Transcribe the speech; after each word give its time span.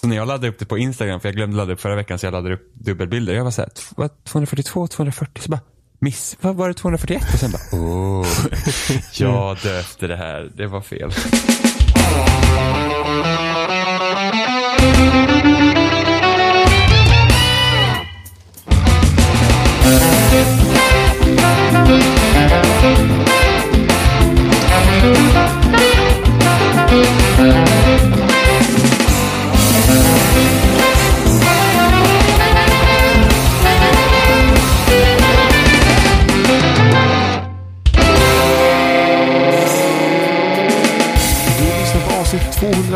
Så 0.00 0.06
när 0.06 0.16
jag 0.16 0.28
laddade 0.28 0.48
upp 0.48 0.58
det 0.58 0.66
på 0.66 0.78
Instagram, 0.78 1.20
för 1.20 1.28
jag 1.28 1.36
glömde 1.36 1.56
ladda 1.56 1.72
upp 1.72 1.80
förra 1.80 1.96
veckan 1.96 2.18
så 2.18 2.26
jag 2.26 2.32
laddade 2.32 2.54
upp 2.54 2.74
dubbelbilder. 2.74 3.34
Jag 3.34 3.44
var 3.44 3.50
såhär, 3.50 3.70
242, 4.24 4.86
240, 4.86 5.42
så 5.42 5.50
bara, 5.50 5.60
miss, 5.98 6.36
vad 6.40 6.56
var 6.56 6.68
det 6.68 6.74
241? 6.74 7.22
Och 7.32 7.38
sen 7.38 7.50
bara, 7.52 7.82
oh, 7.82 8.26
jag 9.14 9.56
döpte 9.62 10.06
det 10.06 10.16
här, 10.16 10.50
det 10.54 10.66
var 10.66 10.80
fel. 10.80 11.12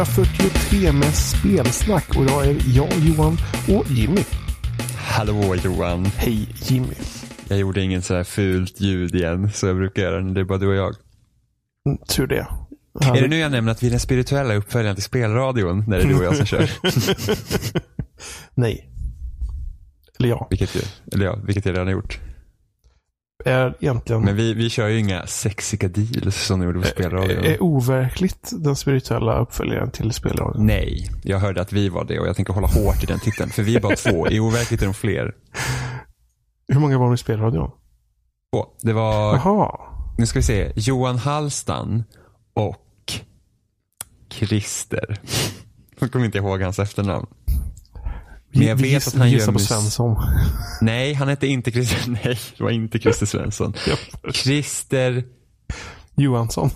143 0.04 0.92
med 0.92 1.14
spelsnack 1.14 2.16
och 2.16 2.22
idag 2.22 2.46
är 2.46 2.56
jag 2.76 2.88
Johan 2.98 3.38
och 3.76 3.90
Jimmy. 3.90 4.20
Hallå 4.96 5.54
Johan. 5.64 6.04
Hej 6.04 6.48
Jimmy. 6.54 6.94
Jag 7.48 7.58
gjorde 7.58 7.82
ingen 7.82 8.02
så 8.02 8.14
här 8.14 8.24
fult 8.24 8.80
ljud 8.80 9.14
igen 9.14 9.52
så 9.52 9.66
jag 9.66 9.76
brukar 9.76 10.02
göra 10.02 10.20
när 10.20 10.34
det 10.34 10.40
är 10.40 10.44
bara 10.44 10.58
du 10.58 10.66
och 10.66 10.74
jag. 10.74 10.94
Mm, 11.86 11.98
tur 12.08 12.26
det. 12.26 12.46
Är 13.00 13.22
det 13.22 13.28
nu 13.28 13.38
jag 13.38 13.52
nämner 13.52 13.72
att 13.72 13.82
vi 13.82 13.86
är 13.86 13.90
den 13.90 14.00
spirituella 14.00 14.54
uppföljaren 14.54 14.96
till 14.96 15.04
spelradion 15.04 15.84
när 15.88 15.98
det 15.98 16.04
är 16.04 16.08
du 16.08 16.18
och 16.18 16.24
jag 16.24 16.36
som 16.36 16.46
kör? 16.46 16.70
Nej. 18.54 18.90
Eller 20.18 20.28
ja. 20.28 20.46
Vilket, 20.50 20.76
eller 21.12 21.24
ja, 21.24 21.38
vilket 21.44 21.66
jag 21.66 21.72
redan 21.72 21.86
har 21.86 21.92
gjort. 21.92 22.20
Är 23.46 23.74
egentligen 23.80 24.22
Men 24.22 24.36
vi, 24.36 24.54
vi 24.54 24.70
kör 24.70 24.88
ju 24.88 24.98
inga 24.98 25.26
sexiga 25.26 25.88
deals 25.88 26.46
som 26.46 26.60
ni 26.60 26.66
gjorde 26.66 26.80
på 26.80 26.86
spelradion. 26.86 27.44
är 27.44 27.62
overkligt 27.62 28.50
den 28.52 28.76
spirituella 28.76 29.38
uppföljaren 29.38 29.90
till 29.90 30.12
spelradion. 30.12 30.66
Nej, 30.66 31.10
jag 31.24 31.38
hörde 31.38 31.60
att 31.60 31.72
vi 31.72 31.88
var 31.88 32.04
det 32.04 32.20
och 32.20 32.26
jag 32.26 32.36
tänker 32.36 32.52
hålla 32.52 32.66
hårt 32.66 33.02
i 33.02 33.06
den 33.06 33.18
titeln. 33.18 33.50
För 33.50 33.62
vi 33.62 33.76
är 33.76 33.80
bara 33.80 33.96
två. 33.96 34.28
I 34.28 34.40
overkligt 34.40 34.82
är 34.82 34.86
de 34.86 34.94
fler. 34.94 35.34
Hur 36.68 36.80
många 36.80 36.98
var 36.98 37.06
med 37.06 37.14
i 37.14 37.18
spelradion? 37.18 37.70
Två. 38.54 38.66
Det 38.82 38.92
var, 38.92 39.34
Jaha. 39.34 39.78
nu 40.18 40.26
ska 40.26 40.38
vi 40.38 40.42
se, 40.42 40.72
Johan 40.76 41.18
Hallstan 41.18 42.04
och 42.54 43.12
Christer. 44.30 45.20
Jag 46.00 46.12
kommer 46.12 46.24
inte 46.24 46.38
ihåg 46.38 46.62
hans 46.62 46.78
efternamn. 46.78 47.26
Men 48.54 48.66
jag 48.66 48.76
vet 48.76 49.06
att 49.06 49.14
han 49.14 49.30
gissar 49.30 49.52
på 49.52 49.58
Svensson. 49.58 50.16
Nej, 50.80 51.14
han 51.14 51.28
hette 51.28 51.46
inte 51.46 51.70
Christer. 51.72 52.10
Nej, 52.24 52.38
det 52.56 52.64
var 52.64 52.70
inte 52.70 52.98
Christer 52.98 53.26
Svensson. 53.26 53.74
Christer 54.32 55.24
Johansson. 56.16 56.70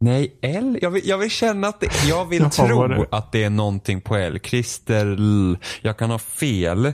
Nej, 0.00 0.38
L. 0.42 0.78
Jag 0.82 0.90
vill, 0.90 1.08
jag 1.08 1.18
vill 1.18 1.30
känna 1.30 1.68
att 1.68 1.80
det, 1.80 1.88
jag 2.08 2.24
vill 2.24 2.42
var 2.42 2.50
tro 2.50 2.86
det? 2.88 3.06
att 3.10 3.32
det 3.32 3.44
är 3.44 3.50
någonting 3.50 4.00
på 4.00 4.16
L. 4.16 4.38
Christer 4.42 5.06
L. 5.06 5.58
Jag 5.80 5.98
kan 5.98 6.10
ha 6.10 6.18
fel. 6.18 6.92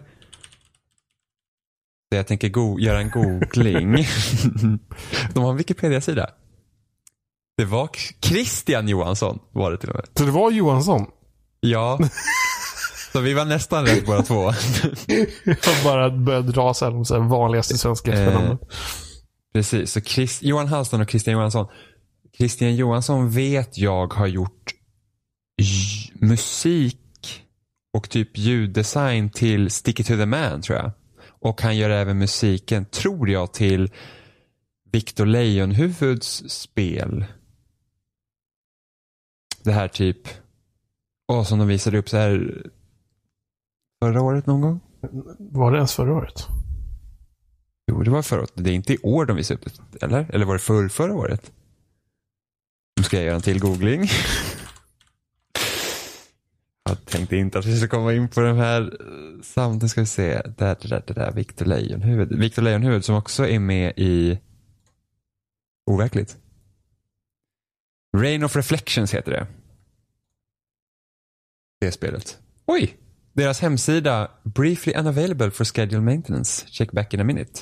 Så 2.13 2.17
jag 2.17 2.27
tänker 2.27 2.49
go- 2.49 2.79
göra 2.81 2.99
en 3.01 3.11
googling. 3.11 4.07
De 5.35 5.43
har 5.45 5.51
en 5.51 5.57
Wikipedia-sida. 5.57 6.31
Det 7.57 7.65
var 7.65 7.89
Christian 8.21 8.89
Johansson 8.89 9.39
var 9.53 9.71
det 9.71 9.79
till 9.79 9.89
och 9.91 9.95
med. 9.97 10.05
Så 10.19 10.25
det 10.25 10.31
var 10.31 10.51
Johansson? 10.51 11.07
Ja. 11.61 11.99
Så 13.15 13.21
vi 13.21 13.35
var 13.35 13.45
nästan 13.45 13.87
rätt 13.87 14.07
båda 14.07 14.23
två. 14.23 14.43
Jag 15.45 15.85
bara 15.85 16.11
började 16.11 16.53
dra 16.53 16.75
så 16.75 16.85
här, 16.85 16.93
de 16.93 17.05
så 17.05 17.15
här 17.15 17.29
vanligaste 17.29 17.79
svenska 17.79 18.13
Eh, 18.13 18.19
efternamnen. 18.19 18.59
Precis, 19.53 19.93
så 19.93 20.01
Chris, 20.01 20.43
Johan 20.43 20.69
Hallstan 20.69 21.01
och 21.01 21.11
Christian 21.11 21.35
Johansson. 21.35 21.67
Christian 22.37 22.77
Johansson 22.77 23.31
vet 23.31 23.79
jag 23.79 24.13
har 24.13 24.27
gjort 24.27 24.75
musik 26.15 27.45
och 27.93 28.11
typ 28.11 28.39
ljuddesign 28.39 29.31
till 29.31 29.71
Stick 29.71 30.01
It 30.01 30.07
To 30.07 30.17
The 30.17 30.27
Man 30.27 30.63
tror 30.63 30.79
jag. 30.79 30.93
Och 31.27 31.63
han 31.63 31.77
gör 31.77 31.91
även 31.91 32.19
musiken, 32.19 32.85
tror 32.85 33.31
jag, 33.31 33.53
till 33.53 33.91
Victor 34.93 35.27
Leijonhuvuds 35.27 36.51
spel. 36.51 37.25
Det 39.63 39.73
här 39.73 39.89
typ, 39.89 40.29
åh, 41.29 41.45
som 41.45 41.59
de 41.59 41.69
visade 41.69 41.99
upp 41.99 42.09
så 42.09 42.17
här 42.17 42.63
förra 44.05 44.23
året 44.23 44.47
någon 44.47 44.61
gång. 44.61 44.81
Var 45.39 45.71
det 45.71 45.77
ens 45.77 45.95
förra 45.95 46.15
året? 46.15 46.47
Jo, 47.87 48.03
det 48.03 48.11
var 48.11 48.23
förra 48.23 48.41
året. 48.41 48.53
Det 48.55 48.71
är 48.71 48.75
inte 48.75 48.93
i 48.93 48.99
år 49.03 49.27
de 49.27 49.37
visade 49.37 49.61
upp 49.61 49.73
det, 49.93 50.03
eller? 50.03 50.31
Eller 50.35 50.45
var 50.47 50.53
det 50.53 50.61
för, 50.61 50.89
förra 50.89 51.15
året? 51.15 51.53
Nu 52.97 53.03
ska 53.03 53.17
jag 53.17 53.27
göra 53.27 53.37
en 53.37 53.43
till 53.43 53.61
googling. 53.61 54.09
Jag 56.89 57.05
tänkte 57.05 57.37
inte 57.37 57.59
att 57.59 57.65
vi 57.65 57.77
skulle 57.77 57.89
komma 57.89 58.13
in 58.13 58.29
på 58.29 58.41
den 58.41 58.57
här 58.57 58.83
eh, 58.83 59.43
samtidigt. 59.43 59.91
ska 59.91 60.01
vi 60.01 60.07
se. 60.07 60.43
Där, 60.43 60.77
där, 60.83 61.03
där, 61.07 61.15
där. 61.15 61.33
Victor 61.33 61.67
Leijonhuvud. 61.67 62.39
Victor 62.39 62.63
Leijonhuvud 62.63 63.05
som 63.05 63.15
också 63.15 63.47
är 63.49 63.59
med 63.59 63.93
i 63.97 64.39
Overkligt. 65.91 66.37
Rain 68.17 68.45
of 68.45 68.57
Reflections 68.57 69.15
heter 69.15 69.33
det. 69.33 69.47
Det 71.81 71.93
spelet. 71.93 72.39
Oj! 72.67 73.04
Deras 73.35 73.61
hemsida, 73.63 74.31
briefly 74.45 74.93
unavailable 74.95 75.51
for 75.51 75.65
schedule 75.65 76.01
maintenance. 76.01 76.67
Check 76.71 76.93
back 76.93 77.15
in 77.15 77.21
a 77.21 77.25
minute. 77.25 77.53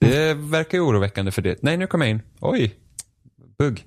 Det 0.00 0.34
verkar 0.34 0.78
ju 0.78 0.84
oroväckande 0.84 1.30
för 1.32 1.42
det. 1.42 1.62
Nej, 1.62 1.76
nu 1.76 1.86
kommer 1.86 2.06
jag 2.06 2.10
in. 2.10 2.22
Oj! 2.40 2.74
Bugg. 3.58 3.86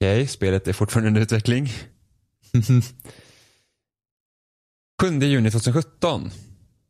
Okej, 0.00 0.26
spelet 0.26 0.68
är 0.68 0.72
fortfarande 0.72 1.08
under 1.08 1.20
utveckling. 1.20 1.68
7 5.02 5.18
juni 5.20 5.50
2017 5.50 6.30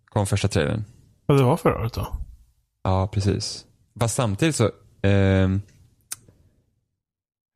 kom 0.05 0.27
första 0.27 0.49
trailern. 0.49 0.85
Ja, 1.27 1.35
det 1.35 1.43
var 1.43 1.57
förra 1.57 1.79
året 1.81 1.93
då. 1.95 2.17
Ja, 2.85 3.09
precis. 3.13 3.65
Fast 4.01 4.15
samtidigt 4.15 4.57
så... 4.57 4.71
ehm, 5.03 5.63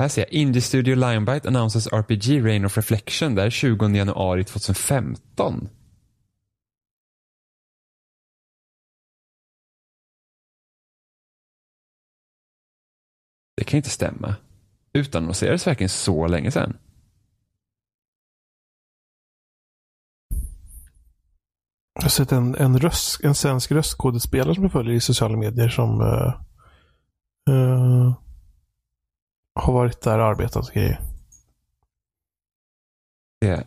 här 0.00 0.08
ser 0.08 0.22
jag. 0.22 0.32
Indie 0.32 0.62
Studio 0.62 0.94
Lionbite 0.94 1.48
announces 1.48 1.86
RPG 1.86 2.46
Rain 2.46 2.64
of 2.64 2.76
Reflection. 2.76 3.34
Det 3.34 3.40
här 3.40 3.46
är 3.46 3.50
20 3.50 3.88
januari 3.88 4.44
2015. 4.44 5.68
Det 13.56 13.64
kan 13.64 13.76
ju 13.76 13.78
inte 13.78 13.90
stämma. 13.90 14.34
Utannonserades 14.92 15.66
verkligen 15.66 15.88
så 15.88 16.26
länge 16.26 16.50
sedan. 16.50 16.76
Jag 21.94 22.02
har 22.02 22.08
sett 22.08 22.32
en, 22.32 22.54
en, 22.54 22.78
röst, 22.78 23.20
en 23.24 23.34
svensk 23.34 23.72
röstskådespelare 23.72 24.54
som 24.54 24.64
jag 24.64 24.72
följer 24.72 24.94
i 24.94 25.00
sociala 25.00 25.36
medier 25.36 25.68
som 25.68 26.00
uh, 26.00 26.34
uh 27.50 28.29
har 29.60 29.72
varit 29.72 30.00
där 30.00 30.18
och 30.18 30.24
arbetat 30.24 30.68
och 30.68 30.74
grejer. 30.74 31.00
Det. 33.40 33.66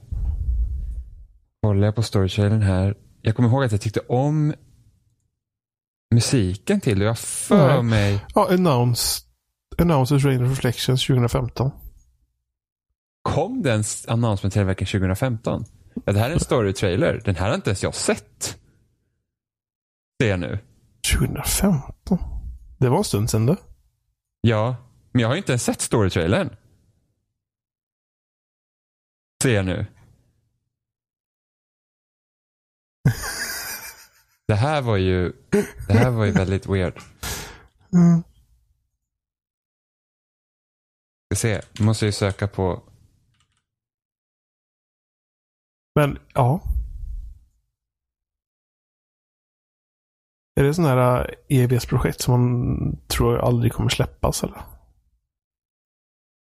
Kollar 1.62 1.86
jag 1.86 1.96
på 1.96 2.04
storytrailern 2.04 2.62
här. 2.62 2.98
Jag 3.22 3.36
kommer 3.36 3.50
ihåg 3.50 3.64
att 3.64 3.72
jag 3.72 3.81
tyckte 3.81 4.00
om 4.00 4.54
musiken 6.14 6.81
till 6.81 7.00
det. 7.00 7.06
Jag 7.06 7.20
för 7.20 7.68
Nej. 7.74 7.84
mig. 7.84 8.26
Ja, 8.36 8.54
announce, 8.54 9.22
Announces 9.78 10.26
Rain 10.26 10.50
Reflections 10.50 11.08
2015. 11.08 11.72
Kom 13.22 13.62
den 13.62 13.84
announcement 14.08 14.56
hela 14.56 14.66
veckan 14.66 14.86
2015? 14.86 15.66
Ja, 16.06 16.14
det 16.14 16.20
här 16.20 16.30
är 16.30 16.34
en 16.34 16.40
story-trailer. 16.40 17.22
Den 17.25 17.36
här 17.36 17.48
har 17.48 17.56
inte 17.56 17.69
ens 17.69 17.84
jag 17.84 17.96
sett. 17.96 18.57
Ser 20.22 20.30
jag 20.30 20.39
nu. 20.39 20.60
2015? 21.18 22.18
Det 22.78 22.89
var 22.89 22.98
en 22.98 23.04
stund 23.04 23.30
sedan 23.30 23.46
det. 23.46 23.57
Ja, 24.42 24.75
men 25.13 25.21
jag 25.21 25.27
har 25.27 25.36
inte 25.36 25.51
ens 25.51 25.63
sett 25.63 25.81
story-trailern. 25.81 26.56
Ser 29.44 29.54
jag 29.54 29.65
nu. 29.65 29.86
Det 34.48 34.56
här 34.56 34.81
var 34.81 34.98
ju, 34.98 35.33
det 35.88 35.94
här 35.94 36.12
var 36.12 36.25
ju 36.25 36.31
väldigt 36.31 36.68
weird. 36.68 37.00
Mm. 37.94 38.24
Ska 41.25 41.36
se, 41.36 41.62
nu 41.80 41.86
måste 41.86 42.06
jag 42.06 42.07
ju 42.07 42.12
söka 42.12 42.48
på 42.48 42.83
Men 45.95 46.19
ja. 46.33 46.62
Är 50.56 50.63
det 50.63 50.74
sådana 50.74 50.94
här 50.94 51.36
EBS-projekt 51.48 52.21
som 52.21 52.31
man 52.31 52.98
tror 53.07 53.38
aldrig 53.38 53.74
kommer 53.74 53.89
släppas 53.89 54.44
eller? 54.44 54.73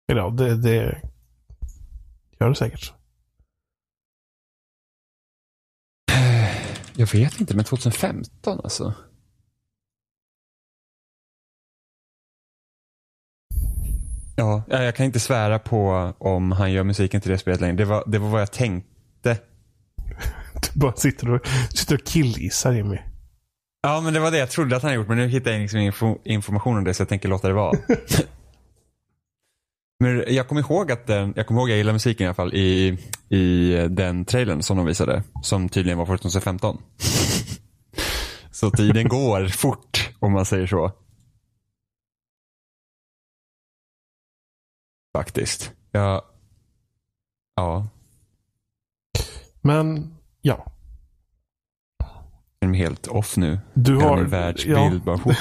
Eller 0.08 0.22
ja, 0.22 0.30
det, 0.30 0.58
det 0.58 1.02
gör 2.40 2.50
det 2.50 2.56
säkert. 2.56 2.94
Jag 6.96 7.14
vet 7.14 7.40
inte, 7.40 7.56
men 7.56 7.66
2015 7.66 8.60
alltså. 8.64 8.94
Ja, 14.40 14.64
jag 14.68 14.96
kan 14.96 15.06
inte 15.06 15.20
svära 15.20 15.60
på 15.60 16.14
om 16.18 16.52
han 16.52 16.72
gör 16.72 16.84
musiken 16.84 17.22
till 17.22 17.32
det 17.32 17.38
spelet 17.38 17.62
längre. 17.62 17.76
Det 17.76 17.86
var, 17.86 18.04
det 18.08 18.20
var 18.20 18.30
vad 18.30 18.42
jag 18.42 18.52
tänkte. 18.52 19.38
Du 20.74 20.80
bara 20.80 20.94
sitter 20.94 21.32
och, 21.32 21.48
sitter 21.70 21.96
och 21.96 22.04
killgissar 22.06 22.72
Jimmy. 22.74 22.98
Ja, 23.82 24.02
men 24.02 24.14
det 24.14 24.20
var 24.20 24.32
det 24.32 24.38
jag 24.38 24.50
trodde 24.50 24.76
att 24.76 24.84
han 24.84 24.94
gjort, 24.94 25.08
men 25.08 25.18
nu 25.18 25.28
hittar 25.28 25.52
jag 25.52 25.62
liksom 25.62 25.80
info, 25.80 26.18
information 26.24 26.78
om 26.78 26.84
det 26.84 26.94
så 26.94 27.02
jag 27.02 27.10
tänker 27.10 27.30
låta 27.30 27.48
det 27.48 27.54
vara. 27.54 27.78
men 30.00 30.24
jag 30.28 30.48
kommer 30.48 30.62
ihåg 30.62 30.92
att 30.92 31.08
den, 31.08 31.34
jag 31.36 31.48
kommer 31.48 31.62
ihåg 31.62 31.70
jag 31.70 31.78
gillar 31.78 31.94
musiken 31.94 32.24
i 32.24 32.28
alla 32.28 32.34
fall 32.34 32.54
i, 32.54 32.98
i 33.30 33.72
den 33.90 34.26
trailern 34.26 34.62
som 34.62 34.78
de 34.78 34.86
visade, 34.86 35.24
som 35.44 35.70
tydligen 35.70 35.98
var 35.98 36.06
2015. 36.06 36.78
så 38.52 38.72
tiden 38.72 39.08
går 39.08 39.48
fort, 39.48 40.10
om 40.20 40.32
man 40.32 40.46
säger 40.46 40.68
så. 40.68 40.92
Faktiskt. 45.18 45.72
Ja. 45.92 46.26
Ja. 47.56 47.88
Men, 49.62 50.16
ja. 50.42 50.72
Jag 52.60 52.70
är 52.70 52.74
helt 52.74 53.08
off 53.08 53.38
nu. 53.38 53.60
Du 53.74 53.96
har... 53.96 54.24
världsbild 54.24 55.04
bara 55.04 55.16
oh, 55.26 55.36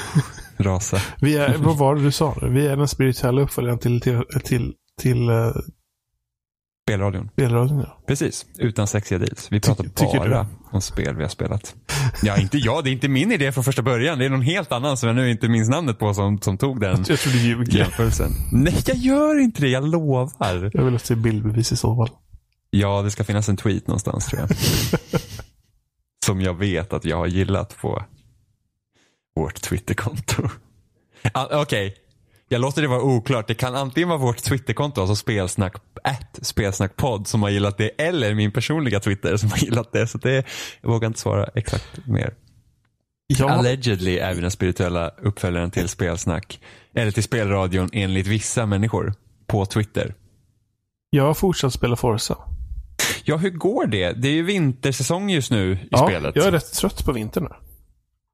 rasa. 0.59 1.01
Vi 1.21 1.37
är, 1.37 1.57
vad 1.57 1.77
var 1.77 1.95
det 1.95 2.01
du 2.01 2.11
sa? 2.11 2.35
Vi 2.41 2.67
är 2.67 2.77
den 2.77 2.87
spirituella 2.87 3.41
uppföljaren 3.41 3.79
till, 3.79 4.01
till, 4.01 4.23
till, 4.43 4.73
till 5.01 5.29
uh, 5.29 5.51
Spelradion. 6.87 7.29
spelradion. 7.33 7.79
Ja. 7.79 8.03
Precis, 8.07 8.45
utan 8.57 8.87
sexiga 8.87 9.19
deals. 9.19 9.47
Vi 9.51 9.59
pratar 9.59 9.83
du 9.83 10.19
bara 10.19 10.47
om 10.71 10.81
spel 10.81 11.15
vi 11.15 11.21
har 11.23 11.29
spelat. 11.29 11.75
Ja, 12.23 12.37
inte 12.37 12.57
jag. 12.57 12.83
Det 12.83 12.89
är 12.89 12.91
inte 12.91 13.07
min 13.07 13.31
idé 13.31 13.51
från 13.51 13.63
första 13.63 13.81
början. 13.81 14.19
Det 14.19 14.25
är 14.25 14.29
någon 14.29 14.41
helt 14.41 14.71
annan 14.71 14.97
som 14.97 15.07
jag 15.07 15.15
nu 15.15 15.31
inte 15.31 15.47
minns 15.47 15.69
namnet 15.69 15.99
på 15.99 16.13
som, 16.13 16.41
som 16.41 16.57
tog 16.57 16.81
den 16.81 17.05
Jag 17.07 17.19
tror 17.19 17.33
du 17.33 17.39
ljuger. 17.39 17.77
jämförelsen. 17.77 18.31
Nej, 18.51 18.83
jag 18.85 18.97
gör 18.97 19.39
inte 19.39 19.61
det. 19.61 19.67
Jag 19.67 19.87
lovar. 19.87 20.29
Jag 20.73 20.83
vill 20.83 20.99
se 20.99 21.15
bildbevis 21.15 21.71
i 21.71 21.75
så 21.75 21.95
fall. 21.95 22.09
Ja, 22.69 23.01
det 23.01 23.11
ska 23.11 23.23
finnas 23.23 23.49
en 23.49 23.57
tweet 23.57 23.87
någonstans 23.87 24.25
tror 24.25 24.41
jag. 24.41 24.49
som 26.25 26.41
jag 26.41 26.53
vet 26.53 26.93
att 26.93 27.05
jag 27.05 27.17
har 27.17 27.27
gillat 27.27 27.77
på 27.81 28.03
vårt 29.37 29.61
Twitterkonto. 29.61 30.49
Ah, 31.31 31.61
Okej, 31.61 31.95
jag 32.49 32.61
låter 32.61 32.81
det 32.81 32.87
vara 32.87 33.01
oklart. 33.01 33.47
Det 33.47 33.53
kan 33.53 33.75
antingen 33.75 34.09
vara 34.09 34.19
vårt 34.19 34.37
Twitterkonto, 34.43 35.01
alltså 35.01 35.15
spelsnack, 35.15 35.75
at 36.03 36.39
spelsnackpodd 36.41 37.27
som 37.27 37.41
har 37.43 37.49
gillat 37.49 37.77
det, 37.77 37.89
eller 37.89 38.33
min 38.33 38.51
personliga 38.51 38.99
Twitter 38.99 39.37
som 39.37 39.49
har 39.51 39.57
gillat 39.57 39.91
det. 39.91 40.07
Så 40.07 40.17
det, 40.17 40.45
jag 40.81 40.89
vågar 40.89 41.07
inte 41.07 41.19
svara 41.19 41.49
exakt 41.55 42.05
mer. 42.07 42.33
Ja, 43.27 43.49
Allegedly 43.49 44.17
är 44.17 44.33
vi 44.33 44.41
den 44.41 44.51
spirituella 44.51 45.09
uppföljaren 45.21 45.71
till 45.71 45.87
spelsnack. 45.89 46.59
Eller 46.95 47.11
till 47.11 47.23
spelradion 47.23 47.89
enligt 47.93 48.27
vissa 48.27 48.65
människor. 48.65 49.13
På 49.47 49.65
Twitter. 49.65 50.15
jag 51.09 51.23
har 51.23 51.33
fortsatt 51.33 51.73
spela 51.73 51.95
Forza. 51.95 52.37
Ja, 53.23 53.37
hur 53.37 53.49
går 53.49 53.87
det? 53.87 54.11
Det 54.11 54.27
är 54.27 54.33
ju 54.33 54.43
vintersäsong 54.43 55.29
just 55.29 55.51
nu 55.51 55.73
i 55.73 55.87
Ja, 55.91 56.07
spelet. 56.07 56.35
jag 56.35 56.45
är 56.45 56.51
rätt 56.51 56.73
trött 56.73 57.05
på 57.05 57.11
vintern. 57.11 57.47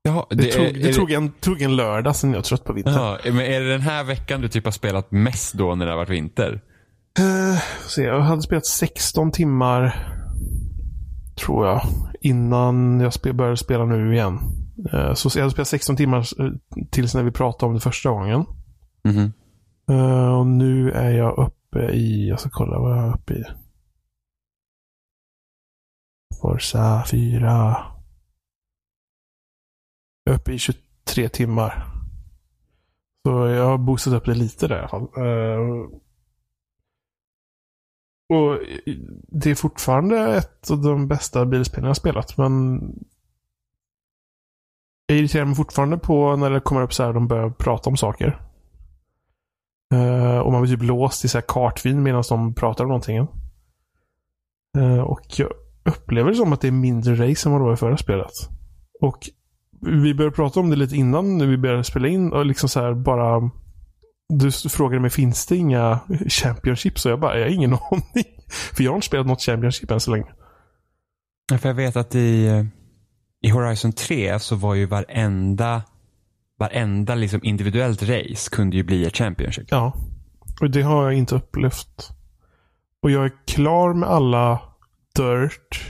Jaha, 0.05 0.25
Det, 0.29 0.51
tog, 0.51 0.65
är- 0.65 0.73
det, 0.73 0.89
är 0.89 0.93
tog, 0.93 1.11
en, 1.11 1.31
tog 1.31 1.61
en 1.61 1.75
lördag 1.75 2.15
sen 2.15 2.29
jag 2.31 2.37
är 2.39 2.43
trött 2.43 2.63
på 2.63 2.73
vintern. 2.73 2.93
Jaha, 2.93 3.17
men 3.25 3.39
är 3.39 3.59
det 3.59 3.71
den 3.71 3.81
här 3.81 4.03
veckan 4.03 4.41
du 4.41 4.47
typ 4.47 4.65
har 4.65 4.71
spelat 4.71 5.11
mest 5.11 5.53
då 5.53 5.75
när 5.75 5.85
det 5.85 5.91
har 5.91 5.97
varit 5.97 6.09
vinter? 6.09 6.61
Eh, 7.19 7.59
så 7.87 8.01
jag 8.01 8.21
hade 8.21 8.41
spelat 8.41 8.65
16 8.65 9.31
timmar, 9.31 10.07
tror 11.35 11.67
jag, 11.67 11.81
innan 12.21 12.99
jag 12.99 13.13
spe, 13.13 13.33
började 13.33 13.57
spela 13.57 13.85
nu 13.85 14.13
igen. 14.15 14.39
Eh, 14.93 15.13
så 15.13 15.29
jag 15.35 15.43
hade 15.43 15.51
spelat 15.51 15.67
16 15.67 15.95
timmar 15.95 16.19
eh, 16.19 16.51
tills 16.91 17.15
när 17.15 17.23
vi 17.23 17.31
pratade 17.31 17.67
om 17.67 17.73
det 17.73 17.79
första 17.81 18.09
gången. 18.09 18.45
Mhm. 19.03 19.33
Eh, 19.89 20.37
och 20.39 20.47
nu 20.47 20.91
är 20.91 21.09
jag 21.11 21.37
uppe 21.37 21.79
i, 21.91 22.29
jag 22.29 22.39
ska 22.39 22.49
kolla 22.51 22.79
vad 22.79 22.97
jag 22.97 23.05
är 23.07 23.13
uppe 23.13 23.33
i. 23.33 23.43
Forza 26.41 27.03
4. 27.11 27.75
Jag 30.23 30.33
är 30.33 30.39
uppe 30.39 30.53
i 30.53 30.59
23 30.59 31.29
timmar. 31.29 31.85
Så 33.25 33.47
jag 33.47 33.65
har 33.65 33.77
boostat 33.77 34.13
upp 34.13 34.25
det 34.25 34.33
lite 34.33 34.67
där 34.67 34.75
i 34.75 34.79
alla 34.79 34.87
fall. 34.87 35.01
Eh, 35.01 35.89
och 38.29 38.59
det 39.27 39.51
är 39.51 39.55
fortfarande 39.55 40.35
ett 40.35 40.71
av 40.71 40.81
de 40.81 41.07
bästa 41.07 41.45
bilspelen 41.45 41.83
jag 41.83 41.89
har 41.89 41.93
spelat, 41.93 42.37
men 42.37 42.79
jag 45.05 45.17
irriterar 45.17 45.45
mig 45.45 45.55
fortfarande 45.55 45.97
på 45.97 46.35
när 46.35 46.49
det 46.49 46.59
kommer 46.59 46.81
upp 46.81 46.93
så 46.93 47.03
här 47.03 47.13
de 47.13 47.27
börjar 47.27 47.49
prata 47.49 47.89
om 47.89 47.97
saker. 47.97 48.41
Eh, 49.93 50.37
och 50.37 50.51
man 50.51 50.61
blir 50.61 50.75
typ 50.75 50.83
låst 50.83 51.25
i 51.25 51.27
så 51.27 51.37
här 51.37 51.45
kartvin 51.47 52.03
medan 52.03 52.23
de 52.29 52.53
pratar 52.53 52.83
om 52.83 52.87
någonting. 52.87 53.17
Eh, 54.77 54.99
och 54.99 55.39
jag 55.39 55.51
upplever 55.85 56.29
det 56.29 56.35
som 56.35 56.53
att 56.53 56.61
det 56.61 56.67
är 56.67 56.71
mindre 56.71 57.29
race 57.29 57.49
än 57.49 57.53
vad 57.53 57.61
det 57.61 57.65
var 57.65 57.73
i 57.73 57.77
förra 57.77 57.97
spelet. 57.97 58.31
Och 59.01 59.29
vi 59.85 60.13
började 60.13 60.35
prata 60.35 60.59
om 60.59 60.69
det 60.69 60.75
lite 60.75 60.95
innan 60.95 61.49
vi 61.49 61.57
började 61.57 61.83
spela 61.83 62.07
in 62.07 62.33
och 62.33 62.45
liksom 62.45 62.69
så 62.69 62.81
här 62.81 62.93
bara 62.93 63.51
du 64.29 64.51
frågade 64.51 65.01
mig, 65.01 65.09
finns 65.09 65.45
det 65.45 65.55
inga 65.55 65.99
Championships? 66.27 67.05
Och 67.05 67.11
jag 67.11 67.19
bara, 67.19 67.37
jag 67.37 67.45
har 67.45 67.53
ingen 67.53 67.73
aning. 67.91 68.25
För 68.73 68.83
jag 68.83 68.91
har 68.91 68.95
inte 68.95 69.07
spelat 69.07 69.27
något 69.27 69.41
Championship 69.41 69.91
än 69.91 69.99
så 69.99 70.11
länge. 70.11 70.31
Ja, 71.51 71.57
För 71.57 71.69
jag 71.69 71.75
vet 71.75 71.95
att 71.95 72.15
i, 72.15 72.65
i 73.41 73.49
Horizon 73.49 73.93
3 73.93 74.39
så 74.39 74.55
var 74.55 74.73
ju 74.75 74.85
varenda, 74.85 75.83
varenda 76.59 77.15
liksom 77.15 77.39
individuellt 77.43 78.03
race 78.03 78.49
kunde 78.51 78.77
ju 78.77 78.83
bli 78.83 79.05
ett 79.05 79.17
Championship. 79.17 79.67
Ja. 79.69 79.93
Och 80.61 80.69
det 80.69 80.81
har 80.81 81.03
jag 81.03 81.13
inte 81.13 81.35
upplevt. 81.35 82.09
Och 83.01 83.11
jag 83.11 83.25
är 83.25 83.31
klar 83.47 83.93
med 83.93 84.09
alla 84.09 84.61
Dirt, 85.15 85.81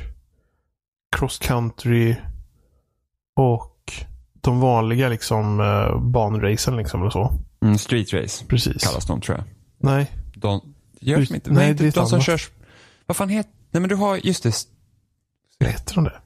Cross 1.15 1.39
Country 1.39 2.15
och 3.35 3.72
de 4.43 4.59
vanliga 4.59 5.09
liksom 5.09 5.59
eh, 5.59 5.99
banracen 6.01 6.77
liksom 6.77 7.01
eller 7.01 7.09
så. 7.11 7.33
Mm, 7.61 7.77
street 7.77 8.13
race 8.13 8.45
Precis. 8.45 8.83
kallas 8.83 9.05
de 9.05 9.21
tror 9.21 9.37
jag. 9.37 9.45
Nej. 9.91 10.11
De, 10.35 10.73
görs 10.99 11.29
de 11.29 11.35
inte? 11.35 11.51
Nej, 11.51 11.65
Nej, 11.65 11.73
det 11.73 11.83
är 11.83 11.91
de 11.91 12.07
som 12.07 12.15
annat. 12.15 12.25
körs... 12.25 12.49
Vad 13.05 13.17
fan 13.17 13.29
heter... 13.29 13.51
Nej 13.71 13.81
men 13.81 13.89
du 13.89 13.95
har, 13.95 14.15
just 14.23 14.43
det. 14.43 15.67
Heter 15.67 15.95
de 15.95 16.03
det? 16.03 16.21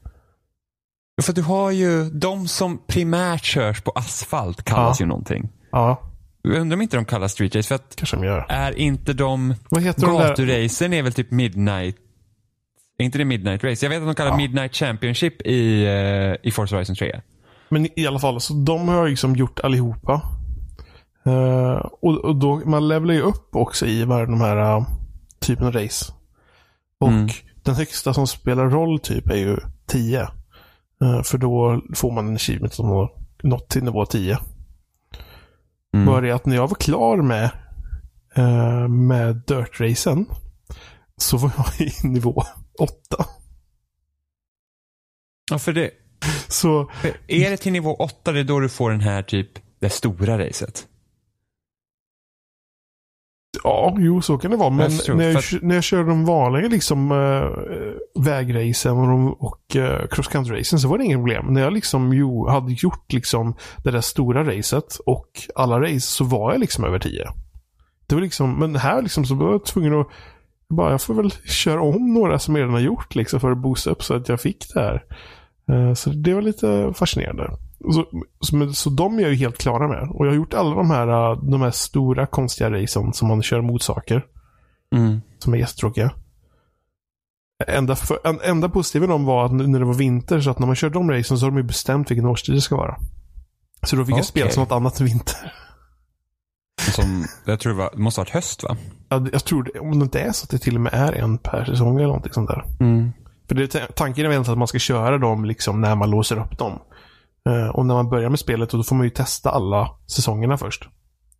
För 1.21 1.33
du 1.33 1.41
har 1.41 1.71
ju 1.71 2.09
de 2.09 2.47
som 2.47 2.81
primärt 2.87 3.43
körs 3.43 3.81
på 3.81 3.91
asfalt 3.91 4.63
kallas 4.63 4.99
Ja. 4.99 5.03
ju 5.03 5.07
någonting. 5.09 5.49
Ja, 5.71 6.01
Jag 6.41 6.53
undrar 6.55 6.75
om 6.77 6.81
inte 6.81 6.97
de 6.97 7.05
kallas 7.05 7.31
street 7.31 7.55
race 7.55 7.67
för 7.67 7.75
att 7.75 7.95
kanske 7.95 8.15
de 8.15 8.23
gör. 8.25 8.45
är 8.49 8.77
inte 8.79 9.13
de... 9.13 9.55
Vad 9.69 9.83
heter 9.83 10.01
de? 10.07 10.17
Gaturacen 10.17 10.93
är 10.93 11.03
väl 11.03 11.13
typ 11.13 11.31
midnight... 11.31 11.95
Är 12.99 13.05
inte 13.05 13.17
det 13.17 13.25
midnight 13.25 13.63
race? 13.63 13.85
Jag 13.85 13.89
vet 13.89 13.99
att 14.01 14.05
de 14.07 14.15
kallar 14.15 14.31
Ja. 14.31 14.37
midnight 14.37 14.75
championship 14.75 15.41
i, 15.41 15.85
uh, 15.85 16.35
i 16.47 16.51
Forza 16.51 16.75
Horizon 16.75 16.95
3. 16.95 17.21
Men 17.69 17.99
i 17.99 18.07
alla 18.07 18.19
fall, 18.19 18.41
så 18.41 18.53
de 18.53 18.87
har 18.87 18.95
jag 18.95 19.09
liksom 19.09 19.35
gjort 19.35 19.59
allihopa. 19.59 20.21
Eh, 21.25 21.75
och, 22.01 22.25
och 22.25 22.35
då, 22.35 22.55
man 22.65 22.87
levlar 22.87 23.13
ju 23.13 23.21
upp 23.21 23.55
också 23.55 23.85
i 23.85 24.03
varje 24.05 24.25
de 24.25 24.41
här 24.41 24.77
uh, 24.77 24.87
typen 25.39 25.67
av 25.67 25.73
race. 25.73 26.13
Och 26.99 27.07
Mm. 27.07 27.29
den 27.63 27.75
högsta 27.75 28.13
som 28.13 28.27
spelar 28.27 28.69
roll 28.69 28.99
typ 28.99 29.29
är 29.29 29.35
ju 29.35 29.57
10. 29.87 30.21
Eh, 31.01 31.21
för 31.23 31.37
då 31.37 31.81
får 31.95 32.11
man 32.11 32.27
en 32.27 32.35
achievement 32.35 32.73
som 32.73 32.85
har 32.87 33.11
nått 33.43 33.69
till 33.69 33.83
nivå 33.83 34.05
10. 34.05 34.39
Mm. 35.93 36.05
Bara 36.05 36.21
det 36.21 36.31
att 36.31 36.45
när 36.45 36.55
jag 36.55 36.67
var 36.67 36.75
klar 36.75 37.17
med, 37.17 37.49
uh, 38.37 38.87
med 38.87 39.35
dirt-racen 39.47 40.25
så 41.17 41.37
var 41.37 41.51
jag 41.57 41.87
i 41.87 41.91
nivå 42.07 42.43
8. 42.79 42.93
Ja, 45.51 45.59
för 45.59 45.73
det... 45.73 45.91
Så 46.47 46.89
är 47.27 47.49
det 47.49 47.57
till 47.57 47.71
nivå 47.71 47.95
8 47.95 48.31
det 48.31 48.39
är 48.39 48.43
då 48.43 48.59
du 48.59 48.69
får 48.69 48.91
den 48.91 49.01
här 49.01 49.21
typ, 49.23 49.49
det 49.79 49.89
stora 49.89 50.39
racet? 50.47 50.87
Ja, 53.63 53.95
jo 53.99 54.21
så 54.21 54.37
kan 54.37 54.51
det 54.51 54.57
vara. 54.57 54.69
Men 54.69 54.91
Jag 55.07 55.17
när, 55.17 55.27
jag, 55.27 55.37
att- 55.37 55.61
när 55.61 55.75
jag 55.75 55.83
kör 55.83 56.03
de 56.03 56.25
vanliga 56.25 56.67
liksom 56.67 57.11
äh, 57.11 58.21
vägracen 58.23 58.97
och, 58.97 59.07
de, 59.07 59.33
och 59.33 59.75
äh, 59.75 60.07
cross 60.07 60.27
country-racen 60.29 60.77
så 60.79 60.87
var 60.87 60.97
det 60.97 61.03
inget 61.03 61.17
problem. 61.17 61.45
När 61.53 61.61
jag 61.61 61.73
liksom 61.73 62.13
jo, 62.13 62.47
hade 62.49 62.71
gjort 62.73 63.13
liksom 63.13 63.55
det 63.83 63.91
där 63.91 64.01
stora 64.01 64.43
racet 64.57 64.95
och 65.05 65.27
alla 65.55 65.81
race 65.81 65.99
så 65.99 66.23
var 66.23 66.51
jag 66.51 66.59
liksom 66.59 66.83
över 66.83 66.99
10. 66.99 67.27
Det 68.07 68.15
var 68.15 68.21
liksom, 68.21 68.59
men 68.59 68.75
här 68.75 69.01
liksom 69.01 69.25
så 69.25 69.35
var 69.35 69.51
jag 69.51 69.65
tvungen 69.65 69.99
att 70.01 70.07
bara, 70.69 70.91
jag 70.91 71.01
får 71.01 71.13
väl 71.13 71.31
köra 71.31 71.81
om 71.81 72.13
några 72.13 72.39
som 72.39 72.55
jag 72.55 72.61
redan 72.61 72.73
har 72.73 72.81
gjort 72.81 73.15
liksom 73.15 73.39
för 73.39 73.51
att 73.51 73.57
boosta 73.57 73.89
upp 73.89 74.03
så 74.03 74.13
att 74.13 74.29
jag 74.29 74.41
fick 74.41 74.73
det 74.73 74.79
här. 74.79 75.03
Eh, 75.69 75.93
Så 75.93 76.09
det 76.09 76.33
var 76.33 76.41
lite 76.41 76.93
fascinerande. 76.95 77.51
Så, 77.93 78.05
så, 78.41 78.73
så 78.73 78.89
de 78.89 79.17
är 79.17 79.21
jag 79.21 79.31
ju 79.31 79.35
helt 79.37 79.57
klara 79.57 79.87
med. 79.87 80.09
Och 80.09 80.25
jag 80.25 80.31
har 80.31 80.35
gjort 80.35 80.53
alla 80.53 80.75
de 80.75 80.91
här, 80.91 81.07
eh, 81.31 81.43
de 81.43 81.61
här 81.61 81.71
stora 81.71 82.25
konstiga 82.25 82.71
racen 82.71 83.13
som 83.13 83.27
man 83.27 83.41
kör 83.43 83.61
mot 83.61 83.81
saker. 83.81 84.25
Mm. 84.95 85.21
Som 85.39 85.53
är 85.53 85.57
jättetråkiga. 85.57 86.11
enda, 87.67 87.95
för, 87.95 88.17
en, 88.23 88.39
enda 88.43 88.69
positiva 88.69 89.07
de 89.07 89.25
var 89.25 89.45
att 89.45 89.51
när 89.53 89.79
det 89.79 89.85
var 89.85 89.93
vinter, 89.93 90.39
så 90.41 90.49
att 90.49 90.59
när 90.59 90.67
man 90.67 90.75
körde 90.75 90.93
de 90.93 91.11
racen 91.11 91.37
så 91.37 91.45
har 91.45 91.51
de 91.51 91.57
ju 91.57 91.63
bestämt 91.63 92.11
vilken 92.11 92.25
årstid 92.25 92.55
det 92.55 92.61
ska 92.61 92.75
vara. 92.75 92.97
Så 93.83 93.95
då 93.95 94.05
fick 94.05 94.11
jag 94.13 94.15
Okej. 94.17 94.25
spela 94.25 94.49
som 94.49 94.63
något 94.63 94.71
annat 94.71 95.01
vinter. 95.01 95.53
Som, 96.95 97.25
jag 97.45 97.59
tror 97.59 97.71
det, 97.73 97.77
var, 97.77 97.89
det 97.93 98.01
måste 98.01 98.21
ha 98.21 98.23
varit 98.23 98.33
höst 98.33 98.63
va? 98.63 98.77
Ja, 99.09 99.25
Jag 99.31 99.43
tror 99.45 99.63
det, 99.63 99.79
om 99.79 99.99
det 99.99 100.03
inte 100.03 100.19
är 100.19 100.31
så 100.31 100.43
att 100.43 100.49
det 100.49 100.57
till 100.57 100.75
och 100.75 100.81
med 100.81 100.93
är 100.93 101.13
en 101.13 101.37
per 101.37 101.65
säsong 101.65 101.95
eller 101.95 102.07
någonting 102.07 102.33
sånt 102.33 102.49
där. 102.49 102.65
För 103.47 103.55
det, 103.55 103.75
är- 103.75 103.91
tanken 103.95 104.25
är 104.25 104.29
väl 104.29 104.41
att 104.41 104.57
man 104.57 104.67
ska 104.67 104.79
köra 104.79 105.17
dem 105.17 105.45
liksom 105.45 105.81
när 105.81 105.95
man 105.95 106.09
låser 106.09 106.39
upp 106.39 106.57
dem. 106.57 106.79
Eh, 107.49 107.67
och 107.67 107.85
när 107.85 107.93
man 107.93 108.09
börjar 108.09 108.29
med 108.29 108.39
spelet 108.39 108.69
då 108.69 108.83
får 108.83 108.95
man 108.95 109.03
ju 109.05 109.09
testa 109.09 109.49
alla 109.49 109.89
säsongerna 110.07 110.57
först. 110.57 110.89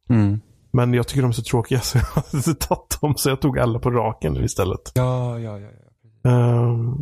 Mm. 0.09 0.41
Men 0.73 0.93
jag 0.93 1.07
tycker 1.07 1.21
de 1.21 1.27
är 1.29 1.33
så 1.33 1.43
tråkiga 1.43 1.79
så 1.81 1.97
jag 1.97 2.05
har 2.05 2.23
inte 2.37 2.55
tagit 2.55 3.01
dem 3.01 3.13
så 3.17 3.29
jag 3.29 3.41
tog 3.41 3.59
alla 3.59 3.79
på 3.79 3.91
raken 3.91 4.33
nu 4.33 4.43
istället. 4.43 4.91
Ja, 4.95 5.39
ja, 5.39 5.59
ja. 5.59 5.67
ja. 6.23 6.97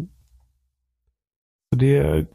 Så 1.74 1.80
det, 1.80 2.28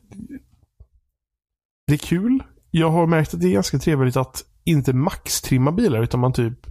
det 1.86 1.92
är 1.94 1.98
kul. 1.98 2.42
Jag 2.70 2.90
har 2.90 3.06
märkt 3.06 3.34
att 3.34 3.40
det 3.40 3.46
är 3.48 3.52
ganska 3.52 3.78
trevligt 3.78 4.16
att 4.16 4.44
inte 4.64 4.92
maxtrimma 4.92 5.72
bilar 5.72 6.02
utan 6.02 6.20
man 6.20 6.32
typ 6.32 6.66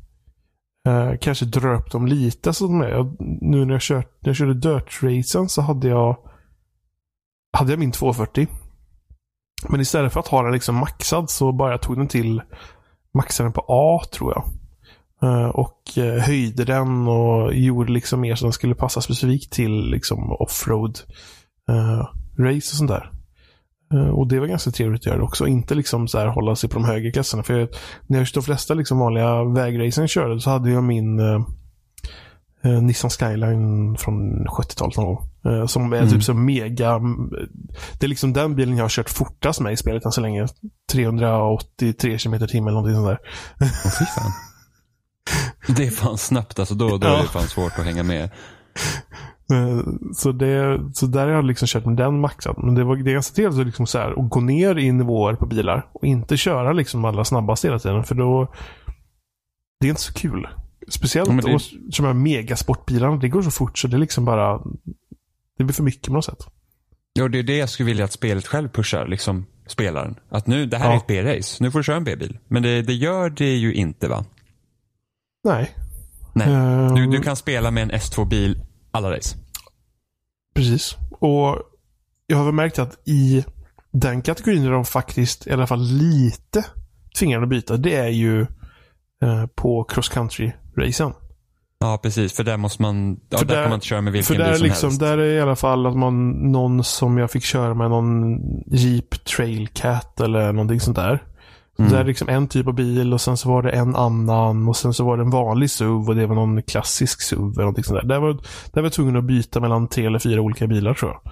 eh, 0.88 1.12
kanske 1.22 1.46
drar 1.46 1.74
upp 1.74 1.92
dem 1.92 2.08
lite. 2.08 2.54
Så 2.54 2.68
de 2.68 2.82
är. 2.82 2.90
Jag, 2.90 3.16
nu 3.20 3.66
när 3.66 3.74
jag, 3.74 3.82
kört, 3.82 4.12
när 4.20 4.30
jag 4.30 4.36
körde 4.36 4.54
dirt-racen 4.54 5.50
så 5.50 5.62
hade 5.62 5.88
jag 5.88 6.18
hade 7.58 7.72
jag 7.72 7.80
min 7.80 7.92
240. 7.92 8.48
Men 9.70 9.82
istället 9.82 10.14
för 10.14 10.20
att 10.20 10.28
ha 10.28 10.44
den 10.44 10.52
liksom 10.52 10.76
maxad 10.76 11.30
så 11.30 11.52
bara 11.52 11.72
jag 11.72 11.82
tog 11.82 11.98
den 11.98 12.08
till 12.08 12.42
maxade 13.14 13.46
den 13.46 13.54
på 13.54 13.66
A 13.68 14.02
tror 14.12 14.34
jag. 14.34 14.44
Eh, 15.22 15.50
och 15.50 15.98
eh, 15.98 16.22
höjde 16.22 16.66
den 16.66 17.08
och 17.08 17.54
gjorde 17.54 17.92
liksom 17.92 18.22
mer 18.22 18.36
så 18.36 18.46
den 18.46 18.54
skulle 18.54 18.76
passa 18.76 19.02
specifikt 19.02 19.54
till 19.54 19.90
liksom 19.90 20.32
offroad 20.32 21.00
eh, 21.70 22.08
race 22.38 22.58
och 22.74 22.78
sånt 22.78 22.90
där. 22.90 23.12
Eh, 23.94 24.10
och 24.10 24.28
det 24.28 24.40
var 24.40 24.48
ganska 24.48 24.72
trevligt 24.72 25.02
att 25.02 25.06
göra 25.06 25.18
det 25.18 25.24
också. 25.24 25.48
Inte 25.48 25.76
liksom 25.76 26.08
så 26.08 26.18
här 26.20 26.28
hålla 26.28 26.56
sig 26.56 26.70
på 26.70 26.80
de 26.80 26.86
högre 26.86 27.12
klasserna. 27.12 27.44
För 27.44 27.54
jag, 27.60 27.70
när 28.08 28.18
jag 28.20 28.28
de 28.34 28.44
flesta 28.44 28.74
liksom 28.74 29.00
vanliga 29.00 29.44
vägracen 29.44 30.08
körde 30.08 30.40
så 30.42 30.50
hade 30.50 30.72
jag 30.72 30.84
min 30.84 31.20
eh, 31.20 31.42
eh, 32.64 32.82
Nissan 32.82 33.10
Skyline 33.10 33.98
från 33.98 34.48
70-talet 34.48 34.98
någon 34.98 35.06
gång. 35.06 35.30
Eh, 35.46 35.66
som 35.66 35.94
är 35.94 35.98
Mm. 35.98 36.10
typ 36.10 36.24
så 36.24 36.34
mega... 36.34 37.00
Det 38.00 38.06
är 38.06 38.08
liksom 38.08 38.34
den 38.34 38.56
bilen 38.56 38.78
jag 38.78 38.84
har 38.84 38.90
kört 38.90 39.10
fortast 39.10 39.60
med 39.60 39.74
i 39.74 39.78
spelet 39.78 40.06
än 40.06 40.12
så 40.12 40.22
länge. 40.22 40.48
383 40.92 42.18
km 42.18 42.48
timmen 42.48 42.68
eller 42.68 42.82
någonting 42.82 42.96
sånt 42.96 43.08
där. 43.08 43.70
Fan. 44.16 44.32
Det 45.76 45.88
är 45.88 45.92
fan 45.92 46.18
snabbt 46.18 46.60
alltså. 46.60 46.76
Då, 46.76 46.98
då 46.98 47.08
är 47.08 47.18
det 47.22 47.28
fan 47.28 47.48
svårt 47.48 47.80
att 47.80 47.86
hänga 47.86 48.04
med. 48.04 48.30
Eh, 49.54 49.80
Så, 50.14 50.32
det, 50.32 50.80
så 50.94 51.06
där 51.08 51.28
har 51.28 51.34
jag 51.34 51.46
liksom 51.46 51.68
kört 51.68 51.86
med 51.86 51.98
den 51.98 52.20
maxad. 52.20 52.56
Men 52.58 52.76
det, 52.76 52.84
var, 52.84 52.96
det 52.96 53.12
är 53.12 53.14
ganska 53.14 53.36
trevligt 53.36 53.60
att, 53.60 53.66
liksom 53.66 53.88
så 53.88 53.98
här, 53.98 54.12
att 54.24 54.30
gå 54.30 54.40
ner 54.42 54.78
i 54.78 54.92
nivåer 54.92 55.34
på 55.36 55.46
bilar. 55.46 55.88
Och 55.94 56.04
inte 56.06 56.38
köra 56.38 56.74
liksom 56.74 57.06
allra 57.06 57.26
snabbast 57.26 57.66
hela 57.66 57.80
tiden. 57.80 58.04
För 58.04 58.16
då... 58.16 58.54
Det 59.80 59.88
är 59.88 59.90
inte 59.90 60.02
så 60.02 60.14
kul. 60.14 60.48
Speciellt 60.90 61.30
Ja, 61.30 61.36
det- 61.36 61.42
det... 61.52 61.98
de 61.98 62.06
här 62.06 62.14
megasportbilarna. 62.14 63.18
Det 63.18 63.30
går 63.30 63.42
så 63.42 63.52
fort 63.52 63.78
så 63.78 63.88
det 63.88 63.98
är 63.98 64.00
liksom 64.00 64.26
bara... 64.26 64.58
Det 65.58 65.64
blir 65.64 65.74
för 65.74 65.84
mycket 65.84 66.08
på 66.08 66.14
något 66.14 66.26
sätt. 66.26 66.48
Ja, 67.14 67.28
det 67.28 67.40
är 67.40 67.44
det 67.44 67.58
jag 67.58 67.70
skulle 67.70 67.88
vilja 67.88 68.06
att 68.06 68.12
spelet 68.12 68.48
själv 68.48 68.70
pushar, 68.70 69.08
liksom 69.08 69.46
spelaren. 69.68 70.16
Att 70.30 70.48
nu, 70.48 70.66
det 70.66 70.78
här 70.78 70.86
Ja. 70.86 70.94
är 70.94 70.98
ett 70.98 71.08
B-race. 71.08 71.64
Nu 71.64 71.72
får 71.72 71.80
du 71.80 71.84
köra 71.84 71.98
en 71.98 72.04
B-bil. 72.04 72.38
Men 72.48 72.64
det, 72.64 72.82
det 72.82 72.94
gör 72.94 73.30
det 73.30 73.56
ju 73.56 73.74
inte 73.74 74.08
va? 74.08 74.26
Nej. 75.44 75.72
Nej. 76.34 76.48
Ehm, 76.54 76.96
Du, 76.96 77.08
du 77.08 77.22
kan 77.22 77.36
spela 77.36 77.72
med 77.72 77.84
en 77.84 77.92
S2-bil 77.92 78.62
alla 78.92 79.12
race. 79.18 79.38
Precis. 80.56 80.96
Och 81.20 81.58
jag 82.28 82.38
har 82.38 82.46
väl 82.46 82.54
märkt 82.54 82.80
att 82.80 83.08
i 83.08 83.46
den 83.92 84.22
kategorin 84.22 84.64
där 84.64 84.72
de 84.72 84.86
faktiskt 84.86 85.48
i 85.48 85.52
alla 85.52 85.68
fall 85.68 85.82
lite 85.82 86.66
tvingar 87.20 87.42
att 87.42 87.50
byta. 87.50 87.78
Det 87.78 87.96
är 87.96 88.08
ju 88.10 88.42
eh, 89.24 89.46
på 89.56 89.84
cross 89.84 90.12
country-racen. 90.12 91.14
Ja, 91.80 92.00
precis. 92.04 92.34
För 92.34 92.44
där 92.44 92.58
måste 92.58 92.82
man, 92.82 93.20
ja, 93.30 93.38
För 93.38 93.46
där, 93.46 93.56
där- 93.56 93.62
kan 93.64 93.70
man 93.70 93.78
inte 93.78 93.88
köra 93.88 94.02
med 94.02 94.14
vilken 94.14 94.36
För 94.36 94.44
där, 94.44 94.50
bil 94.50 94.58
som 94.60 94.68
liksom, 94.68 94.90
helst. 94.90 95.00
där 95.00 95.18
är 95.18 95.38
i 95.38 95.42
alla 95.42 95.56
fall 95.56 95.86
att 95.86 95.98
man, 95.98 96.30
någon 96.52 96.84
som 96.84 97.18
jag 97.18 97.32
fick 97.32 97.44
köra 97.44 97.74
med 97.74 97.90
någon 97.90 98.40
Jeep 98.68 99.24
Trailcat 99.26 100.20
eller 100.20 100.54
någonting 100.54 100.80
sånt 100.80 100.96
där. 100.98 101.24
Mm. 101.80 101.92
Där 101.92 102.00
är 102.00 102.04
liksom 102.06 102.30
en 102.30 102.48
typ 102.48 102.68
av 102.68 102.74
bil 102.74 103.14
och 103.14 103.22
sen 103.22 103.38
så 103.38 103.50
var 103.50 103.64
det 103.64 103.70
en 103.72 103.96
annan 103.96 104.68
och 104.68 104.78
sen 104.78 104.94
så 104.94 105.04
var 105.06 105.18
det 105.18 105.24
en 105.24 105.30
vanlig 105.30 105.72
SUV 105.72 106.10
och 106.10 106.16
det 106.16 106.26
var 106.28 106.36
någon 106.36 106.64
klassisk 106.64 107.22
SUV 107.22 107.52
eller 107.54 107.62
någonting 107.62 107.84
sånt 107.84 108.02
där. 108.02 108.08
Där 108.08 108.20
var, 108.20 108.34
där 108.34 108.42
var 108.74 108.84
jag 108.84 108.94
tvungen 108.94 109.16
att 109.16 109.24
byta 109.24 109.60
mellan 109.60 109.88
tre 109.88 110.06
eller 110.06 110.20
fyra 110.20 110.42
olika 110.42 110.68
bilar 110.68 110.94
tror 110.94 111.12
jag. 111.12 111.32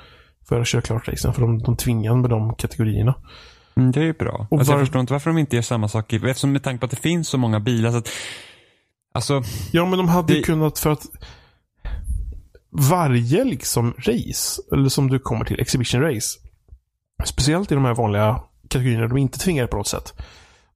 För 0.50 0.62
att 0.62 0.68
köra 0.68 0.82
klart 0.82 1.08
racen. 1.08 1.34
För 1.34 1.42
de, 1.42 1.60
de 1.60 1.76
tvingade 1.76 2.18
med 2.18 2.30
de 2.30 2.56
kategorierna. 2.56 3.16
Mm, 3.76 3.92
det 3.92 4.00
är 4.00 4.04
ju 4.04 4.14
bra. 4.14 4.48
Och 4.52 4.58
Alltså, 4.58 4.72
var- 4.74 4.80
Jag 4.80 4.88
förstår 4.88 5.00
inte 5.02 5.14
varför 5.14 5.30
de 5.30 5.38
inte 5.38 5.56
gör 5.56 5.64
samma 5.64 5.88
sak. 5.88 6.14
Eftersom 6.14 6.52
med 6.52 6.64
tanke 6.64 6.80
på 6.80 6.86
att 6.86 6.92
det 6.92 6.98
finns 6.98 7.28
så 7.28 7.38
många 7.38 7.60
bilar. 7.60 7.92
Så 7.92 7.98
att, 7.98 8.10
alltså, 9.14 9.42
Ja, 9.72 9.86
men 9.86 9.98
de 9.98 10.08
hade 10.10 10.34
ju 10.34 10.40
Det- 10.40 10.46
kunnat 10.46 10.80
för 10.80 10.90
att 10.90 11.06
varje 12.72 13.44
liksom 13.44 13.94
race, 13.98 14.62
eller 14.74 14.90
som 14.90 15.10
du 15.10 15.20
kommer 15.20 15.46
till, 15.46 15.60
exhibition 15.60 16.02
race. 16.02 16.40
Speciellt 17.26 17.72
i 17.72 17.76
de 17.76 17.86
här 17.86 17.94
vanliga 17.96 18.42
kategorierna 18.70 19.08
de 19.08 19.18
inte 19.18 19.40
tvingar 19.40 19.68
på 19.68 19.78
något 19.78 19.88
sätt. 19.88 20.14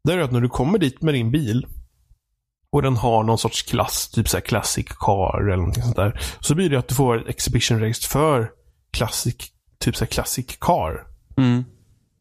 Där 0.04 0.14
är 0.14 0.18
det 0.18 0.24
att 0.26 0.32
när 0.32 0.42
du 0.42 0.50
kommer 0.50 0.78
dit 0.78 1.02
med 1.02 1.14
din 1.14 1.32
bil 1.32 1.68
och 2.72 2.82
den 2.82 2.96
har 2.98 3.24
någon 3.24 3.38
sorts 3.38 3.62
klass, 3.62 4.10
typ 4.10 4.30
så 4.30 4.38
här 4.38 4.42
classic 4.42 4.86
car 5.00 5.42
eller 5.48 5.58
någonting 5.58 5.84
sånt 5.84 5.96
där. 5.96 6.20
Så 6.40 6.56
blir 6.56 6.70
det 6.70 6.80
att 6.80 6.88
du 6.88 6.96
får 6.96 7.18
ett 7.22 7.28
exhibition 7.28 7.80
race 7.88 8.08
för 8.08 8.52
classic, 8.94 9.36
typ 9.80 9.96
så 9.96 10.04
här 10.06 10.10
classic 10.12 10.58
car. 10.60 11.08
mm, 11.38 11.64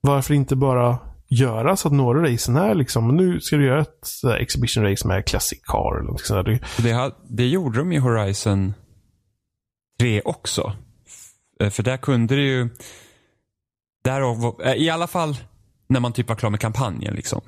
Varför 0.00 0.34
inte 0.34 0.56
bara 0.56 0.98
göra 1.28 1.76
så 1.76 1.88
att 1.88 1.94
några 1.94 2.22
racen 2.32 2.56
är 2.56 2.74
liksom, 2.74 3.16
nu 3.16 3.40
ska 3.40 3.56
du 3.56 3.66
göra 3.66 3.80
ett 3.80 4.08
exhibition 4.40 4.84
race 4.84 5.08
med 5.08 5.26
classic 5.26 5.60
car 5.64 5.94
eller 5.94 6.02
någonting 6.04 6.26
sånt 6.26 6.46
där. 6.46 6.52
Det- 6.82 6.82
det, 6.92 7.14
det 7.28 7.46
gjorde 7.48 7.78
de 7.78 7.92
i 7.92 7.98
Horizon 7.98 8.74
3 10.00 10.22
också. 10.24 10.72
För 11.70 11.82
där 11.82 11.96
kunde 11.96 12.34
det 12.36 12.42
ju, 12.42 12.68
var- 14.04 14.66
eh, 14.66 14.74
i 14.74 14.90
alla 14.90 15.06
fall 15.06 15.36
när 15.90 16.00
man 16.00 16.12
typ 16.12 16.28
var 16.28 16.36
klar 16.36 16.50
med 16.50 16.60
kampanjen 16.60 17.14
liksom. 17.14 17.40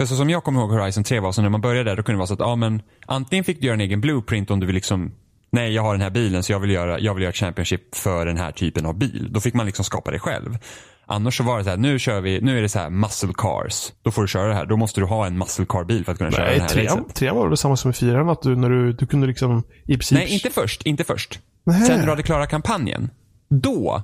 För 0.00 0.06
så 0.06 0.16
som 0.16 0.30
jag 0.30 0.44
kommer 0.44 0.60
ihåg 0.60 0.70
Horizon 0.70 1.04
3 1.04 1.20
var 1.20 1.32
så 1.32 1.42
när 1.42 1.48
man 1.48 1.60
började 1.60 1.90
där 1.90 1.96
då 1.96 2.02
kunde 2.02 2.16
det 2.16 2.18
vara 2.18 2.26
så 2.26 2.34
att, 2.34 2.40
ja 2.40 2.56
men 2.56 2.82
antingen 3.06 3.44
fick 3.44 3.60
du 3.60 3.66
göra 3.66 3.74
en 3.74 3.80
egen 3.80 4.00
blueprint 4.00 4.50
om 4.50 4.60
du 4.60 4.66
vill 4.66 4.74
liksom 4.74 5.12
Nej, 5.50 5.72
jag 5.72 5.82
har 5.82 5.94
den 5.94 6.00
här 6.00 6.10
bilen 6.10 6.42
så 6.42 6.52
jag 6.52 6.60
vill 6.60 6.70
göra, 6.70 7.00
jag 7.00 7.14
vill 7.14 7.22
göra 7.22 7.32
Championship 7.32 7.94
för 7.94 8.26
den 8.26 8.36
här 8.36 8.52
typen 8.52 8.86
av 8.86 8.98
bil. 8.98 9.28
Då 9.30 9.40
fick 9.40 9.54
man 9.54 9.66
liksom 9.66 9.84
skapa 9.84 10.10
det 10.10 10.18
själv. 10.18 10.58
Annars 11.06 11.36
så 11.36 11.42
var 11.42 11.58
det 11.58 11.64
så 11.64 11.70
här, 11.70 11.76
nu 11.76 11.98
kör 11.98 12.20
vi, 12.20 12.40
nu 12.40 12.58
är 12.58 12.62
det 12.62 12.68
så 12.68 12.78
här 12.78 12.90
muscle 12.90 13.32
cars. 13.36 13.92
Då 14.02 14.10
får 14.10 14.22
du 14.22 14.28
köra 14.28 14.48
det 14.48 14.54
här. 14.54 14.66
Då 14.66 14.76
måste 14.76 15.00
du 15.00 15.06
ha 15.06 15.26
en 15.26 15.38
muscle 15.38 15.66
car 15.68 15.84
bil 15.84 16.04
för 16.04 16.12
att 16.12 16.18
kunna 16.18 16.30
köra 16.30 16.44
Nej, 16.44 16.54
den 16.54 16.60
här 16.60 16.68
trean, 16.68 17.04
trean 17.14 17.36
var 17.36 17.48
väl 17.48 17.56
samma 17.56 17.76
som 17.76 17.90
i 17.90 17.94
fyran, 17.94 18.28
att 18.28 18.42
du, 18.42 18.56
när 18.56 18.70
du, 18.70 18.92
du 18.92 19.06
kunde 19.06 19.26
liksom 19.26 19.62
i 19.84 19.92
princip... 19.92 20.18
Nej, 20.18 20.28
inte 20.28 20.50
först. 20.50 20.82
Inte 20.82 21.04
först. 21.04 21.40
Nähä. 21.66 21.86
Sen 21.86 21.96
när 21.96 22.04
du 22.04 22.10
hade 22.10 22.22
klarat 22.22 22.48
kampanjen. 22.48 23.10
Då 23.50 24.02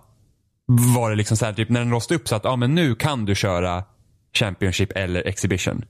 var 0.67 1.11
det 1.11 1.17
liksom 1.17 1.37
så 1.37 1.45
här, 1.45 1.53
typ 1.53 1.69
när 1.69 1.81
den 1.81 1.91
låste 1.91 2.15
upp 2.15 2.29
så 2.29 2.37
att, 2.37 2.45
ja 2.45 2.57
men 2.57 2.75
nu 2.75 2.95
kan 2.95 3.25
du 3.25 3.35
köra 3.35 3.85
Championship 4.33 4.93
eller 4.95 5.27
Exhibition. 5.27 5.85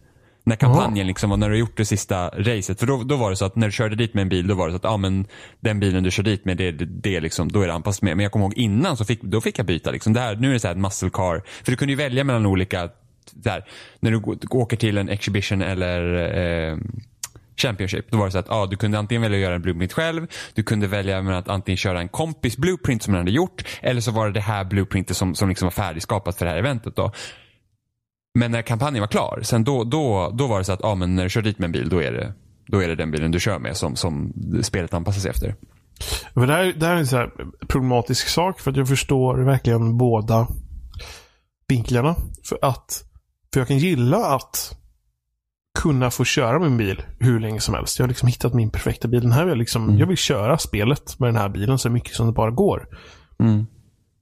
När 0.47 0.57
kampanjen 0.57 1.07
liksom 1.07 1.31
var, 1.31 1.37
när 1.37 1.49
du 1.49 1.54
har 1.54 1.59
gjort 1.59 1.76
det 1.76 1.85
sista 1.85 2.28
racet. 2.28 2.81
För 2.81 2.87
då, 2.87 3.02
då 3.02 3.16
var 3.16 3.31
det 3.31 3.37
så 3.37 3.45
att 3.45 3.57
när 3.57 3.66
du 3.66 3.73
körde 3.73 3.97
dit 3.97 4.14
med 4.14 4.23
en 4.23 4.28
bil, 4.28 4.47
då 4.47 4.54
var 4.54 4.66
det 4.66 4.73
så 4.73 4.76
att, 4.76 4.85
ja 4.85 4.97
men 4.97 5.26
den 5.61 5.81
bilen 5.81 6.02
du 6.02 6.11
kör 6.11 6.23
dit 6.23 6.45
med, 6.45 6.57
det, 6.57 6.73
det, 6.73 6.85
det 6.85 7.21
liksom, 7.21 7.52
då 7.52 7.61
är 7.61 7.66
det 7.66 7.75
anpassat 7.75 8.02
med. 8.02 8.16
Men 8.16 8.23
jag 8.23 8.33
kommer 8.33 8.45
ihåg 8.45 8.59
innan 8.59 8.97
så 8.97 9.04
fick, 9.04 9.23
då 9.23 9.40
fick 9.40 9.59
jag 9.59 9.66
byta 9.66 9.90
liksom. 9.90 10.12
Det 10.12 10.21
här, 10.21 10.37
nu 10.37 10.49
är 10.49 10.52
det 10.52 10.61
så 10.61 10.66
här 10.69 10.75
ett 10.75 10.81
muscle 10.81 11.11
car. 11.11 11.43
För 11.64 11.71
du 11.71 11.76
kunde 11.76 11.93
ju 11.93 11.97
välja 11.97 12.25
mellan 12.25 12.47
olika, 12.47 12.88
där, 13.33 13.64
när 14.00 14.11
du 14.11 14.16
åker 14.50 14.76
till 14.76 14.99
en 14.99 15.09
Exhibition 15.09 15.62
eller 15.62 16.14
eh, 16.38 16.78
Championship. 17.56 18.11
Då 18.11 18.18
var 18.18 18.25
det 18.25 18.32
så 18.32 18.38
att 18.38 18.50
ah, 18.50 18.66
du 18.66 18.76
kunde 18.76 18.99
antingen 18.99 19.23
välja 19.23 19.38
att 19.38 19.42
göra 19.42 19.54
en 19.54 19.62
blueprint 19.62 19.92
själv. 19.92 20.26
Du 20.54 20.62
kunde 20.62 20.87
välja 20.87 21.23
med 21.23 21.38
att 21.38 21.49
antingen 21.49 21.76
köra 21.76 22.00
en 22.00 22.08
kompis 22.08 22.56
blueprint 22.56 23.02
som 23.02 23.12
den 23.12 23.20
hade 23.20 23.30
gjort. 23.30 23.64
Eller 23.82 24.00
så 24.00 24.11
var 24.11 24.26
det 24.26 24.32
det 24.32 24.40
här 24.40 24.64
blueprintet 24.64 25.16
som, 25.16 25.34
som 25.34 25.49
liksom 25.49 25.66
var 25.66 25.70
färdigskapat 25.70 26.38
för 26.38 26.44
det 26.44 26.50
här 26.50 26.58
eventet. 26.58 26.96
Då. 26.96 27.12
Men 28.38 28.50
när 28.50 28.62
kampanjen 28.62 29.00
var 29.00 29.08
klar, 29.08 29.40
sen 29.42 29.64
då, 29.64 29.84
då, 29.84 30.30
då 30.34 30.46
var 30.46 30.58
det 30.58 30.64
så 30.64 30.73
att 30.73 30.84
ah, 30.84 30.94
men 30.94 31.14
när 31.16 31.23
du 31.23 31.30
kör 31.30 31.42
dit 31.42 31.58
med 31.58 31.64
en 31.64 31.73
bil 31.73 31.88
då 31.88 32.02
är 32.02 32.12
det, 32.12 32.32
då 32.66 32.82
är 32.82 32.88
det 32.88 32.94
den 32.94 33.11
bilen 33.11 33.30
du 33.30 33.40
kör 33.40 33.58
med 33.58 33.76
som, 33.76 33.96
som 33.96 34.32
spelet 34.62 34.94
anpassar 34.94 35.20
sig 35.20 35.30
efter. 35.30 35.54
Men 36.34 36.49
det, 36.49 36.54
här, 36.54 36.75
det 36.76 36.87
här 36.87 36.94
är 36.94 36.99
en 36.99 37.06
så 37.06 37.16
här 37.16 37.30
problematisk 37.68 38.28
sak 38.28 38.61
för 38.61 38.70
att 38.70 38.76
jag 38.76 38.88
förstår 38.88 39.44
verkligen 39.44 39.99
båda 39.99 40.49
vinklarna. 41.68 42.16
För 42.49 42.58
att 42.62 43.04
för 43.52 43.61
jag 43.61 43.68
kan 43.68 43.78
gilla 43.78 44.26
att 44.26 44.78
kunna 45.78 46.11
få 46.11 46.25
köra 46.25 46.59
min 46.59 46.76
bil 46.76 47.02
hur 47.19 47.40
länge 47.40 47.61
som 47.61 47.75
helst. 47.75 47.99
Jag 47.99 48.04
har 48.04 48.09
liksom 48.09 48.28
hittat 48.28 48.54
min 48.54 48.71
perfekta 48.71 49.09
bil. 49.09 49.21
Den 49.23 49.33
här 49.33 49.45
vill 49.45 49.49
jag, 49.50 49.59
liksom, 49.59 49.85
Mm. 49.85 49.99
jag 49.99 50.07
vill 50.07 50.16
köra 50.16 50.59
spelet 50.59 51.19
med 51.19 51.28
den 51.28 51.37
här 51.37 51.49
bilen 51.49 51.78
så 51.78 51.90
mycket 51.90 52.14
som 52.14 52.26
det 52.26 52.33
bara 52.33 52.50
går. 52.50 52.88
Mm. 53.38 53.66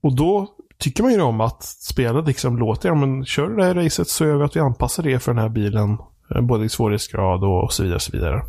Och 0.03 0.15
då 0.15 0.47
tycker 0.79 1.03
man 1.03 1.11
ju 1.11 1.21
om 1.21 1.41
att 1.41 1.63
spelet 1.63 2.27
liksom 2.27 2.57
låter, 2.57 2.89
ja 2.89 2.95
men 2.95 3.25
kör 3.25 3.49
det 3.49 3.63
här 3.65 3.73
racet 3.73 4.07
så 4.09 4.25
gör 4.25 4.37
vi 4.37 4.43
att 4.43 4.55
vi 4.55 4.59
anpassar 4.59 5.03
det 5.03 5.19
för 5.19 5.33
den 5.33 5.41
här 5.41 5.49
bilen. 5.49 5.97
eh, 6.35 6.41
Både 6.41 6.65
i 6.65 6.69
svårighetsgrad 6.69 7.43
och 7.43 7.73
så 7.73 7.83
vidare. 7.83 7.95
Och 7.95 8.01
så 8.01 8.11
vidare. 8.11 8.41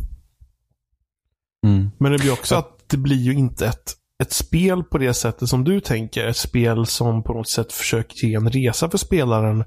Mm. 1.66 1.90
Men 1.98 2.12
det 2.12 2.18
blir 2.18 2.32
också 2.32 2.54
att 2.56 2.88
det 2.90 2.96
blir 2.96 3.16
ju 3.16 3.32
inte 3.34 3.66
ett 3.66 3.92
ett 4.22 4.32
spel 4.32 4.84
på 4.84 4.98
det 4.98 5.14
sättet 5.14 5.48
som 5.48 5.64
du 5.64 5.80
tänker. 5.80 6.26
Ett 6.26 6.36
spel 6.36 6.86
som 6.86 7.22
på 7.22 7.32
något 7.32 7.48
sätt 7.48 7.72
försöker 7.72 8.26
ge 8.26 8.34
en 8.34 8.50
resa 8.50 8.90
för 8.90 8.98
spelaren. 8.98 9.64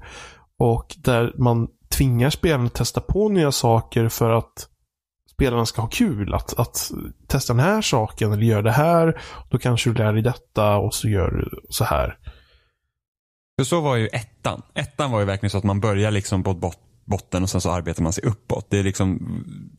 Och 0.58 0.94
där 1.04 1.32
man 1.38 1.68
tvingar 1.88 2.30
spelarna 2.30 2.66
att 2.66 2.74
testa 2.74 3.00
på 3.00 3.28
nya 3.28 3.52
saker 3.52 4.08
för 4.08 4.30
att 4.30 4.68
spelarna 5.30 5.66
ska 5.66 5.82
ha 5.82 5.88
kul. 5.88 6.34
Att, 6.34 6.58
att 6.58 6.90
testa 7.26 7.52
den 7.52 7.64
här 7.64 7.82
saken 7.82 8.32
eller 8.32 8.42
göra 8.42 8.62
det 8.62 8.72
här. 8.72 9.20
Då 9.50 9.58
kanske 9.58 9.90
du 9.90 9.94
lär 9.94 10.12
dig 10.12 10.22
detta 10.22 10.76
och 10.76 10.94
så 10.94 11.08
gör 11.08 11.30
du 11.30 11.66
så 11.68 11.84
här. 11.84 12.18
För 13.58 13.64
så 13.64 13.80
var 13.80 13.96
ju 13.96 14.06
ettan. 14.06 14.62
Ettan 14.74 15.10
var 15.10 15.20
ju 15.20 15.26
verkligen 15.26 15.50
så 15.50 15.58
att 15.58 15.64
man 15.64 15.80
börjar 15.80 16.10
liksom 16.10 16.42
på 16.42 16.54
bot 16.54 16.78
botten 17.08 17.42
och 17.42 17.50
sen 17.50 17.60
så 17.60 17.70
arbetar 17.70 18.02
man 18.02 18.12
sig 18.12 18.24
uppåt. 18.24 18.66
Det 18.70 18.78
är 18.78 18.82
liksom, 18.82 19.20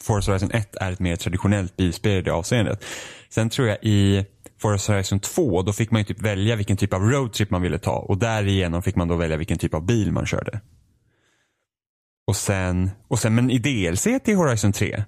Forza 0.01 0.31
Horizon 0.31 0.51
1 0.51 0.75
är 0.75 0.91
ett 0.91 0.99
mer 0.99 1.15
traditionellt 1.15 1.77
bilspel 1.77 2.17
i 2.17 2.21
det 2.21 2.31
avseendet. 2.31 2.83
Sen 3.29 3.49
tror 3.49 3.67
jag 3.67 3.77
i 3.81 4.25
Forza 4.61 4.93
Horizon 4.93 5.19
2, 5.19 5.61
då 5.61 5.73
fick 5.73 5.91
man 5.91 6.01
ju 6.01 6.05
typ 6.05 6.21
välja 6.21 6.55
vilken 6.55 6.77
typ 6.77 6.93
av 6.93 7.01
roadtrip 7.01 7.49
man 7.49 7.61
ville 7.61 7.79
ta 7.79 7.95
och 7.95 8.17
därigenom 8.17 8.81
fick 8.81 8.95
man 8.95 9.07
då 9.07 9.15
välja 9.15 9.37
vilken 9.37 9.57
typ 9.57 9.73
av 9.73 9.85
bil 9.85 10.11
man 10.11 10.25
körde. 10.25 10.61
Och 12.29 12.35
sen, 12.35 12.91
och 13.07 13.19
sen 13.19 13.35
men 13.35 13.49
i 13.49 13.57
DLC 13.57 14.07
till 14.23 14.35
Horizon 14.35 14.71
3 14.71 15.03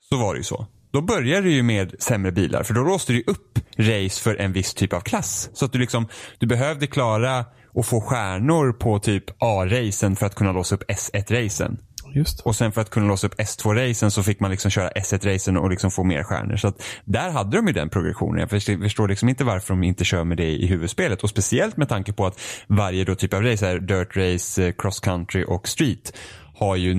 så 0.00 0.16
var 0.16 0.34
det 0.34 0.38
ju 0.38 0.44
så. 0.44 0.66
Då 0.92 1.00
började 1.00 1.46
det 1.46 1.52
ju 1.52 1.62
med 1.62 1.94
sämre 1.98 2.32
bilar 2.32 2.62
för 2.62 2.74
då 2.74 2.82
låste 2.82 3.12
du 3.12 3.24
upp 3.26 3.58
race 3.78 4.22
för 4.22 4.36
en 4.36 4.52
viss 4.52 4.74
typ 4.74 4.92
av 4.92 5.00
klass. 5.00 5.50
Så 5.52 5.64
att 5.64 5.72
du 5.72 5.78
liksom, 5.78 6.08
du 6.38 6.46
behövde 6.46 6.86
klara 6.86 7.44
och 7.74 7.86
få 7.86 8.00
stjärnor 8.00 8.72
på 8.72 8.98
typ 8.98 9.24
A-racen 9.38 10.16
för 10.16 10.26
att 10.26 10.34
kunna 10.34 10.52
låsa 10.52 10.74
upp 10.74 10.90
S1-racen. 10.90 11.78
Just. 12.14 12.40
Och 12.40 12.56
sen 12.56 12.72
för 12.72 12.80
att 12.80 12.90
kunna 12.90 13.06
låsa 13.06 13.26
upp 13.26 13.34
S2-racen 13.34 14.10
så 14.10 14.22
fick 14.22 14.40
man 14.40 14.50
liksom 14.50 14.70
köra 14.70 14.90
S1-racen 14.90 15.56
och 15.56 15.70
liksom 15.70 15.90
få 15.90 16.04
mer 16.04 16.22
stjärnor. 16.22 16.56
Så 16.56 16.68
att 16.68 16.82
där 17.04 17.30
hade 17.30 17.56
de 17.56 17.66
ju 17.66 17.72
den 17.72 17.88
progressionen. 17.88 18.40
Jag 18.40 18.50
förstår 18.50 19.08
liksom 19.08 19.28
inte 19.28 19.44
varför 19.44 19.74
de 19.74 19.82
inte 19.82 20.04
kör 20.04 20.24
med 20.24 20.36
det 20.36 20.50
i 20.50 20.66
huvudspelet. 20.66 21.22
Och 21.22 21.30
speciellt 21.30 21.76
med 21.76 21.88
tanke 21.88 22.12
på 22.12 22.26
att 22.26 22.40
varje 22.66 23.04
då 23.04 23.14
typ 23.14 23.34
av 23.34 23.42
race, 23.42 23.68
är 23.68 23.78
dirt 23.78 24.16
race, 24.16 24.66
eh, 24.66 24.72
cross 24.78 25.00
country 25.00 25.44
och 25.48 25.68
street, 25.68 26.12
har 26.54 26.76
ju 26.76 26.94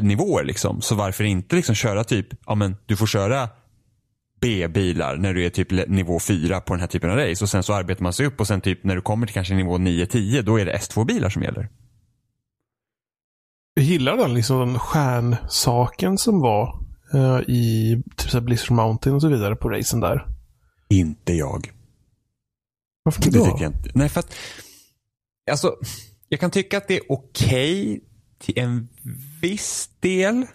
nivåer 0.00 0.44
liksom. 0.44 0.80
Så 0.80 0.94
varför 0.94 1.24
inte 1.24 1.56
liksom 1.56 1.74
köra 1.74 2.04
typ, 2.04 2.26
ja 2.46 2.54
men 2.54 2.76
du 2.86 2.96
får 2.96 3.06
köra 3.06 3.48
B-bilar 4.40 5.16
när 5.16 5.34
du 5.34 5.46
är 5.46 5.50
typ 5.50 5.88
nivå 5.88 6.20
4 6.20 6.60
på 6.60 6.74
den 6.74 6.80
här 6.80 6.86
typen 6.86 7.10
av 7.10 7.16
race 7.16 7.44
och 7.44 7.48
sen 7.48 7.62
så 7.62 7.74
arbetar 7.74 8.02
man 8.02 8.12
sig 8.12 8.26
upp 8.26 8.40
och 8.40 8.46
sen 8.46 8.60
typ 8.60 8.84
när 8.84 8.96
du 8.96 9.02
kommer 9.02 9.26
till 9.26 9.34
kanske 9.34 9.54
nivå 9.54 9.78
9-10 9.78 10.42
då 10.42 10.60
är 10.60 10.64
det 10.64 10.76
S2-bilar 10.76 11.28
som 11.28 11.42
gäller. 11.42 11.68
Jag 13.80 13.86
gillar 13.86 14.16
den 14.16 14.34
liksom 14.34 14.58
den 14.58 14.78
stjärnsaken 14.78 16.18
som 16.18 16.40
var 16.40 16.84
uh, 17.14 17.40
i 17.48 18.02
typ 18.16 18.42
Blizzard 18.42 18.70
Mountain 18.70 19.16
och 19.16 19.22
så 19.22 19.28
vidare 19.28 19.56
på 19.56 19.68
racen 19.68 20.00
där. 20.00 20.26
Inte 20.88 21.32
jag. 21.32 21.72
Varför 23.02 23.26
inte? 23.26 23.38
Det 23.38 23.44
tycker 23.44 23.62
jag 23.62 23.72
inte. 23.72 23.90
Nej, 23.94 24.08
för 24.08 24.20
att 24.20 24.34
alltså, 25.50 25.76
jag 26.28 26.40
kan 26.40 26.50
tycka 26.50 26.76
att 26.78 26.88
det 26.88 26.96
är 26.96 27.12
okej 27.12 27.82
okay 27.82 28.00
till 28.38 28.58
en 28.58 28.88
viss 29.40 29.90
del. 30.00 30.46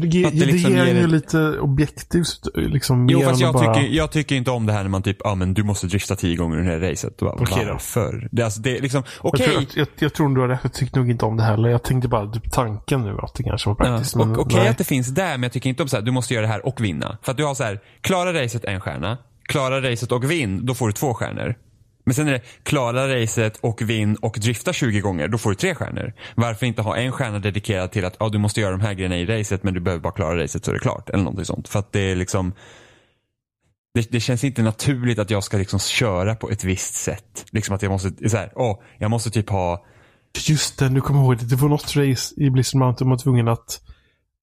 Det, 0.00 0.06
ge, 0.06 0.30
det, 0.30 0.46
liksom 0.46 0.72
ger 0.72 0.84
ju 0.86 1.06
lite 1.06 1.58
objektivt. 1.58 2.48
Liksom, 2.54 3.08
jo, 3.08 3.20
fast 3.20 3.40
jag, 3.40 3.54
bara... 3.54 3.74
tycker, 3.74 3.88
jag 3.96 4.10
tycker 4.10 4.36
inte 4.36 4.50
om 4.50 4.66
det 4.66 4.72
här 4.72 4.82
när 4.82 4.90
man 4.90 5.02
typ, 5.02 5.16
ja 5.24 5.30
ah, 5.30 5.34
men 5.34 5.54
du 5.54 5.62
måste 5.62 5.86
drifta 5.86 6.16
tio 6.16 6.36
gånger 6.36 6.58
i 6.58 6.64
det 6.64 6.70
här 6.70 6.90
racet. 6.90 7.16
Bara, 7.16 7.34
okay, 7.34 7.64
varför? 7.66 8.28
Det, 8.32 8.42
alltså, 8.42 8.60
det 8.60 8.80
liksom, 8.80 9.02
okej. 9.18 9.46
Okay. 9.46 9.54
Jag, 9.54 9.66
jag, 9.74 9.88
jag, 9.98 10.14
tror 10.14 10.34
du 10.34 10.40
har 10.40 10.48
rätt, 10.48 10.60
jag 10.62 10.72
tycker 10.72 10.96
nog 10.96 11.10
inte 11.10 11.24
om 11.24 11.36
det 11.36 11.42
heller. 11.42 11.68
Jag 11.68 11.82
tänkte 11.82 12.08
bara 12.08 12.32
typ 12.32 12.52
tanken 12.52 13.02
nu 13.02 13.18
att 13.22 13.34
det 13.34 13.42
kanske 13.42 13.68
var 13.68 13.74
praktiskt. 13.74 14.16
Ja, 14.16 14.22
Okej 14.22 14.42
okay 14.42 14.68
att 14.68 14.78
det 14.78 14.84
finns 14.84 15.08
där, 15.08 15.32
men 15.32 15.42
jag 15.42 15.52
tycker 15.52 15.70
inte 15.70 15.82
om 15.82 15.88
så 15.88 15.96
här, 15.96 16.02
du 16.02 16.10
måste 16.10 16.34
göra 16.34 16.46
det 16.46 16.52
här 16.52 16.66
och 16.66 16.80
vinna. 16.80 17.18
För 17.22 17.30
att 17.32 17.36
du 17.36 17.44
har 17.44 17.54
så 17.54 17.64
här, 17.64 17.80
klara 18.00 18.42
racet 18.42 18.64
en 18.64 18.80
stjärna, 18.80 19.18
klara 19.42 19.90
racet 19.90 20.12
och 20.12 20.30
vinn, 20.30 20.66
då 20.66 20.74
får 20.74 20.86
du 20.86 20.92
två 20.92 21.14
stjärnor. 21.14 21.54
Men 22.06 22.14
sen 22.14 22.28
är 22.28 22.32
det 22.32 22.42
klara 22.62 23.22
racet 23.22 23.56
och 23.56 23.82
vinn 23.82 24.16
och 24.16 24.36
drifta 24.40 24.72
20 24.72 25.00
gånger, 25.00 25.28
då 25.28 25.38
får 25.38 25.50
du 25.50 25.56
tre 25.56 25.74
stjärnor. 25.74 26.12
Varför 26.34 26.66
inte 26.66 26.82
ha 26.82 26.96
en 26.96 27.12
stjärna 27.12 27.38
dedikerad 27.38 27.92
till 27.92 28.04
att 28.04 28.16
ja, 28.20 28.28
du 28.28 28.38
måste 28.38 28.60
göra 28.60 28.70
de 28.70 28.80
här 28.80 28.94
grejerna 28.94 29.16
i 29.16 29.26
racet 29.26 29.62
men 29.62 29.74
du 29.74 29.80
behöver 29.80 30.02
bara 30.02 30.12
klara 30.12 30.42
racet 30.42 30.64
så 30.64 30.70
är 30.70 30.72
det 30.74 30.80
klart. 30.80 31.08
Eller 31.08 31.24
någonting 31.24 31.44
sånt. 31.44 31.68
För 31.68 31.78
att 31.78 31.92
det 31.92 32.00
är 32.00 32.16
liksom 32.16 32.52
det, 33.94 34.10
det, 34.10 34.20
känns 34.20 34.44
inte 34.44 34.62
naturligt 34.62 35.18
att 35.18 35.30
jag 35.30 35.44
ska 35.44 35.56
liksom 35.56 35.78
köra 35.78 36.34
på 36.34 36.50
ett 36.50 36.64
visst 36.64 36.94
sätt. 36.94 37.46
Liksom 37.50 37.74
att 37.74 37.82
jag 37.82 37.90
måste, 37.90 38.28
så 38.28 38.36
här, 38.36 38.52
åh, 38.54 38.80
jag 38.98 39.10
måste 39.10 39.30
typ 39.30 39.50
ha... 39.50 39.84
Just 40.48 40.78
det, 40.78 40.88
nu 40.88 41.00
kommer 41.00 41.20
jag 41.20 41.26
ihåg 41.26 41.38
det. 41.38 41.44
Det 41.44 41.56
var 41.56 41.68
något 41.68 41.96
race 41.96 42.34
i 42.36 42.50
Blizzard 42.50 42.78
Mountain 42.78 43.08
man 43.08 43.16
var 43.16 43.22
tvungen 43.22 43.48
att 43.48 43.80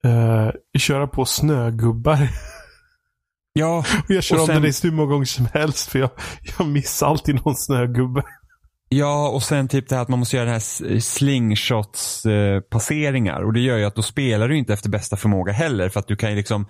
uh, 0.06 0.80
köra 0.80 1.08
på 1.08 1.26
snögubbar. 1.26 2.28
Ja. 3.54 3.78
Och 3.78 3.86
jag 4.08 4.24
kör 4.24 4.40
och 4.40 4.46
sen... 4.46 4.56
om 4.58 4.62
den 4.64 4.74
hur 4.84 4.92
många 4.92 5.10
gånger 5.10 5.26
som 5.26 5.48
helst 5.54 5.90
för 5.90 6.00
jag, 6.00 6.10
jag 6.58 6.68
missar 6.68 7.08
alltid 7.08 7.36
någon 7.36 7.56
snögubbe. 7.56 8.24
Ja, 8.90 9.30
och 9.30 9.44
sen 9.44 9.68
typ 9.68 9.90
det 9.90 9.96
här 9.96 10.02
att 10.02 10.10
man 10.10 10.20
måste 10.20 10.36
göra 10.36 10.46
den 10.46 10.54
här 10.54 11.00
slingshots 11.00 12.26
eh, 12.26 12.62
passeringar. 12.62 13.42
Och 13.42 13.54
det 13.54 13.60
gör 13.60 13.78
ju 13.78 13.86
att 13.86 13.96
då 13.96 14.02
spelar 14.02 14.48
du 14.48 14.58
inte 14.58 14.74
efter 14.74 14.90
bästa 14.90 15.18
förmåga 15.18 15.54
heller. 15.54 15.90
För 15.90 16.00
att 16.00 16.08
du 16.08 16.16
kan 16.16 16.30
ju 16.30 16.36
liksom, 16.36 16.68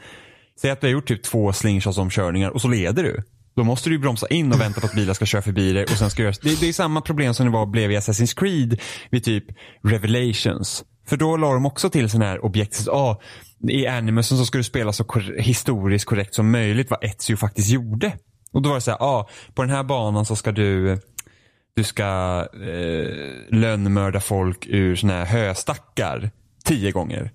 säg 0.62 0.72
att 0.72 0.82
du 0.82 0.88
har 0.88 0.92
gjort 0.92 1.08
typ 1.08 1.24
två 1.24 1.54
slingshots 1.54 1.98
omkörningar 1.98 2.50
och 2.50 2.62
så 2.62 2.68
leder 2.68 3.04
du. 3.04 3.24
Då 3.56 3.64
måste 3.64 3.90
du 3.90 4.00
bromsa 4.00 4.28
in 4.28 4.54
och 4.54 4.62
vänta 4.62 4.82
på 4.82 4.88
att 4.88 4.96
bilar 4.96 5.14
ska 5.14 5.26
köra 5.26 5.42
förbi 5.42 5.74
dig. 5.74 5.84
Och 5.84 5.90
sen 5.90 6.10
ska 6.10 6.22
göra, 6.22 6.34
det, 6.42 6.60
det 6.60 6.70
är 6.70 6.74
samma 6.74 7.02
problem 7.02 7.34
som 7.34 7.46
det 7.46 7.52
var, 7.52 7.66
blev 7.66 7.92
i 7.92 7.98
Assassin's 7.98 8.40
Creed 8.40 8.80
vid 9.12 9.24
typ 9.24 9.46
Revelations. 9.84 10.84
För 11.06 11.18
då 11.18 11.38
la 11.38 11.54
de 11.54 11.66
också 11.66 11.90
till 11.90 12.10
sådana 12.10 12.26
här 12.26 12.46
objekt. 12.46 12.88
Ah, 12.88 13.22
I 13.70 13.88
Animusen 13.88 14.38
så 14.38 14.46
ska 14.46 14.58
du 14.58 14.64
spela 14.64 14.94
så 14.94 15.04
kor 15.04 15.36
historiskt 15.40 16.06
korrekt 16.06 16.36
som 16.36 16.52
möjligt 16.52 16.90
vad 16.90 17.04
Ezio 17.04 17.38
faktiskt 17.38 17.70
gjorde. 17.70 18.18
Och 18.52 18.62
då 18.62 18.70
var 18.70 18.76
det 18.76 18.82
så 18.82 18.92
här, 18.92 18.98
ah, 19.02 19.30
på 19.54 19.62
den 19.62 19.72
här 19.72 19.84
banan 19.84 20.26
så 20.26 20.36
ska 20.36 20.52
du 20.52 21.00
du 21.76 21.84
ska 21.84 22.04
eh, 22.54 23.58
lönnmörda 23.58 24.20
folk 24.20 24.68
ur 24.68 24.96
såna 24.96 25.14
här 25.14 25.26
höstackar 25.26 26.32
tio 26.66 26.92
gånger. 26.92 27.32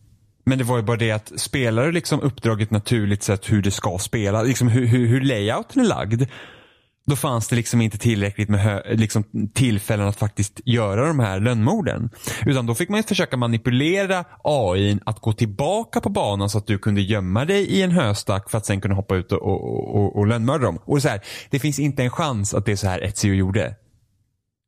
Men 0.46 0.58
det 0.58 0.64
var 0.64 0.76
ju 0.76 0.82
bara 0.82 0.96
det 0.96 1.10
att 1.10 1.32
spelar 1.36 1.86
du 1.86 1.92
liksom 1.92 2.20
uppdraget 2.20 2.70
naturligt 2.70 3.22
sett 3.22 3.52
hur 3.52 3.62
det 3.62 3.70
ska 3.70 3.98
spela, 3.98 4.42
liksom 4.42 4.68
hur, 4.68 4.86
hur, 4.86 5.06
hur 5.06 5.20
layouten 5.20 5.82
är 5.82 5.86
lagd 5.86 6.22
då 7.08 7.16
fanns 7.16 7.48
det 7.48 7.56
liksom 7.56 7.80
inte 7.80 7.98
tillräckligt 7.98 8.48
med 8.48 8.82
liksom, 8.86 9.24
tillfällen 9.54 10.08
att 10.08 10.16
faktiskt 10.16 10.60
göra 10.64 11.06
de 11.06 11.18
här 11.18 11.40
lönnmorden. 11.40 12.10
Utan 12.46 12.66
då 12.66 12.74
fick 12.74 12.88
man 12.88 13.02
försöka 13.02 13.36
manipulera 13.36 14.24
AI 14.44 14.98
att 15.06 15.20
gå 15.20 15.32
tillbaka 15.32 16.00
på 16.00 16.08
banan 16.08 16.50
så 16.50 16.58
att 16.58 16.66
du 16.66 16.78
kunde 16.78 17.00
gömma 17.00 17.44
dig 17.44 17.64
i 17.64 17.82
en 17.82 17.90
höstack 17.90 18.50
för 18.50 18.58
att 18.58 18.66
sen 18.66 18.80
kunna 18.80 18.94
hoppa 18.94 19.16
ut 19.16 19.32
och, 19.32 19.42
och, 19.42 19.96
och, 19.96 20.16
och 20.16 20.26
lönnmörda 20.26 20.64
dem. 20.64 20.78
Och 20.84 21.02
så 21.02 21.08
här, 21.08 21.20
det 21.50 21.58
finns 21.58 21.78
inte 21.78 22.02
en 22.02 22.10
chans 22.10 22.54
att 22.54 22.66
det 22.66 22.72
är 22.72 22.76
så 22.76 22.86
här 22.86 23.04
Ezio 23.04 23.34
gjorde. 23.34 23.74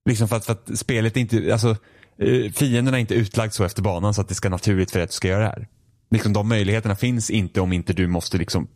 Liksom 0.09 0.29
för 0.29 0.37
att, 0.37 0.45
för 0.45 0.53
att 0.53 0.79
spelet 0.79 1.17
inte, 1.17 1.53
alltså 1.53 1.77
eh, 2.19 2.53
fienden 2.53 2.95
är 2.95 2.99
inte 2.99 3.15
utlagd 3.15 3.53
så 3.53 3.65
efter 3.65 3.83
banan 3.83 4.15
så 4.15 4.21
att 4.21 4.29
det 4.29 4.35
ska 4.35 4.49
naturligt 4.49 4.91
för 4.91 5.01
att 5.01 5.11
du 5.11 5.15
ska 5.15 5.29
göra 5.29 5.43
det 5.43 5.49
här. 5.49 5.69
Liksom 6.11 6.33
de 6.33 6.49
möjligheterna 6.49 6.97
finns 6.97 7.31
inte 7.31 7.61
om 7.61 7.73
inte 7.73 7.93
du 7.93 8.07
måste 8.07 8.39
liksom 8.39 8.69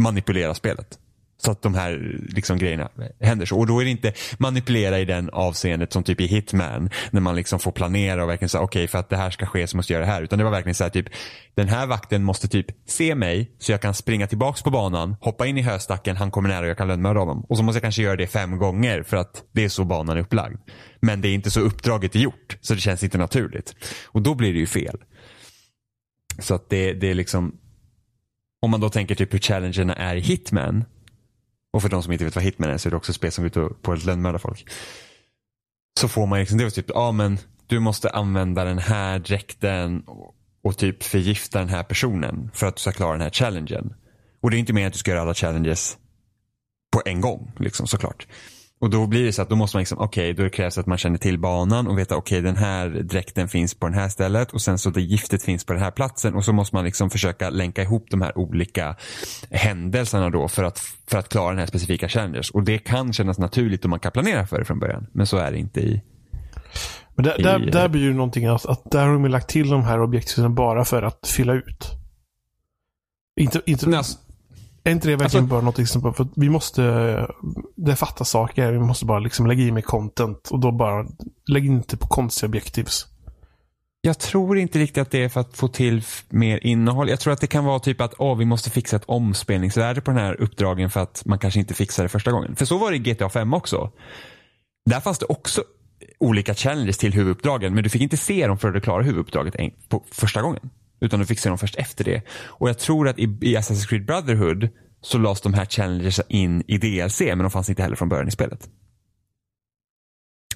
manipulera 0.00 0.54
spelet. 0.54 0.98
Så 1.38 1.50
att 1.50 1.62
de 1.62 1.74
här 1.74 2.20
liksom, 2.28 2.58
grejerna 2.58 2.88
händer 3.20 3.46
så. 3.46 3.58
Och 3.58 3.66
då 3.66 3.80
är 3.80 3.84
det 3.84 3.90
inte 3.90 4.12
manipulera 4.38 4.98
i 4.98 5.04
den 5.04 5.30
avseendet 5.30 5.92
som 5.92 6.02
typ 6.02 6.20
i 6.20 6.26
Hitman. 6.26 6.90
När 7.10 7.20
man 7.20 7.36
liksom 7.36 7.58
får 7.58 7.72
planera 7.72 8.22
och 8.22 8.28
verkligen 8.28 8.48
säga 8.48 8.62
okej 8.62 8.80
okay, 8.80 8.88
för 8.88 8.98
att 8.98 9.08
det 9.08 9.16
här 9.16 9.30
ska 9.30 9.46
ske 9.46 9.66
så 9.66 9.76
måste 9.76 9.92
jag 9.92 9.98
göra 9.98 10.06
det 10.06 10.12
här. 10.12 10.22
Utan 10.22 10.38
det 10.38 10.44
var 10.44 10.50
verkligen 10.50 10.74
så 10.74 10.84
här 10.84 10.90
typ 10.90 11.06
den 11.54 11.68
här 11.68 11.86
vakten 11.86 12.22
måste 12.22 12.48
typ 12.48 12.66
se 12.86 13.14
mig 13.14 13.50
så 13.58 13.72
jag 13.72 13.80
kan 13.80 13.94
springa 13.94 14.26
tillbaks 14.26 14.62
på 14.62 14.70
banan, 14.70 15.16
hoppa 15.20 15.46
in 15.46 15.58
i 15.58 15.62
höstacken, 15.62 16.16
han 16.16 16.30
kommer 16.30 16.48
nära 16.48 16.60
och 16.60 16.68
jag 16.68 16.78
kan 16.78 16.88
lönnmörda 16.88 17.20
honom. 17.20 17.46
Och 17.48 17.56
så 17.56 17.62
måste 17.62 17.76
jag 17.76 17.82
kanske 17.82 18.02
göra 18.02 18.16
det 18.16 18.26
fem 18.26 18.58
gånger 18.58 19.02
för 19.02 19.16
att 19.16 19.44
det 19.52 19.64
är 19.64 19.68
så 19.68 19.84
banan 19.84 20.16
är 20.16 20.20
upplagd. 20.20 20.60
Men 21.00 21.20
det 21.20 21.28
är 21.28 21.34
inte 21.34 21.50
så 21.50 21.60
uppdraget 21.60 22.14
är 22.14 22.18
gjort. 22.18 22.58
Så 22.60 22.74
det 22.74 22.80
känns 22.80 23.02
inte 23.02 23.18
naturligt. 23.18 23.74
Och 24.06 24.22
då 24.22 24.34
blir 24.34 24.52
det 24.52 24.58
ju 24.58 24.66
fel. 24.66 24.98
Så 26.38 26.54
att 26.54 26.70
det, 26.70 26.92
det 26.92 27.10
är 27.10 27.14
liksom 27.14 27.58
om 28.62 28.70
man 28.70 28.80
då 28.80 28.88
tänker 28.88 29.14
typ 29.14 29.34
hur 29.34 29.38
challengerna 29.38 29.94
är 29.94 30.16
i 30.16 30.20
Hitman 30.20 30.84
och 31.76 31.82
för 31.82 31.88
de 31.88 32.02
som 32.02 32.12
inte 32.12 32.24
vet 32.24 32.34
vad 32.34 32.44
Hitman 32.44 32.70
är 32.70 32.78
så 32.78 32.88
är 32.88 32.90
det 32.90 32.96
också 32.96 33.12
ett 33.12 33.16
spel 33.16 33.32
som 33.32 33.48
går 33.48 33.66
ut 33.66 33.82
på 33.82 33.92
att 33.92 34.04
lönnmörda 34.04 34.38
folk. 34.38 34.70
Så 36.00 36.08
får 36.08 36.26
man 36.26 36.38
liksom, 36.38 36.58
det 36.58 36.64
var 36.64 36.70
typ, 36.70 36.86
ja 36.88 37.12
men 37.12 37.38
du 37.66 37.80
måste 37.80 38.10
använda 38.10 38.64
den 38.64 38.78
här 38.78 39.18
dräkten 39.18 40.00
och, 40.00 40.34
och 40.62 40.78
typ 40.78 41.02
förgifta 41.02 41.58
den 41.58 41.68
här 41.68 41.82
personen 41.82 42.50
för 42.54 42.66
att 42.66 42.76
du 42.76 42.80
ska 42.80 42.92
klara 42.92 43.12
den 43.12 43.20
här 43.20 43.30
challengen. 43.30 43.94
Och 44.42 44.50
det 44.50 44.56
är 44.56 44.58
inte 44.58 44.72
meningen 44.72 44.86
att 44.86 44.92
du 44.92 44.98
ska 44.98 45.10
göra 45.10 45.22
alla 45.22 45.34
challenges 45.34 45.98
på 46.92 47.02
en 47.04 47.20
gång 47.20 47.52
liksom 47.58 47.86
såklart. 47.86 48.26
Och 48.78 48.90
då 48.90 49.06
blir 49.06 49.24
det 49.24 49.32
så 49.32 49.42
att 49.42 49.48
då 49.48 49.56
måste 49.56 49.76
man 49.76 49.80
liksom, 49.80 49.98
okej, 49.98 50.32
okay, 50.32 50.44
då 50.44 50.50
krävs 50.50 50.78
att 50.78 50.86
man 50.86 50.98
känner 50.98 51.18
till 51.18 51.38
banan 51.38 51.86
och 51.86 51.98
veta, 51.98 52.16
okej, 52.16 52.38
okay, 52.38 52.52
den 52.52 52.56
här 52.56 52.88
dräkten 52.88 53.48
finns 53.48 53.74
på 53.74 53.88
det 53.88 53.94
här 53.94 54.08
stället 54.08 54.52
och 54.52 54.62
sen 54.62 54.78
så 54.78 54.90
det 54.90 55.00
giftet 55.00 55.42
finns 55.42 55.64
på 55.64 55.72
den 55.72 55.82
här 55.82 55.90
platsen 55.90 56.34
och 56.34 56.44
så 56.44 56.52
måste 56.52 56.76
man 56.76 56.84
liksom 56.84 57.10
försöka 57.10 57.50
länka 57.50 57.82
ihop 57.82 58.06
de 58.10 58.22
här 58.22 58.38
olika 58.38 58.96
händelserna 59.50 60.30
då 60.30 60.48
för 60.48 60.64
att, 60.64 60.78
för 61.10 61.18
att 61.18 61.28
klara 61.28 61.50
den 61.50 61.58
här 61.58 61.66
specifika 61.66 62.08
challengers. 62.08 62.50
Och 62.50 62.62
det 62.62 62.78
kan 62.78 63.12
kännas 63.12 63.38
naturligt 63.38 63.84
om 63.84 63.90
man 63.90 64.00
kan 64.00 64.12
planera 64.12 64.46
för 64.46 64.58
det 64.58 64.64
från 64.64 64.78
början, 64.78 65.06
men 65.12 65.26
så 65.26 65.36
är 65.36 65.52
det 65.52 65.58
inte 65.58 65.80
i 65.80 66.02
men 67.14 67.24
där, 67.24 67.40
i, 67.40 67.42
där, 67.42 67.58
där 67.58 67.88
blir 67.88 68.08
det 68.08 68.14
någonting 68.14 68.46
att, 68.46 68.66
att 68.66 68.90
där 68.90 69.06
har 69.06 69.12
de 69.12 69.26
lagt 69.26 69.48
till 69.48 69.68
de 69.68 69.82
här 69.82 70.02
objekten 70.02 70.54
bara 70.54 70.84
för 70.84 71.02
att 71.02 71.26
fylla 71.26 71.52
ut. 71.52 71.92
Inte, 73.40 73.62
inte, 73.66 74.02
Är 74.86 74.90
inte 74.90 75.08
det 75.08 75.16
verkligen 75.16 75.44
Alltså- 75.52 75.72
bara 75.72 75.86
som 75.86 76.02
bara, 76.02 76.12
för 76.12 76.28
vi 76.36 76.48
måste, 76.48 76.82
det 77.76 77.96
fattas 77.96 78.30
saker, 78.30 78.72
vi 78.72 78.78
måste 78.78 79.04
bara 79.04 79.18
liksom 79.18 79.46
lägga 79.46 79.62
i 79.62 79.72
med 79.72 79.84
content 79.84 80.48
och 80.50 80.60
då 80.60 80.72
bara, 80.72 81.06
lägg 81.46 81.66
inte 81.66 81.96
på 81.96 82.06
konstiga 82.06 82.48
objektivs. 82.48 83.06
Jag 84.00 84.18
tror 84.18 84.58
inte 84.58 84.78
riktigt 84.78 85.02
att 85.02 85.10
det 85.10 85.24
är 85.24 85.28
för 85.28 85.40
att 85.40 85.56
få 85.56 85.68
till 85.68 86.02
mer 86.28 86.66
innehåll. 86.66 87.08
Jag 87.08 87.20
tror 87.20 87.32
att 87.32 87.40
det 87.40 87.46
kan 87.46 87.64
vara 87.64 87.78
typ 87.78 88.00
att 88.00 88.14
åh, 88.18 88.38
vi 88.38 88.44
måste 88.44 88.70
fixa 88.70 88.96
ett 88.96 89.04
omspelningsvärde 89.06 90.00
på 90.00 90.10
den 90.10 90.20
här 90.20 90.40
uppdragen 90.40 90.90
för 90.90 91.00
att 91.00 91.22
man 91.26 91.38
kanske 91.38 91.60
inte 91.60 91.74
fixar 91.74 92.02
det 92.02 92.08
första 92.08 92.30
gången. 92.30 92.56
För 92.56 92.64
så 92.64 92.78
var 92.78 92.90
det 92.90 92.96
i 92.96 92.98
GTA 92.98 93.28
5 93.28 93.54
också. 93.54 93.90
Där 94.90 95.00
fanns 95.00 95.18
det 95.18 95.26
också 95.26 95.64
olika 96.18 96.54
challenges 96.54 96.98
till 96.98 97.12
huvuduppdragen 97.12 97.74
men 97.74 97.84
du 97.84 97.90
fick 97.90 98.02
inte 98.02 98.16
se 98.16 98.46
dem 98.46 98.58
förrän 98.58 98.74
du 98.74 98.80
klarade 98.80 99.04
huvuduppdraget 99.04 99.54
en, 99.54 99.70
på 99.88 100.04
första 100.12 100.42
gången. 100.42 100.70
Utan 101.00 101.20
du 101.20 101.26
se 101.26 101.48
dem 101.48 101.58
först 101.58 101.76
efter 101.76 102.04
det. 102.04 102.22
Och 102.46 102.68
jag 102.68 102.78
tror 102.78 103.08
att 103.08 103.18
i, 103.18 103.22
i 103.22 103.56
Assassin's 103.56 103.88
Creed 103.88 104.06
Brotherhood 104.06 104.68
så 105.00 105.18
lades 105.18 105.40
de 105.40 105.54
här 105.54 105.64
challenges 105.64 106.20
in 106.28 106.62
i 106.66 106.78
DLC 106.78 107.20
men 107.20 107.38
de 107.38 107.50
fanns 107.50 107.68
inte 107.68 107.82
heller 107.82 107.96
från 107.96 108.08
början 108.08 108.28
i 108.28 108.30
spelet. 108.30 108.68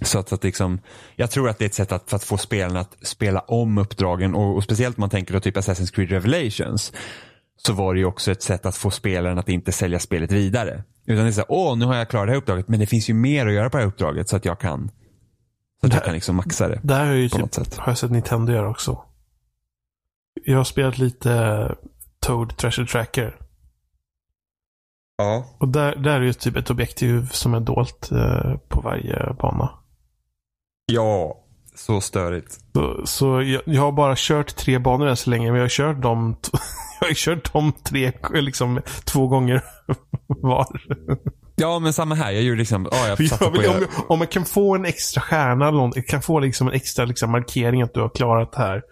Så 0.03 0.19
att, 0.19 0.33
att 0.33 0.45
liksom, 0.45 0.81
jag 1.17 1.31
tror 1.31 1.49
att 1.49 1.59
det 1.59 1.65
är 1.65 1.67
ett 1.67 1.75
sätt 1.75 1.93
att, 1.93 2.11
för 2.11 2.17
att 2.17 2.25
få 2.25 2.39
spelarna 2.39 2.81
att 2.81 2.97
spela 3.03 3.41
om 3.41 3.79
uppdragen 3.79 4.35
och, 4.35 4.57
och 4.57 4.65
speciellt 4.65 4.97
om 4.99 5.01
man 5.01 5.11
tänker 5.11 5.35
då 5.35 5.41
typ 5.41 5.57
Assassin's 5.57 5.95
Creed 5.95 6.11
Revelations 6.11 6.93
så 7.57 7.73
var 7.73 7.95
det 7.95 8.01
ju 8.01 8.07
också 8.07 8.33
ett 8.33 8.43
sätt 8.43 8.67
att 8.67 8.77
få 8.77 8.91
spelaren 8.91 9.39
att 9.39 9.49
inte 9.49 9.73
sälja 9.73 9.99
spelet 9.99 10.33
vidare. 10.33 10.83
Utan 11.07 11.25
det 11.25 11.31
är 11.31 11.33
så 11.33 11.41
här, 11.41 11.47
åh 11.49 11.79
nu 11.79 11.85
har 11.85 11.97
jag 11.97 12.09
klarat 12.09 12.27
det 12.27 12.33
här 12.33 12.39
uppdraget 12.39 12.69
men 12.69 12.81
det 12.81 12.87
finns 12.87 13.11
ju 13.11 13.15
mer 13.15 13.47
att 13.47 13.53
göra 13.53 13.71
på 13.71 13.77
det 13.77 13.83
här 13.83 13.89
uppdraget 13.89 14.29
så 14.29 14.37
att 14.37 14.45
jag 14.45 14.61
kan 14.61 14.91
så 15.81 15.87
att 15.87 15.95
jag 15.95 16.05
kan 16.05 16.15
liksom 16.15 16.37
maxa 16.37 16.69
det. 16.69 16.81
Där 16.83 17.01
har 17.01 17.07
jag 17.07 17.17
ju 17.17 17.29
På 17.29 17.37
typ, 17.37 17.41
något 17.41 17.55
sätt. 17.55 17.77
har 17.77 17.91
jag 17.91 17.99
sett 17.99 18.11
Nintendo 18.11 18.53
göra 18.53 18.71
också. 18.71 19.05
Jag 20.45 20.57
har 20.57 20.65
spelat 20.65 20.99
lite 20.99 21.75
Toad 22.21 22.57
Treasure 22.57 22.87
Tracker. 22.87 23.37
Ja. 25.19 25.57
Och 25.59 25.69
där, 25.69 25.97
där 25.97 26.21
är 26.21 26.25
ju 26.25 26.33
typ 26.33 26.57
ett 26.57 26.71
objektiv 26.71 27.29
som 27.33 27.55
är 27.55 27.61
dolt 27.61 28.11
eh, 28.13 28.57
på 28.69 28.81
varje 28.81 29.35
bana. 29.39 29.71
Ja, 30.87 31.45
så 31.75 32.01
störigt. 32.01 32.59
Så, 32.73 33.07
så 33.07 33.43
jag, 33.43 33.63
jag 33.65 33.83
har 33.83 33.93
bara 33.93 34.15
kört 34.17 34.57
tre 34.57 34.79
banor 34.79 35.07
än 35.07 35.17
så 35.17 35.31
länge, 35.31 35.51
men 35.51 35.55
jag 35.55 35.65
har 35.65 35.69
kört 35.69 36.03
dem, 36.03 36.37
jag 37.01 37.09
har 37.09 37.15
kört 37.15 37.53
dem 37.53 37.73
tre, 37.85 38.13
liksom 38.35 38.81
två 39.05 39.29
gånger 39.29 39.63
var. 40.27 40.67
Ja 41.57 41.79
men 41.79 41.93
samma 41.93 42.15
här, 42.15 42.31
jag 42.31 42.43
gjorde 42.43 42.59
liksom, 42.59 42.89
ja 42.91 43.09
jag 43.09 43.21
jag 43.41 43.51
vill, 43.51 43.71
om, 43.71 43.87
om 44.09 44.19
man 44.19 44.29
kan 44.29 44.45
få 44.45 44.75
en 44.75 44.85
extra 44.85 45.21
stjärna 45.21 45.69
eller 45.69 45.79
något, 45.79 46.07
kan 46.07 46.23
få 46.23 46.41
liksom 46.41 46.69
en 46.69 46.75
extra 46.75 47.05
liksom 47.05 47.31
markering 47.31 47.83
att 47.83 47.95
du 47.95 48.01
har 48.01 48.09
klarat 48.09 48.53
det 48.53 48.59
här. 48.59 48.83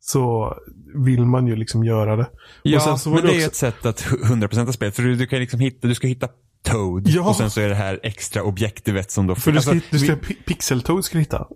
Så 0.00 0.54
vill 0.94 1.24
man 1.26 1.46
ju 1.46 1.56
liksom 1.56 1.84
göra 1.84 2.16
det. 2.16 2.26
Ja, 2.62 2.98
men 3.04 3.14
det 3.14 3.20
det 3.22 3.28
är 3.28 3.34
också- 3.36 3.46
ett 3.46 3.56
sätt 3.56 3.86
att 3.86 4.02
100% 4.02 4.72
spelet. 4.72 4.96
För 4.96 5.02
du, 5.02 5.14
du 5.16 5.26
kan 5.26 5.38
liksom 5.38 5.60
hitta, 5.60 5.88
du 5.88 5.94
ska 5.94 6.06
hitta 6.06 6.28
Toad 6.64 7.08
Ja. 7.08 7.22
och 7.28 7.36
sen 7.36 7.50
så 7.50 7.60
är 7.60 7.68
det 7.68 7.74
här 7.74 8.00
extra 8.02 8.42
objektivet 8.42 9.10
som 9.10 9.26
då... 9.26 9.34
För 9.34 9.52
du 9.52 9.60
ska, 9.60 9.70
Alltså, 9.70 9.86
du 9.90 9.98
ska, 9.98 10.14
vi- 10.14 10.20
pi- 10.20 10.36
Pixeltoad 10.46 11.04
ska 11.04 11.12
du 11.14 11.20
hitta. 11.20 11.46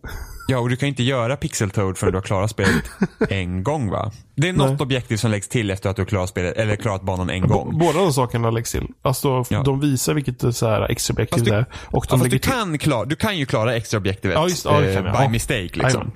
Ja, 0.49 0.59
och 0.59 0.68
du 0.68 0.77
kan 0.77 0.88
inte 0.88 1.03
göra 1.03 1.37
Pixel 1.37 1.70
Toad 1.70 1.99
förrän 1.99 2.12
du 2.12 2.16
har 2.18 2.22
klarat 2.22 2.51
spelet 2.51 2.85
en 3.29 3.62
gång 3.62 3.90
va? 3.90 4.12
Det 4.37 4.49
är 4.49 4.53
något 4.53 4.68
Nej. 4.70 4.77
objektiv 4.81 5.16
som 5.16 5.31
läggs 5.31 5.49
till 5.49 5.70
efter 5.70 5.90
att 5.90 5.96
du 5.96 6.03
har 6.03 6.07
klarat 6.07 6.29
spelet, 6.29 6.57
eller 6.57 6.77
klarat 6.77 7.03
banan 7.03 7.31
en 7.31 7.42
B- 7.42 7.49
gång. 7.49 7.79
Båda 7.79 7.99
de 7.99 8.12
sakerna 8.12 8.51
läggs 8.51 8.72
till. 8.72 8.87
Alltså, 9.03 9.44
Ja. 9.51 9.62
de 9.62 9.81
visar 9.81 10.14
vilket 10.14 10.38
det 10.40 10.53
så 10.53 10.66
här 10.68 10.90
extra 10.90 11.12
objektiv 11.12 11.44
det 11.44 11.55
är. 11.57 11.66
Och 11.87 12.07
de 12.09 12.14
Ja, 12.14 12.18
fast 12.18 12.31
du 12.31 12.38
kan, 12.38 12.79
klara, 12.79 13.05
du 13.05 13.16
kan 13.16 13.38
ju 13.38 13.46
klara 13.46 13.75
extra 13.77 13.99
objektivet 13.99 14.35
Ja, 14.37 14.49
just- 14.49 14.64
ja, 14.64 14.83
eh, 14.85 15.22
by 15.22 15.29
mistake 15.33 15.70
liksom. 15.72 16.12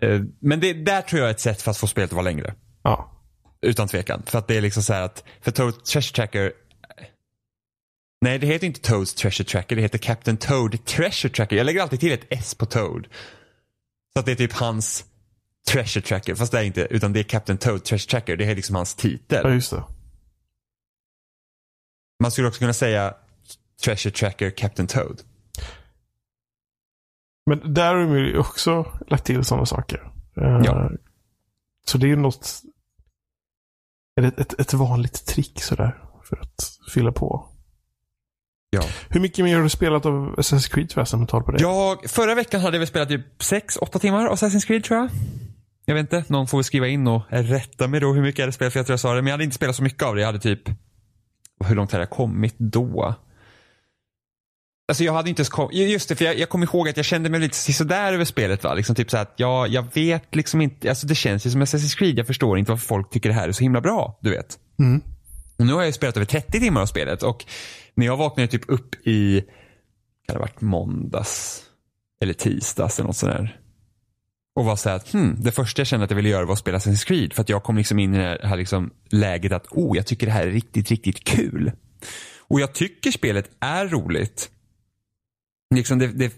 Eh, 0.00 0.20
men 0.40 0.60
det 0.60 0.72
där 0.72 1.02
tror 1.02 1.20
jag 1.20 1.28
är 1.28 1.34
ett 1.34 1.40
sätt 1.40 1.62
för 1.62 1.70
att 1.70 1.78
få 1.78 1.86
spelet 1.86 2.10
att 2.10 2.14
vara 2.14 2.24
längre. 2.24 2.54
Ja. 2.82 3.12
Utan 3.62 3.88
tvekan. 3.88 4.22
För 4.26 4.38
att 4.38 4.48
det 4.48 4.56
är 4.56 4.60
liksom 4.60 4.82
så 4.82 4.92
här 4.92 5.02
att, 5.02 5.24
för 5.40 5.50
Toad 5.50 5.84
Treasure 5.84 6.14
Tracker 6.14 6.52
Nej, 8.20 8.38
det 8.38 8.46
heter 8.46 8.66
inte 8.66 8.80
Toads 8.80 9.14
Treasure 9.14 9.44
Tracker, 9.44 9.76
det 9.76 9.82
heter 9.82 9.98
Captain 9.98 10.36
Toad 10.36 10.84
Treasure 10.84 11.32
Tracker. 11.32 11.56
Jag 11.56 11.66
lägger 11.66 11.82
alltid 11.82 12.00
till 12.00 12.12
ett 12.12 12.26
S 12.28 12.54
på 12.54 12.66
Toad. 12.66 13.08
Så 14.12 14.20
att 14.20 14.26
det 14.26 14.32
är 14.32 14.36
typ 14.36 14.52
hans 14.52 15.04
Treasure 15.68 16.02
Tracker, 16.02 16.34
fast 16.34 16.52
det 16.52 16.58
är 16.58 16.62
inte, 16.62 16.86
utan 16.90 17.12
det 17.12 17.20
är 17.20 17.24
Captain 17.24 17.58
Toad 17.58 17.84
Treasure 17.84 18.10
Tracker. 18.10 18.36
Det 18.36 18.44
är 18.44 18.54
liksom 18.54 18.76
hans 18.76 18.94
ja, 18.98 19.02
titel. 19.02 19.54
just 19.54 19.70
det. 19.70 19.82
Man 22.22 22.30
skulle 22.30 22.48
också 22.48 22.58
kunna 22.58 22.72
säga 22.72 23.14
Treasure 23.84 24.12
Tracker 24.12 24.50
Captain 24.50 24.88
Toad. 24.88 25.22
Men 27.46 27.74
där 27.74 27.94
har 27.94 28.00
de 28.00 28.18
ju 28.18 28.38
också 28.38 28.86
lagt 29.08 29.24
till 29.24 29.44
sådana 29.44 29.66
saker. 29.66 30.12
Eh, 30.36 30.60
Ja. 30.64 30.90
Så 31.86 31.98
det 31.98 32.06
är 32.06 32.08
ju 32.08 32.16
något... 32.16 32.62
Det 34.16 34.26
ett, 34.26 34.60
ett 34.60 34.74
vanligt 34.74 35.26
trick 35.26 35.62
sådär? 35.62 36.02
För 36.24 36.36
att 36.36 36.78
fylla 36.94 37.12
på. 37.12 37.48
Ja. 38.70 38.82
Hur 39.08 39.20
mycket 39.20 39.44
mer 39.44 39.56
har 39.56 39.62
du 39.62 39.68
spelat 39.68 40.06
av 40.06 40.36
Assassin's 40.36 40.70
Creed 40.74 40.92
förresten? 40.92 41.18
Med 41.20 41.28
tal 41.28 41.42
på 41.42 41.50
det. 41.52 41.62
Jag, 41.62 42.10
förra 42.10 42.34
veckan 42.34 42.60
hade 42.60 42.78
väl 42.78 42.86
spelat 42.86 43.08
typ 43.08 43.42
6-8 43.42 43.98
timmar 43.98 44.26
av 44.26 44.32
Assassin's 44.34 44.66
Creed 44.66 44.84
tror 44.84 44.98
jag. 44.98 45.08
Jag 45.84 45.94
vet 45.94 46.00
inte, 46.12 46.24
någon 46.32 46.46
får 46.46 46.58
väl 46.58 46.64
skriva 46.64 46.88
in 46.88 47.06
och 47.06 47.22
rätta 47.28 47.88
mig 47.88 48.00
då 48.00 48.12
hur 48.12 48.22
mycket 48.22 48.38
jag 48.38 48.44
hade 48.44 48.52
spelat 48.52 48.72
för 48.72 48.80
jag 48.80 48.86
tror 48.86 48.92
jag 48.92 49.00
sa 49.00 49.14
det. 49.14 49.22
Men 49.22 49.26
jag 49.26 49.34
hade 49.34 49.44
inte 49.44 49.56
spelat 49.56 49.76
så 49.76 49.82
mycket 49.82 50.02
av 50.02 50.14
det. 50.14 50.20
Jag 50.20 50.26
hade 50.28 50.38
typ, 50.38 50.62
hur 51.64 51.74
långt 51.74 51.92
hade 51.92 52.02
jag 52.02 52.10
kommit 52.10 52.54
då? 52.58 53.14
Alltså 54.88 55.04
jag 55.04 55.12
hade 55.12 55.28
inte 55.28 55.40
ens 55.40 55.48
kommit, 55.48 55.74
just 55.74 56.08
det 56.08 56.16
för 56.16 56.24
jag, 56.24 56.38
jag 56.38 56.48
kommer 56.48 56.66
ihåg 56.66 56.88
att 56.88 56.96
jag 56.96 57.06
kände 57.06 57.30
mig 57.30 57.40
lite 57.40 57.56
sådär 57.56 58.12
över 58.12 58.24
spelet 58.24 58.64
va. 58.64 58.74
Liksom 58.74 58.94
typ 58.94 59.10
så 59.10 59.16
att 59.16 59.34
jag, 59.36 59.68
jag 59.68 59.94
vet 59.94 60.34
liksom 60.34 60.60
inte, 60.60 60.88
alltså 60.88 61.06
det 61.06 61.14
känns 61.14 61.46
ju 61.46 61.50
som 61.50 61.62
Assassin's 61.62 61.98
Creed. 61.98 62.18
Jag 62.18 62.26
förstår 62.26 62.58
inte 62.58 62.72
varför 62.72 62.86
folk 62.86 63.10
tycker 63.10 63.28
det 63.28 63.34
här 63.34 63.48
är 63.48 63.52
så 63.52 63.62
himla 63.62 63.80
bra, 63.80 64.18
du 64.20 64.30
vet. 64.30 64.58
Mm. 64.78 65.02
Och 65.58 65.66
nu 65.66 65.72
har 65.72 65.82
jag 65.82 65.94
spelat 65.94 66.16
över 66.16 66.26
30 66.26 66.60
timmar 66.60 66.82
av 66.82 66.86
spelet 66.86 67.22
och 67.22 67.44
när 67.94 68.06
jag 68.06 68.16
vaknade 68.16 68.48
typ 68.48 68.62
upp 68.68 69.06
i, 69.06 69.40
kan 69.40 69.46
det 70.26 70.32
ha 70.32 70.40
varit 70.40 70.60
måndags 70.60 71.62
eller 72.22 72.32
tisdags 72.32 72.98
eller 72.98 73.06
något 73.06 73.16
sådär. 73.16 73.60
Och 74.54 74.64
var 74.64 74.76
såhär 74.76 74.96
att, 74.96 75.12
hmm, 75.12 75.36
det 75.40 75.52
första 75.52 75.80
jag 75.80 75.86
kände 75.86 76.04
att 76.04 76.10
jag 76.10 76.16
ville 76.16 76.28
göra 76.28 76.44
var 76.44 76.52
att 76.52 76.58
spela 76.58 76.78
Assassin's 76.78 77.06
Creed. 77.06 77.32
För 77.32 77.42
att 77.42 77.48
jag 77.48 77.62
kom 77.62 77.76
liksom 77.76 77.98
in 77.98 78.14
i 78.14 78.18
det 78.18 78.24
här, 78.24 78.40
här 78.42 78.56
liksom 78.56 78.90
läget 79.10 79.52
att, 79.52 79.66
oh, 79.70 79.96
jag 79.96 80.06
tycker 80.06 80.26
det 80.26 80.32
här 80.32 80.46
är 80.46 80.50
riktigt, 80.50 80.90
riktigt 80.90 81.24
kul. 81.24 81.72
Och 82.38 82.60
jag 82.60 82.72
tycker 82.72 83.10
spelet 83.10 83.50
är 83.60 83.86
roligt. 83.86 84.50
Liksom 85.74 85.98
det, 85.98 86.06
det, 86.06 86.32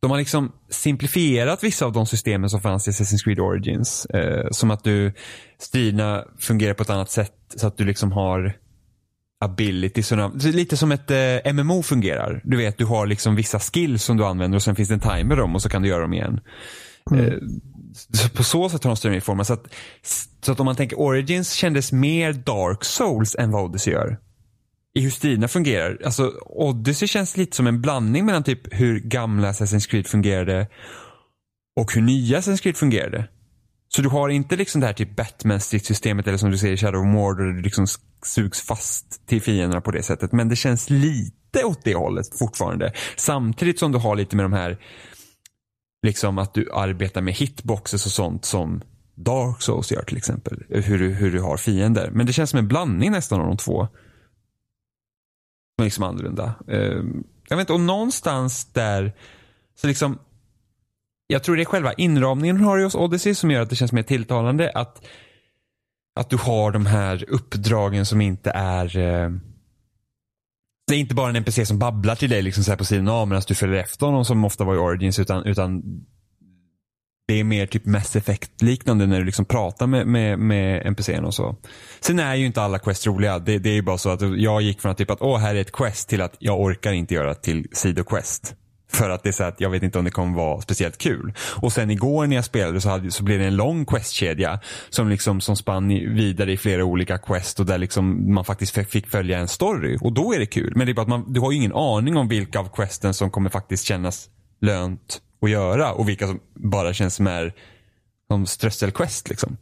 de 0.00 0.10
har 0.10 0.18
liksom 0.18 0.52
simplifierat 0.68 1.64
vissa 1.64 1.86
av 1.86 1.92
de 1.92 2.06
systemen 2.06 2.50
som 2.50 2.60
fanns 2.60 2.88
i 2.88 2.90
Assassin's 2.90 3.24
Creed 3.24 3.38
Origins. 3.38 4.06
Eh, 4.06 4.46
som 4.50 4.70
att 4.70 4.84
du, 4.84 5.12
striderna 5.58 6.24
fungerar 6.38 6.74
på 6.74 6.82
ett 6.82 6.90
annat 6.90 7.10
sätt 7.10 7.34
så 7.56 7.66
att 7.66 7.76
du 7.76 7.84
liksom 7.84 8.12
har 8.12 8.56
ability. 9.44 10.02
Sådana, 10.02 10.40
så 10.40 10.48
lite 10.48 10.76
som 10.76 10.92
ett 10.92 11.10
eh, 11.10 11.52
MMO 11.52 11.82
fungerar. 11.82 12.40
Du 12.44 12.56
vet, 12.56 12.78
du 12.78 12.84
har 12.84 13.06
liksom 13.06 13.34
vissa 13.34 13.58
skills 13.58 14.04
som 14.04 14.16
du 14.16 14.24
använder 14.24 14.56
och 14.56 14.62
sen 14.62 14.76
finns 14.76 14.88
det 14.88 14.94
en 14.94 15.00
timer 15.00 15.36
dem 15.36 15.54
och 15.54 15.62
så 15.62 15.68
kan 15.68 15.82
du 15.82 15.88
göra 15.88 16.02
dem 16.02 16.12
igen. 16.12 16.40
Eh, 17.16 17.34
så 18.12 18.28
på 18.28 18.44
så 18.44 18.68
sätt 18.68 18.84
har 18.84 18.90
de 18.90 18.96
styrningsformat. 18.96 19.46
Så 19.46 19.52
att, 19.52 19.74
så 20.44 20.52
att 20.52 20.60
om 20.60 20.66
man 20.66 20.76
tänker 20.76 21.00
Origins 21.00 21.52
kändes 21.52 21.92
mer 21.92 22.32
Dark 22.32 22.84
Souls 22.84 23.36
än 23.38 23.50
vad 23.50 23.64
Odyssey 23.64 23.92
gör. 23.92 24.18
I 24.94 25.00
hur 25.00 25.10
striderna 25.10 25.48
fungerar. 25.48 25.98
Alltså 26.04 26.32
Odyssey 26.46 27.08
känns 27.08 27.36
lite 27.36 27.56
som 27.56 27.66
en 27.66 27.80
blandning 27.80 28.26
mellan 28.26 28.42
typ 28.42 28.74
hur 28.74 29.00
gamla 29.00 29.52
Assassin's 29.52 29.90
Creed 29.90 30.06
fungerade 30.06 30.68
och 31.80 31.94
hur 31.94 32.02
nya 32.02 32.38
Assassin's 32.38 32.62
Creed 32.62 32.76
fungerade. 32.76 33.28
Så 33.88 34.02
du 34.02 34.08
har 34.08 34.28
inte 34.28 34.56
liksom 34.56 34.80
det 34.80 34.86
här 34.86 34.94
typ 34.94 35.16
Batman-stridssystemet 35.16 36.26
eller 36.26 36.38
som 36.38 36.50
du 36.50 36.58
ser 36.58 36.72
i 36.72 36.76
Shadow 36.76 37.00
of 37.00 37.06
Mordor 37.06 37.44
där 37.44 37.52
du 37.52 37.62
liksom 37.62 37.86
sugs 38.26 38.60
fast 38.60 39.26
till 39.26 39.42
fienderna 39.42 39.80
på 39.80 39.90
det 39.90 40.02
sättet. 40.02 40.32
Men 40.32 40.48
det 40.48 40.56
känns 40.56 40.90
lite 40.90 41.64
åt 41.64 41.84
det 41.84 41.94
hållet 41.94 42.38
fortfarande. 42.38 42.92
Samtidigt 43.16 43.78
som 43.78 43.92
du 43.92 43.98
har 43.98 44.16
lite 44.16 44.36
med 44.36 44.44
de 44.44 44.52
här 44.52 44.78
liksom 46.06 46.38
att 46.38 46.54
du 46.54 46.72
arbetar 46.72 47.20
med 47.20 47.34
hitboxes 47.34 48.06
och 48.06 48.12
sånt 48.12 48.44
som 48.44 48.82
Dark 49.14 49.62
Souls 49.62 49.92
gör 49.92 50.02
till 50.02 50.16
exempel. 50.16 50.64
Hur 50.68 50.98
du, 50.98 51.08
hur 51.08 51.32
du 51.32 51.40
har 51.40 51.56
fiender. 51.56 52.10
Men 52.12 52.26
det 52.26 52.32
känns 52.32 52.50
som 52.50 52.58
en 52.58 52.68
blandning 52.68 53.10
nästan 53.10 53.40
av 53.40 53.46
de 53.46 53.56
två. 53.56 53.88
Som 55.82 55.84
är 55.84 55.86
liksom 55.86 56.04
annorlunda. 56.04 56.54
Eh, 56.68 57.02
jag 57.48 57.56
vet 57.56 57.60
inte, 57.60 57.72
och 57.72 57.80
någonstans 57.80 58.64
där 58.72 59.12
så 59.74 59.86
liksom 59.86 60.18
jag 61.26 61.42
tror 61.42 61.56
det 61.56 61.62
är 61.62 61.64
själva 61.64 61.92
inramningen 61.92 62.56
hon 62.56 62.64
har 62.64 62.78
i 62.78 62.84
hos 62.84 62.94
Odyssey 62.94 63.34
som 63.34 63.50
gör 63.50 63.60
att 63.60 63.70
det 63.70 63.76
känns 63.76 63.92
mer 63.92 64.02
tilltalande. 64.02 64.72
Att, 64.74 65.06
att 66.20 66.30
du 66.30 66.36
har 66.36 66.70
de 66.70 66.86
här 66.86 67.24
uppdragen 67.28 68.06
som 68.06 68.20
inte 68.20 68.50
är 68.50 68.96
eh, 68.98 69.30
det 70.86 70.94
är 70.94 70.98
inte 70.98 71.14
bara 71.14 71.30
en 71.30 71.36
NPC 71.36 71.66
som 71.66 71.78
babblar 71.78 72.14
till 72.14 72.30
dig 72.30 72.42
liksom 72.42 72.64
så 72.64 72.70
här 72.70 72.78
på 72.78 72.84
sidan 72.84 73.08
av 73.08 73.28
medan 73.28 73.42
du 73.48 73.54
följer 73.54 73.80
efter 73.80 74.06
honom 74.06 74.24
som 74.24 74.44
ofta 74.44 74.64
var 74.64 74.74
i 74.74 74.78
Origins 74.78 75.18
utan, 75.18 75.44
utan 75.44 75.82
det 77.32 77.40
är 77.40 77.44
mer 77.44 77.66
typ 77.66 77.86
Mass 77.86 78.16
Effect-liknande 78.16 79.06
när 79.06 79.18
du 79.18 79.24
liksom 79.24 79.44
pratar 79.44 79.86
med, 79.86 80.06
med, 80.06 80.38
med 80.38 80.86
NPCn 80.86 81.24
och 81.24 81.34
så. 81.34 81.56
Sen 82.00 82.18
är 82.18 82.34
ju 82.34 82.46
inte 82.46 82.62
alla 82.62 82.78
quest 82.78 83.06
roliga. 83.06 83.38
Det, 83.38 83.58
det 83.58 83.70
är 83.70 83.74
ju 83.74 83.82
bara 83.82 83.98
så 83.98 84.10
att 84.10 84.20
jag 84.38 84.62
gick 84.62 84.80
från 84.80 84.92
att 84.92 84.98
typ 84.98 85.10
att 85.10 85.22
åh, 85.22 85.38
här 85.38 85.54
är 85.54 85.60
ett 85.60 85.72
quest 85.72 86.08
till 86.08 86.22
att 86.22 86.36
jag 86.38 86.60
orkar 86.60 86.92
inte 86.92 87.14
göra 87.14 87.34
till 87.34 87.66
sidoquest. 87.72 88.54
För 88.90 89.10
att 89.10 89.22
det 89.22 89.28
är 89.28 89.32
så 89.32 89.44
att 89.44 89.60
jag 89.60 89.70
vet 89.70 89.82
inte 89.82 89.98
om 89.98 90.04
det 90.04 90.10
kommer 90.10 90.36
vara 90.36 90.60
speciellt 90.60 90.98
kul. 90.98 91.32
Och 91.38 91.72
sen 91.72 91.90
igår 91.90 92.26
när 92.26 92.36
jag 92.36 92.44
spelade 92.44 92.80
så, 92.80 92.88
hade, 92.88 93.10
så 93.10 93.24
blev 93.24 93.38
det 93.38 93.44
en 93.44 93.56
lång 93.56 93.84
questkedja 93.84 94.60
som 94.90 95.08
liksom 95.08 95.40
som 95.40 95.56
spann 95.56 95.88
vidare 95.88 96.52
i 96.52 96.56
flera 96.56 96.84
olika 96.84 97.18
quest 97.18 97.60
och 97.60 97.66
där 97.66 97.78
liksom 97.78 98.34
man 98.34 98.44
faktiskt 98.44 98.90
fick 98.90 99.06
följa 99.06 99.38
en 99.38 99.48
story. 99.48 99.98
Och 100.00 100.12
då 100.12 100.34
är 100.34 100.38
det 100.38 100.46
kul. 100.46 100.72
Men 100.76 100.86
det 100.86 100.92
är 100.92 100.94
bara 100.94 101.02
att 101.02 101.08
man, 101.08 101.32
du 101.32 101.40
har 101.40 101.52
ju 101.52 101.58
ingen 101.58 101.74
aning 101.74 102.16
om 102.16 102.28
vilka 102.28 102.58
av 102.58 102.68
questen 102.68 103.14
som 103.14 103.30
kommer 103.30 103.50
faktiskt 103.50 103.84
kännas 103.84 104.28
lönt 104.60 105.20
att 105.42 105.50
göra 105.50 105.92
och 105.92 106.08
vilka 106.08 106.26
som 106.26 106.40
bara 106.54 106.94
känns 106.94 107.14
som 107.14 107.26
är 107.26 107.54
som 108.28 108.46
strösselquest 108.46 109.28
liksom. 109.28 109.56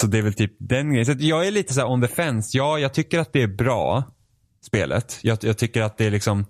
Så 0.00 0.06
det 0.06 0.18
är 0.18 0.22
väl 0.22 0.34
typ 0.34 0.52
den 0.58 0.90
grejen. 0.90 1.06
Så 1.06 1.14
jag 1.18 1.46
är 1.46 1.50
lite 1.50 1.74
så 1.74 1.86
on 1.86 2.02
the 2.02 2.08
fence. 2.08 2.58
Ja, 2.58 2.78
jag 2.78 2.94
tycker 2.94 3.18
att 3.18 3.32
det 3.32 3.42
är 3.42 3.46
bra, 3.46 4.04
spelet. 4.64 5.18
Jag, 5.22 5.38
jag 5.42 5.58
tycker 5.58 5.82
att 5.82 5.98
det 5.98 6.06
är 6.06 6.10
liksom 6.10 6.46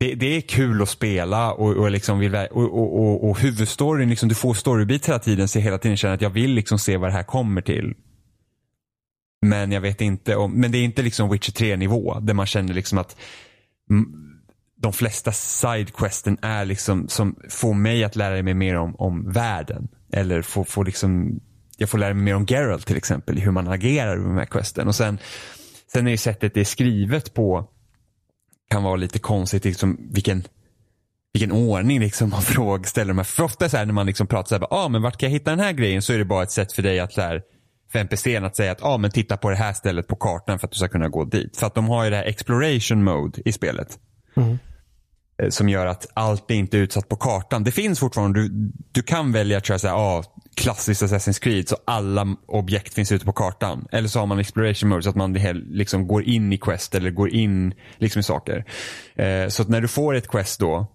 det, 0.00 0.14
det, 0.14 0.36
är 0.36 0.40
kul 0.40 0.82
att 0.82 0.88
spela 0.88 1.52
och, 1.52 1.76
och, 1.76 1.90
liksom 1.90 2.18
vill, 2.18 2.34
och, 2.34 2.62
och, 2.62 3.00
och, 3.00 3.30
och 3.30 3.38
huvudstoryn, 3.38 4.10
liksom, 4.10 4.28
du 4.28 4.34
får 4.34 4.54
storybit 4.54 5.08
hela 5.08 5.18
tiden 5.18 5.48
så 5.48 5.58
jag 5.58 5.62
hela 5.62 5.78
tiden 5.78 5.96
känner 5.96 6.14
att 6.14 6.20
jag 6.20 6.30
vill 6.30 6.50
liksom 6.50 6.78
se 6.78 6.96
vad 6.96 7.08
det 7.08 7.12
här 7.12 7.22
kommer 7.22 7.62
till. 7.62 7.94
Men 9.46 9.72
jag 9.72 9.80
vet 9.80 10.00
inte 10.00 10.36
om, 10.36 10.52
men 10.52 10.72
det 10.72 10.78
är 10.78 10.82
inte 10.84 11.02
liksom 11.02 11.30
Witcher 11.30 11.52
3 11.52 11.76
nivå 11.76 12.20
där 12.20 12.34
man 12.34 12.46
känner 12.46 12.74
liksom 12.74 12.98
att 12.98 13.16
de 14.84 14.92
flesta 14.92 15.32
sidequesten 15.32 16.38
är 16.42 16.64
liksom 16.64 17.08
som 17.08 17.36
får 17.48 17.74
mig 17.74 18.04
att 18.04 18.16
lära 18.16 18.42
mig 18.42 18.54
mer 18.54 18.76
om, 18.76 18.96
om 18.98 19.32
världen. 19.32 19.88
Eller 20.12 20.42
får, 20.42 20.64
får 20.64 20.84
liksom, 20.84 21.40
jag 21.76 21.88
får 21.88 21.98
lära 21.98 22.14
mig 22.14 22.24
mer 22.24 22.34
om 22.34 22.46
Geralt 22.46 22.86
till 22.86 22.96
exempel, 22.96 23.38
hur 23.38 23.50
man 23.50 23.68
agerar 23.68 24.16
med 24.16 24.26
de 24.26 24.38
här 24.38 24.44
questen. 24.44 24.88
Och 24.88 24.94
sen, 24.94 25.18
sen 25.92 26.06
är 26.06 26.10
ju 26.10 26.16
sättet 26.16 26.54
det 26.54 26.60
är 26.60 26.64
skrivet 26.64 27.34
på 27.34 27.68
kan 28.70 28.82
vara 28.82 28.96
lite 28.96 29.18
konstigt, 29.18 29.64
liksom, 29.64 30.08
vilken, 30.12 30.44
vilken 31.32 31.52
ordning 31.52 32.00
liksom 32.00 32.30
man 32.30 32.42
frågar, 32.52 32.84
ställer 32.84 33.08
de 33.08 33.18
här. 33.18 33.24
För 33.24 33.42
ofta 33.42 33.68
så 33.68 33.76
här, 33.76 33.86
när 33.86 33.92
man 33.92 34.06
liksom 34.06 34.26
pratar 34.26 34.48
så 34.48 34.54
här, 34.54 34.66
ah, 34.70 34.88
men 34.88 35.02
vart 35.02 35.16
kan 35.16 35.28
jag 35.30 35.38
hitta 35.38 35.50
den 35.50 35.60
här 35.60 35.72
grejen? 35.72 36.02
Så 36.02 36.12
är 36.12 36.18
det 36.18 36.24
bara 36.24 36.42
ett 36.42 36.50
sätt 36.50 36.72
för 36.72 36.82
dig 36.82 37.00
att 37.00 37.12
så 37.12 37.40
för 37.92 37.98
NPCn 37.98 38.44
att 38.44 38.56
säga 38.56 38.72
att 38.72 38.82
ah, 38.82 38.98
men 38.98 39.10
titta 39.10 39.36
på 39.36 39.50
det 39.50 39.56
här 39.56 39.72
stället 39.72 40.08
på 40.08 40.16
kartan 40.16 40.58
för 40.58 40.66
att 40.66 40.72
du 40.72 40.76
ska 40.76 40.88
kunna 40.88 41.08
gå 41.08 41.24
dit. 41.24 41.56
För 41.56 41.66
att 41.66 41.74
de 41.74 41.88
har 41.88 42.04
ju 42.04 42.10
det 42.10 42.16
här 42.16 42.24
exploration 42.24 43.04
mode 43.04 43.42
i 43.44 43.52
spelet. 43.52 43.98
Mm. 44.36 44.58
Eh, 45.42 45.48
som 45.48 45.68
gör 45.68 45.86
att 45.86 46.06
allt 46.14 46.50
är 46.50 46.54
inte 46.54 46.76
utsatt 46.76 47.08
på 47.08 47.16
kartan. 47.16 47.64
Det 47.64 47.72
finns 47.72 48.00
fortfarande, 48.00 48.42
du, 48.42 48.72
du 48.92 49.02
kan 49.02 49.32
välja 49.32 49.58
att 49.58 49.66
köra 49.66 49.78
så 49.78 49.88
här, 49.88 49.94
ah, 49.94 50.22
klassiskt 50.54 51.02
Assassin's 51.02 51.42
Creed 51.42 51.68
så 51.68 51.76
alla 51.84 52.36
objekt 52.46 52.94
finns 52.94 53.12
ute 53.12 53.24
på 53.24 53.32
kartan. 53.32 53.88
Eller 53.92 54.08
så 54.08 54.18
har 54.18 54.26
man 54.26 54.38
exploration 54.38 54.88
mode 54.88 55.02
så 55.02 55.10
att 55.10 55.16
man 55.16 55.32
liksom 55.32 56.06
går 56.08 56.22
in 56.22 56.52
i 56.52 56.58
quest 56.58 56.94
eller 56.94 57.10
går 57.10 57.30
in 57.30 57.74
liksom 57.98 58.20
i 58.20 58.22
saker. 58.22 58.64
Eh, 59.14 59.48
så 59.48 59.62
att 59.62 59.68
när 59.68 59.80
du 59.80 59.88
får 59.88 60.14
ett 60.14 60.28
quest 60.28 60.60
då, 60.60 60.86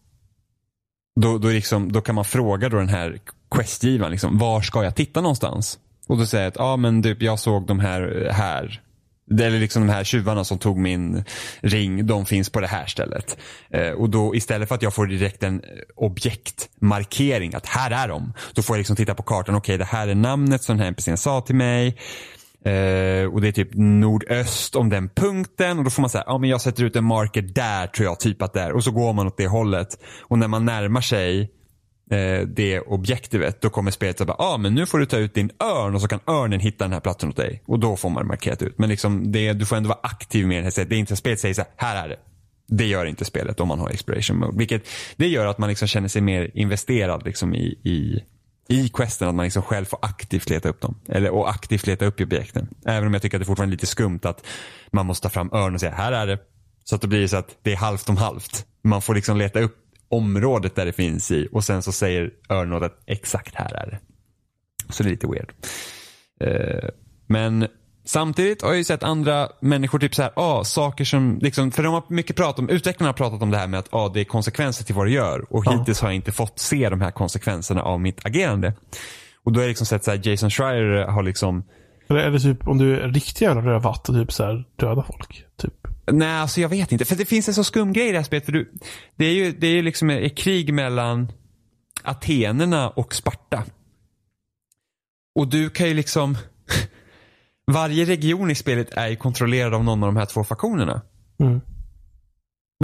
då, 1.21 1.37
då, 1.37 1.47
liksom, 1.47 1.91
då 1.91 2.01
kan 2.01 2.15
man 2.15 2.25
fråga 2.25 2.69
då 2.69 2.77
den 2.77 2.89
här 2.89 3.19
questgivaren, 3.51 4.11
liksom, 4.11 4.37
var 4.37 4.61
ska 4.61 4.83
jag 4.83 4.95
titta 4.95 5.21
någonstans? 5.21 5.79
Och 6.07 6.17
då 6.17 6.25
säger 6.25 6.43
jag 6.43 6.51
att 6.51 6.59
ah, 6.59 6.77
men 6.77 7.03
typ, 7.03 7.21
jag 7.21 7.39
såg 7.39 7.67
de 7.67 7.79
här 7.79 8.29
här 8.31 8.81
eller 9.31 9.59
liksom 9.59 9.87
de 9.87 9.93
här 9.93 10.03
tjuvarna 10.03 10.43
som 10.43 10.57
tog 10.57 10.77
min 10.77 11.23
ring, 11.61 12.05
de 12.05 12.25
finns 12.25 12.49
på 12.49 12.59
det 12.59 12.67
här 12.67 12.85
stället. 12.85 13.37
Eh, 13.69 13.91
och 13.91 14.09
då 14.09 14.35
istället 14.35 14.67
för 14.67 14.75
att 14.75 14.81
jag 14.81 14.93
får 14.93 15.07
direkt 15.07 15.43
en 15.43 15.55
eh, 15.55 15.69
objektmarkering 15.95 17.55
att 17.55 17.65
här 17.65 17.91
är 17.91 18.07
de. 18.07 18.33
Då 18.53 18.61
får 18.61 18.75
jag 18.75 18.79
liksom 18.79 18.95
titta 18.95 19.15
på 19.15 19.23
kartan, 19.23 19.55
okej 19.55 19.75
okay, 19.75 19.77
det 19.77 19.97
här 19.97 20.07
är 20.07 20.15
namnet 20.15 20.63
som 20.63 20.77
den 20.77 20.83
här 20.83 20.87
NPCn 20.87 21.17
sa 21.17 21.41
till 21.41 21.55
mig. 21.55 21.97
Eh, 22.65 23.25
och 23.33 23.41
det 23.41 23.47
är 23.47 23.51
typ 23.51 23.69
nordöst 23.73 24.75
om 24.75 24.89
den 24.89 25.09
punkten 25.09 25.77
och 25.77 25.83
då 25.83 25.89
får 25.89 26.01
man 26.01 26.09
säga, 26.09 26.23
ja 26.27 26.37
men 26.37 26.49
jag 26.49 26.61
sätter 26.61 26.83
ut 26.83 26.95
en 26.95 27.03
marker 27.03 27.41
där 27.41 27.87
tror 27.87 28.05
jag 28.05 28.19
typ 28.19 28.41
att 28.41 28.53
det 28.53 28.61
är. 28.61 28.71
Och 28.71 28.83
så 28.83 28.91
går 28.91 29.13
man 29.13 29.27
åt 29.27 29.37
det 29.37 29.47
hållet. 29.47 29.87
Och 30.21 30.39
när 30.39 30.47
man 30.47 30.65
närmar 30.65 31.01
sig 31.01 31.51
eh, 32.09 32.47
det 32.47 32.79
objektivet, 32.79 33.61
då 33.61 33.69
kommer 33.69 33.91
spelet 33.91 34.21
att 34.21 34.27
bara, 34.27 34.37
ah, 34.39 34.57
men 34.57 34.75
nu 34.75 34.85
får 34.85 34.99
du 34.99 35.05
ta 35.05 35.17
ut 35.17 35.33
din 35.33 35.51
örn 35.59 35.95
och 35.95 36.01
så 36.01 36.07
kan 36.07 36.19
örnen 36.27 36.59
hitta 36.59 36.83
den 36.83 36.93
här 36.93 36.99
platsen 36.99 37.29
åt 37.29 37.35
dig. 37.35 37.63
Och 37.65 37.79
då 37.79 37.97
får 37.97 38.09
man 38.09 38.27
markerat 38.27 38.61
ut. 38.61 38.77
Men 38.77 38.89
liksom 38.89 39.31
det, 39.31 39.53
du 39.53 39.65
får 39.65 39.75
ändå 39.75 39.89
vara 39.89 39.99
aktiv 40.03 40.47
med 40.47 40.63
det 40.63 40.77
här 40.77 40.85
Det 40.85 40.95
är 40.95 40.99
inte 40.99 41.15
spelet 41.15 41.39
säger 41.39 41.53
så 41.53 41.61
här, 41.61 41.71
här 41.75 42.03
är 42.03 42.09
det. 42.09 42.17
Det 42.67 42.85
gör 42.85 43.05
inte 43.05 43.25
spelet 43.25 43.59
om 43.59 43.67
man 43.67 43.79
har 43.79 43.89
exploration 43.89 44.37
mode. 44.37 44.57
Vilket 44.57 44.87
det 45.15 45.27
gör 45.27 45.45
att 45.45 45.57
man 45.57 45.69
liksom 45.69 45.87
känner 45.87 46.07
sig 46.07 46.21
mer 46.21 46.51
investerad 46.53 47.25
liksom 47.25 47.55
i, 47.55 47.79
i, 47.83 48.23
i 48.67 48.89
questen. 48.89 49.27
Att 49.27 49.35
man 49.35 49.43
liksom 49.45 49.63
själv 49.63 49.85
får 49.85 49.99
aktivt 50.01 50.49
leta 50.49 50.69
upp 50.69 50.81
dem. 50.81 50.99
Eller, 51.07 51.29
och 51.29 51.49
aktivt 51.49 51.87
leta 51.87 52.05
upp 52.05 52.21
objekten. 52.21 52.67
Även 52.85 53.07
om 53.07 53.13
jag 53.13 53.21
tycker 53.21 53.37
att 53.37 53.41
det 53.41 53.45
fortfarande 53.45 53.71
är 53.73 53.75
lite 53.75 53.85
skumt 53.85 54.19
att 54.23 54.45
man 54.91 55.05
måste 55.05 55.23
ta 55.23 55.29
fram 55.29 55.49
örn 55.53 55.73
och 55.73 55.79
säga 55.79 55.93
här 55.93 56.11
är 56.11 56.27
det. 56.27 56.39
Så 56.83 56.95
att 56.95 57.01
det 57.01 57.07
blir 57.07 57.27
så 57.27 57.37
att 57.37 57.57
det 57.61 57.71
är 57.71 57.77
halvt 57.77 58.09
om 58.09 58.17
halvt. 58.17 58.65
Man 58.83 59.01
får 59.01 59.15
liksom 59.15 59.37
leta 59.37 59.59
upp 59.59 59.88
området 60.09 60.75
där 60.75 60.85
det 60.85 60.93
finns 60.93 61.31
i 61.31 61.47
och 61.51 61.63
sen 61.63 61.81
så 61.81 61.91
säger 61.91 62.31
Örnod 62.49 62.83
att 62.83 63.03
exakt 63.05 63.55
här 63.55 63.73
är 63.73 63.85
det. 63.85 63.99
Så 64.89 65.03
det 65.03 65.09
är 65.09 65.11
lite 65.11 65.27
weird. 65.27 65.51
Uh, 66.43 66.89
men 67.27 67.67
samtidigt 68.05 68.61
har 68.61 68.69
jag 68.69 68.77
ju 68.77 68.83
sett 68.83 69.03
andra 69.03 69.49
människor 69.61 69.99
typ 69.99 70.15
så 70.15 70.21
här, 70.21 70.31
ah, 70.35 70.63
saker 70.63 71.05
som, 71.05 71.39
liksom, 71.41 71.71
för 71.71 71.83
de 71.83 71.93
har 71.93 72.03
mycket 72.07 72.35
pratat 72.35 72.59
om, 72.59 72.69
utvecklarna 72.69 73.09
har 73.09 73.13
pratat 73.13 73.41
om 73.41 73.51
det 73.51 73.57
här 73.57 73.67
med 73.67 73.79
att 73.79 73.93
ah, 73.93 74.09
det 74.09 74.19
är 74.19 74.25
konsekvenser 74.25 74.85
till 74.85 74.95
vad 74.95 75.05
du 75.05 75.11
gör 75.11 75.53
och 75.53 75.63
ja. 75.65 75.71
hittills 75.71 76.01
har 76.01 76.07
jag 76.07 76.15
inte 76.15 76.31
fått 76.31 76.59
se 76.59 76.89
de 76.89 77.01
här 77.01 77.11
konsekvenserna 77.11 77.81
av 77.81 77.99
mitt 77.99 78.25
agerande. 78.25 78.73
Och 79.43 79.51
då 79.51 79.59
har 79.59 79.63
jag 79.63 79.69
liksom 79.69 79.87
sett 79.87 80.03
så 80.03 80.11
här, 80.11 80.27
Jason 80.27 80.49
Schreier 80.49 81.07
har 81.07 81.23
liksom 81.23 81.63
eller 82.09 82.31
det 82.31 82.39
typ 82.39 82.67
om 82.67 82.77
du 82.77 82.99
är 82.99 83.07
riktigt 83.07 83.41
jävla 83.41 83.61
rövat 83.61 84.09
och 84.09 84.15
typ 84.15 84.31
så 84.31 84.43
här 84.43 84.63
döda 84.75 85.03
folk? 85.03 85.45
Typ. 85.57 85.73
Nej, 86.11 86.29
alltså 86.29 86.61
jag 86.61 86.69
vet 86.69 86.91
inte. 86.91 87.05
För 87.05 87.15
det 87.15 87.25
finns 87.25 87.47
en 87.47 87.53
så 87.53 87.63
skum 87.63 87.93
grej 87.93 88.07
i 88.07 88.11
det 88.11 88.17
här 88.17 88.23
spelet. 88.23 88.45
För 88.45 88.51
du, 88.51 88.73
det 89.15 89.25
är 89.25 89.33
ju 89.33 89.51
det 89.51 89.67
är 89.67 89.83
liksom 89.83 90.09
ett 90.09 90.37
krig 90.37 90.73
mellan 90.73 91.31
Atenerna 92.03 92.89
och 92.89 93.15
Sparta. 93.15 93.63
Och 95.35 95.47
du 95.47 95.69
kan 95.69 95.87
ju 95.87 95.93
liksom... 95.93 96.37
Varje 97.71 98.05
region 98.05 98.51
i 98.51 98.55
spelet 98.55 98.89
är 98.91 99.07
ju 99.07 99.15
kontrollerad 99.15 99.73
av 99.73 99.83
någon 99.83 100.03
av 100.03 100.07
de 100.07 100.17
här 100.17 100.25
två 100.25 100.43
faktionerna. 100.43 101.01
Mm. 101.39 101.61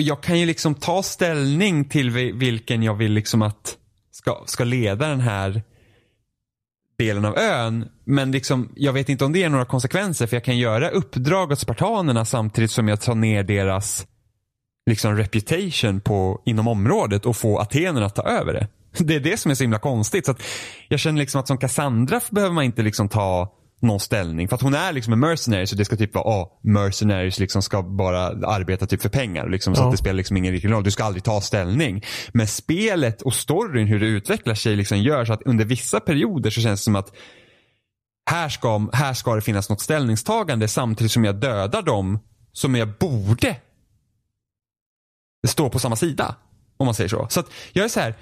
Jag 0.02 0.24
kan 0.24 0.40
ju 0.40 0.46
liksom 0.46 0.76
ta 0.76 1.04
ställning 1.04 1.86
till 1.86 2.10
vilken 2.34 2.84
jag 2.84 2.96
vill 2.96 3.12
liksom 3.12 3.42
att 3.42 3.78
ska, 4.12 4.44
ska 4.46 4.64
leda 4.64 5.08
den 5.08 5.20
här 5.20 5.62
delen 6.98 7.26
av 7.26 7.38
ön. 7.38 7.90
Men 8.06 8.32
liksom, 8.32 8.70
jag 8.76 8.94
vet 8.94 9.10
inte 9.10 9.26
om 9.26 9.34
det 9.34 9.44
är 9.44 9.50
några 9.50 9.66
konsekvenser 9.66 10.28
för 10.28 10.36
jag 10.36 10.44
kan 10.44 10.58
göra 10.58 10.90
uppdrag 10.90 11.52
åt 11.52 11.60
spartanerna 11.60 12.26
samtidigt 12.26 12.72
som 12.72 12.88
jag 12.88 13.02
tar 13.02 13.16
ner 13.16 13.44
deras 13.44 14.08
liksom 14.90 15.18
reputation 15.18 16.02
på, 16.02 16.42
inom 16.46 16.68
området 16.68 17.26
och 17.26 17.38
få 17.38 17.60
atenerna 17.60 18.06
att 18.06 18.16
ta 18.16 18.24
över 18.24 18.54
det. 18.54 18.68
Det 19.04 19.16
är 19.16 19.20
det 19.20 19.38
som 19.38 19.52
är 19.52 19.56
så 19.56 19.64
himla 19.64 19.80
konstigt. 19.80 20.26
Så 20.26 20.32
att 20.32 20.44
jag 20.88 21.00
känner 21.00 21.20
liksom 21.20 21.40
att 21.40 21.48
som 21.48 21.58
Cassandra 21.58 22.22
behöver 22.32 22.54
man 22.54 22.64
inte 22.64 22.82
liksom 22.82 23.10
ta 23.10 23.56
någon 23.82 24.00
ställning. 24.00 24.48
För 24.48 24.56
att 24.56 24.62
hon 24.62 24.74
är 24.74 24.94
liksom 24.94 25.14
en 25.14 25.20
mercenary 25.20 25.68
så 25.68 25.76
det 25.76 25.86
ska 25.86 25.96
typ 25.96 26.16
vara, 26.16 26.26
ah, 26.26 26.60
mercenaries 26.62 27.40
liksom 27.40 27.62
ska 27.62 27.84
bara 27.84 28.22
arbeta 28.28 28.86
typ 28.86 29.02
för 29.02 29.10
pengar. 29.10 29.50
Liksom, 29.50 29.74
ja. 29.74 29.78
Så 29.78 29.84
att 29.84 29.92
det 29.92 29.98
spelar 29.98 30.14
liksom 30.14 30.38
ingen 30.38 30.54
riktig 30.54 30.72
roll. 30.72 30.84
Du 30.84 30.92
ska 30.92 31.04
aldrig 31.04 31.24
ta 31.24 31.42
ställning. 31.42 32.04
Men 32.34 32.48
spelet 32.48 33.22
och 33.22 33.34
storyn, 33.34 33.88
hur 33.88 34.00
det 34.00 34.06
utvecklar 34.06 34.56
sig, 34.56 34.76
liksom 34.76 34.98
gör 34.98 35.26
så 35.26 35.34
att 35.34 35.42
under 35.46 35.66
vissa 35.66 36.00
perioder 36.00 36.50
så 36.50 36.62
känns 36.62 36.80
det 36.80 36.84
som 36.84 36.96
att 36.96 37.12
här 38.26 38.50
ska, 38.50 38.90
här 38.94 39.14
ska 39.14 39.36
det 39.36 39.42
finnas 39.42 39.70
något 39.70 39.82
ställningstagande 39.82 40.68
samtidigt 40.68 41.12
som 41.12 41.26
jag 41.26 41.36
dödar 41.36 41.82
dem 41.82 42.20
som 42.52 42.76
jag 42.76 42.98
borde 42.98 43.56
stå 45.48 45.70
på 45.70 45.80
samma 45.80 45.96
sida. 45.96 46.36
Om 46.78 46.86
man 46.86 46.96
säger 46.96 47.10
så. 47.10 47.28
Så 47.30 47.40
att 47.40 47.48
jag 47.74 47.86
är 47.86 47.90
så 47.90 48.00
här, 48.00 48.16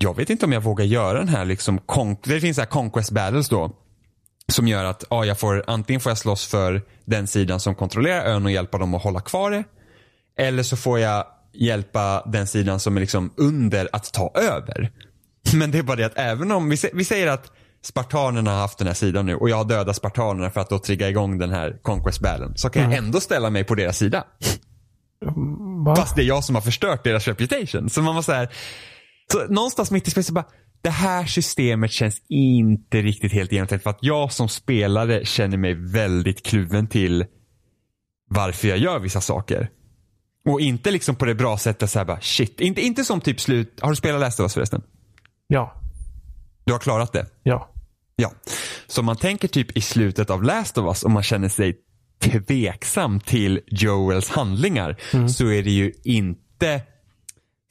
jag 0.00 0.16
vet 0.16 0.30
inte 0.30 0.46
om 0.46 0.52
jag 0.52 0.60
vågar 0.60 0.84
göra 0.84 1.18
den 1.18 1.28
här 1.28 1.44
liksom, 1.44 1.80
det 2.24 2.40
finns 2.40 2.56
så 2.56 2.60
här 2.60 2.68
conquest 2.68 3.10
battles 3.10 3.48
då 3.48 3.70
som 4.52 4.68
gör 4.68 4.84
att 4.84 5.04
ja, 5.10 5.24
jag 5.24 5.38
får, 5.38 5.64
antingen 5.66 6.00
får 6.00 6.10
jag 6.10 6.18
slåss 6.18 6.46
för 6.46 6.82
den 7.04 7.26
sidan 7.26 7.60
som 7.60 7.74
kontrollerar 7.74 8.24
ön 8.24 8.44
och 8.44 8.50
hjälpa 8.50 8.78
dem 8.78 8.94
att 8.94 9.02
hålla 9.02 9.20
kvar 9.20 9.50
det. 9.50 9.64
Eller 10.38 10.62
så 10.62 10.76
får 10.76 10.98
jag 10.98 11.26
hjälpa 11.52 12.22
den 12.26 12.46
sidan 12.46 12.80
som 12.80 12.96
är 12.96 13.00
liksom 13.00 13.32
under 13.36 13.88
att 13.92 14.12
ta 14.12 14.32
över. 14.34 14.90
Men 15.54 15.70
det 15.70 15.78
är 15.78 15.82
bara 15.82 15.96
det 15.96 16.06
att 16.06 16.18
även 16.18 16.52
om, 16.52 16.68
vi, 16.68 16.76
vi 16.92 17.04
säger 17.04 17.26
att 17.26 17.52
spartanerna 17.84 18.50
har 18.50 18.58
haft 18.58 18.78
den 18.78 18.86
här 18.86 18.94
sidan 18.94 19.26
nu 19.26 19.36
och 19.36 19.50
jag 19.50 19.56
har 19.56 19.64
dödat 19.64 19.96
spartanerna 19.96 20.50
för 20.50 20.60
att 20.60 20.70
då 20.70 20.78
trigga 20.78 21.08
igång 21.08 21.38
den 21.38 21.50
här 21.50 21.78
conquest 21.82 22.20
battlen. 22.20 22.52
Så 22.56 22.70
kan 22.70 22.82
mm. 22.82 22.92
jag 22.92 23.04
ändå 23.04 23.20
ställa 23.20 23.50
mig 23.50 23.64
på 23.64 23.74
deras 23.74 23.98
sida. 23.98 24.24
Va? 25.84 25.96
Fast 25.96 26.16
det 26.16 26.22
är 26.22 26.26
jag 26.26 26.44
som 26.44 26.54
har 26.54 26.62
förstört 26.62 27.04
deras 27.04 27.28
reputation. 27.28 27.90
Så 27.90 28.02
man 28.02 28.14
var 28.14 28.22
så 28.22 28.32
här, 28.32 28.48
så 29.32 29.46
någonstans 29.48 29.90
mitt 29.90 30.08
i 30.08 30.10
spelet 30.10 30.26
så 30.26 30.32
bara, 30.32 30.44
det 30.82 30.90
här 30.90 31.26
systemet 31.26 31.90
känns 31.90 32.22
inte 32.28 33.02
riktigt 33.02 33.32
helt 33.32 33.52
genomtänkt 33.52 33.82
för 33.82 33.90
att 33.90 33.98
jag 34.00 34.32
som 34.32 34.48
spelare 34.48 35.24
känner 35.24 35.56
mig 35.56 35.74
väldigt 35.74 36.46
kluven 36.46 36.86
till 36.86 37.24
varför 38.30 38.68
jag 38.68 38.78
gör 38.78 38.98
vissa 38.98 39.20
saker. 39.20 39.70
Och 40.48 40.60
inte 40.60 40.90
liksom 40.90 41.16
på 41.16 41.24
det 41.24 41.34
bra 41.34 41.58
sättet 41.58 41.90
så 41.90 41.98
här 41.98 42.06
bara 42.06 42.20
shit. 42.20 42.60
Inte, 42.60 42.80
inte 42.80 43.04
som 43.04 43.20
typ 43.20 43.40
slut. 43.40 43.78
Har 43.80 43.90
du 43.90 43.96
spelat 43.96 44.20
Last 44.20 44.40
of 44.40 44.44
Us 44.44 44.54
förresten? 44.54 44.82
Ja. 45.46 45.80
Du 46.64 46.72
har 46.72 46.80
klarat 46.80 47.12
det? 47.12 47.26
Ja. 47.42 47.73
Ja. 48.16 48.32
Så 48.86 49.02
man 49.02 49.16
tänker 49.16 49.48
typ 49.48 49.76
i 49.76 49.80
slutet 49.80 50.30
av 50.30 50.42
Last 50.42 50.78
of 50.78 50.84
Us 50.86 51.04
om 51.04 51.12
man 51.12 51.22
känner 51.22 51.48
sig 51.48 51.76
tveksam 52.20 53.20
till 53.20 53.60
Joels 53.66 54.28
handlingar 54.28 54.96
mm. 55.12 55.28
så 55.28 55.50
är 55.50 55.62
det 55.62 55.70
ju 55.70 55.92
inte 56.04 56.82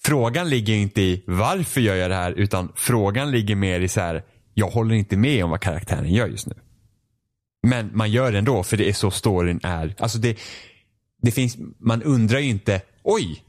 frågan 0.05 0.49
ligger 0.49 0.73
inte 0.73 1.01
i 1.01 1.23
varför 1.27 1.81
gör 1.81 1.95
jag 1.95 2.11
det 2.11 2.15
här 2.15 2.31
utan 2.31 2.71
frågan 2.75 3.31
ligger 3.31 3.55
mer 3.55 3.79
i 3.79 3.87
så 3.87 4.01
här, 4.01 4.23
jag 4.53 4.67
håller 4.67 4.95
inte 4.95 5.17
med 5.17 5.43
om 5.43 5.49
vad 5.49 5.61
karaktären 5.61 6.13
gör 6.13 6.27
just 6.27 6.47
nu. 6.47 6.55
Men 7.67 7.89
man 7.93 8.11
gör 8.11 8.31
det 8.31 8.37
ändå 8.37 8.63
för 8.63 8.77
det 8.77 8.89
är 8.89 8.93
så 8.93 9.11
storyn 9.11 9.59
är. 9.63 9.95
Alltså 9.99 10.17
det, 10.17 10.37
det 11.21 11.31
finns, 11.31 11.57
man 11.79 12.03
undrar 12.03 12.39
ju 12.39 12.49
inte, 12.49 12.81
oj, 13.03 13.43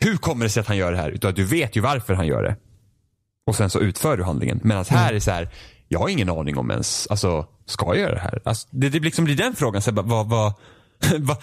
hur 0.00 0.16
kommer 0.16 0.44
det 0.44 0.50
sig 0.50 0.60
att 0.60 0.66
han 0.66 0.76
gör 0.76 0.92
det 0.92 0.98
här? 0.98 1.10
Utan 1.10 1.34
du 1.34 1.44
vet 1.44 1.76
ju 1.76 1.80
varför 1.80 2.14
han 2.14 2.26
gör 2.26 2.42
det. 2.42 2.56
Och 3.46 3.56
sen 3.56 3.70
så 3.70 3.80
utför 3.80 4.16
du 4.16 4.24
handlingen. 4.24 4.60
Medan 4.64 4.84
här 4.88 5.04
mm. 5.04 5.16
är 5.16 5.20
så 5.20 5.30
här, 5.30 5.48
jag 5.92 5.98
har 5.98 6.08
ingen 6.08 6.28
aning 6.28 6.58
om 6.58 6.70
ens, 6.70 7.06
alltså, 7.06 7.46
ska 7.66 7.86
jag 7.86 7.98
göra 7.98 8.14
det 8.14 8.20
här? 8.20 8.42
Alltså, 8.44 8.68
det, 8.70 8.88
det 8.88 9.00
liksom 9.00 9.24
blir 9.24 9.36
den 9.36 9.54
frågan, 9.56 9.82
så 9.82 9.92
bara, 9.92 10.06
vad, 10.06 10.28
vad, 10.28 10.52
vad, 11.18 11.36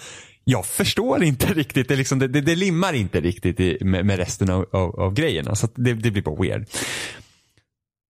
jag 0.44 0.66
förstår 0.66 1.22
inte 1.24 1.46
riktigt, 1.54 1.88
det, 1.88 1.96
liksom, 1.96 2.18
det, 2.18 2.28
det, 2.28 2.40
det 2.40 2.54
limmar 2.54 2.92
inte 2.92 3.20
riktigt 3.20 3.60
i, 3.60 3.78
med, 3.80 4.06
med, 4.06 4.16
resten 4.16 4.50
av, 4.50 4.66
av, 4.72 5.00
av 5.00 5.14
grejerna. 5.14 5.44
Så 5.44 5.50
alltså, 5.50 5.82
det, 5.82 5.92
det 5.92 6.10
blir 6.10 6.22
bara 6.22 6.42
weird. 6.42 6.66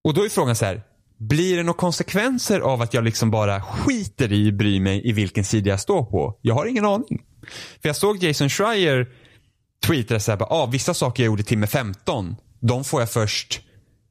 Och 0.04 0.14
då 0.14 0.24
är 0.24 0.28
frågan 0.28 0.56
så 0.56 0.64
här, 0.64 0.82
blir 1.18 1.56
det 1.56 1.62
några 1.62 1.78
konsekvenser 1.78 2.60
av 2.60 2.82
att 2.82 2.94
jag 2.94 3.04
liksom 3.04 3.30
bara 3.30 3.62
skiter 3.62 4.32
i, 4.32 4.52
bryr 4.52 4.80
mig 4.80 5.08
i 5.08 5.12
vilken 5.12 5.44
sida 5.44 5.70
jag 5.70 5.80
står 5.80 6.04
på? 6.04 6.38
Jag 6.42 6.54
har 6.54 6.66
ingen 6.66 6.84
aning. 6.84 7.22
För 7.82 7.88
jag 7.88 7.96
såg 7.96 8.22
Jason 8.22 8.48
Schreier 8.48 9.08
tweetade 9.86 10.20
så 10.20 10.30
här, 10.30 10.42
ah, 10.42 10.66
vissa 10.66 10.94
saker 10.94 11.22
jag 11.22 11.26
gjorde 11.26 11.42
timme 11.42 11.66
15, 11.66 12.36
de 12.60 12.84
får 12.84 13.00
jag 13.00 13.10
först 13.10 13.60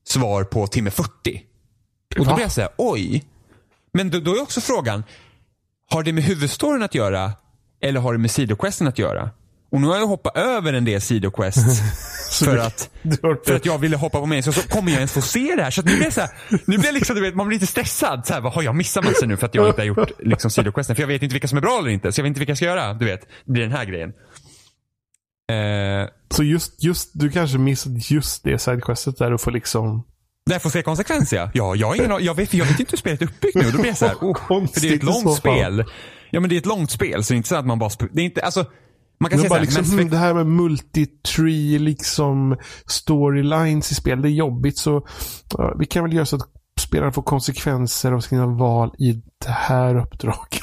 svar 0.08 0.44
på 0.44 0.68
timme 0.68 0.92
40. 0.92 1.49
Och 2.18 2.26
då 2.26 2.34
blir 2.34 2.44
jag 2.44 2.52
så 2.52 2.62
här, 2.62 2.70
oj. 2.78 3.24
Men 3.94 4.10
då, 4.10 4.20
då 4.20 4.36
är 4.36 4.42
också 4.42 4.62
frågan, 4.62 5.04
har 5.90 6.04
det 6.04 6.14
med 6.14 6.24
huvudstoryn 6.24 6.84
att 6.84 6.96
göra 6.96 7.32
eller 7.82 8.00
har 8.00 8.14
det 8.14 8.20
med 8.20 8.32
sidoquesten 8.32 8.88
att 8.88 9.00
göra? 9.00 9.30
Och 9.72 9.82
nu 9.82 9.88
har 9.88 9.98
jag 9.98 10.08
hoppat 10.08 10.38
över 10.38 10.74
en 10.74 10.86
del 10.86 11.02
sidoquests 11.02 11.80
för 12.40 12.58
att, 12.58 12.90
för 13.46 13.56
att 13.56 13.66
jag 13.66 13.78
ville 13.78 13.98
hoppa 13.98 14.20
på 14.20 14.26
mer. 14.26 14.42
Så, 14.42 14.52
så 14.52 14.68
kommer 14.68 14.92
jag 14.92 14.98
ens 14.98 15.12
få 15.12 15.22
se 15.22 15.56
det 15.56 15.64
här. 15.64 15.72
Så 15.72 15.82
nu 15.82 15.96
blir 15.96 16.04
jag 16.04 16.14
så 16.14 16.22
här, 16.22 16.30
nu 16.50 16.78
blir 16.78 16.86
jag 16.86 16.94
liksom, 16.94 17.16
du 17.16 17.22
vet, 17.22 17.36
man 17.36 17.48
blir 17.48 17.56
lite 17.56 17.72
stressad. 17.72 18.26
Så 18.26 18.34
här, 18.34 18.42
vad, 18.42 18.54
har 18.54 18.64
jag 18.64 18.76
missat 18.76 19.06
massor 19.06 19.28
nu 19.28 19.38
för 19.38 19.46
att 19.46 19.56
jag 19.56 19.68
inte 19.68 19.82
har 19.82 19.86
gjort 19.86 20.12
liksom, 20.20 20.52
sidoquesten? 20.52 20.96
För 20.96 21.04
jag 21.04 21.08
vet 21.08 21.24
inte 21.24 21.34
vilka 21.34 21.48
som 21.48 21.58
är 21.58 21.62
bra 21.62 21.80
eller 21.80 21.90
inte. 21.90 22.12
Så 22.12 22.20
jag 22.20 22.24
vet 22.24 22.30
inte 22.30 22.40
vilka 22.40 22.52
jag 22.52 22.58
ska 22.58 22.66
göra. 22.66 22.94
Du 22.94 23.06
vet, 23.06 23.22
det 23.46 23.52
blir 23.52 23.64
den 23.64 23.72
här 23.72 23.86
grejen. 23.86 24.10
Eh, 25.52 26.10
så 26.36 26.44
just, 26.44 26.84
just, 26.84 27.12
du 27.14 27.32
kanske 27.32 27.58
missade 27.58 28.00
just 28.00 28.44
det 28.44 28.60
sidequestet 28.60 29.18
där 29.18 29.32
du 29.32 29.38
får 29.38 29.52
liksom 29.52 30.04
där 30.46 30.56
jag 30.56 30.62
får 30.62 30.70
se 30.70 30.82
konsekvenser 30.82 31.38
ja. 31.38 31.50
Ja, 31.54 31.76
jag, 31.76 31.98
ingen, 31.98 32.24
jag, 32.24 32.36
vet, 32.36 32.54
jag 32.54 32.66
vet 32.66 32.80
inte 32.80 32.92
hur 32.92 32.98
spelet 32.98 33.22
är 33.22 33.26
uppbyggt 33.26 33.56
nu. 33.56 33.72
Då 33.72 33.78
blir 33.78 33.88
jag 33.88 33.98
så 33.98 34.08
här, 34.08 34.16
oh, 34.16 34.68
för 34.68 34.82
det 34.82 34.90
är 34.90 34.96
ett 34.96 35.04
långt 35.04 35.38
spel. 35.38 35.86
Ja 36.32 36.40
men 36.40 36.50
det 36.50 36.56
är 36.56 36.60
ett 36.60 36.66
långt 36.66 36.92
spel 36.92 37.24
så 37.24 37.34
det 37.34 37.36
är 37.36 37.38
inte 37.38 37.50
så 37.50 37.56
att 37.56 37.66
man 37.66 37.80
bara, 37.80 37.90
det 38.12 38.22
är 38.22 38.26
inte, 38.26 38.42
alltså 38.42 38.66
man 39.20 39.30
kan 39.30 39.40
säga 39.40 39.50
bara 39.50 39.62
liksom, 39.62 39.84
Effect... 39.84 40.12
Det 40.12 40.18
här 40.18 40.34
med 40.34 40.48
multitree, 40.48 41.80
liksom 41.80 42.58
storylines 42.86 43.92
i 43.92 43.96
spel, 43.96 44.22
det 44.22 44.30
är 44.30 44.32
jobbigt. 44.32 44.78
Så 44.78 45.08
ja, 45.58 45.76
vi 45.80 45.86
kan 45.86 46.04
väl 46.04 46.14
göra 46.14 46.26
så 46.26 46.36
att 46.36 46.50
spelaren 46.80 47.14
får 47.14 47.22
konsekvenser 47.22 48.12
av 48.12 48.20
sina 48.20 48.48
val 48.48 48.96
i 49.00 49.14
det 49.46 49.52
här 49.52 49.96
uppdraget. 49.96 50.60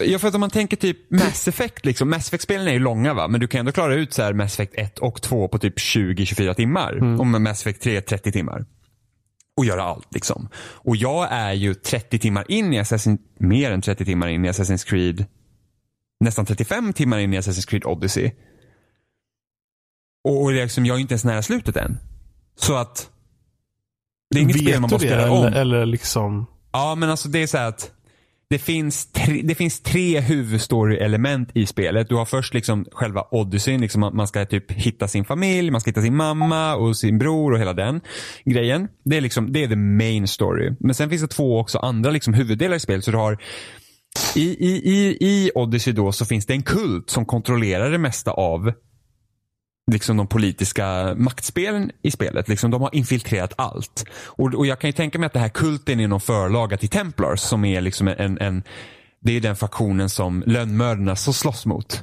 Ja, 0.00 0.18
för 0.18 0.28
att 0.28 0.34
om 0.34 0.40
man 0.40 0.50
tänker 0.50 0.76
typ 0.76 1.10
Mass 1.10 1.48
Effect, 1.48 1.84
liksom. 1.84 2.10
Mass 2.10 2.28
Effect-spelen 2.28 2.68
är 2.68 2.72
ju 2.72 2.78
långa 2.78 3.14
va, 3.14 3.28
men 3.28 3.40
du 3.40 3.48
kan 3.48 3.58
ändå 3.58 3.72
klara 3.72 3.94
ut 3.94 4.12
så 4.12 4.22
här 4.22 4.32
Mass 4.32 4.54
Effect 4.54 4.74
1 4.74 4.98
och 4.98 5.22
2 5.22 5.48
på 5.48 5.58
typ 5.58 5.78
20-24 5.78 6.54
timmar. 6.54 6.92
Mm. 6.92 7.20
Och 7.20 7.26
Mass 7.26 7.60
Effect 7.60 7.82
3 7.82 8.00
30 8.00 8.32
timmar. 8.32 8.64
Och 9.58 9.64
göra 9.64 9.82
allt 9.82 10.14
liksom. 10.14 10.48
Och 10.56 10.96
jag 10.96 11.28
är 11.30 11.52
ju 11.52 11.74
30 11.74 12.18
timmar 12.18 12.44
in 12.48 12.74
i 12.74 12.80
Assassin's, 12.80 13.18
mer 13.38 13.70
än 13.70 13.82
30 13.82 14.04
timmar 14.04 14.28
in 14.28 14.44
i 14.44 14.48
Assassin's 14.48 14.86
Creed. 14.86 15.26
Nästan 16.20 16.46
35 16.46 16.92
timmar 16.92 17.18
in 17.18 17.34
i 17.34 17.38
Assassin's 17.38 17.68
Creed 17.68 17.84
Odyssey. 17.84 18.30
Och, 20.24 20.42
och 20.42 20.52
liksom, 20.52 20.86
jag 20.86 20.96
är 20.96 21.00
inte 21.00 21.12
ens 21.12 21.24
nära 21.24 21.42
slutet 21.42 21.76
än. 21.76 21.98
Så 22.56 22.74
att 22.74 23.10
det 24.30 24.38
är 24.38 24.42
inget 24.42 24.56
Vet 24.56 24.62
spel 24.62 24.80
man 24.80 24.90
måste 24.90 25.06
göra 25.06 25.30
om. 25.30 25.46
Eller, 25.46 25.60
eller 25.60 25.86
liksom... 25.86 26.46
Ja, 26.72 26.94
men 26.94 27.10
alltså 27.10 27.28
det 27.28 27.38
är 27.38 27.46
så 27.46 27.58
att 27.58 27.92
det 28.50 28.58
finns, 28.58 29.12
tre, 29.12 29.42
det 29.44 29.54
finns 29.54 29.80
tre 29.80 30.20
huvudstory-element 30.20 31.50
i 31.54 31.66
spelet. 31.66 32.08
Du 32.08 32.14
har 32.14 32.24
först 32.24 32.54
liksom 32.54 32.86
själva 32.92 33.24
Odysseyn, 33.30 33.80
liksom 33.80 34.00
man 34.00 34.28
ska 34.28 34.46
typ 34.46 34.72
hitta 34.72 35.08
sin 35.08 35.24
familj, 35.24 35.70
man 35.70 35.80
ska 35.80 35.88
hitta 35.88 36.02
sin 36.02 36.16
mamma 36.16 36.74
och 36.74 36.96
sin 36.96 37.18
bror 37.18 37.52
och 37.52 37.58
hela 37.58 37.72
den 37.72 38.00
grejen. 38.44 38.88
Det 39.04 39.16
är 39.16 39.20
liksom, 39.20 39.52
det 39.52 39.64
är 39.64 39.68
the 39.68 39.76
main 39.76 40.28
story. 40.28 40.72
Men 40.80 40.94
sen 40.94 41.10
finns 41.10 41.22
det 41.22 41.28
två 41.28 41.58
också 41.58 41.78
andra 41.78 42.10
liksom 42.10 42.34
huvuddelar 42.34 42.76
i 42.76 42.80
spelet. 42.80 43.04
Så 43.04 43.10
du 43.10 43.16
har 43.16 43.38
i, 44.34 44.42
i, 44.42 44.90
i, 44.92 45.16
I 45.20 45.50
Odyssey 45.54 45.92
då 45.92 46.12
så 46.12 46.24
finns 46.24 46.46
det 46.46 46.52
en 46.52 46.62
kult 46.62 47.10
som 47.10 47.26
kontrollerar 47.26 47.90
det 47.90 47.98
mesta 47.98 48.30
av 48.30 48.72
liksom 49.90 50.16
de 50.16 50.26
politiska 50.26 51.14
maktspelen 51.16 51.90
i 52.02 52.10
spelet. 52.10 52.48
Liksom, 52.48 52.70
de 52.70 52.82
har 52.82 52.94
infiltrerat 52.94 53.52
allt. 53.56 54.04
Och, 54.26 54.54
och 54.54 54.66
jag 54.66 54.78
kan 54.78 54.88
ju 54.88 54.92
tänka 54.92 55.18
mig 55.18 55.26
att 55.26 55.32
det 55.32 55.38
här 55.38 55.48
kulten 55.48 56.00
är 56.00 56.08
någon 56.08 56.20
förlaga 56.20 56.76
till 56.76 56.88
Templars 56.88 57.40
som 57.40 57.64
är 57.64 57.80
liksom 57.80 58.08
en, 58.08 58.38
en 58.38 58.62
det 59.20 59.36
är 59.36 59.40
den 59.40 59.56
faktionen 59.56 60.08
som 60.08 60.42
lönnmördarna 60.46 61.16
så 61.16 61.32
slåss 61.32 61.66
mot. 61.66 62.02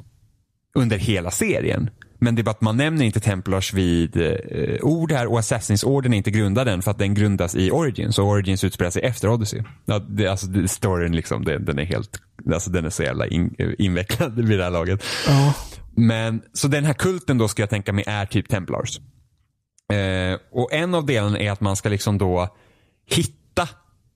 Under 0.74 0.98
hela 0.98 1.30
serien. 1.30 1.90
Men 2.18 2.34
det 2.34 2.42
är 2.42 2.44
bara 2.44 2.50
att 2.50 2.60
man 2.60 2.76
nämner 2.76 3.04
inte 3.04 3.20
Templars 3.20 3.72
vid 3.72 4.16
eh, 4.16 4.82
ord 4.82 5.12
här 5.12 5.26
och 5.26 5.38
Assassins-orden 5.38 6.12
är 6.12 6.16
inte 6.16 6.30
grundad 6.30 6.68
än 6.68 6.82
för 6.82 6.90
att 6.90 6.98
den 6.98 7.14
grundas 7.14 7.54
i 7.54 7.70
Origins 7.70 8.18
och 8.18 8.26
Origins 8.26 8.64
utspelar 8.64 8.90
sig 8.90 9.02
efter 9.02 9.28
Odyssey. 9.28 9.62
Ja, 9.84 9.98
det, 9.98 10.26
alltså, 10.26 10.46
storyn 10.66 11.16
liksom, 11.16 11.44
det, 11.44 11.58
den 11.58 11.78
är 11.78 11.84
helt, 11.84 12.20
alltså 12.52 12.70
den 12.70 12.84
är 12.84 12.90
så 12.90 13.02
jävla 13.02 13.26
in, 13.26 13.54
invecklad 13.78 14.34
vid 14.34 14.58
det 14.58 14.64
här 14.64 14.70
laget. 14.70 15.02
Ja. 15.26 15.54
Men, 15.96 16.42
så 16.52 16.68
den 16.68 16.84
här 16.84 16.94
kulten 16.94 17.38
då 17.38 17.48
ska 17.48 17.62
jag 17.62 17.70
tänka 17.70 17.92
mig 17.92 18.04
är 18.06 18.26
typ 18.26 18.48
Templars. 18.48 19.00
Eh, 19.92 20.38
och 20.52 20.72
en 20.72 20.94
av 20.94 21.06
delarna 21.06 21.38
är 21.38 21.50
att 21.50 21.60
man 21.60 21.76
ska 21.76 21.88
liksom 21.88 22.18
då 22.18 22.56
hitta 23.06 23.68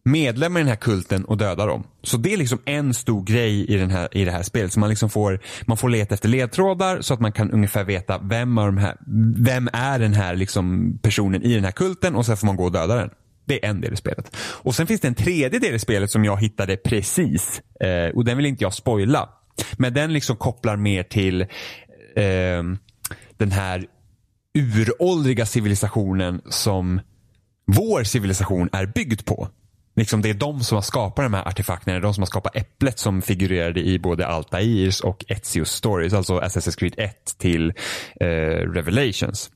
medlemmar 0.05 0.61
i 0.61 0.63
den 0.63 0.69
här 0.69 0.77
kulten 0.77 1.25
och 1.25 1.37
döda 1.37 1.67
dem. 1.67 1.85
Så 2.03 2.17
det 2.17 2.33
är 2.33 2.37
liksom 2.37 2.59
en 2.65 2.95
stor 2.95 3.25
grej 3.25 3.67
i, 3.71 3.77
den 3.77 3.91
här, 3.91 4.09
i 4.17 4.25
det 4.25 4.31
här 4.31 4.43
spelet. 4.43 4.73
Så 4.73 4.81
man, 4.81 4.89
liksom 4.89 5.11
får, 5.11 5.41
man 5.67 5.77
får 5.77 5.89
leta 5.89 6.15
efter 6.15 6.29
ledtrådar 6.29 7.01
så 7.01 7.15
att 7.15 7.21
man 7.21 7.33
kan 7.33 7.51
ungefär 7.51 7.85
veta 7.85 8.19
vem, 8.19 8.59
av 8.59 8.67
de 8.67 8.79
här, 8.79 8.97
vem 9.37 9.69
är 9.73 9.99
den 9.99 10.15
här 10.15 10.37
liksom 10.37 10.99
personen 11.03 11.43
i 11.43 11.55
den 11.55 11.65
här 11.65 11.73
kulten 11.73 12.15
och 12.15 12.27
sen 12.27 12.37
får 12.37 12.47
man 12.47 12.57
gå 12.57 12.65
och 12.65 12.73
döda 12.73 12.95
den. 12.95 13.11
Det 13.51 13.65
är 13.65 13.71
en 13.71 13.81
del 13.81 13.93
i 13.93 13.97
spelet. 13.97 14.37
Och 14.37 14.75
sen 14.75 14.87
finns 14.87 15.01
det 15.01 15.09
en 15.09 15.15
tredje 15.15 15.59
del 15.59 15.75
i 15.75 15.79
spelet 15.79 16.11
som 16.11 16.25
jag 16.25 16.41
hittade 16.41 16.77
precis. 16.77 17.63
Eh, 17.81 18.17
och 18.17 18.25
den 18.25 18.37
vill 18.37 18.47
inte 18.47 18.65
jag 18.65 18.75
spoila. 18.75 19.29
Men 19.77 19.95
den 19.95 20.13
liksom 20.13 20.37
kopplar 20.37 20.77
mer 20.77 21.03
till 21.03 21.41
eh, 21.41 22.63
den 23.37 23.53
här 23.53 23.87
uråldriga 24.55 25.47
civilisationen 25.47 26.43
som 26.49 27.01
vår 27.67 28.05
civilisation 28.05 28.69
är 28.73 28.87
byggd 28.87 29.25
på. 29.25 29.49
Liksom 29.97 30.23
det 30.23 30.31
är 30.31 30.35
de 30.35 30.61
som 30.61 30.77
har 30.77 30.83
skapat 30.83 31.25
de 31.25 31.35
här 31.35 31.49
artefakterna, 31.49 32.01
de 32.01 32.15
som 32.15 32.23
har 32.23 32.27
skapat 32.27 32.57
äpplet 32.57 32.99
som 32.99 33.23
figurerade 33.23 33.81
i 33.81 33.99
både 33.99 34.27
Altairs 34.27 35.01
och 35.01 35.25
Etzios 35.29 35.71
stories, 35.71 36.13
alltså 36.13 36.41
Assassin's 36.41 36.79
Creed 36.79 36.95
1 36.97 37.39
till 37.39 37.73
eh, 38.21 38.27
Revelations. 38.75 39.51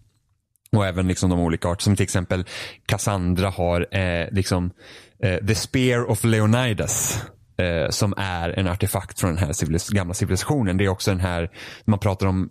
Och 0.77 0.87
även 0.87 1.09
liksom 1.09 1.31
de 1.31 1.41
olika 1.41 1.69
arter, 1.69 1.83
som 1.83 1.97
till 1.97 2.05
exempel 2.05 2.45
Cassandra 2.87 3.51
har 3.51 3.97
eh, 3.97 4.29
liksom 4.31 4.71
eh, 5.23 5.47
The 5.47 5.55
Spear 5.55 6.11
of 6.11 6.25
Leonidas 6.25 7.25
eh, 7.57 7.91
som 7.91 8.15
är 8.17 8.51
en 8.51 8.69
artefakt 8.69 9.21
från 9.21 9.35
den 9.35 9.45
här 9.45 9.53
civilis 9.53 9.89
gamla 9.89 10.15
civilisationen. 10.15 10.77
Det 10.77 10.85
är 10.85 10.89
också 10.89 11.11
den 11.11 11.21
här, 11.21 11.51
man 11.85 11.99
pratar 11.99 12.27
om 12.27 12.51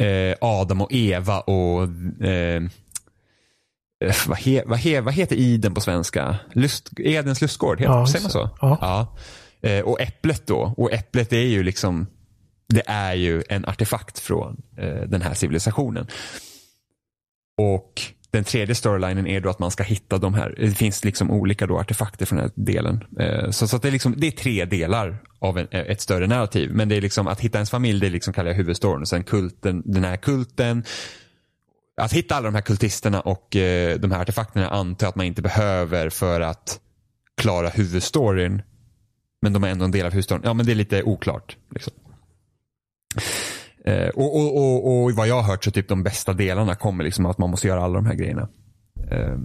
eh, 0.00 0.36
Adam 0.40 0.80
och 0.80 0.92
Eva 0.92 1.40
och 1.40 1.82
eh, 2.26 2.62
eh 4.04 4.14
vad, 4.26 4.38
he, 4.38 4.62
vad, 4.66 4.78
he, 4.78 5.00
vad, 5.00 5.14
heter 5.14 5.36
Iden 5.36 5.74
på 5.74 5.80
svenska? 5.80 6.36
Lust, 6.52 6.90
Edens 6.98 7.40
lustgård, 7.40 7.80
heter, 7.80 7.92
ja, 7.92 8.06
säger 8.06 8.22
man 8.22 8.30
så? 8.30 8.50
Ja. 8.60 8.78
ja. 8.80 9.14
Och 9.84 10.00
äpplet 10.00 10.46
då, 10.46 10.74
och 10.76 10.92
äpplet 10.92 11.32
är 11.32 11.46
ju 11.46 11.62
liksom 11.62 12.06
det 12.68 12.82
är 12.86 13.14
ju 13.14 13.42
en 13.48 13.64
artefakt 13.64 14.18
från 14.18 14.62
den 15.06 15.22
här 15.22 15.34
civilisationen. 15.34 16.06
Och 17.58 18.02
den 18.30 18.44
tredje 18.44 18.74
storylinen 18.74 19.26
är 19.26 19.40
då 19.40 19.50
att 19.50 19.58
man 19.58 19.70
ska 19.70 19.82
hitta 19.82 20.18
de 20.18 20.34
här, 20.34 20.54
det 20.58 20.70
finns 20.70 21.04
liksom 21.04 21.30
olika 21.30 21.66
då 21.66 21.78
artefakter 21.78 22.26
från 22.26 22.38
den 22.38 22.50
här 22.56 22.64
delen. 22.64 23.04
Eh, 23.20 23.50
så, 23.50 23.68
så 23.68 23.78
det, 23.78 23.88
är 23.88 23.92
liksom, 23.92 24.14
det 24.16 24.26
är 24.26 24.30
tre 24.30 24.64
delar 24.64 25.16
av 25.38 25.58
en, 25.58 25.68
ett 25.70 26.00
större 26.00 26.26
narrativ. 26.26 26.70
Men 26.72 26.88
det 26.88 26.96
är 26.96 27.00
liksom 27.00 27.26
att 27.26 27.40
hitta 27.40 27.58
ens 27.58 27.70
familj, 27.70 28.00
det 28.00 28.06
är 28.06 28.10
liksom 28.10 28.32
kallar 28.32 28.50
jag 28.50 28.56
huvudstoryn. 28.56 29.00
Och 29.00 29.08
sen 29.08 29.24
kulten, 29.24 29.82
den 29.84 30.04
här 30.04 30.16
kulten, 30.16 30.84
att 31.96 32.12
hitta 32.12 32.34
alla 32.34 32.44
de 32.44 32.54
här 32.54 32.62
kultisterna 32.62 33.20
och 33.20 33.56
eh, 33.56 33.98
de 33.98 34.10
här 34.10 34.20
artefakterna 34.20 34.68
antar 34.68 35.06
jag 35.06 35.08
att 35.08 35.16
man 35.16 35.26
inte 35.26 35.42
behöver 35.42 36.10
för 36.10 36.40
att 36.40 36.80
klara 37.36 37.68
huvudstoryn. 37.68 38.62
Men 39.42 39.52
de 39.52 39.64
är 39.64 39.68
ändå 39.68 39.84
en 39.84 39.90
del 39.90 40.06
av 40.06 40.12
huvudstoryn. 40.12 40.42
Ja 40.44 40.54
men 40.54 40.66
det 40.66 40.72
är 40.72 40.76
lite 40.76 41.02
oklart. 41.02 41.56
Liksom. 41.74 41.92
Eh, 43.84 44.08
och, 44.08 44.36
och, 44.36 44.56
och, 44.56 45.02
och, 45.02 45.12
vad 45.12 45.28
jag 45.28 45.34
har 45.34 45.42
hört 45.42 45.64
så 45.64 45.70
typ 45.70 45.88
de 45.88 46.02
bästa 46.02 46.32
delarna 46.32 46.74
kommer 46.74 47.04
liksom 47.04 47.26
att 47.26 47.38
man 47.38 47.50
måste 47.50 47.68
göra 47.68 47.84
alla 47.84 47.94
de 47.94 48.06
här 48.06 48.14
grejerna. 48.14 48.48
Eh, 49.10 49.38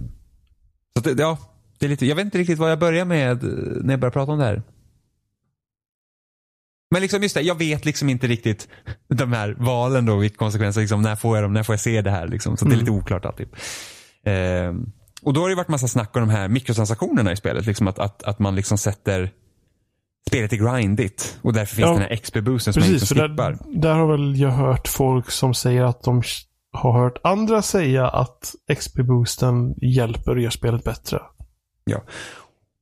så 0.94 1.00
det, 1.00 1.22
ja, 1.22 1.38
det 1.78 1.86
är 1.86 1.90
lite, 1.90 2.06
jag 2.06 2.16
vet 2.16 2.24
inte 2.24 2.38
riktigt 2.38 2.58
vad 2.58 2.70
jag 2.70 2.78
börjar 2.78 3.04
med 3.04 3.42
när 3.84 3.92
jag 3.92 4.00
börjar 4.00 4.12
prata 4.12 4.32
om 4.32 4.38
det 4.38 4.44
här. 4.44 4.62
Men 6.90 7.02
liksom 7.02 7.22
just 7.22 7.34
det, 7.34 7.40
jag 7.40 7.58
vet 7.58 7.84
liksom 7.84 8.08
inte 8.08 8.26
riktigt 8.26 8.68
de 9.08 9.32
här 9.32 9.56
valen 9.58 10.06
då, 10.06 10.16
vilka 10.16 10.36
konsekvenser, 10.36 10.80
liksom, 10.80 11.02
när 11.02 11.16
får 11.16 11.36
jag 11.36 11.44
dem, 11.44 11.52
när 11.52 11.62
får 11.62 11.72
jag 11.72 11.80
se 11.80 12.02
det 12.02 12.10
här 12.10 12.28
liksom. 12.28 12.56
Så 12.56 12.64
det 12.64 12.74
är 12.74 12.78
lite 12.78 12.90
oklart 12.90 13.24
alltid. 13.24 13.48
Eh, 14.24 14.74
och 15.22 15.32
då 15.32 15.40
har 15.40 15.48
det 15.48 15.54
varit 15.54 15.68
massa 15.68 15.88
snack 15.88 16.16
om 16.16 16.20
de 16.20 16.30
här 16.30 16.48
mikrotransaktionerna 16.48 17.32
i 17.32 17.36
spelet. 17.36 17.66
Liksom 17.66 17.88
att, 17.88 17.98
att, 17.98 18.22
att 18.22 18.38
man 18.38 18.54
liksom 18.56 18.78
sätter 18.78 19.30
spelet 20.28 20.52
är 20.52 20.56
grindigt 20.56 21.38
och 21.42 21.52
därför 21.52 21.76
finns 21.76 21.86
Ja, 21.86 21.92
den 21.92 22.02
här 22.02 22.16
XP-boosten 22.16 22.72
som 22.72 22.80
man 22.82 22.90
Precis, 22.92 23.08
för 23.08 23.14
skippar. 23.14 23.50
där, 23.50 23.80
där 23.80 23.94
har 23.94 24.06
väl 24.12 24.40
jag 24.40 24.50
hört 24.50 24.88
folk 24.88 25.30
som 25.30 25.54
säger 25.54 25.82
att 25.84 26.02
de 26.02 26.22
har 26.72 26.92
hört 27.02 27.18
andra 27.24 27.62
säga 27.62 28.08
att 28.08 28.54
XP-boosten 28.72 29.74
hjälper 29.82 30.30
och 30.36 30.40
gör 30.40 30.50
spelet 30.50 30.84
bättre. 30.84 31.20
Ja. 31.84 32.02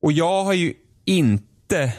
Och 0.01 0.11
jag 0.11 0.43
har 0.43 0.53
ju 0.53 0.73
inte, 1.05 1.93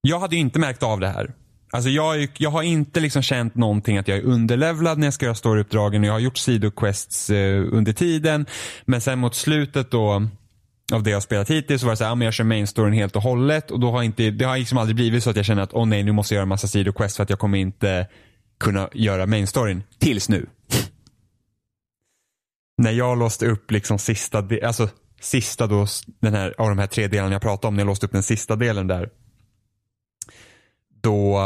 jag 0.00 0.20
hade 0.20 0.34
ju 0.36 0.40
inte 0.40 0.58
märkt 0.58 0.82
av 0.82 1.00
det 1.00 1.08
här. 1.08 1.34
Alltså 1.72 1.90
jag, 1.90 2.28
jag 2.38 2.50
har 2.50 2.62
inte 2.62 3.00
liksom 3.00 3.22
känt 3.22 3.54
någonting 3.54 3.98
att 3.98 4.08
jag 4.08 4.18
är 4.18 4.22
underlevlad 4.22 4.98
när 4.98 5.06
jag 5.06 5.14
ska 5.14 5.24
göra 5.26 5.34
storyuppdragen 5.34 6.02
och 6.02 6.08
jag 6.08 6.12
har 6.12 6.18
gjort 6.20 6.36
sidoquests 6.38 7.30
eh, 7.30 7.64
under 7.72 7.92
tiden. 7.92 8.46
Men 8.84 9.00
sen 9.00 9.18
mot 9.18 9.34
slutet 9.34 9.90
då 9.90 10.28
av 10.92 11.02
det 11.02 11.10
jag 11.10 11.16
har 11.16 11.20
spelat 11.20 11.50
hittills 11.50 11.80
så 11.80 11.86
var 11.86 11.92
det 11.92 11.96
såhär, 11.96 12.08
ja, 12.08 12.12
ah, 12.12 12.14
men 12.14 12.24
jag 12.24 12.34
kör 12.34 12.44
main 12.44 12.66
storyn 12.66 12.94
helt 12.94 13.16
och 13.16 13.22
hållet 13.22 13.70
och 13.70 13.80
då 13.80 13.90
har 13.90 14.02
inte, 14.02 14.30
det 14.30 14.44
har 14.44 14.58
liksom 14.58 14.78
aldrig 14.78 14.96
blivit 14.96 15.24
så 15.24 15.30
att 15.30 15.36
jag 15.36 15.44
känner 15.44 15.62
att 15.62 15.74
åh 15.74 15.86
nej 15.86 16.02
nu 16.02 16.12
måste 16.12 16.34
jag 16.34 16.38
göra 16.38 16.46
massa 16.46 16.68
sidoquests 16.68 17.16
för 17.16 17.22
att 17.22 17.30
jag 17.30 17.38
kommer 17.38 17.58
inte 17.58 18.08
kunna 18.58 18.88
göra 18.92 19.26
main 19.26 19.46
storyn 19.46 19.82
tills 19.98 20.28
nu. 20.28 20.46
när 22.78 22.90
jag 22.90 23.18
låste 23.18 23.46
upp 23.46 23.70
liksom 23.70 23.98
sista, 23.98 24.48
alltså 24.62 24.88
sista 25.20 25.66
då, 25.66 25.86
den 26.20 26.34
här, 26.34 26.54
av 26.58 26.68
de 26.68 26.78
här 26.78 26.86
tre 26.86 27.06
delarna 27.06 27.32
jag 27.32 27.42
pratade 27.42 27.68
om, 27.68 27.74
när 27.74 27.80
jag 27.80 27.86
låste 27.86 28.06
upp 28.06 28.12
den 28.12 28.22
sista 28.22 28.56
delen 28.56 28.86
där. 28.86 29.10
Då, 31.02 31.40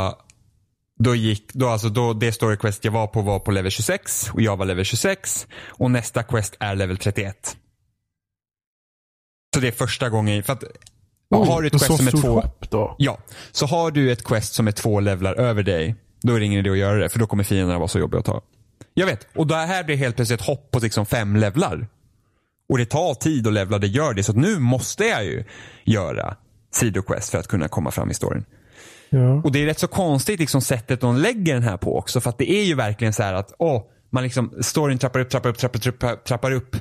då 0.99 1.15
gick, 1.15 1.53
då 1.53 1.69
alltså 1.69 1.89
då, 1.89 2.13
det 2.13 2.33
story 2.33 2.57
quest 2.57 2.85
jag 2.85 2.93
var 2.93 3.07
på 3.07 3.23
var 3.23 3.39
på 3.39 3.51
level 3.51 3.71
26 3.71 4.31
och 4.33 4.43
jag 4.43 4.57
var 4.57 4.67
level 4.67 4.85
26 4.85 5.47
och 5.67 5.91
nästa 5.91 6.23
quest 6.23 6.57
är 6.61 6.75
level 6.75 6.97
31. 6.97 7.57
Så 9.55 9.61
det 9.61 9.69
är 9.69 9.73
första 9.73 10.09
gången, 10.09 10.43
för 10.43 10.53
att 10.53 10.65
har 11.35 11.63
du 11.63 11.67
ett 11.67 11.73
quest 11.73 11.97
som 11.97 12.07
är 12.07 12.23
två, 12.23 12.43
då. 12.71 12.95
Ja, 12.99 13.19
så 13.53 13.67
har 13.67 13.91
du 13.91 14.13
ett 14.13 14.25
quest 14.25 14.53
som 14.53 14.69
är 14.69 14.73
två 14.73 15.01
levlar 15.01 15.35
över 15.35 15.63
dig, 15.63 15.95
då 16.23 16.35
är 16.35 16.41
det 16.41 16.47
ingen 16.47 16.59
idé 16.59 16.71
att 16.71 16.79
göra 16.79 16.99
det, 16.99 17.09
för 17.09 17.19
då 17.19 17.27
kommer 17.27 17.45
fienderna 17.45 17.79
vara 17.79 17.89
så 17.89 17.99
jobbiga 17.99 18.19
att 18.19 18.27
ta. 18.27 18.43
Jag 18.95 19.07
vet, 19.07 19.27
och 19.37 19.47
det 19.47 19.55
här 19.57 19.85
blir 19.85 19.97
helt 19.97 20.17
plötsligt 20.17 20.41
ett 20.41 20.47
hopp 20.47 20.71
på 20.71 20.79
liksom 20.79 21.07
fem 21.07 21.37
levlar. 21.37 21.89
Och 22.69 22.79
det 22.79 22.87
tar 22.87 23.15
tid 23.15 23.47
att 23.47 23.53
levla, 23.53 23.79
det 23.79 23.87
gör 23.87 24.15
det, 24.15 24.23
så 24.23 24.33
att 24.33 24.39
nu 24.39 24.59
måste 24.59 25.05
jag 25.05 25.25
ju 25.25 25.45
göra 25.85 26.37
sidoquest 26.73 27.31
för 27.31 27.39
att 27.39 27.49
kunna 27.49 27.69
komma 27.69 27.91
fram 27.91 28.11
i 28.11 28.15
storyn. 28.15 28.45
Ja. 29.11 29.43
Och 29.45 29.53
det 29.53 29.63
är 29.63 29.67
rätt 29.67 29.79
så 29.79 29.89
konstigt 29.89 30.41
liksom 30.41 30.61
sättet 30.61 31.01
de 31.01 31.17
lägger 31.17 31.55
den 31.55 31.63
här 31.63 31.77
på 31.77 31.99
också, 31.99 32.21
för 32.21 32.31
att 32.31 32.39
det 32.39 32.51
är 32.51 32.65
ju 32.65 32.75
verkligen 32.75 33.13
så 33.13 33.23
här 33.23 33.35
att, 33.35 33.53
åh, 33.59 33.83
man 34.11 34.23
liksom, 34.23 34.55
storyn 34.61 34.99
trappar 34.99 35.21
upp, 35.21 35.31
trappar 35.31 35.51
upp, 35.51 35.59
trappar, 35.59 35.79
trappar, 35.79 36.17
trappar 36.17 36.51
upp. 36.53 36.77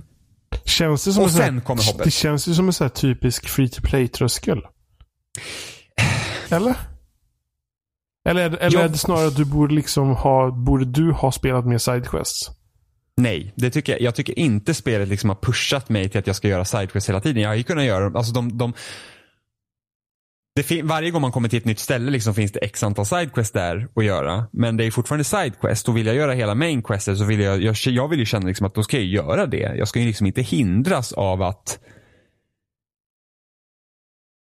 Känns 0.65 1.03
det 1.05 1.13
som 1.13 1.23
Och 1.23 1.31
sen 1.31 1.61
kommer 1.61 1.83
hoppet. 1.83 2.03
Det 2.03 2.11
känns 2.11 2.47
ju 2.47 2.53
som 2.53 2.67
en 2.67 2.73
sån 2.73 2.85
här 2.85 2.89
typisk 2.89 3.47
free 3.49 3.69
to 3.69 3.81
play-tröskel. 3.81 4.61
Eller? 6.49 6.75
Eller, 8.29 8.57
eller 8.57 8.77
Ja. 8.79 8.83
är 8.83 8.89
det 8.89 8.97
snarare 8.97 9.27
att 9.27 9.35
du 9.35 9.45
borde 9.45 9.75
liksom 9.75 10.15
ha, 10.15 10.51
borde 10.51 10.85
du 10.85 11.11
ha 11.11 11.31
spelat 11.31 11.65
mer 11.65 11.77
sidequests? 11.77 12.49
Nej, 13.17 13.53
det 13.55 13.69
tycker 13.69 13.91
jag, 13.91 14.01
jag 14.01 14.15
tycker 14.15 14.39
inte 14.39 14.73
spelet 14.73 15.07
liksom 15.07 15.29
har 15.29 15.37
pushat 15.41 15.89
mig 15.89 16.09
till 16.09 16.19
att 16.19 16.27
jag 16.27 16.35
ska 16.35 16.47
göra 16.47 16.65
sidequests 16.65 17.09
hela 17.09 17.21
tiden. 17.21 17.41
Jag 17.43 17.49
har 17.49 17.55
ju 17.55 17.63
kunnat 17.63 17.85
göra, 17.85 18.17
alltså 18.17 18.33
de, 18.33 18.57
de 18.57 18.73
varje 20.83 21.11
gång 21.11 21.21
man 21.21 21.31
kommer 21.31 21.49
till 21.49 21.59
ett 21.59 21.65
nytt 21.65 21.79
ställe 21.79 22.11
liksom 22.11 22.33
finns 22.33 22.51
det 22.51 22.59
x 22.59 22.83
antal 22.83 23.05
sidequests 23.05 23.51
där 23.51 23.87
att 23.95 24.05
göra. 24.05 24.47
Men 24.51 24.77
det 24.77 24.85
är 24.85 24.91
fortfarande 24.91 25.23
sidequest 25.23 25.89
och 25.89 25.97
vill 25.97 26.05
jag 26.05 26.15
göra 26.15 26.33
hela 26.33 26.55
mainquestet 26.55 27.17
så 27.17 27.23
vill 27.23 27.39
jag, 27.39 27.61
jag, 27.61 27.75
jag 27.85 28.07
vill 28.07 28.19
ju 28.19 28.25
känna 28.25 28.47
liksom 28.47 28.65
att 28.65 28.75
då 28.75 28.83
ska 28.83 28.97
jag 28.97 29.05
göra 29.05 29.45
det. 29.45 29.75
Jag 29.77 29.87
ska 29.87 29.99
ju 29.99 30.05
liksom 30.05 30.27
inte 30.27 30.41
hindras 30.41 31.13
av 31.13 31.41
att 31.41 31.79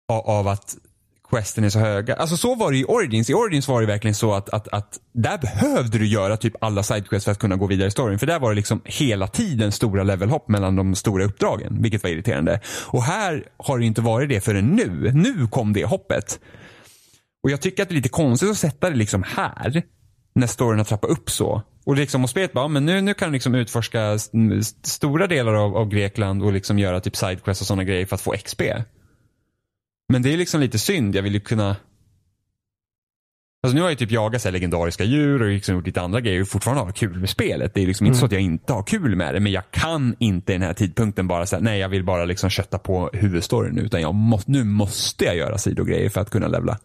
av, 0.08 0.20
av 0.26 0.48
att 0.48 0.76
questen 1.30 1.64
är 1.64 1.70
så 1.70 1.78
höga. 1.78 2.14
Alltså 2.14 2.36
så 2.36 2.54
var 2.54 2.72
det 2.72 2.78
i 2.78 2.84
Origins. 2.84 3.30
I 3.30 3.34
Origins 3.34 3.68
var 3.68 3.80
det 3.80 3.86
verkligen 3.86 4.14
så 4.14 4.34
att, 4.34 4.48
att, 4.48 4.68
att 4.68 4.98
där 5.12 5.38
behövde 5.38 5.98
du 5.98 6.06
göra 6.06 6.36
typ 6.36 6.54
alla 6.60 6.82
sidequests 6.82 7.24
för 7.24 7.32
att 7.32 7.38
kunna 7.38 7.56
gå 7.56 7.66
vidare 7.66 7.88
i 7.88 7.90
storyn. 7.90 8.18
För 8.18 8.26
där 8.26 8.38
var 8.38 8.50
det 8.50 8.56
liksom 8.56 8.80
hela 8.84 9.26
tiden 9.26 9.72
stora 9.72 10.02
levelhopp 10.02 10.48
mellan 10.48 10.76
de 10.76 10.94
stora 10.94 11.24
uppdragen. 11.24 11.82
Vilket 11.82 12.02
var 12.02 12.10
irriterande. 12.10 12.60
Och 12.86 13.02
här 13.02 13.44
har 13.56 13.78
det 13.78 13.84
inte 13.84 14.00
varit 14.00 14.28
det 14.28 14.40
förrän 14.40 14.66
nu. 14.66 15.12
Nu 15.14 15.46
kom 15.46 15.72
det 15.72 15.84
hoppet. 15.84 16.40
Och 17.42 17.50
jag 17.50 17.60
tycker 17.60 17.82
att 17.82 17.88
det 17.88 17.92
är 17.92 17.96
lite 17.96 18.08
konstigt 18.08 18.50
att 18.50 18.58
sätta 18.58 18.90
det 18.90 18.96
liksom 18.96 19.22
här. 19.22 19.82
När 20.34 20.46
storyn 20.46 20.78
har 20.78 20.84
trappat 20.84 21.10
upp 21.10 21.30
så. 21.30 21.62
Och 21.86 21.96
liksom 21.96 22.24
och 22.24 22.30
spelet 22.30 22.52
bara, 22.52 22.64
ja, 22.64 22.68
men 22.68 22.86
nu, 22.86 23.00
nu 23.00 23.14
kan 23.14 23.28
du 23.28 23.32
liksom 23.32 23.54
utforska 23.54 24.18
stora 24.82 25.26
delar 25.26 25.54
av, 25.54 25.76
av 25.76 25.88
Grekland 25.88 26.42
och 26.42 26.52
liksom 26.52 26.78
göra 26.78 27.00
typ 27.00 27.16
sidequests 27.16 27.60
och 27.60 27.66
sådana 27.66 27.84
grejer 27.84 28.06
för 28.06 28.14
att 28.14 28.20
få 28.20 28.32
XP. 28.32 28.62
Men 30.08 30.22
det 30.22 30.32
är 30.32 30.36
liksom 30.36 30.60
lite 30.60 30.78
synd. 30.78 31.14
Jag 31.14 31.22
vill 31.22 31.34
ju 31.34 31.40
kunna... 31.40 31.76
Alltså 33.62 33.76
nu 33.76 33.82
har 33.82 33.88
jag 33.88 33.98
typ 33.98 34.10
jagat 34.10 34.42
så 34.42 34.50
legendariska 34.50 35.04
djur 35.04 35.42
och 35.42 35.48
liksom 35.48 35.74
gjort 35.74 35.86
lite 35.86 36.00
andra 36.00 36.20
grejer 36.20 36.40
och 36.40 36.48
fortfarande 36.48 36.82
har 36.82 36.92
kul 36.92 37.20
med 37.20 37.30
spelet. 37.30 37.74
Det 37.74 37.82
är 37.82 37.86
liksom 37.86 38.06
inte 38.06 38.18
så 38.18 38.26
att 38.26 38.32
jag 38.32 38.40
inte 38.40 38.72
har 38.72 38.82
kul 38.82 39.16
med 39.16 39.34
det. 39.34 39.40
Men 39.40 39.52
jag 39.52 39.70
kan 39.70 40.16
inte 40.18 40.52
i 40.52 40.54
den 40.54 40.66
här 40.66 40.74
tidpunkten 40.74 41.28
bara 41.28 41.46
säga 41.46 41.60
nej 41.60 41.78
jag 41.78 41.88
vill 41.88 42.04
bara 42.04 42.24
liksom 42.24 42.50
kötta 42.50 42.78
på 42.78 43.10
huvudstoryn 43.12 43.74
nu. 43.74 43.82
Utan 43.82 44.00
jag 44.00 44.14
må, 44.14 44.40
nu 44.46 44.64
måste 44.64 45.24
jag 45.24 45.36
göra 45.36 45.58
sidogrejer 45.58 46.08
för 46.08 46.20
att 46.20 46.30
kunna 46.30 46.48
levla. 46.48 46.78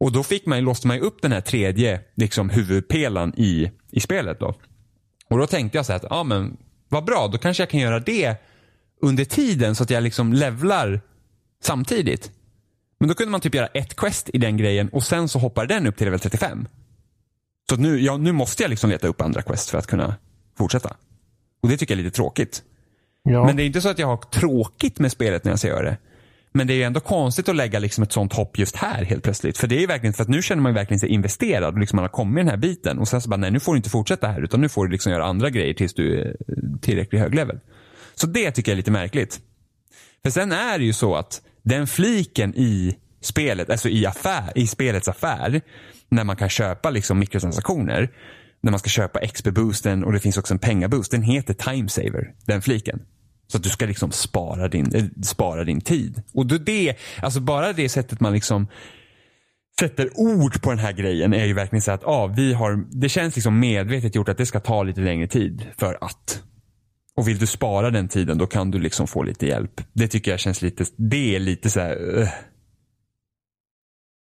Och 0.00 0.12
då 0.12 0.22
fick 0.22 0.46
man, 0.46 0.60
låste 0.60 0.86
man 0.86 0.96
ju 0.96 1.02
upp 1.02 1.22
den 1.22 1.32
här 1.32 1.40
tredje 1.40 2.00
liksom, 2.14 2.50
huvudpelan 2.50 3.32
i, 3.36 3.70
i 3.90 4.00
spelet. 4.00 4.40
Då. 4.40 4.54
Och 5.28 5.38
då 5.38 5.46
tänkte 5.46 5.78
jag 5.78 5.86
så 5.86 5.92
här 5.92 5.96
att, 5.96 6.06
ja 6.10 6.24
men 6.24 6.56
vad 6.88 7.04
bra, 7.04 7.28
då 7.32 7.38
kanske 7.38 7.62
jag 7.62 7.70
kan 7.70 7.80
göra 7.80 8.00
det 8.00 8.36
under 9.02 9.24
tiden 9.24 9.74
så 9.74 9.82
att 9.82 9.90
jag 9.90 10.02
liksom 10.02 10.32
levlar 10.32 11.00
samtidigt. 11.64 12.30
Men 13.00 13.08
då 13.08 13.14
kunde 13.14 13.30
man 13.30 13.40
typ 13.40 13.54
göra 13.54 13.66
ett 13.66 13.96
quest 13.96 14.30
i 14.32 14.38
den 14.38 14.56
grejen 14.56 14.88
och 14.88 15.04
sen 15.04 15.28
så 15.28 15.38
hoppar 15.38 15.66
den 15.66 15.86
upp 15.86 15.96
till 15.96 16.04
level 16.04 16.20
35. 16.20 16.68
Så 17.68 17.74
att 17.74 17.80
nu, 17.80 18.00
ja, 18.00 18.16
nu 18.16 18.32
måste 18.32 18.62
jag 18.62 18.70
liksom 18.70 18.90
leta 18.90 19.08
upp 19.08 19.20
andra 19.20 19.42
quest 19.42 19.70
för 19.70 19.78
att 19.78 19.86
kunna 19.86 20.14
fortsätta. 20.58 20.96
Och 21.62 21.68
det 21.68 21.76
tycker 21.76 21.94
jag 21.94 22.00
är 22.00 22.04
lite 22.04 22.16
tråkigt. 22.16 22.62
Ja. 23.22 23.46
Men 23.46 23.56
det 23.56 23.62
är 23.62 23.64
inte 23.64 23.80
så 23.80 23.88
att 23.88 23.98
jag 23.98 24.06
har 24.06 24.16
tråkigt 24.16 24.98
med 24.98 25.12
spelet 25.12 25.44
när 25.44 25.52
jag 25.52 25.64
göra 25.64 25.82
det. 25.82 25.96
Men 26.54 26.66
det 26.66 26.72
är 26.72 26.76
ju 26.76 26.82
ändå 26.82 27.00
konstigt 27.00 27.48
att 27.48 27.56
lägga 27.56 27.78
liksom 27.78 28.02
ett 28.02 28.12
sånt 28.12 28.32
hopp 28.32 28.58
just 28.58 28.76
här 28.76 29.04
helt 29.04 29.22
plötsligt. 29.22 29.58
För 29.58 29.66
det 29.66 29.76
är 29.76 29.80
ju 29.80 29.86
verkligen, 29.86 30.12
för 30.12 30.22
att 30.22 30.28
nu 30.28 30.42
känner 30.42 30.62
man 30.62 30.72
ju 30.72 30.74
verkligen 30.74 31.00
sig 31.00 31.08
investerad 31.08 31.74
och 31.74 31.80
liksom 31.80 31.96
man 31.96 32.04
har 32.04 32.08
kommit 32.08 32.44
den 32.44 32.48
här 32.48 32.56
biten. 32.56 32.98
Och 32.98 33.08
sen 33.08 33.20
så 33.20 33.28
bara, 33.28 33.36
nej 33.36 33.50
nu 33.50 33.60
får 33.60 33.72
du 33.72 33.76
inte 33.76 33.90
fortsätta 33.90 34.26
här 34.28 34.42
utan 34.42 34.60
nu 34.60 34.68
får 34.68 34.86
du 34.86 34.92
liksom 34.92 35.12
göra 35.12 35.24
andra 35.24 35.50
grejer 35.50 35.74
tills 35.74 35.94
du 35.94 36.20
är 36.20 36.36
tillräckligt 36.80 37.20
hög 37.20 37.34
level. 37.34 37.60
Så 38.14 38.26
det 38.26 38.50
tycker 38.50 38.72
jag 38.72 38.74
är 38.74 38.76
lite 38.76 38.90
märkligt. 38.90 39.40
För 40.24 40.30
sen 40.30 40.52
är 40.52 40.78
det 40.78 40.84
ju 40.84 40.92
så 40.92 41.16
att 41.16 41.42
den 41.62 41.86
fliken 41.86 42.54
i 42.54 42.96
spelet, 43.20 43.70
alltså 43.70 43.88
i, 43.88 44.06
affär, 44.06 44.52
i 44.54 44.66
spelets 44.66 45.08
affär, 45.08 45.60
när 46.08 46.24
man 46.24 46.36
kan 46.36 46.48
köpa 46.48 46.90
liksom 46.90 47.18
mikrotransaktioner, 47.18 48.10
när 48.60 48.70
man 48.70 48.78
ska 48.78 48.88
köpa 48.88 49.20
XP-boosten 49.20 50.04
och 50.04 50.12
det 50.12 50.20
finns 50.20 50.38
också 50.38 50.54
en 50.54 50.58
pengaboost, 50.58 51.10
den 51.10 51.22
heter 51.22 51.54
Timesaver, 51.54 52.34
den 52.46 52.62
fliken. 52.62 53.02
Så 53.46 53.56
att 53.56 53.62
du 53.64 53.70
ska 53.70 53.86
liksom 53.86 54.12
spara 54.12 54.68
din, 54.68 54.94
eh, 54.94 55.04
spara 55.22 55.64
din 55.64 55.80
tid. 55.80 56.22
Och 56.34 56.46
det, 56.46 56.96
alltså 57.22 57.40
bara 57.40 57.72
det 57.72 57.88
sättet 57.88 58.20
man 58.20 58.32
liksom 58.32 58.66
sätter 59.80 60.10
ord 60.14 60.62
på 60.62 60.70
den 60.70 60.78
här 60.78 60.92
grejen 60.92 61.34
är 61.34 61.44
ju 61.44 61.52
verkligen 61.52 61.82
så 61.82 61.92
att 61.92 62.04
ah, 62.04 62.26
vi 62.26 62.52
har, 62.52 62.84
det 62.90 63.08
känns 63.08 63.36
liksom 63.36 63.60
medvetet 63.60 64.14
gjort 64.14 64.28
att 64.28 64.38
det 64.38 64.46
ska 64.46 64.60
ta 64.60 64.82
lite 64.82 65.00
längre 65.00 65.26
tid 65.26 65.66
för 65.78 65.98
att. 66.00 66.42
Och 67.16 67.28
vill 67.28 67.38
du 67.38 67.46
spara 67.46 67.90
den 67.90 68.08
tiden 68.08 68.38
då 68.38 68.46
kan 68.46 68.70
du 68.70 68.78
liksom 68.78 69.06
få 69.06 69.22
lite 69.22 69.46
hjälp. 69.46 69.80
Det 69.92 70.08
tycker 70.08 70.30
jag 70.30 70.40
känns 70.40 70.62
lite, 70.62 70.84
det 70.96 71.36
är 71.36 71.38
lite 71.38 71.70
så 71.70 71.80
här. 71.80 72.18
Uh. 72.18 72.28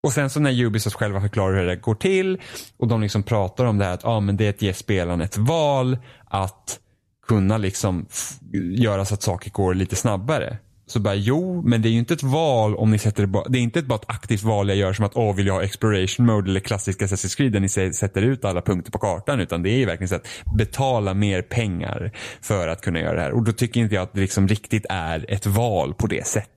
Och 0.02 0.12
sen 0.12 0.30
så 0.30 0.40
när 0.40 0.62
Ubisoft 0.64 0.96
själva 0.96 1.20
förklarar 1.20 1.56
hur 1.56 1.66
det 1.66 1.76
går 1.76 1.94
till 1.94 2.40
och 2.76 2.88
de 2.88 3.02
liksom 3.02 3.22
pratar 3.22 3.64
om 3.64 3.78
det 3.78 3.84
här 3.84 3.92
att 3.92 4.04
ah, 4.04 4.20
men 4.20 4.36
det 4.36 4.46
är 4.46 4.50
att 4.50 4.62
ge 4.62 4.74
spelaren 4.74 5.20
ett 5.20 5.36
val 5.36 5.98
att 6.24 6.80
kunna 7.26 7.58
liksom 7.58 8.06
göra 8.52 9.04
så 9.04 9.14
att 9.14 9.22
saker 9.22 9.50
går 9.50 9.74
lite 9.74 9.96
snabbare. 9.96 10.58
Så 10.86 11.00
bara 11.00 11.14
jo, 11.14 11.62
men 11.62 11.82
det 11.82 11.88
är 11.88 11.90
ju 11.90 11.98
inte 11.98 12.14
ett 12.14 12.22
val 12.22 12.76
om 12.76 12.90
ni 12.90 12.98
sätter 12.98 13.22
det 13.22 13.26
bara, 13.26 13.48
det 13.48 13.58
är 13.58 13.62
inte 13.62 13.82
bara 13.82 13.94
ett 13.94 14.10
aktivt 14.10 14.42
val 14.42 14.68
jag 14.68 14.76
gör 14.76 14.92
som 14.92 15.04
att 15.04 15.16
åh 15.16 15.34
vill 15.34 15.46
jag 15.46 15.54
ha 15.54 15.62
exploration 15.62 16.26
mode 16.26 16.50
eller 16.50 16.60
klassiska 16.60 17.06
Assassin's 17.06 17.36
Creed 17.36 17.52
där 17.52 17.60
ni 17.60 17.68
sätter 17.68 18.22
ut 18.22 18.44
alla 18.44 18.62
punkter 18.62 18.92
på 18.92 18.98
kartan 18.98 19.40
utan 19.40 19.62
det 19.62 19.70
är 19.70 19.76
ju 19.76 19.86
verkligen 19.86 20.08
så 20.08 20.14
att 20.14 20.26
betala 20.56 21.14
mer 21.14 21.42
pengar 21.42 22.10
för 22.40 22.68
att 22.68 22.80
kunna 22.80 23.00
göra 23.00 23.14
det 23.14 23.22
här. 23.22 23.32
Och 23.32 23.44
då 23.44 23.52
tycker 23.52 23.80
inte 23.80 23.94
jag 23.94 24.02
att 24.02 24.12
det 24.12 24.20
liksom 24.20 24.48
riktigt 24.48 24.86
är 24.88 25.26
ett 25.28 25.46
val 25.46 25.94
på 25.94 26.06
det 26.06 26.26
sättet 26.26 26.50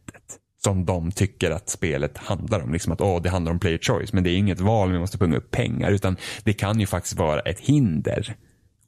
som 0.63 0.85
de 0.85 1.11
tycker 1.11 1.51
att 1.51 1.69
spelet 1.69 2.17
handlar 2.17 2.63
om. 2.63 2.73
Liksom 2.73 2.93
att 2.93 3.01
åh, 3.01 3.21
det 3.21 3.29
handlar 3.29 3.51
om 3.51 3.59
player 3.59 3.79
choice. 3.81 4.13
Men 4.13 4.23
det 4.23 4.29
är 4.29 4.37
inget 4.37 4.59
val, 4.59 4.91
vi 4.91 4.99
måste 4.99 5.17
punga 5.17 5.37
upp 5.37 5.51
pengar. 5.51 5.91
Utan 5.91 6.17
det 6.43 6.53
kan 6.53 6.79
ju 6.79 6.85
faktiskt 6.85 7.15
vara 7.15 7.39
ett 7.39 7.59
hinder 7.59 8.35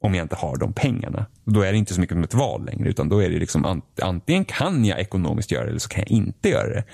om 0.02 0.14
jag 0.14 0.24
inte 0.24 0.36
har 0.36 0.56
de 0.56 0.72
pengarna. 0.72 1.26
Då 1.44 1.60
är 1.62 1.72
det 1.72 1.78
inte 1.78 1.94
så 1.94 2.00
mycket 2.00 2.14
som 2.14 2.24
ett 2.24 2.34
val 2.34 2.64
längre. 2.64 2.88
Utan 2.88 3.08
då 3.08 3.18
är 3.22 3.30
det 3.30 3.38
liksom 3.38 3.66
ant- 3.66 4.02
antingen 4.02 4.44
kan 4.44 4.84
jag 4.84 5.00
ekonomiskt 5.00 5.50
göra 5.50 5.64
det 5.64 5.70
eller 5.70 5.78
så 5.80 5.88
kan 5.88 6.00
jag 6.00 6.10
inte 6.10 6.48
göra 6.48 6.68
det. 6.68 6.84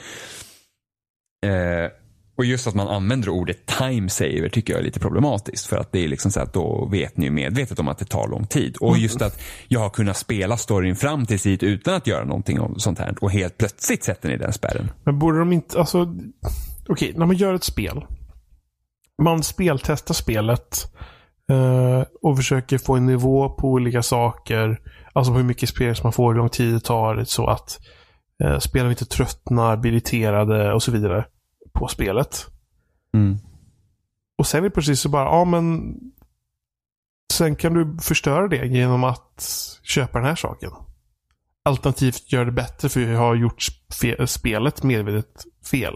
Eh, 1.49 1.91
Och 2.39 2.45
just 2.45 2.67
att 2.67 2.75
man 2.75 2.89
använder 2.89 3.29
ordet 3.29 3.67
time 3.67 4.09
saver 4.09 4.49
tycker 4.49 4.73
jag 4.73 4.81
är 4.81 4.85
lite 4.85 5.01
problematiskt. 5.01 5.67
För 5.67 5.77
att 5.77 5.93
det 5.93 6.05
är 6.05 6.09
liksom 6.09 6.31
så 6.31 6.41
att 6.41 6.53
då 6.53 6.89
vet 6.93 7.17
ni 7.17 7.31
medvetet 7.31 7.79
om 7.79 7.89
att 7.89 7.99
det 7.99 8.05
tar 8.05 8.29
lång 8.29 8.47
tid. 8.47 8.77
Och 8.77 8.99
just 8.99 9.23
att 9.23 9.41
jag 9.69 9.81
har 9.81 9.91
kunnat 9.91 10.17
spela 10.17 10.57
storyn 10.57 10.97
fram 10.97 11.27
till 11.27 11.39
dit 11.39 11.63
utan 11.63 11.95
att 11.95 12.07
göra 12.07 12.25
någonting 12.25 12.61
om 12.61 12.79
sånt 12.79 12.99
här. 12.99 13.15
Och 13.21 13.31
helt 13.31 13.59
plötsligt 13.59 14.05
sätter 14.05 14.29
ni 14.29 14.37
den 14.37 14.53
spärren. 14.53 14.91
Men 15.05 15.19
borde 15.19 15.39
de 15.39 15.53
inte, 15.53 15.79
alltså. 15.79 16.03
Okej, 16.03 16.29
okay, 16.89 17.13
när 17.17 17.27
man 17.27 17.37
gör 17.37 17.55
ett 17.55 17.65
spel. 17.65 18.05
Man 19.23 19.43
speltestar 19.43 20.15
spelet. 20.15 20.93
Uh, 21.53 22.05
och 22.23 22.37
försöker 22.37 22.79
få 22.79 22.97
en 22.97 23.07
nivå 23.07 23.49
på 23.49 23.69
olika 23.69 24.03
saker. 24.03 24.81
Alltså 25.13 25.33
hur 25.33 25.45
mycket 25.45 25.69
spel 25.69 25.95
man 26.03 26.13
får, 26.13 26.33
hur 26.33 26.39
lång 26.39 26.49
tid 26.49 26.75
det 26.75 26.81
tar. 26.81 27.25
Så 27.25 27.47
att 27.47 27.81
uh, 28.45 28.59
spelarna 28.59 28.91
inte 28.91 29.07
tröttnar, 29.07 29.77
blir 29.77 29.93
irriterade 29.93 30.73
och 30.73 30.83
så 30.83 30.93
vidare 30.93 31.25
på 31.73 31.89
spelet. 31.89 32.47
Mm. 33.15 33.39
Och 34.39 34.47
sen 34.47 34.61
är 34.61 34.69
det 34.69 34.75
precis 34.75 35.01
så 35.01 35.09
bara, 35.09 35.25
ja 35.25 35.45
men 35.45 35.97
Sen 37.33 37.57
kan 37.57 37.75
du 37.75 37.97
förstöra 38.03 38.49
det 38.49 38.67
genom 38.67 39.05
att 39.05 39.47
köpa 39.83 40.19
den 40.19 40.29
här 40.29 40.35
saken. 40.35 40.71
Alternativt 41.65 42.33
göra 42.33 42.45
det 42.45 42.53
bättre 42.53 42.89
för 42.89 43.01
jag 43.01 43.19
har 43.19 43.35
gjort 43.35 43.63
spelet 44.27 44.83
medvetet 44.83 45.45
fel. 45.71 45.95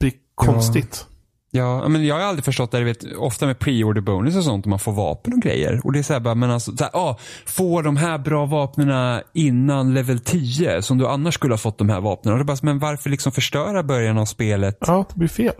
Det 0.00 0.06
är 0.06 0.12
konstigt. 0.34 1.06
Ja. 1.54 1.88
men 1.88 2.06
jag 2.06 2.14
har 2.14 2.22
aldrig 2.22 2.44
förstått 2.44 2.70
det. 2.70 2.84
Vet, 2.84 3.04
ofta 3.16 3.46
med 3.46 3.58
pre-order 3.58 4.00
bonus 4.00 4.36
och 4.36 4.44
sånt, 4.44 4.66
man 4.66 4.78
får 4.78 4.92
vapen 4.92 5.32
och 5.32 5.40
grejer. 5.40 5.80
Och 5.84 5.92
det 5.92 5.98
är 5.98 6.02
så 6.02 6.12
här 6.12 6.20
bara, 6.20 6.34
men 6.34 6.50
alltså, 6.50 6.76
så 6.76 6.84
här, 6.84 6.90
ah, 6.96 7.18
få 7.46 7.82
de 7.82 7.96
här 7.96 8.18
bra 8.18 8.46
vapnena 8.46 9.22
innan 9.32 9.94
level 9.94 10.20
10 10.20 10.82
som 10.82 10.98
du 10.98 11.06
annars 11.08 11.34
skulle 11.34 11.52
ha 11.52 11.58
fått 11.58 11.78
de 11.78 11.88
här 11.88 12.00
vapnen. 12.00 12.32
Och 12.32 12.38
det 12.38 12.44
bara, 12.44 12.56
men 12.62 12.78
varför 12.78 13.10
liksom 13.10 13.32
förstöra 13.32 13.82
början 13.82 14.18
av 14.18 14.24
spelet? 14.24 14.78
Ja, 14.80 15.04
det 15.08 15.18
blir 15.18 15.28
fel. 15.28 15.54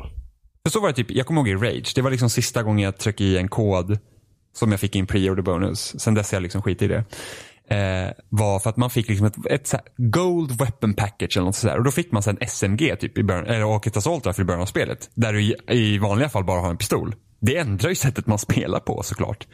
För 0.64 0.70
så 0.70 0.80
var 0.80 0.88
det 0.88 0.94
typ, 0.94 1.10
jag 1.10 1.26
kommer 1.26 1.40
ihåg 1.40 1.48
i 1.48 1.54
Rage. 1.54 1.92
Det 1.94 2.02
var 2.02 2.10
liksom 2.10 2.30
sista 2.30 2.62
gången 2.62 2.84
jag 2.84 2.98
tryckte 2.98 3.24
i 3.24 3.38
en 3.38 3.48
kod 3.48 3.98
som 4.54 4.70
jag 4.70 4.80
fick 4.80 4.96
in 4.96 5.06
pre-order 5.06 5.42
bonus. 5.42 6.00
Sen 6.00 6.14
dess 6.14 6.32
har 6.32 6.36
jag 6.36 6.42
liksom 6.42 6.62
skit 6.62 6.82
i 6.82 6.88
det. 6.88 7.04
Eh, 7.72 8.10
var 8.28 8.58
för 8.58 8.70
att 8.70 8.76
man 8.76 8.90
fick 8.90 9.08
liksom 9.08 9.26
ett, 9.26 9.36
ett 9.50 9.74
gold 9.96 10.58
weapon 10.58 10.94
package 10.94 11.36
eller 11.36 11.44
något 11.44 11.56
sådär. 11.56 11.78
Och 11.78 11.84
då 11.84 11.90
fick 11.90 12.12
man 12.12 12.22
sen 12.22 12.38
SMG 12.40 12.96
typ 12.96 13.18
i 13.18 13.22
början, 13.22 13.46
eller 13.46 13.64
och 13.64 13.86
ett 13.86 13.96
assault 13.96 14.26
rifle 14.26 14.42
i 14.42 14.44
början 14.44 14.62
av 14.62 14.66
spelet. 14.66 15.10
Där 15.14 15.32
du 15.32 15.42
i, 15.42 15.56
i 15.68 15.98
vanliga 15.98 16.28
fall 16.28 16.44
bara 16.44 16.60
har 16.60 16.70
en 16.70 16.76
pistol. 16.76 17.14
Det 17.40 17.56
ändrar 17.56 17.88
ju 17.88 17.94
sättet 17.94 18.26
man 18.26 18.38
spelar 18.38 18.80
på 18.80 19.02
såklart. 19.02 19.46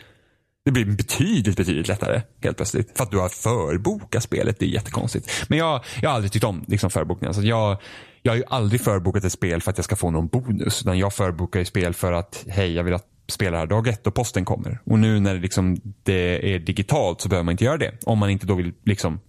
Det 0.64 0.71
blir 0.71 0.85
betydligt, 0.85 1.57
betydligt 1.57 1.89
lättare 1.89 2.23
helt 2.43 2.57
plötsligt. 2.57 2.97
För 2.97 3.05
att 3.05 3.11
du 3.11 3.19
har 3.19 3.29
förbokat 3.29 4.23
spelet. 4.23 4.59
Det 4.59 4.64
är 4.64 4.69
jättekonstigt. 4.69 5.45
Men 5.49 5.59
jag, 5.59 5.85
jag 6.01 6.11
har 6.11 6.14
aldrig 6.14 6.33
tyckt 6.33 6.45
om 6.45 6.64
liksom, 6.69 6.91
förbokningar. 6.91 7.33
Så 7.33 7.43
jag, 7.43 7.77
jag 8.23 8.33
har 8.33 8.37
ju 8.37 8.45
aldrig 8.47 8.81
förbokat 8.81 9.25
ett 9.25 9.33
spel 9.33 9.62
för 9.62 9.71
att 9.71 9.79
jag 9.79 9.85
ska 9.85 9.97
få 9.97 10.11
någon 10.11 10.27
bonus. 10.27 10.83
Utan 10.83 10.99
jag 10.99 11.12
förbokar 11.12 11.61
ju 11.61 11.64
spel 11.64 11.95
för 11.95 12.12
att, 12.12 12.45
hej, 12.49 12.73
jag 12.73 12.85
vill 12.85 12.95
att 12.95 13.07
spelar 13.29 13.59
här 13.59 13.66
dag 13.66 13.89
ett 13.89 14.07
och 14.07 14.14
posten 14.14 14.45
kommer. 14.45 14.81
Och 14.85 14.99
nu 14.99 15.20
när 15.20 15.35
det, 15.35 15.41
liksom, 15.41 15.76
det 16.03 16.55
är 16.55 16.59
digitalt 16.59 17.20
så 17.20 17.29
behöver 17.29 17.45
man 17.45 17.53
inte 17.53 17.64
göra 17.64 17.79
det. 17.79 17.99
Om 18.05 18.18
man 18.18 18.31
inte 18.31 18.47
då 18.47 18.55
vill 18.55 18.72
liksom 18.85 19.20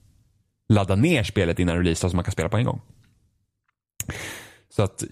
ladda 0.70 0.96
ner 0.96 1.24
spelet 1.24 1.60
innan 1.60 1.78
release 1.78 2.10
så 2.10 2.16
man 2.16 2.26
kan 2.26 2.32
spela 2.32 2.50
på 2.50 2.58
en 2.58 2.66
gång. 2.66 2.82
Så 4.70 4.84
att, 4.84 5.04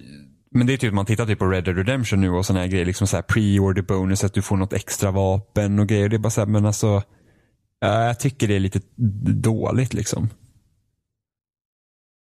men 0.51 0.67
det 0.67 0.73
är 0.73 0.77
typ 0.77 0.93
man 0.93 1.05
tittar 1.05 1.25
typ 1.25 1.39
på 1.39 1.45
Red 1.45 1.63
Dead 1.63 1.77
Redemption 1.77 2.21
nu 2.21 2.29
och 2.29 2.45
sådana 2.45 2.61
här 2.61 2.67
grejer. 2.67 2.85
Liksom 2.85 3.07
så 3.07 3.15
här 3.15 3.23
pre-order 3.23 3.81
bonus, 3.81 4.23
att 4.23 4.33
du 4.33 4.41
får 4.41 4.57
något 4.57 4.73
extra 4.73 5.11
vapen 5.11 5.79
och 5.79 5.87
grejer. 5.87 6.09
Det 6.09 6.15
är 6.15 6.19
bara 6.19 6.29
så 6.29 6.41
här, 6.41 6.47
men 6.47 6.65
alltså. 6.65 7.03
Jag 7.79 8.19
tycker 8.19 8.47
det 8.47 8.55
är 8.55 8.59
lite 8.59 8.81
dåligt 9.33 9.93
liksom. 9.93 10.29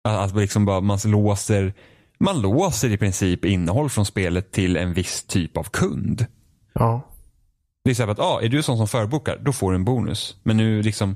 Att 0.03 0.35
liksom 0.35 0.65
bara 0.65 0.81
man 0.81 0.99
låser, 1.05 1.73
man 2.19 2.41
låser 2.41 2.89
i 2.89 2.97
princip 2.97 3.45
innehåll 3.45 3.89
från 3.89 4.05
spelet 4.05 4.51
till 4.51 4.77
en 4.77 4.93
viss 4.93 5.23
typ 5.23 5.57
av 5.57 5.63
kund. 5.63 6.25
Ja. 6.79 7.01
Det 7.83 7.89
är 7.89 7.95
så 7.95 8.03
här 8.03 8.11
att, 8.11 8.19
ah, 8.19 8.41
är 8.41 8.49
du 8.49 8.63
sån 8.63 8.77
som 8.77 8.87
förbokar, 8.87 9.37
då 9.41 9.53
får 9.53 9.71
du 9.71 9.75
en 9.75 9.85
bonus. 9.85 10.37
Men 10.43 10.57
nu 10.57 10.81
liksom, 10.81 11.15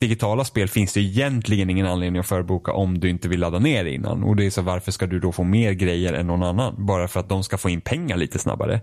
digitala 0.00 0.44
spel 0.44 0.68
finns 0.68 0.92
det 0.92 1.00
egentligen 1.00 1.70
ingen 1.70 1.86
anledning 1.86 2.20
att 2.20 2.26
förboka 2.26 2.72
om 2.72 3.00
du 3.00 3.10
inte 3.10 3.28
vill 3.28 3.40
ladda 3.40 3.58
ner 3.58 3.84
innan. 3.84 4.24
Och 4.24 4.36
det 4.36 4.46
är 4.46 4.50
så 4.50 4.62
varför 4.62 4.92
ska 4.92 5.06
du 5.06 5.20
då 5.20 5.32
få 5.32 5.44
mer 5.44 5.72
grejer 5.72 6.12
än 6.12 6.26
någon 6.26 6.42
annan? 6.42 6.86
Bara 6.86 7.08
för 7.08 7.20
att 7.20 7.28
de 7.28 7.44
ska 7.44 7.58
få 7.58 7.70
in 7.70 7.80
pengar 7.80 8.16
lite 8.16 8.38
snabbare. 8.38 8.80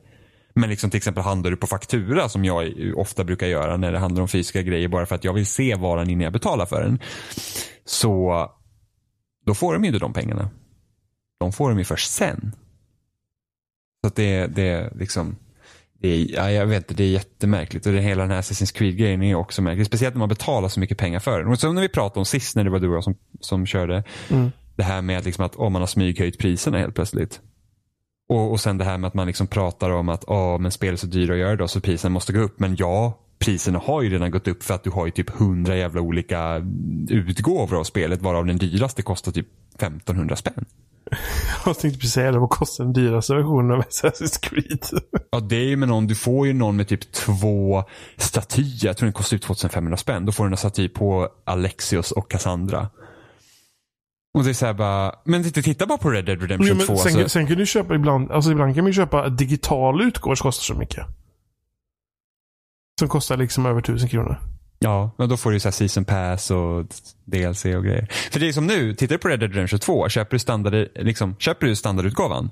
Men 0.55 0.69
liksom 0.69 0.89
till 0.89 0.97
exempel 0.97 1.23
handlar 1.23 1.51
du 1.51 1.57
på 1.57 1.67
faktura 1.67 2.29
som 2.29 2.45
jag 2.45 2.73
ofta 2.95 3.23
brukar 3.23 3.47
göra 3.47 3.77
när 3.77 3.91
det 3.91 3.99
handlar 3.99 4.21
om 4.21 4.27
fysiska 4.27 4.61
grejer 4.61 4.87
bara 4.87 5.05
för 5.05 5.15
att 5.15 5.23
jag 5.23 5.33
vill 5.33 5.45
se 5.45 5.75
varan 5.75 6.09
innan 6.09 6.23
jag 6.23 6.33
betalar 6.33 6.65
för 6.65 6.83
den. 6.83 6.99
Så 7.85 8.45
då 9.45 9.53
får 9.53 9.73
de 9.73 9.83
ju 9.83 9.87
inte 9.87 9.99
de 9.99 10.13
pengarna. 10.13 10.49
De 11.39 11.53
får 11.53 11.69
de 11.69 11.77
ju 11.77 11.85
först 11.85 12.11
sen. 12.11 12.55
Så 14.01 14.07
att 14.07 14.15
det, 14.15 14.47
det 14.47 14.69
är 14.69 14.93
liksom 14.95 15.35
det 15.99 16.07
är, 16.07 16.35
ja, 16.35 16.51
jag 16.51 16.65
vet 16.65 16.77
inte, 16.77 16.93
det 16.93 17.03
är 17.03 17.11
jättemärkligt. 17.11 17.85
Och 17.85 17.93
det, 17.93 18.01
hela 18.01 18.21
den 18.21 18.31
här 18.31 18.41
Assassin's 18.41 18.77
Creed-grejen 18.77 19.23
är 19.23 19.35
också 19.35 19.61
märkligt. 19.61 19.87
Speciellt 19.87 20.15
när 20.15 20.19
man 20.19 20.29
betalar 20.29 20.69
så 20.69 20.79
mycket 20.79 20.97
pengar 20.97 21.19
för 21.19 21.39
den. 21.39 21.47
Och 21.47 21.59
som 21.59 21.75
när 21.75 21.81
vi 21.81 21.89
pratade 21.89 22.19
om 22.19 22.25
sist 22.25 22.55
när 22.55 22.63
det 22.63 22.69
var 22.69 22.79
du 22.79 22.89
och 22.89 22.95
jag 22.95 23.03
som, 23.03 23.15
som 23.39 23.65
körde. 23.65 24.03
Mm. 24.29 24.51
Det 24.75 24.83
här 24.83 25.01
med 25.01 25.17
att, 25.17 25.25
liksom 25.25 25.45
att 25.45 25.55
oh, 25.55 25.69
man 25.69 25.81
har 25.81 25.87
smyghöjt 25.87 26.39
priserna 26.39 26.77
helt 26.77 26.95
plötsligt. 26.95 27.41
Och, 28.29 28.51
och 28.51 28.59
sen 28.59 28.77
det 28.77 28.85
här 28.85 28.97
med 28.97 29.07
att 29.07 29.13
man 29.13 29.27
liksom 29.27 29.47
pratar 29.47 29.89
om 29.89 30.09
att 30.09 30.23
oh, 30.23 30.59
men 30.59 30.71
spel 30.71 30.93
är 30.93 30.97
så 30.97 31.07
dyra 31.07 31.33
att 31.33 31.39
göra 31.39 31.55
då 31.55 31.67
så 31.67 31.81
priserna 31.81 32.13
måste 32.13 32.33
gå 32.33 32.39
upp. 32.39 32.59
Men 32.59 32.75
ja, 32.75 33.19
priserna 33.39 33.79
har 33.79 34.01
ju 34.01 34.09
redan 34.09 34.31
gått 34.31 34.47
upp 34.47 34.63
för 34.63 34.73
att 34.73 34.83
du 34.83 34.89
har 34.89 35.05
ju 35.05 35.11
typ 35.11 35.29
hundra 35.29 35.77
jävla 35.77 36.01
olika 36.01 36.65
utgåvor 37.09 37.79
av 37.79 37.83
spelet 37.83 38.21
varav 38.21 38.45
den 38.45 38.57
dyraste 38.57 39.01
kostar 39.01 39.31
typ 39.31 39.47
1500 39.75 40.35
spänn. 40.35 40.65
Jag 41.65 41.79
tänkte 41.79 41.99
precis 41.99 42.13
säga 42.13 42.31
det. 42.31 42.39
Vad 42.39 42.49
kostar 42.49 42.83
den 42.83 42.93
dyraste 42.93 43.35
versionen 43.35 43.71
av 43.71 43.83
Assassin's 43.83 44.39
Creed? 44.41 44.85
Ja, 45.31 45.39
det 45.39 45.55
är 45.55 45.67
ju 45.67 45.75
med 45.75 45.87
någon. 45.89 46.07
Du 46.07 46.15
får 46.15 46.47
ju 46.47 46.53
någon 46.53 46.75
med 46.75 46.87
typ 46.87 47.11
två 47.11 47.83
statyer. 48.17 48.85
Jag 48.85 48.97
tror 48.97 49.05
den 49.05 49.13
kostar 49.13 49.37
typ 49.37 49.45
2500 49.45 49.97
spänn. 49.97 50.25
Då 50.25 50.31
får 50.31 50.45
du 50.45 50.51
en 50.51 50.57
staty 50.57 50.89
på 50.89 51.29
Alexios 51.45 52.11
och 52.11 52.31
Cassandra. 52.31 52.89
Och 54.33 54.43
det 54.43 54.49
är 54.49 54.53
såhär 54.53 54.73
bara, 54.73 55.15
men 55.25 55.43
titta 55.43 55.85
bara 55.85 55.97
på 55.97 56.09
Red 56.09 56.25
Dead 56.25 56.41
Redemption 56.41 56.67
jo, 56.67 56.75
men 56.75 56.85
2. 56.85 56.97
Sen, 56.97 57.13
så... 57.13 57.29
sen 57.29 57.47
kan 57.47 57.57
du 57.57 57.65
köpa 57.65 57.95
ibland, 57.95 58.31
alltså 58.31 58.51
ibland 58.51 58.75
kan 58.75 58.83
man 58.83 58.89
ju 58.89 58.95
köpa 58.95 59.29
digital 59.29 60.01
utgåvor 60.01 60.35
som 60.35 60.43
kostar 60.43 60.73
så 60.73 60.79
mycket. 60.79 61.05
Som 62.99 63.09
kostar 63.09 63.37
liksom 63.37 63.65
över 63.65 63.81
tusen 63.81 64.09
kronor. 64.09 64.54
Ja, 64.79 65.11
men 65.17 65.29
då 65.29 65.37
får 65.37 65.51
du 65.51 65.59
så 65.59 65.71
season 65.71 66.05
pass 66.05 66.51
och 66.51 66.85
DLC 67.25 67.65
och 67.65 67.83
grejer. 67.83 68.07
För 68.31 68.39
det 68.39 68.47
är 68.47 68.51
som 68.51 68.67
nu, 68.67 68.93
tittar 68.95 69.15
du 69.15 69.19
på 69.19 69.27
Red 69.27 69.39
Dead 69.39 69.51
Redemption 69.51 69.79
2, 69.79 70.09
köper 70.09 70.35
du, 70.35 70.39
standard, 70.39 70.87
liksom, 70.95 71.35
köper 71.39 71.67
du 71.67 71.75
standardutgåvan, 71.75 72.51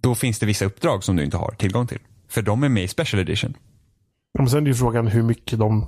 då 0.00 0.14
finns 0.14 0.38
det 0.38 0.46
vissa 0.46 0.64
uppdrag 0.64 1.04
som 1.04 1.16
du 1.16 1.24
inte 1.24 1.36
har 1.36 1.50
tillgång 1.50 1.86
till. 1.86 2.00
För 2.28 2.42
de 2.42 2.62
är 2.62 2.68
med 2.68 2.84
i 2.84 2.88
Special 2.88 3.20
Edition. 3.20 3.54
Ja, 4.32 4.42
men 4.42 4.50
sen 4.50 4.62
är 4.62 4.66
ju 4.68 4.74
frågan 4.74 5.06
hur 5.06 5.22
mycket 5.22 5.58
de 5.58 5.86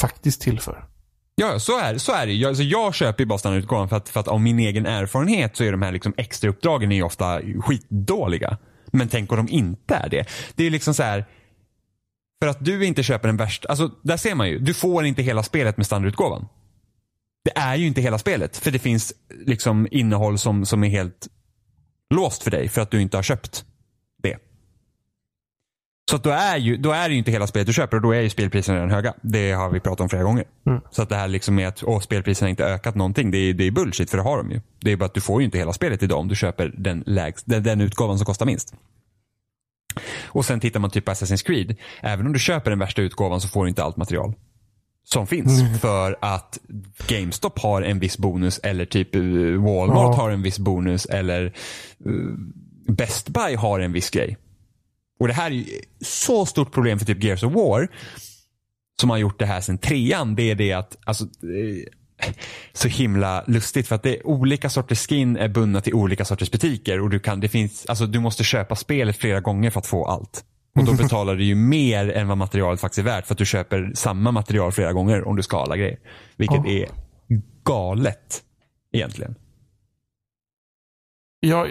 faktiskt 0.00 0.40
tillför. 0.40 0.84
Ja, 1.34 1.58
så 1.58 1.78
är, 1.78 1.98
så 1.98 2.12
är 2.12 2.26
det. 2.26 2.32
Jag, 2.32 2.48
alltså 2.48 2.62
jag 2.62 2.94
köper 2.94 3.22
ju 3.22 3.28
bara 3.28 3.38
standardutgåvan 3.38 3.88
för 3.88 3.96
att, 3.96 4.08
för 4.08 4.20
att 4.20 4.28
av 4.28 4.40
min 4.40 4.58
egen 4.58 4.86
erfarenhet 4.86 5.56
så 5.56 5.64
är 5.64 5.72
de 5.72 5.82
här 5.82 5.92
liksom 5.92 6.14
extra 6.16 6.50
uppdragen 6.50 6.92
är 6.92 7.02
ofta 7.02 7.40
skitdåliga. 7.60 8.58
Men 8.92 9.08
tänk 9.08 9.32
om 9.32 9.36
de 9.36 9.48
inte 9.48 9.94
är 9.94 10.08
det. 10.08 10.26
Det 10.54 10.66
är 10.66 10.70
liksom 10.70 10.94
så 10.94 11.02
här 11.02 11.24
för 12.42 12.46
att 12.46 12.64
du 12.64 12.86
inte 12.86 13.02
köper 13.02 13.28
den 13.28 13.36
värsta, 13.36 13.68
alltså 13.68 13.90
där 14.02 14.16
ser 14.16 14.34
man 14.34 14.48
ju, 14.48 14.58
du 14.58 14.74
får 14.74 15.04
inte 15.04 15.22
hela 15.22 15.42
spelet 15.42 15.76
med 15.76 15.86
standardutgåvan. 15.86 16.48
Det 17.44 17.58
är 17.58 17.76
ju 17.76 17.86
inte 17.86 18.00
hela 18.00 18.18
spelet 18.18 18.56
för 18.56 18.70
det 18.70 18.78
finns 18.78 19.12
liksom 19.46 19.88
innehåll 19.90 20.38
som, 20.38 20.66
som 20.66 20.84
är 20.84 20.88
helt 20.88 21.28
låst 22.14 22.42
för 22.42 22.50
dig 22.50 22.68
för 22.68 22.80
att 22.80 22.90
du 22.90 23.00
inte 23.00 23.16
har 23.16 23.22
köpt 23.22 23.64
det. 24.22 24.36
Så 26.10 26.16
att 26.16 26.22
då 26.22 26.30
är, 26.30 26.56
ju, 26.56 26.76
då 26.76 26.92
är 26.92 27.08
det 27.08 27.12
ju 27.12 27.18
inte 27.18 27.30
hela 27.30 27.46
spelet 27.46 27.66
du 27.66 27.72
köper 27.72 27.96
och 27.96 28.02
då 28.02 28.12
är 28.12 28.20
ju 28.20 28.30
spelpriserna 28.30 28.76
redan 28.76 28.90
höga. 28.90 29.14
Det 29.20 29.52
har 29.52 29.70
vi 29.70 29.80
pratat 29.80 30.00
om 30.00 30.08
flera 30.08 30.22
gånger. 30.22 30.44
Mm. 30.66 30.80
Så 30.90 31.02
att 31.02 31.08
det 31.08 31.16
här 31.16 31.28
liksom 31.28 31.54
med 31.54 31.68
att 31.68 31.82
åh, 31.82 32.00
spelpriserna 32.00 32.50
inte 32.50 32.64
ökat 32.64 32.94
någonting, 32.94 33.30
det 33.30 33.38
är, 33.38 33.54
det 33.54 33.66
är 33.66 33.70
bullshit 33.70 34.10
för 34.10 34.16
det 34.16 34.24
har 34.24 34.36
de 34.36 34.50
ju. 34.50 34.60
Det 34.80 34.92
är 34.92 34.96
bara 34.96 35.06
att 35.06 35.14
du 35.14 35.20
får 35.20 35.40
ju 35.40 35.44
inte 35.44 35.58
hela 35.58 35.72
spelet 35.72 36.02
idag 36.02 36.18
om 36.18 36.28
du 36.28 36.36
köper 36.36 36.74
den, 36.78 37.02
lägst, 37.06 37.46
den, 37.46 37.62
den 37.62 37.80
utgåvan 37.80 38.18
som 38.18 38.24
kostar 38.24 38.46
minst. 38.46 38.74
Och 40.26 40.44
sen 40.44 40.60
tittar 40.60 40.80
man 40.80 40.90
typ 40.90 41.04
på 41.04 41.10
Assassin's 41.10 41.46
Creed. 41.46 41.76
Även 42.00 42.26
om 42.26 42.32
du 42.32 42.38
köper 42.38 42.70
den 42.70 42.78
värsta 42.78 43.02
utgåvan 43.02 43.40
så 43.40 43.48
får 43.48 43.64
du 43.64 43.68
inte 43.68 43.82
allt 43.82 43.96
material 43.96 44.34
som 45.04 45.26
finns. 45.26 45.60
Mm. 45.60 45.78
För 45.78 46.16
att 46.20 46.58
GameStop 47.06 47.58
har 47.58 47.82
en 47.82 47.98
viss 47.98 48.18
bonus 48.18 48.58
eller 48.58 48.84
typ 48.84 49.14
eh, 49.14 49.22
Walmart 49.64 50.16
ja. 50.16 50.22
har 50.22 50.30
en 50.30 50.42
viss 50.42 50.58
bonus 50.58 51.06
eller 51.06 51.44
uh, 52.06 52.34
Best 52.88 53.28
Buy 53.28 53.54
har 53.54 53.80
en 53.80 53.92
viss 53.92 54.10
grej. 54.10 54.36
Och 55.20 55.28
det 55.28 55.34
här 55.34 55.50
är 55.50 55.54
ju 55.54 55.64
så 56.00 56.46
stort 56.46 56.72
problem 56.72 56.98
för 56.98 57.06
typ 57.06 57.24
Gears 57.24 57.42
of 57.42 57.52
War. 57.52 57.88
Som 59.00 59.10
har 59.10 59.16
gjort 59.16 59.38
det 59.38 59.46
här 59.46 59.60
sen 59.60 59.78
trean. 59.78 60.34
Det 60.34 60.50
är 60.50 60.54
det 60.54 60.72
att, 60.72 60.96
alltså, 61.04 61.24
så 62.72 62.88
himla 62.88 63.44
lustigt 63.46 63.88
för 63.88 63.94
att 63.94 64.02
det 64.02 64.16
är 64.16 64.26
olika 64.26 64.70
sorters 64.70 65.06
skin 65.08 65.36
är 65.36 65.48
bundna 65.48 65.80
till 65.80 65.94
olika 65.94 66.24
sorters 66.24 66.50
butiker 66.50 67.00
och 67.00 67.10
du 67.10 67.18
kan, 67.18 67.40
det 67.40 67.48
finns, 67.48 67.86
alltså 67.86 68.06
du 68.06 68.20
måste 68.20 68.44
köpa 68.44 68.76
spelet 68.76 69.16
flera 69.16 69.40
gånger 69.40 69.70
för 69.70 69.80
att 69.80 69.86
få 69.86 70.04
allt. 70.04 70.44
Och 70.78 70.84
då 70.84 70.92
betalar 71.02 71.36
du 71.36 71.44
ju 71.44 71.54
mer 71.54 72.10
än 72.10 72.28
vad 72.28 72.38
materialet 72.38 72.80
faktiskt 72.80 72.98
är 72.98 73.02
värt 73.02 73.26
för 73.26 73.34
att 73.34 73.38
du 73.38 73.46
köper 73.46 73.92
samma 73.94 74.30
material 74.30 74.72
flera 74.72 74.92
gånger 74.92 75.28
om 75.28 75.36
du 75.36 75.42
ska 75.42 75.62
alla 75.62 75.76
grejer. 75.76 75.98
Vilket 76.36 76.58
oh. 76.58 76.70
är 76.70 76.88
galet 77.64 78.42
egentligen. 78.92 79.34
Ja, 81.40 81.66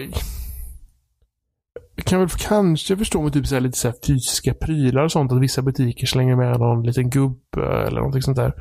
jag 1.96 2.04
kan 2.04 2.20
väl 2.20 2.28
kanske 2.28 2.96
förstå 2.96 3.22
med 3.22 3.32
typ 3.32 3.46
så 3.46 3.60
lite 3.60 3.78
så 3.78 3.92
fysiska 4.06 4.54
prylar 4.54 5.04
och 5.04 5.12
sånt. 5.12 5.32
Att 5.32 5.40
vissa 5.40 5.62
butiker 5.62 6.06
slänger 6.06 6.36
med 6.36 6.60
någon 6.60 6.82
liten 6.82 7.10
gubbe 7.10 7.86
eller 7.86 7.96
någonting 7.96 8.22
sånt 8.22 8.36
där. 8.36 8.52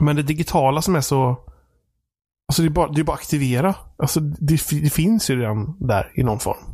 Men 0.00 0.16
det 0.16 0.22
digitala 0.22 0.82
som 0.82 0.96
är 0.96 1.00
så... 1.00 1.36
Alltså 2.48 2.62
det 2.62 2.68
är 2.68 2.70
bara, 2.70 2.92
det 2.92 3.00
är 3.00 3.04
bara 3.04 3.16
aktivera. 3.16 3.74
Alltså 3.96 4.20
det, 4.20 4.60
det 4.70 4.90
finns 4.90 5.30
ju 5.30 5.40
redan 5.40 5.76
där 5.80 6.12
i 6.14 6.22
någon 6.22 6.38
form. 6.40 6.64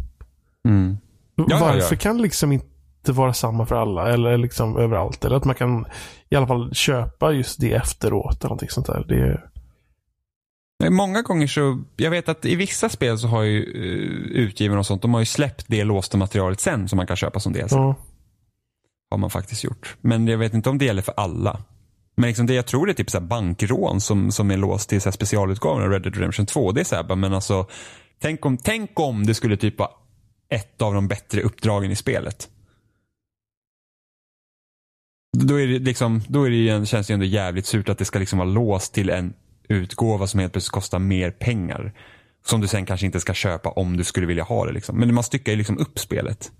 Mm. 0.68 0.96
Ja, 1.34 1.58
Varför 1.60 1.78
ja, 1.78 1.86
ja. 1.90 1.96
kan 1.96 2.16
det 2.16 2.22
liksom 2.22 2.52
inte 2.52 3.12
vara 3.12 3.32
samma 3.32 3.66
för 3.66 3.76
alla? 3.76 4.12
Eller 4.12 4.38
liksom 4.38 4.76
överallt? 4.76 5.24
Eller 5.24 5.36
att 5.36 5.44
man 5.44 5.54
kan 5.54 5.86
i 6.28 6.36
alla 6.36 6.46
fall 6.46 6.74
köpa 6.74 7.32
just 7.32 7.60
det 7.60 7.72
efteråt. 7.72 8.36
Eller 8.40 8.48
någonting 8.48 8.70
sånt 8.70 8.86
där. 8.86 9.04
Det, 9.08 9.40
Nej, 10.78 10.90
Många 10.90 11.22
gånger 11.22 11.46
så, 11.46 11.82
jag 11.96 12.10
vet 12.10 12.28
att 12.28 12.44
i 12.44 12.56
vissa 12.56 12.88
spel 12.88 13.18
så 13.18 13.28
har 13.28 13.42
ju 13.42 13.60
uh, 13.60 14.36
utgivarna 14.36 14.78
och 14.78 14.86
sånt, 14.86 15.02
de 15.02 15.14
har 15.14 15.20
ju 15.20 15.26
släppt 15.26 15.64
det 15.68 15.84
låsta 15.84 16.18
materialet 16.18 16.60
sen 16.60 16.88
som 16.88 16.96
man 16.96 17.06
kan 17.06 17.16
köpa 17.16 17.40
som 17.40 17.52
DLC. 17.52 17.72
ja. 17.72 17.94
Har 19.10 19.18
man 19.18 19.30
faktiskt 19.30 19.64
gjort. 19.64 19.96
Men 20.00 20.28
jag 20.28 20.38
vet 20.38 20.54
inte 20.54 20.70
om 20.70 20.78
det 20.78 20.84
gäller 20.84 21.02
för 21.02 21.14
alla. 21.16 21.60
Men 22.16 22.28
liksom 22.28 22.46
det 22.46 22.54
jag 22.54 22.66
tror 22.66 22.86
det 22.86 22.92
är 22.92 22.94
typ 22.94 23.10
så 23.10 23.18
här 23.18 23.26
bankrån 23.26 24.00
som, 24.00 24.32
som 24.32 24.50
är 24.50 24.56
låst 24.56 24.88
till 24.88 25.00
så 25.00 25.12
specialutgåvan 25.12 25.82
av 25.82 25.90
Red 25.90 26.02
Dead 26.02 26.14
Redemption 26.16 26.46
2. 26.46 26.72
Det 26.72 26.80
är 26.80 26.84
så 26.84 26.96
här, 26.96 27.16
men 27.16 27.34
alltså, 27.34 27.66
tänk 28.20 28.46
om, 28.46 28.56
tänk 28.56 29.00
om 29.00 29.26
det 29.26 29.34
skulle 29.34 29.56
typ 29.56 29.78
vara 29.78 29.90
ett 30.48 30.82
av 30.82 30.94
de 30.94 31.08
bättre 31.08 31.42
uppdragen 31.42 31.90
i 31.90 31.96
spelet. 31.96 32.48
Då, 35.38 35.60
är 35.60 35.66
det 35.66 35.78
liksom, 35.78 36.22
då 36.28 36.46
är 36.46 36.50
det 36.50 36.56
ju, 36.56 36.68
en- 36.68 36.86
känns 36.86 37.06
det 37.06 37.10
ju 37.10 37.14
ändå 37.14 37.26
jävligt 37.26 37.66
surt 37.66 37.88
att 37.88 37.98
det 37.98 38.04
ska 38.04 38.18
liksom 38.18 38.38
vara 38.38 38.48
låst 38.48 38.94
till 38.94 39.10
en 39.10 39.34
utgåva 39.68 40.26
som 40.26 40.40
helt 40.40 40.52
plötsligt 40.52 40.72
kostar 40.72 40.98
mer 40.98 41.30
pengar. 41.30 41.92
Som 42.44 42.60
du 42.60 42.68
sen 42.68 42.86
kanske 42.86 43.06
inte 43.06 43.20
ska 43.20 43.34
köpa 43.34 43.70
om 43.70 43.96
du 43.96 44.04
skulle 44.04 44.26
vilja 44.26 44.44
ha 44.44 44.66
det. 44.66 44.72
Liksom. 44.72 44.98
Men 44.98 45.14
man 45.14 45.24
styckar 45.24 45.52
ju 45.52 45.58
liksom 45.58 45.78
upp 45.78 45.98
spelet. 45.98 46.52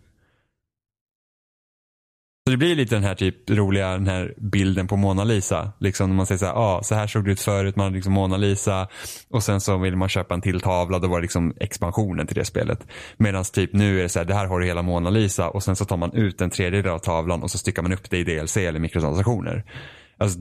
Så 2.47 2.51
det 2.51 2.57
blir 2.57 2.76
lite 2.76 2.94
den 2.94 3.05
här 3.05 3.14
typ 3.14 3.51
roliga 3.51 3.92
den 3.92 4.07
här 4.07 4.34
bilden 4.36 4.86
på 4.86 4.97
Mona 4.97 5.24
Lisa. 5.24 5.72
Liksom 5.80 6.11
när 6.11 6.16
man 6.16 6.26
säger 6.26 6.38
så 6.38 6.47
här, 6.47 6.55
ah, 6.55 6.82
så 6.82 6.94
här 6.94 7.07
såg 7.07 7.24
det 7.24 7.30
ut 7.30 7.40
förut, 7.40 7.76
man 7.76 7.84
hade 7.84 7.94
liksom 7.94 8.12
Mona 8.12 8.36
Lisa 8.36 8.88
och 9.30 9.42
sen 9.42 9.61
så 9.61 9.78
vill 9.78 9.97
man 9.97 10.09
köpa 10.09 10.34
en 10.34 10.40
till 10.40 10.61
tavla, 10.61 10.99
då 10.99 11.09
var 11.09 11.18
det 11.18 11.22
liksom 11.22 11.55
expansionen 11.61 12.26
till 12.26 12.36
det 12.36 12.44
spelet. 12.44 12.86
Medan 13.16 13.44
typ 13.44 13.72
nu 13.72 13.99
är 13.99 14.03
det 14.03 14.09
så 14.09 14.18
här, 14.18 14.26
det 14.26 14.34
här 14.34 14.47
har 14.47 14.61
du 14.61 14.66
hela 14.66 14.82
Mona 14.82 15.11
Lisa 15.11 15.49
och 15.49 15.62
sen 15.62 15.76
så 15.76 15.84
tar 15.84 15.97
man 15.97 16.12
ut 16.12 16.40
en 16.40 16.51
tredjedel 16.51 16.92
av 16.92 16.99
tavlan 16.99 17.42
och 17.42 17.51
så 17.51 17.59
styckar 17.59 17.82
man 17.82 17.92
upp 17.92 18.11
det 18.11 18.18
i 18.18 18.24
DLC 18.24 18.57
eller 18.57 18.80
mikrotransaktioner. 18.80 19.64
Alltså, 20.18 20.38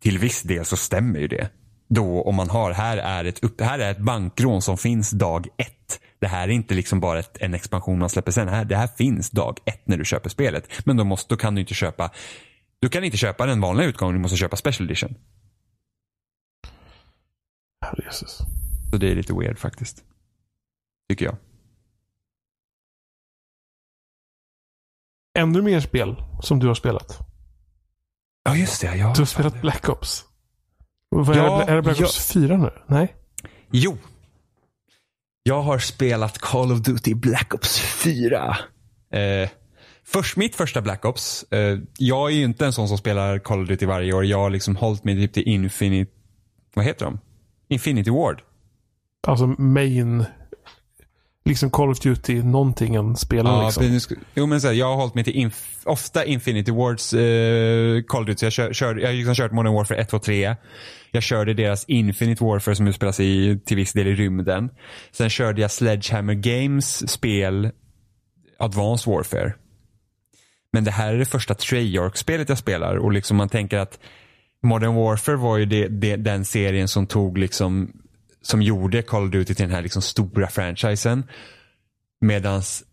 till 0.00 0.18
viss 0.18 0.42
del 0.42 0.64
så 0.64 0.76
stämmer 0.76 1.18
ju 1.18 1.28
det. 1.28 1.48
Då 1.88 2.22
om 2.22 2.34
man 2.34 2.50
har, 2.50 2.72
här 2.72 2.96
är 2.96 3.24
ett, 3.24 3.44
upp, 3.44 3.60
här 3.60 3.78
är 3.78 3.90
ett 3.90 3.98
bankrån 3.98 4.62
som 4.62 4.78
finns 4.78 5.10
dag 5.10 5.46
ett. 5.58 6.00
Det 6.18 6.26
här 6.26 6.48
är 6.48 6.52
inte 6.52 6.74
liksom 6.74 7.00
bara 7.00 7.18
ett, 7.18 7.36
en 7.40 7.54
expansion 7.54 7.98
man 7.98 8.10
släpper 8.10 8.32
sen. 8.32 8.48
Här, 8.48 8.64
det 8.64 8.76
här 8.76 8.86
finns 8.86 9.30
dag 9.30 9.58
ett 9.64 9.86
när 9.86 9.96
du 9.96 10.04
köper 10.04 10.30
spelet. 10.30 10.86
Men 10.86 10.96
då, 10.96 11.04
måste, 11.04 11.34
då 11.34 11.38
kan 11.38 11.54
du 11.54 11.60
inte 11.60 11.74
köpa 11.74 12.10
du 12.80 12.88
kan 12.88 13.04
inte 13.04 13.16
köpa 13.16 13.46
den 13.46 13.60
vanliga 13.60 13.86
utgången, 13.86 14.14
du 14.14 14.20
måste 14.20 14.36
köpa 14.36 14.56
special 14.56 14.86
edition. 14.86 15.14
Herrejösses. 17.80 18.38
Så 18.90 18.96
det 18.96 19.10
är 19.10 19.14
lite 19.14 19.34
weird 19.34 19.58
faktiskt. 19.58 20.04
Tycker 21.08 21.24
jag. 21.24 21.36
Ännu 25.38 25.62
mer 25.62 25.80
spel 25.80 26.22
som 26.42 26.58
du 26.58 26.66
har 26.66 26.74
spelat. 26.74 27.18
Ja 28.44 28.56
just 28.56 28.80
det, 28.80 28.96
ja. 28.96 29.12
Du 29.14 29.20
har 29.20 29.26
spelat 29.26 29.60
Black 29.60 29.88
Ops. 29.88 30.24
Ja, 31.10 31.62
är, 31.62 31.66
det, 31.66 31.74
det 31.74 31.82
Black. 31.82 32.00
Ops 32.00 32.32
4 32.32 32.56
nu? 32.56 32.70
Nej? 32.86 33.16
Jo. 33.70 33.98
Jag 35.48 35.62
har 35.62 35.78
spelat 35.78 36.38
Call 36.38 36.72
of 36.72 36.78
Duty 36.78 37.14
Black 37.14 37.54
Ops 37.54 37.78
4. 37.78 38.56
Eh, 39.12 39.48
först, 40.04 40.36
mitt 40.36 40.54
första 40.54 40.82
Black 40.82 41.04
Ops. 41.04 41.52
Eh, 41.52 41.78
jag 41.98 42.30
är 42.30 42.34
ju 42.34 42.44
inte 42.44 42.66
en 42.66 42.72
sån 42.72 42.88
som 42.88 42.98
spelar 42.98 43.38
Call 43.38 43.62
of 43.62 43.68
Duty 43.68 43.86
varje 43.86 44.12
år. 44.12 44.24
Jag 44.24 44.38
har 44.38 44.50
liksom 44.50 44.76
hållit 44.76 45.04
mig 45.04 45.14
typ 45.14 45.32
till 45.32 45.48
Infinite, 45.48 46.12
vad 46.74 46.84
heter 46.84 47.04
de? 47.04 47.18
Infinity 47.68 48.10
Ward. 48.10 48.42
Alltså 49.26 49.46
main... 49.46 50.24
Liksom 51.46 51.70
Call 51.70 51.90
of 51.90 52.00
Duty 52.00 52.42
någonting 52.42 52.94
en 52.94 53.16
spelar 53.16 53.50
Ja, 53.62 53.72
liksom. 53.80 54.16
jo 54.34 54.46
men 54.46 54.60
så 54.60 54.66
här, 54.66 54.74
jag 54.74 54.86
har 54.86 54.96
hållit 54.96 55.14
mig 55.14 55.24
till 55.24 55.34
inf- 55.34 55.82
ofta 55.84 56.24
Infinity 56.24 56.72
Wards 56.72 57.12
eh, 57.12 58.02
Call 58.02 58.22
of 58.22 58.26
Duty. 58.26 58.46
Jag, 58.46 58.52
kör, 58.52 58.72
kör, 58.72 58.96
jag 58.96 59.08
har 59.08 59.14
liksom 59.14 59.34
kört 59.34 59.52
Modern 59.52 59.74
Warfare 59.74 59.98
1, 59.98 60.08
2, 60.08 60.18
3. 60.18 60.56
Jag 61.10 61.22
körde 61.22 61.54
deras 61.54 61.84
Infinite 61.84 62.44
Warfare 62.44 62.74
som 62.74 62.86
utspelar 62.88 63.12
sig 63.12 63.26
i, 63.50 63.58
till 63.58 63.76
viss 63.76 63.92
del 63.92 64.06
i 64.06 64.14
rymden. 64.14 64.70
Sen 65.12 65.30
körde 65.30 65.60
jag 65.60 65.70
Sledgehammer 65.70 66.34
Games 66.34 67.10
spel 67.10 67.70
Advanced 68.58 69.12
Warfare. 69.12 69.54
Men 70.72 70.84
det 70.84 70.90
här 70.90 71.14
är 71.14 71.18
det 71.18 71.24
första 71.24 71.54
Treyarch-spelet 71.54 72.48
jag 72.48 72.58
spelar 72.58 72.96
och 72.96 73.12
liksom 73.12 73.36
man 73.36 73.48
tänker 73.48 73.78
att 73.78 73.98
Modern 74.62 74.94
Warfare 74.94 75.36
var 75.36 75.56
ju 75.56 75.64
det, 75.64 75.88
det, 75.88 76.16
den 76.16 76.44
serien 76.44 76.88
som 76.88 77.06
tog 77.06 77.38
liksom 77.38 77.92
som 78.46 78.62
gjorde 78.62 79.02
Call 79.02 79.24
of 79.24 79.30
Duty 79.30 79.54
till 79.54 79.66
den 79.66 79.74
här 79.74 79.82
liksom 79.82 80.02
stora 80.02 80.48
franchisen. 80.48 81.24
Medans 82.20 82.84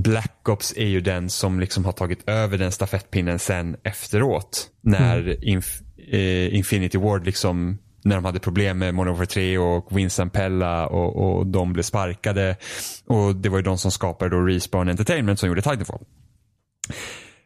Black 0.00 0.48
Ops 0.48 0.74
är 0.76 0.86
ju 0.86 1.00
den 1.00 1.30
som 1.30 1.60
liksom 1.60 1.84
har 1.84 1.92
tagit 1.92 2.28
över 2.28 2.58
den 2.58 2.72
stafettpinnen 2.72 3.38
sen 3.38 3.76
efteråt. 3.82 4.68
När 4.80 5.44
Inf 5.44 5.80
eh, 6.10 6.54
Infinity 6.54 6.98
Ward 6.98 7.26
liksom 7.26 7.78
när 8.04 8.14
de 8.14 8.24
hade 8.24 8.38
problem 8.40 8.78
med 8.78 8.94
Modern 8.94 9.12
Warfare 9.12 9.26
3 9.26 9.58
och 9.58 9.98
Winston 9.98 10.30
Pella 10.30 10.86
och, 10.86 11.16
och 11.38 11.46
de 11.46 11.72
blev 11.72 11.82
sparkade. 11.82 12.56
Och 13.06 13.36
det 13.36 13.48
var 13.48 13.58
ju 13.58 13.62
de 13.62 13.78
som 13.78 13.90
skapade 13.90 14.30
då 14.36 14.42
Respawn 14.42 14.88
Entertainment 14.88 15.38
som 15.40 15.48
gjorde 15.48 15.62
Titanfall. 15.62 16.04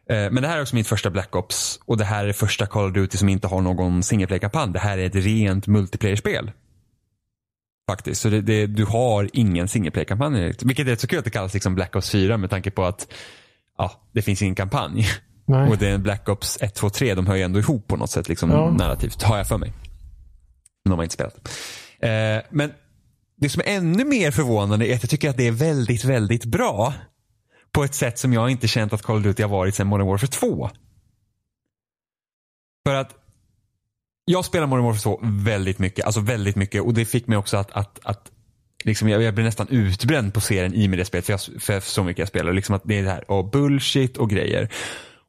Eh, 0.09 0.31
Men 0.31 0.35
det 0.35 0.47
här 0.47 0.57
är 0.57 0.61
också 0.61 0.75
mitt 0.75 0.87
första 0.87 1.09
Black 1.09 1.35
Ops 1.35 1.79
och 1.85 1.97
det 1.97 2.05
här 2.05 2.25
är 2.25 2.33
första 2.33 2.65
Call 2.65 2.85
of 2.85 2.93
Duty 2.93 3.17
som 3.17 3.29
inte 3.29 3.47
har 3.47 3.61
någon 3.61 4.03
single 4.03 4.27
play-kampanj. 4.27 4.73
Det 4.73 4.79
här 4.79 4.97
är 4.97 5.05
ett 5.05 5.15
rent 5.15 5.67
multiplayer-spel. 5.67 6.51
Faktiskt. 7.91 8.21
Så 8.21 8.29
det, 8.29 8.41
det, 8.41 8.67
du 8.67 8.85
har 8.85 9.29
ingen 9.33 9.67
single 9.67 9.91
play-kampanj. 9.91 10.53
Vilket 10.61 10.87
är 10.87 10.95
så 10.95 11.07
kul 11.07 11.19
att 11.19 11.25
det 11.25 11.31
kallas 11.31 11.53
liksom 11.53 11.75
Black 11.75 11.95
Ops 11.95 12.09
4 12.09 12.37
med 12.37 12.49
tanke 12.49 12.71
på 12.71 12.85
att 12.85 13.07
ja, 13.77 13.91
det 14.11 14.21
finns 14.21 14.41
ingen 14.41 14.55
kampanj. 14.55 15.07
Nej. 15.45 15.69
Och 15.69 15.77
det 15.77 15.87
är 15.87 15.97
Black 15.97 16.29
Ops 16.29 16.57
1, 16.61 16.75
2, 16.75 16.89
3. 16.89 17.15
De 17.15 17.27
hör 17.27 17.35
ju 17.35 17.41
ändå 17.41 17.59
ihop 17.59 17.87
på 17.87 17.97
något 17.97 18.09
sätt 18.09 18.29
liksom 18.29 18.51
Ja. 18.51 18.69
narrativt. 18.71 19.23
Har 19.23 19.37
jag 19.37 19.47
för 19.47 19.57
mig. 19.57 19.73
Men 20.85 20.89
de 20.91 20.93
har 20.99 21.03
inte 21.03 21.13
spelat. 21.13 21.49
Eh, 21.99 22.43
men 22.51 22.71
det 23.37 23.49
som 23.49 23.61
är 23.65 23.77
ännu 23.77 24.05
mer 24.05 24.31
förvånande 24.31 24.87
är 24.87 24.95
att 24.95 25.03
jag 25.03 25.09
tycker 25.09 25.29
att 25.29 25.37
det 25.37 25.47
är 25.47 25.51
väldigt, 25.51 26.03
väldigt 26.03 26.45
bra. 26.45 26.93
På 27.71 27.83
ett 27.83 27.95
sätt 27.95 28.19
som 28.19 28.33
jag 28.33 28.49
inte 28.49 28.67
känt 28.67 28.93
att 28.93 29.01
Call 29.01 29.17
of 29.17 29.23
Duty 29.23 29.43
har 29.43 29.49
varit 29.49 29.75
sedan 29.75 29.87
Modern 29.87 30.07
Warfare 30.07 30.27
2. 30.31 30.69
För 32.87 32.95
att 32.95 33.15
jag 34.25 34.45
spelar 34.45 34.67
Modern 34.67 34.85
Warfare 34.85 35.01
2 35.01 35.19
väldigt 35.23 35.79
mycket, 35.79 36.05
alltså 36.05 36.21
väldigt 36.21 36.55
mycket 36.55 36.81
och 36.81 36.93
det 36.93 37.05
fick 37.05 37.27
mig 37.27 37.37
också 37.37 37.57
att, 37.57 37.71
att, 37.71 37.99
att 38.03 38.31
liksom 38.83 39.09
jag, 39.09 39.21
jag 39.21 39.33
blev 39.33 39.45
nästan 39.45 39.67
utbränd 39.69 40.33
på 40.33 40.41
serien 40.41 40.73
i 40.73 40.85
och 40.85 40.89
med 40.89 40.99
det 40.99 41.05
spelet 41.05 41.25
för, 41.25 41.33
jag, 41.33 41.61
för 41.61 41.79
så 41.79 42.03
mycket 42.03 42.19
jag 42.19 42.27
spelar. 42.27 42.53
Liksom 42.53 42.75
att 42.75 42.81
det 42.85 42.99
är 42.99 43.03
det 43.03 43.09
här, 43.09 43.31
och 43.31 43.49
bullshit 43.51 44.17
och 44.17 44.29
grejer. 44.29 44.69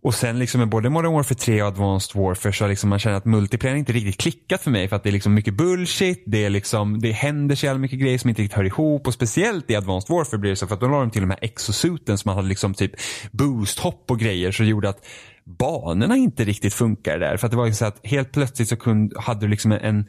Och 0.04 0.14
sen 0.14 0.38
liksom 0.38 0.58
med 0.58 0.68
både 0.68 0.90
Modern 0.90 1.12
Warfare 1.12 1.38
3 1.38 1.62
och 1.62 1.68
Advanced 1.68 2.22
Warfare 2.22 2.52
så 2.52 2.64
har 2.64 2.68
liksom 2.68 2.90
man 2.90 2.98
känner 2.98 3.16
att 3.16 3.24
multiplayer 3.24 3.76
inte 3.76 3.92
riktigt 3.92 4.20
klickat 4.20 4.62
för 4.62 4.70
mig 4.70 4.88
för 4.88 4.96
att 4.96 5.02
det 5.02 5.10
är 5.10 5.12
liksom 5.12 5.34
mycket 5.34 5.54
bullshit. 5.54 6.22
Det, 6.26 6.44
är 6.44 6.50
liksom, 6.50 7.00
det 7.00 7.12
händer 7.12 7.54
så 7.54 7.66
jävla 7.66 7.78
mycket 7.78 7.98
grejer 7.98 8.18
som 8.18 8.30
inte 8.30 8.42
riktigt 8.42 8.56
hör 8.56 8.64
ihop 8.64 9.06
och 9.06 9.14
speciellt 9.14 9.70
i 9.70 9.76
Advanced 9.76 10.16
Warfare 10.16 10.38
blir 10.38 10.50
det 10.50 10.56
så 10.56 10.66
för 10.66 10.74
att 10.74 10.80
då 10.80 10.88
la 10.88 11.00
de 11.00 11.10
till 11.10 11.20
de 11.20 11.30
här 11.30 11.38
exosuten 11.42 12.18
som 12.18 12.28
man 12.28 12.36
hade 12.36 12.48
liksom 12.48 12.74
typ 12.74 12.92
boosthopp 13.30 14.10
och 14.10 14.18
grejer 14.18 14.52
så 14.52 14.62
det 14.62 14.68
gjorde 14.68 14.88
att 14.88 15.06
banorna 15.44 16.16
inte 16.16 16.44
riktigt 16.44 16.74
funkar 16.74 17.18
där. 17.18 17.36
För 17.36 17.46
att 17.46 17.50
det 17.50 17.56
var 17.56 17.66
ju 17.66 17.74
så 17.74 17.84
att 17.84 18.06
helt 18.06 18.32
plötsligt 18.32 18.68
så 18.68 18.76
kunde, 18.76 19.20
hade 19.20 19.40
du 19.40 19.48
liksom 19.48 19.72
en 19.72 20.06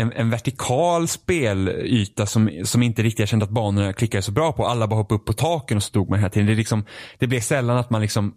en, 0.00 0.12
en 0.12 0.30
vertikal 0.30 1.08
spelyta 1.08 2.26
som, 2.26 2.50
som 2.64 2.82
inte 2.82 3.02
riktigt 3.02 3.18
jag 3.18 3.28
kände 3.28 3.44
att 3.44 3.50
banorna 3.50 3.92
klickade 3.92 4.22
så 4.22 4.32
bra 4.32 4.52
på. 4.52 4.66
Alla 4.66 4.86
bara 4.86 4.96
hoppade 4.96 5.20
upp 5.20 5.26
på 5.26 5.32
taken 5.32 5.76
och 5.76 5.82
stod 5.82 6.10
man 6.10 6.18
hela 6.18 6.30
tiden. 6.30 6.46
Det, 6.46 6.54
liksom, 6.54 6.84
det 7.18 7.26
blev 7.26 7.40
sällan 7.40 7.76
att 7.76 7.90
man 7.90 8.00
liksom 8.00 8.34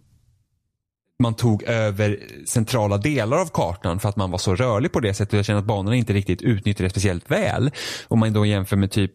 man 1.21 1.33
tog 1.33 1.63
över 1.63 2.19
centrala 2.45 2.97
delar 2.97 3.37
av 3.37 3.45
kartan 3.45 3.99
för 3.99 4.09
att 4.09 4.15
man 4.15 4.31
var 4.31 4.37
så 4.37 4.55
rörlig 4.55 4.91
på 4.91 4.99
det 4.99 5.13
sättet. 5.13 5.33
Jag 5.33 5.45
känner 5.45 5.59
att 5.59 5.65
banorna 5.65 5.95
inte 5.95 6.13
riktigt 6.13 6.41
utnyttjade 6.41 6.85
det 6.85 6.89
speciellt 6.89 7.31
väl. 7.31 7.71
Om 8.07 8.19
man 8.19 8.33
då 8.33 8.45
jämför 8.45 8.77
med 8.77 8.91
typ 8.91 9.13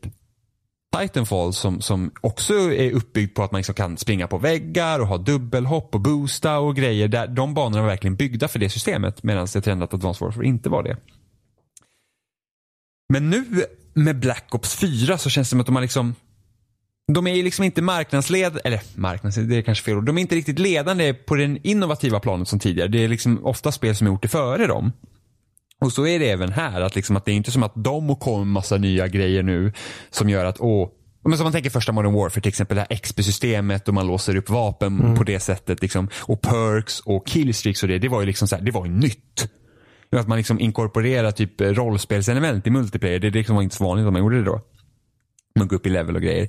Titanfall 1.00 1.52
som, 1.52 1.80
som 1.80 2.10
också 2.20 2.54
är 2.54 2.90
uppbyggd 2.90 3.34
på 3.34 3.42
att 3.42 3.52
man 3.52 3.58
liksom 3.58 3.74
kan 3.74 3.96
springa 3.96 4.26
på 4.26 4.38
väggar 4.38 5.00
och 5.00 5.06
ha 5.06 5.18
dubbelhopp 5.18 5.94
och 5.94 6.00
boosta 6.00 6.58
och 6.58 6.76
grejer. 6.76 7.08
Där, 7.08 7.26
de 7.26 7.54
banorna 7.54 7.82
var 7.82 7.88
verkligen 7.88 8.16
byggda 8.16 8.48
för 8.48 8.58
det 8.58 8.70
systemet 8.70 9.22
medan 9.22 9.46
det 9.52 9.60
trendat 9.60 9.88
att 9.88 9.94
Advanced 9.94 10.26
Warfare 10.26 10.46
inte 10.46 10.68
var 10.68 10.82
det. 10.82 10.96
Men 13.08 13.30
nu 13.30 13.44
med 13.92 14.20
Black 14.20 14.54
Ops 14.54 14.74
4 14.74 15.18
så 15.18 15.30
känns 15.30 15.48
det 15.48 15.50
som 15.50 15.60
att 15.60 15.66
de 15.66 15.74
har 15.74 15.82
liksom 15.82 16.14
de 17.12 17.26
är 17.26 17.34
ju 17.34 17.42
liksom 17.42 17.64
inte 17.64 17.82
marknadsled, 17.82 18.58
eller 18.64 18.80
marknadsled, 18.94 19.48
det 19.48 19.56
är 19.56 19.62
kanske 19.62 19.84
fel 19.84 19.96
ord. 19.96 20.04
De 20.04 20.18
är 20.18 20.22
inte 20.22 20.34
riktigt 20.34 20.58
ledande 20.58 21.14
på 21.14 21.34
den 21.34 21.58
innovativa 21.62 22.20
planet 22.20 22.48
som 22.48 22.58
tidigare. 22.58 22.88
Det 22.88 23.04
är 23.04 23.08
liksom 23.08 23.46
ofta 23.46 23.72
spel 23.72 23.96
som 23.96 24.06
är 24.06 24.10
gjort 24.10 24.22
det 24.22 24.28
före 24.28 24.66
dem. 24.66 24.92
Och 25.80 25.92
så 25.92 26.06
är 26.06 26.18
det 26.18 26.30
även 26.30 26.52
här, 26.52 26.80
att, 26.80 26.96
liksom 26.96 27.16
att 27.16 27.24
det 27.24 27.32
är 27.32 27.36
inte 27.36 27.50
som 27.50 27.62
att 27.62 27.72
de 27.74 28.16
kommer 28.16 28.38
med 28.38 28.46
massa 28.46 28.76
nya 28.76 29.08
grejer 29.08 29.42
nu 29.42 29.72
som 30.10 30.28
gör 30.28 30.44
att 30.44 30.60
åh, 30.60 30.88
Men 31.24 31.36
som 31.36 31.44
man 31.44 31.52
tänker 31.52 31.70
första 31.70 31.92
Modern 31.92 32.12
Warfare 32.12 32.40
till 32.42 32.48
exempel, 32.48 32.74
det 32.74 32.86
här 32.90 32.96
XP-systemet 32.96 33.88
och 33.88 33.94
man 33.94 34.06
låser 34.06 34.36
upp 34.36 34.50
vapen 34.50 35.00
Mm. 35.00 35.14
på 35.16 35.24
det 35.24 35.40
sättet. 35.40 35.82
Liksom, 35.82 36.08
och 36.22 36.40
perks 36.42 37.00
och 37.00 37.26
killstreaks 37.26 37.82
och 37.82 37.88
det, 37.88 37.98
det 37.98 38.08
var 38.08 38.20
ju 38.20 38.26
liksom 38.26 38.48
så 38.48 38.56
här, 38.56 38.62
det 38.62 38.70
var 38.70 38.86
ju 38.86 38.92
nytt. 38.92 39.48
Att 40.16 40.28
man 40.28 40.38
liksom 40.38 40.60
inkorporerar 40.60 41.30
typ 41.30 41.60
rollspelselement 41.60 42.66
i 42.66 42.70
multiplayer, 42.70 43.18
det, 43.18 43.30
det 43.30 43.38
liksom 43.38 43.56
var 43.56 43.62
inte 43.62 43.76
så 43.76 43.84
vanligt 43.84 44.06
att 44.06 44.12
man 44.12 44.22
gjorde 44.22 44.36
det 44.36 44.44
då. 44.44 44.60
Man 45.58 45.68
går 45.68 45.76
upp 45.76 45.86
i 45.86 45.90
level 45.90 46.16
och 46.16 46.22
grejer. 46.22 46.48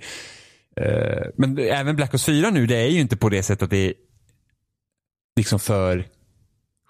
Eh, 0.81 1.27
men 1.37 1.57
även 1.59 1.95
Black 1.95 2.13
Ops 2.13 2.25
4 2.25 2.49
nu, 2.49 2.65
det 2.67 2.75
är 2.77 2.87
ju 2.87 2.99
inte 2.99 3.17
på 3.17 3.29
det 3.29 3.43
sättet 3.43 3.63
att 3.63 3.69
det 3.69 3.77
är 3.87 3.93
liksom 5.37 5.59
för 5.59 6.05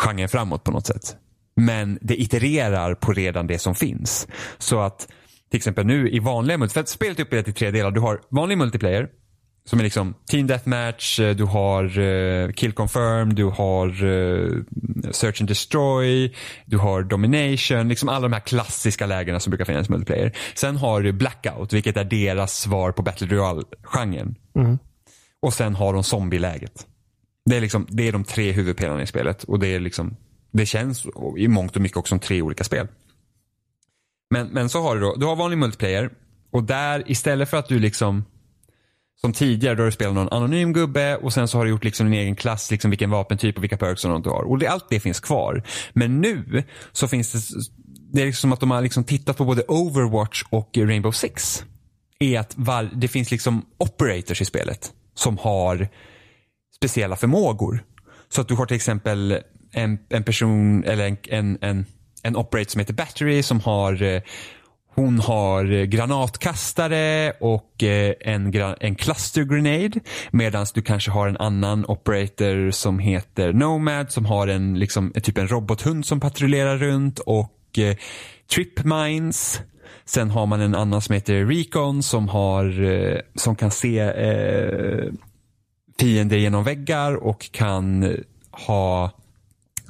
genren 0.04 0.30
framåt 0.30 0.64
på 0.64 0.72
något 0.72 0.86
sätt. 0.88 1.16
Men 1.58 1.99
det 2.01 2.22
itererar 2.22 2.95
på 2.95 3.14
redan 3.14 3.47
det 3.47 3.60
som 3.60 3.76
finns. 3.76 4.28
Så 4.58 4.80
att 4.80 5.08
till 5.51 5.58
exempel 5.58 5.86
nu 5.86 6.10
i 6.10 6.20
vanliga 6.20 6.58
multiplayer, 6.58 6.74
för 6.74 6.80
att 6.82 6.89
spelet 6.89 7.20
är 7.20 7.24
uppdelat 7.24 7.47
i 7.47 7.53
tre 7.53 7.72
delar. 7.72 7.91
Du 7.91 7.99
har 7.99 8.22
vanlig 8.30 8.58
multiplayer 8.58 9.08
som 9.66 9.80
är 9.80 9.84
liksom 9.84 10.14
team 10.26 10.47
deathmatch, 10.47 11.20
eh, 11.20 11.36
du 11.36 11.43
har 11.43 11.99
eh, 11.99 12.51
kill 12.51 12.72
confirm, 12.72 13.36
du 13.36 13.45
har 13.45 13.88
eh, 13.88 14.51
search 15.12 15.41
and 15.41 15.49
destroy, 15.49 16.36
du 16.66 16.78
har 16.78 17.03
domination, 17.03 17.88
liksom 17.88 18.10
alla 18.10 18.22
de 18.28 18.34
här 18.34 18.39
klassiska 18.39 19.05
lägena 19.05 19.39
som 19.39 19.51
brukar 19.51 19.66
finnas 19.66 19.89
i 19.89 19.91
multiplayer. 19.91 20.38
Sen 20.55 20.78
har 20.78 21.01
du 21.01 21.12
blackout, 21.12 21.74
vilket 21.74 21.97
är 21.97 22.03
deras 22.03 22.60
svar 22.60 22.91
på 22.91 23.01
battle 23.01 23.28
royale-genren. 23.28 24.36
Mm. 24.55 24.78
Och 25.41 25.53
sen 25.53 25.76
har 25.76 25.93
de 25.93 26.03
zombieläget. 26.03 26.86
Det 27.45 27.58
är, 27.58 27.62
liksom, 27.62 27.88
det 27.89 28.08
är 28.08 28.12
de 28.12 28.24
tre 28.24 28.51
huvudpelarna 28.51 29.01
i 29.01 29.08
spelet 29.08 29.43
och 29.43 29.60
det 29.60 29.68
är 29.68 29.80
liksom 29.80 30.18
det 30.58 30.66
känns 30.66 31.05
i 31.38 31.47
mångt 31.47 31.76
och 31.76 31.82
mycket 31.82 31.97
också 31.97 32.10
som 32.10 32.20
tre 32.20 32.41
olika 32.41 32.64
spel. 32.64 32.88
Men, 34.30 34.47
men 34.47 34.70
så 34.70 34.82
har 34.82 34.95
du 34.95 35.01
då, 35.01 35.16
du 35.16 35.26
har 35.26 35.36
vanlig 35.36 35.58
multiplayer 35.58 36.10
och 36.51 36.64
där 36.64 37.03
istället 37.12 37.49
för 37.49 37.58
att 37.58 37.68
du 37.68 37.80
liksom 37.80 38.24
som 39.22 39.34
tidigare 39.34 39.76
då 39.76 39.82
har 39.82 39.86
du 39.86 39.91
spelat 39.91 40.16
någon 40.16 40.30
anonym 40.30 40.74
gubbe 40.74 41.16
och 41.16 41.34
sen 41.34 41.47
så 41.47 41.58
har 41.58 41.66
du 41.66 41.72
gjort 41.72 41.84
liksom 41.84 42.12
din 42.12 42.20
egen 42.20 42.36
klass, 42.36 42.72
liksom 42.72 42.91
vilken 42.91 43.10
vapentyp 43.10 43.58
och 43.58 43.64
vilka 43.64 43.78
perks 43.78 44.05
och 44.05 44.12
något 44.12 44.24
du 44.24 44.30
har. 44.30 44.43
Och 44.43 44.60
det, 44.60 44.68
allt 44.68 44.89
det 44.89 44.99
finns 44.99 45.20
kvar. 45.20 45.64
Men 45.93 46.22
nu 46.22 46.64
så 46.91 47.08
finns 47.08 47.32
det, 47.32 47.39
det 48.12 48.22
är 48.22 48.26
liksom 48.26 48.41
som 48.41 48.53
att 48.53 48.60
de 48.60 48.72
har 48.72 48.82
liksom 48.82 49.03
tittat 49.03 49.38
på 49.38 49.45
både 49.45 49.64
Overwatch 49.68 50.43
och 50.49 50.70
Rainbow 50.78 51.12
Six. 51.12 51.64
Är 52.20 52.39
att 52.39 52.53
var, 52.58 52.89
det 52.93 53.08
finns 53.08 53.32
liksom 53.32 53.66
operators 53.78 54.41
i 54.41 54.45
spelet 54.45 54.91
som 55.14 55.38
har 55.38 55.88
speciella 56.76 57.16
förmågor. 57.16 57.84
Så 58.30 58.41
att 58.41 58.47
du 58.47 58.55
har 58.55 58.66
till 58.66 58.76
exempel 58.76 59.39
en, 59.72 59.99
en 60.09 60.24
person 60.24 60.84
eller 60.84 61.07
en, 61.07 61.18
en, 61.30 61.57
en, 61.61 61.86
en 62.24 62.36
operator 62.36 62.72
som 62.72 62.80
heter 62.80 62.93
Battery 62.93 63.43
som 63.43 63.59
har 63.59 64.03
eh, 64.03 64.22
hon 64.97 65.20
har 65.20 65.86
granatkastare 65.86 67.32
och 67.39 67.84
eh, 67.84 68.13
en, 68.22 68.53
en 68.80 68.95
cluster 68.95 69.43
grenade. 69.43 69.99
Medan 70.32 70.65
du 70.74 70.82
kanske 70.82 71.11
har 71.11 71.28
en 71.28 71.38
annan 71.38 71.86
operator 71.86 72.72
som 72.72 72.99
heter 72.99 73.53
Nomad 73.53 74.11
som 74.11 74.26
har 74.26 74.47
en, 74.47 74.80
liksom, 74.80 75.11
en 75.15 75.22
typ 75.22 75.38
en 75.38 75.47
robothund 75.47 76.05
som 76.05 76.20
patrullerar 76.20 76.78
runt 76.78 77.20
och 77.20 77.80
eh, 77.80 77.95
trip 78.55 78.84
mines. 78.84 79.61
Sen 80.05 80.30
har 80.30 80.45
man 80.45 80.61
en 80.61 80.76
annan 80.76 81.01
som 81.01 81.15
heter 81.15 81.45
Recon 81.45 82.03
som, 82.03 82.30
har, 82.30 82.84
eh, 82.84 83.20
som 83.36 83.55
kan 83.55 83.72
se 83.72 83.99
eh, 83.99 85.13
fiender 85.99 86.38
genom 86.38 86.63
väggar 86.63 87.15
och 87.15 87.51
kan 87.51 88.15
ha 88.51 89.11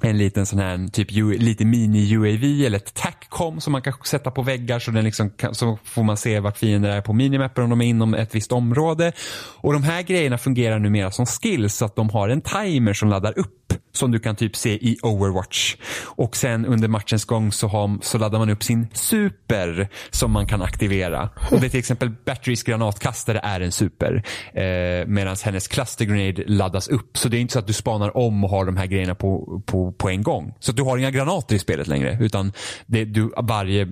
en 0.01 0.17
liten 0.17 0.45
sån 0.45 0.59
här 0.59 0.87
typ 0.87 1.11
lite 1.39 1.63
mini-UAV 1.63 2.65
eller 2.65 2.77
ett 2.77 2.93
TACCOM 2.93 3.61
som 3.61 3.71
man 3.71 3.81
kan 3.81 3.93
sätta 4.03 4.31
på 4.31 4.41
väggar 4.41 4.79
så, 4.79 4.91
den 4.91 5.03
liksom 5.03 5.29
kan, 5.29 5.55
så 5.55 5.79
får 5.83 6.03
man 6.03 6.17
se 6.17 6.39
vart 6.39 6.57
fiender 6.57 6.89
är 6.89 7.01
på 7.01 7.13
minimappen 7.13 7.63
om 7.63 7.69
de 7.69 7.81
är 7.81 7.85
inom 7.85 8.13
ett 8.13 8.35
visst 8.35 8.51
område. 8.51 9.11
Och 9.55 9.73
de 9.73 9.83
här 9.83 10.01
grejerna 10.01 10.37
fungerar 10.37 10.79
numera 10.79 11.11
som 11.11 11.25
skills 11.25 11.75
så 11.75 11.85
att 11.85 11.95
de 11.95 12.09
har 12.09 12.29
en 12.29 12.41
timer 12.41 12.93
som 12.93 13.09
laddar 13.09 13.39
upp 13.39 13.56
som 13.93 14.11
du 14.11 14.19
kan 14.19 14.35
typ 14.35 14.55
se 14.55 14.73
i 14.73 14.97
Overwatch. 15.03 15.75
Och 16.05 16.35
sen 16.35 16.65
under 16.65 16.87
matchens 16.87 17.25
gång 17.25 17.51
så, 17.51 17.67
har, 17.67 17.97
så 18.01 18.17
laddar 18.17 18.39
man 18.39 18.49
upp 18.49 18.63
sin 18.63 18.87
super 18.93 19.89
som 20.09 20.31
man 20.31 20.47
kan 20.47 20.61
aktivera. 20.61 21.29
Och 21.51 21.59
det 21.59 21.67
är 21.67 21.69
till 21.69 21.79
exempel 21.79 22.11
Batterys 22.25 22.63
granatkastare 22.63 23.39
är 23.43 23.61
en 23.61 23.71
super. 23.71 24.23
Eh, 24.53 25.07
Medan 25.07 25.35
hennes 25.43 25.67
cluster 25.67 26.05
grenade 26.05 26.43
laddas 26.47 26.87
upp. 26.87 27.17
Så 27.17 27.29
det 27.29 27.37
är 27.37 27.41
inte 27.41 27.53
så 27.53 27.59
att 27.59 27.67
du 27.67 27.73
spanar 27.73 28.17
om 28.17 28.43
och 28.43 28.49
har 28.49 28.65
de 28.65 28.77
här 28.77 28.85
grejerna 28.85 29.15
på, 29.15 29.61
på, 29.65 29.91
på 29.91 30.09
en 30.09 30.23
gång. 30.23 30.53
Så 30.59 30.71
att 30.71 30.77
du 30.77 30.83
har 30.83 30.97
inga 30.97 31.11
granater 31.11 31.55
i 31.55 31.59
spelet 31.59 31.87
längre. 31.87 32.17
Utan 32.21 32.53
det, 32.85 33.05
du, 33.05 33.31
varje 33.37 33.87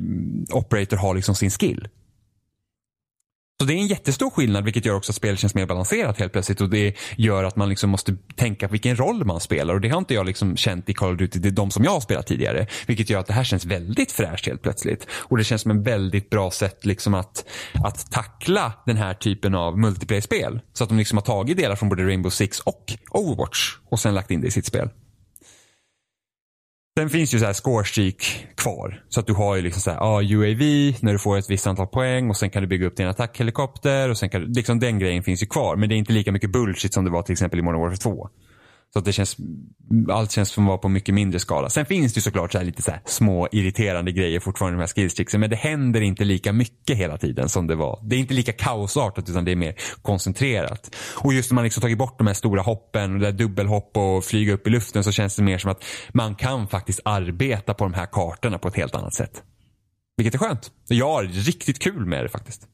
operator 0.52 0.98
har 0.98 1.16
liksom 1.16 1.36
sin 1.36 1.52
skill. 1.52 1.88
Så 3.60 3.66
det 3.66 3.74
är 3.74 3.78
en 3.78 3.88
jättestor 3.88 4.30
skillnad 4.30 4.64
vilket 4.64 4.86
gör 4.86 4.96
också 4.96 5.12
att 5.12 5.16
spelet 5.16 5.40
känns 5.40 5.56
mer 5.56 5.66
balanserat 5.66 6.20
helt 6.20 6.32
plötsligt 6.32 6.62
och 6.62 6.70
det 6.70 6.96
gör 7.18 7.44
att 7.44 7.56
man 7.56 7.70
liksom 7.70 7.90
måste 7.90 8.18
tänka 8.36 8.68
på 8.68 8.72
vilken 8.72 8.96
roll 8.96 9.26
man 9.26 9.40
spelar 9.40 9.74
och 9.74 9.82
det 9.82 9.90
har 9.90 9.98
inte 9.98 10.14
jag 10.14 10.26
liksom 10.26 10.58
känt 10.58 10.90
i 10.90 10.94
Call 10.94 11.12
of 11.12 11.18
Duty, 11.18 11.40
det 11.40 11.48
är 11.48 11.52
de 11.52 11.72
som 11.72 11.84
jag 11.84 11.92
har 11.92 12.00
spelat 12.00 12.28
tidigare. 12.28 12.68
Vilket 12.88 13.10
gör 13.10 13.20
att 13.20 13.28
det 13.28 13.34
här 13.34 13.44
känns 13.44 13.66
väldigt 13.66 14.12
fräscht 14.12 14.48
helt 14.48 14.62
plötsligt. 14.62 15.08
Och 15.12 15.38
det 15.38 15.44
känns 15.44 15.62
som 15.62 15.72
en 15.72 15.84
väldigt 15.84 16.30
bra 16.30 16.52
sätt 16.52 16.86
liksom 16.86 17.14
att, 17.14 17.46
att 17.84 18.12
tackla 18.12 18.74
den 18.86 18.98
här 18.98 19.14
typen 19.14 19.56
av 19.56 19.80
multiplayer-spel. 19.80 20.60
Så 20.74 20.84
att 20.84 20.90
de 20.90 20.98
liksom 20.98 21.18
har 21.18 21.24
tagit 21.24 21.58
delar 21.58 21.76
från 21.76 21.90
både 21.90 22.04
Rainbow 22.04 22.30
Six 22.30 22.60
och 22.60 22.94
Overwatch 23.12 23.76
och 23.90 24.00
sen 24.00 24.14
lagt 24.14 24.32
in 24.32 24.42
det 24.42 24.48
i 24.48 24.52
sitt 24.52 24.66
spel. 24.66 24.90
Sen 27.00 27.10
finns 27.10 27.34
ju 27.34 27.40
så 27.40 27.46
här 27.46 27.54
scorestreak 27.54 28.48
kvar. 28.56 29.04
Så 29.10 29.20
att 29.20 29.28
du 29.28 29.34
har 29.34 29.56
ju 29.56 29.62
liksom 29.62 29.82
så 29.82 29.92
här, 29.92 29.98
ja, 29.98 30.22
UAV 30.22 30.60
när 31.02 31.14
du 31.14 31.20
får 31.20 31.38
ett 31.38 31.50
visst 31.50 31.68
antal 31.68 31.88
poäng 31.88 32.30
och 32.30 32.38
sen 32.38 32.50
kan 32.50 32.62
du 32.62 32.68
bygga 32.68 32.88
upp 32.88 32.98
din 32.98 33.08
attackhelikopter 33.08 34.10
och 34.10 34.18
sen 34.18 34.30
kan 34.30 34.42
du, 34.42 34.48
liksom 34.48 34.80
den 34.80 35.00
grejen 35.00 35.24
finns 35.24 35.44
ju 35.44 35.48
kvar. 35.48 35.76
Men 35.76 35.90
det 35.90 35.96
är 35.96 35.98
inte 35.98 36.14
lika 36.14 36.32
mycket 36.32 36.52
bullshit 36.52 36.94
som 36.94 37.06
det 37.06 37.12
var 37.12 37.22
till 37.22 37.34
exempel 37.34 37.60
i 37.60 37.62
Modern 37.62 37.82
Warfare 37.82 37.98
2. 37.98 38.30
Så 38.96 39.00
att 39.00 39.06
det 39.06 39.14
känns, 39.14 39.38
allt 40.10 40.32
känns 40.32 40.50
som 40.50 40.64
att 40.64 40.68
vara 40.68 40.78
på 40.78 40.90
mycket 40.90 41.16
mindre 41.16 41.40
skala. 41.40 41.70
Sen 41.70 41.86
finns 41.86 42.14
det 42.14 42.18
ju 42.18 42.22
såklart 42.22 42.52
så 42.52 42.58
här 42.58 42.66
lite 42.66 42.82
så 42.82 42.92
här 42.92 43.02
små 43.06 43.48
irriterande 43.52 44.12
grejer 44.12 44.40
fortfarande 44.40 44.74
i 44.74 44.78
de 44.78 44.82
här 44.82 44.88
skillstricksen. 44.88 45.40
Men 45.40 45.50
det 45.50 45.56
händer 45.56 46.02
inte 46.02 46.24
lika 46.24 46.54
mycket 46.54 46.98
hela 46.98 47.18
tiden 47.18 47.50
som 47.50 47.68
det 47.68 47.76
var. 47.76 48.00
Det 48.04 48.16
är 48.16 48.20
inte 48.20 48.34
lika 48.34 48.54
kaosartat 48.54 49.30
utan 49.30 49.46
det 49.46 49.52
är 49.52 49.56
mer 49.56 49.76
koncentrerat. 50.02 50.96
Och 51.24 51.34
just 51.34 51.52
när 51.52 51.56
man 51.56 51.64
liksom 51.64 51.82
tagit 51.82 51.98
bort 51.98 52.18
de 52.18 52.28
här 52.28 52.34
stora 52.34 52.62
hoppen 52.62 53.14
och 53.14 53.20
det 53.20 53.26
där 53.26 53.38
dubbelhopp 53.38 53.98
och 53.98 54.26
flyga 54.26 54.54
upp 54.54 54.68
i 54.68 54.70
luften 54.70 55.04
så 55.04 55.12
känns 55.12 55.36
det 55.36 55.44
mer 55.44 55.58
som 55.58 55.72
att 55.72 55.84
man 56.14 56.36
kan 56.36 56.68
faktiskt 56.68 57.00
arbeta 57.06 57.74
på 57.74 57.84
de 57.84 57.94
här 57.94 58.06
kartorna 58.06 58.58
på 58.58 58.68
ett 58.68 58.76
helt 58.76 58.96
annat 58.96 59.14
sätt. 59.14 59.44
Vilket 60.18 60.34
är 60.34 60.38
skönt. 60.38 60.72
Jag 60.88 61.12
har 61.12 61.24
riktigt 61.24 61.80
kul 61.80 62.06
med 62.06 62.26
det 62.26 62.30
faktiskt. 62.30 62.68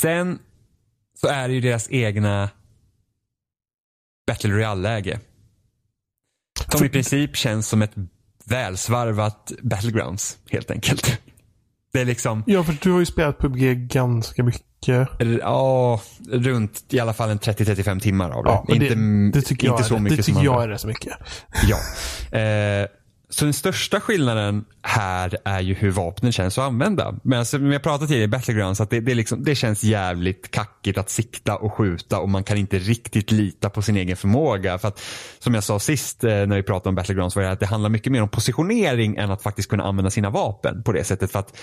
Sen 0.00 0.38
så 1.20 1.28
är 1.28 1.48
det 1.48 1.54
ju 1.54 1.60
deras 1.60 1.90
egna 1.90 2.50
Battle 4.30 4.50
Royale-läge. 4.50 5.20
Som 6.68 6.86
i 6.86 6.88
princip 6.88 7.36
känns 7.36 7.68
som 7.68 7.82
ett 7.82 7.92
välsvarvat 8.44 9.52
Battlegrounds 9.62 10.38
helt 10.50 10.70
enkelt. 10.70 11.20
Det 11.92 12.00
är 12.00 12.04
liksom, 12.04 12.44
Ja, 12.46 12.64
för 12.64 12.76
du 12.82 12.90
har 12.92 12.98
ju 13.00 13.06
spelat 13.06 13.38
PubG 13.38 13.76
ganska 13.88 14.42
mycket. 14.42 15.08
ja, 15.40 16.00
runt 16.30 16.84
i 16.90 17.00
alla 17.00 17.12
fall 17.12 17.30
en 17.30 17.38
30-35 17.38 18.00
timmar 18.00 18.30
av 18.30 18.44
det. 18.44 18.50
Ja, 18.50 18.64
inte 18.68 18.94
det, 18.94 19.30
det 19.32 19.42
tycker 19.42 19.66
jag, 19.66 19.74
inte 19.74 19.84
så 19.88 19.94
är, 19.94 19.98
mycket 20.00 20.16
det 20.18 20.22
tycker 20.22 20.34
som 20.36 20.44
jag 20.44 20.52
andra. 20.54 20.64
är 20.64 20.68
rätt 20.68 20.80
så 20.80 20.86
mycket. 20.86 21.12
Ja. 21.68 21.76
Eh, 22.38 22.86
så 23.30 23.44
den 23.44 23.54
största 23.54 24.00
skillnaden 24.00 24.64
här 24.82 25.36
är 25.44 25.60
ju 25.60 25.74
hur 25.74 25.90
vapnen 25.90 26.32
känns 26.32 26.58
att 26.58 26.64
använda. 26.64 27.14
Men 27.22 27.38
alltså, 27.38 27.58
som 27.58 27.72
jag 27.72 27.82
pratade 27.82 28.06
tidigare 28.06 28.24
i 28.24 28.28
Battlegrounds, 28.28 28.80
att 28.80 28.90
det, 28.90 29.00
det, 29.00 29.14
liksom, 29.14 29.44
det 29.44 29.54
känns 29.54 29.84
jävligt 29.84 30.50
kackigt 30.50 30.98
att 30.98 31.10
sikta 31.10 31.56
och 31.56 31.74
skjuta 31.74 32.18
och 32.18 32.28
man 32.28 32.44
kan 32.44 32.58
inte 32.58 32.78
riktigt 32.78 33.30
lita 33.30 33.70
på 33.70 33.82
sin 33.82 33.96
egen 33.96 34.16
förmåga. 34.16 34.78
För 34.78 34.88
att, 34.88 35.02
som 35.38 35.54
jag 35.54 35.64
sa 35.64 35.78
sist 35.78 36.24
eh, 36.24 36.30
när 36.30 36.56
vi 36.56 36.62
pratade 36.62 36.88
om 36.88 36.94
Battlegrounds 36.94 37.36
var 37.36 37.42
det 37.42 37.50
att 37.50 37.60
det 37.60 37.66
handlar 37.66 37.90
mycket 37.90 38.12
mer 38.12 38.22
om 38.22 38.28
positionering 38.28 39.16
än 39.16 39.30
att 39.30 39.42
faktiskt 39.42 39.68
kunna 39.68 39.84
använda 39.84 40.10
sina 40.10 40.30
vapen 40.30 40.82
på 40.82 40.92
det 40.92 41.04
sättet. 41.04 41.32
För 41.32 41.38
att 41.38 41.56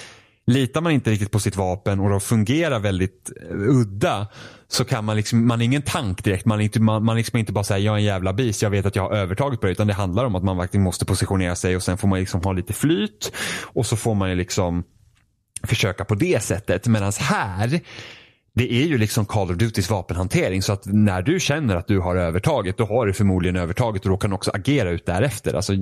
Litar 0.47 0.81
man 0.81 0.91
inte 0.91 1.11
riktigt 1.11 1.31
på 1.31 1.39
sitt 1.39 1.55
vapen 1.55 1.99
och 1.99 2.09
de 2.09 2.21
fungerar 2.21 2.79
väldigt 2.79 3.31
eh, 3.49 3.55
udda 3.57 4.27
så 4.67 4.85
kan 4.85 5.05
man 5.05 5.15
liksom, 5.15 5.47
man 5.47 5.61
är 5.61 5.65
ingen 5.65 5.81
tank 5.81 6.23
direkt. 6.23 6.45
Man 6.45 6.59
är 6.59 6.63
inte, 6.63 6.79
man, 6.79 7.05
man 7.05 7.15
liksom 7.15 7.39
inte 7.39 7.51
bara 7.51 7.63
säger 7.63 7.85
jag 7.85 7.93
är 7.93 7.97
en 7.97 8.03
jävla 8.03 8.33
bis, 8.33 8.63
jag 8.63 8.69
vet 8.69 8.85
att 8.85 8.95
jag 8.95 9.03
har 9.03 9.15
övertaget 9.15 9.59
på 9.59 9.65
det. 9.65 9.71
Utan 9.71 9.87
det 9.87 9.93
handlar 9.93 10.25
om 10.25 10.35
att 10.35 10.43
man 10.43 10.57
verkligen 10.57 10.83
måste 10.83 11.05
positionera 11.05 11.55
sig 11.55 11.75
och 11.75 11.83
sen 11.83 11.97
får 11.97 12.07
man 12.07 12.19
liksom 12.19 12.41
ha 12.43 12.51
lite 12.51 12.73
flyt. 12.73 13.31
Och 13.63 13.85
så 13.85 13.97
får 13.97 14.15
man 14.15 14.29
ju 14.29 14.35
liksom 14.35 14.83
försöka 15.63 16.05
på 16.05 16.15
det 16.15 16.43
sättet. 16.43 16.87
Medan 16.87 17.11
här, 17.19 17.79
det 18.57 18.73
är 18.73 18.85
ju 18.85 18.97
liksom 18.97 19.25
Call 19.25 19.51
of 19.51 19.57
Dutys 19.57 19.89
vapenhantering. 19.89 20.61
Så 20.61 20.73
att 20.73 20.85
när 20.85 21.21
du 21.21 21.39
känner 21.39 21.75
att 21.75 21.87
du 21.87 21.99
har 21.99 22.15
övertaget, 22.15 22.77
då 22.77 22.85
har 22.85 23.05
du 23.05 23.13
förmodligen 23.13 23.55
övertaget 23.55 24.05
och 24.05 24.09
då 24.09 24.17
kan 24.17 24.29
du 24.29 24.35
också 24.35 24.51
agera 24.51 24.89
ut 24.89 25.05
därefter. 25.05 25.53
Alltså, 25.53 25.73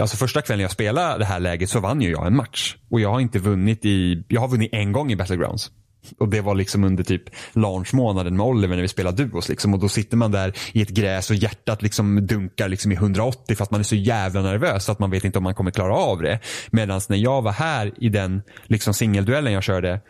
alltså 0.00 0.16
första 0.16 0.42
kvällen 0.42 0.62
jag 0.62 0.70
spelade 0.70 1.18
det 1.18 1.24
här 1.24 1.40
läget 1.40 1.70
så 1.70 1.80
vann 1.80 2.00
ju 2.00 2.10
jag 2.10 2.26
en 2.26 2.36
match. 2.36 2.76
Och 2.90 3.00
jag 3.00 3.10
har 3.10 3.20
inte 3.20 3.38
vunnit 3.38 3.84
i, 3.84 4.24
jag 4.28 4.40
har 4.40 4.48
vunnit 4.48 4.70
en 4.72 4.92
gång 4.92 5.12
i 5.12 5.16
Battlegrounds. 5.16 5.70
Och 6.18 6.28
det 6.28 6.40
var 6.40 6.54
liksom 6.54 6.84
under 6.84 7.04
typ 7.04 7.22
launchmånaden 7.52 8.36
med 8.36 8.46
Oliver 8.46 8.74
när 8.74 8.82
vi 8.82 8.88
spelade 8.88 9.24
duos. 9.24 9.48
Liksom. 9.48 9.74
Och 9.74 9.80
då 9.80 9.88
sitter 9.88 10.16
man 10.16 10.30
där 10.30 10.52
i 10.72 10.82
ett 10.82 10.90
gräs 10.90 11.30
och 11.30 11.36
hjärtat 11.36 11.82
liksom 11.82 12.26
dunkar 12.26 12.68
liksom 12.68 12.92
i 12.92 12.94
180 12.94 13.56
för 13.56 13.64
att 13.64 13.70
man 13.70 13.80
är 13.80 13.84
så 13.84 13.96
jävla 13.96 14.42
nervös 14.42 14.88
att 14.88 14.98
man 14.98 15.10
vet 15.10 15.24
inte 15.24 15.38
om 15.38 15.44
man 15.44 15.54
kommer 15.54 15.70
klara 15.70 15.94
av 15.94 16.22
det. 16.22 16.40
Medan 16.70 17.00
när 17.08 17.16
jag 17.16 17.42
var 17.42 17.52
här 17.52 17.92
i 17.96 18.08
den 18.08 18.42
liksom 18.66 18.94
singelduellen 18.94 19.52
jag 19.52 19.62
körde 19.62 20.00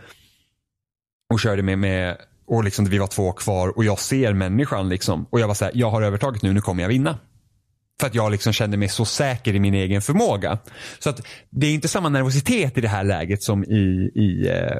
och 1.32 1.40
körde 1.40 1.62
med, 1.62 1.78
med 1.78 2.16
och 2.46 2.64
liksom 2.64 2.84
vi 2.84 2.98
var 2.98 3.06
två 3.06 3.32
kvar 3.32 3.68
och 3.76 3.84
jag 3.84 3.98
ser 3.98 4.32
människan 4.32 4.88
liksom. 4.88 5.26
Och 5.30 5.40
jag 5.40 5.48
var 5.48 5.54
så 5.54 5.64
här, 5.64 5.72
jag 5.74 5.90
har 5.90 6.02
övertaget 6.02 6.42
nu, 6.42 6.52
nu 6.52 6.60
kommer 6.60 6.82
jag 6.82 6.88
vinna. 6.88 7.18
För 8.00 8.06
att 8.06 8.14
jag 8.14 8.32
liksom 8.32 8.52
kände 8.52 8.76
mig 8.76 8.88
så 8.88 9.04
säker 9.04 9.54
i 9.54 9.60
min 9.60 9.74
egen 9.74 10.02
förmåga. 10.02 10.58
Så 10.98 11.10
att 11.10 11.20
det 11.50 11.66
är 11.66 11.74
inte 11.74 11.88
samma 11.88 12.08
nervositet 12.08 12.78
i 12.78 12.80
det 12.80 12.88
här 12.88 13.04
läget 13.04 13.42
som 13.42 13.64
i, 13.64 14.10
i, 14.14 14.48
eh, 14.48 14.76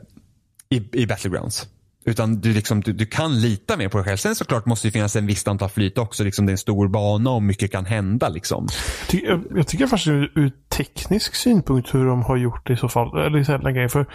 i, 0.79 1.03
i 1.03 1.07
Battlegrounds. 1.07 1.69
Utan 2.05 2.41
du, 2.41 2.53
liksom, 2.53 2.81
du, 2.81 2.93
du, 2.93 3.07
kan 3.07 3.41
lita 3.41 3.77
mer 3.77 3.89
på 3.89 3.99
dig 3.99 4.05
själv. 4.05 4.17
Sen 4.17 4.35
såklart 4.35 4.67
måste 4.67 4.89
det 4.89 4.93
finnas 4.93 5.17
en 5.17 5.27
viss 5.27 5.47
antal 5.47 5.69
flyt 5.69 5.99
också. 5.99 6.25
Liksom 6.25 6.47
det 6.47 6.51
är 6.51 6.55
en 6.55 6.59
stor 6.59 6.89
bana 6.89 7.31
och 7.31 7.43
mycket 7.43 7.73
kan 7.73 7.87
hända. 7.87 8.29
Liksom. 8.29 8.69
Jag, 9.13 9.45
jag 9.55 9.67
tycker 9.67 9.87
faktiskt 9.87 10.09
ur, 10.09 10.33
ur 10.35 10.53
teknisk 10.69 11.35
synpunkt 11.35 11.95
hur 11.95 12.07
de 12.07 12.23
har 12.23 12.37
gjort 12.37 12.67
det 12.67 12.73
i 12.73 12.77
så 12.77 12.89
fall. 12.89 13.27
Eller 13.27 13.45
så 13.45 13.53
här, 13.53 13.89
för 13.89 14.07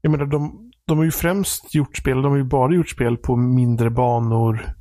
jag 0.00 0.10
menar, 0.10 0.26
de, 0.26 0.71
de 0.88 0.98
har 0.98 1.04
ju 1.04 1.10
främst 1.10 1.74
gjort 1.74 1.96
spel, 1.96 2.22
de 2.22 2.30
har 2.30 2.38
ju 2.38 2.44
bara 2.44 2.74
gjort 2.74 2.90
spel 2.90 3.16
på 3.16 3.36
mindre 3.36 3.90
banor. 3.90 4.74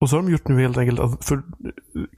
Och 0.00 0.10
så 0.10 0.16
har 0.16 0.22
de 0.22 0.30
gjort 0.32 0.48
nu 0.48 0.60
helt 0.60 0.78
enkelt, 0.78 1.24
för, 1.24 1.42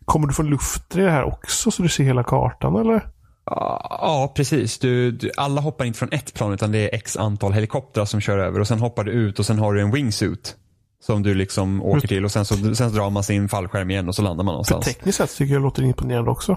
kommer 0.05 0.26
du 0.26 0.35
få 0.35 0.43
luft 0.43 0.97
i 0.97 1.01
det 1.01 1.11
här 1.11 1.24
också 1.24 1.70
så 1.70 1.83
du 1.83 1.89
ser 1.89 2.05
hela 2.05 2.24
kartan 2.24 2.76
eller? 2.76 3.09
Ja, 3.45 4.33
precis. 4.37 4.78
Du, 4.78 5.11
du, 5.11 5.30
alla 5.37 5.61
hoppar 5.61 5.85
inte 5.85 5.99
från 5.99 6.12
ett 6.12 6.35
plan 6.35 6.53
utan 6.53 6.72
det 6.72 6.78
är 6.78 6.95
x 6.95 7.16
antal 7.16 7.53
helikoptrar 7.53 8.05
som 8.05 8.20
kör 8.20 8.39
över 8.39 8.61
och 8.61 8.68
sen 8.68 8.78
hoppar 8.78 9.05
du 9.05 9.12
ut 9.12 9.39
och 9.39 9.47
sen 9.47 9.59
har 9.59 9.74
du 9.74 9.80
en 9.80 9.91
wingsuit. 9.91 10.57
Som 11.01 11.22
du 11.22 11.35
liksom 11.35 11.83
åker 11.83 12.09
till 12.09 12.24
och 12.24 12.33
sen 12.33 12.45
så, 12.45 12.55
sen 12.55 12.74
så 12.74 12.89
drar 12.89 13.11
man 13.11 13.22
sin 13.22 13.49
fallskärm 13.49 13.91
igen 13.91 14.09
och 14.09 14.14
så 14.14 14.22
landar 14.22 14.45
man 14.45 14.53
någonstans. 14.53 14.85
För 14.85 14.93
tekniskt 14.93 15.18
sett 15.18 15.37
tycker 15.37 15.53
jag 15.53 15.62
det 15.62 15.64
låter 15.64 15.83
imponerande 15.83 16.30
också. 16.30 16.57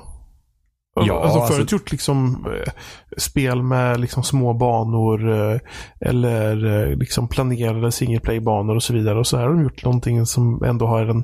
Ja, 0.96 1.24
alltså 1.24 1.40
förut 1.40 1.60
alltså, 1.60 1.76
gjort 1.76 1.92
liksom 1.92 2.46
eh, 2.46 2.72
spel 3.18 3.64
med 3.64 4.00
liksom 4.00 4.24
små 4.24 4.54
banor 4.54 5.32
eh, 5.32 5.60
eller 6.00 6.66
eh, 6.66 6.98
liksom 6.98 7.28
planerade 7.28 7.92
single 7.92 8.20
play-banor 8.20 8.76
och 8.76 8.84
så 8.84 8.94
vidare. 8.94 9.20
Och 9.20 9.28
så 9.28 9.38
här 9.38 9.44
har 9.44 9.54
de 9.54 9.64
gjort 9.64 9.84
någonting 9.84 10.26
som 10.26 10.64
ändå 10.64 10.88
har 10.88 11.06
en 11.06 11.24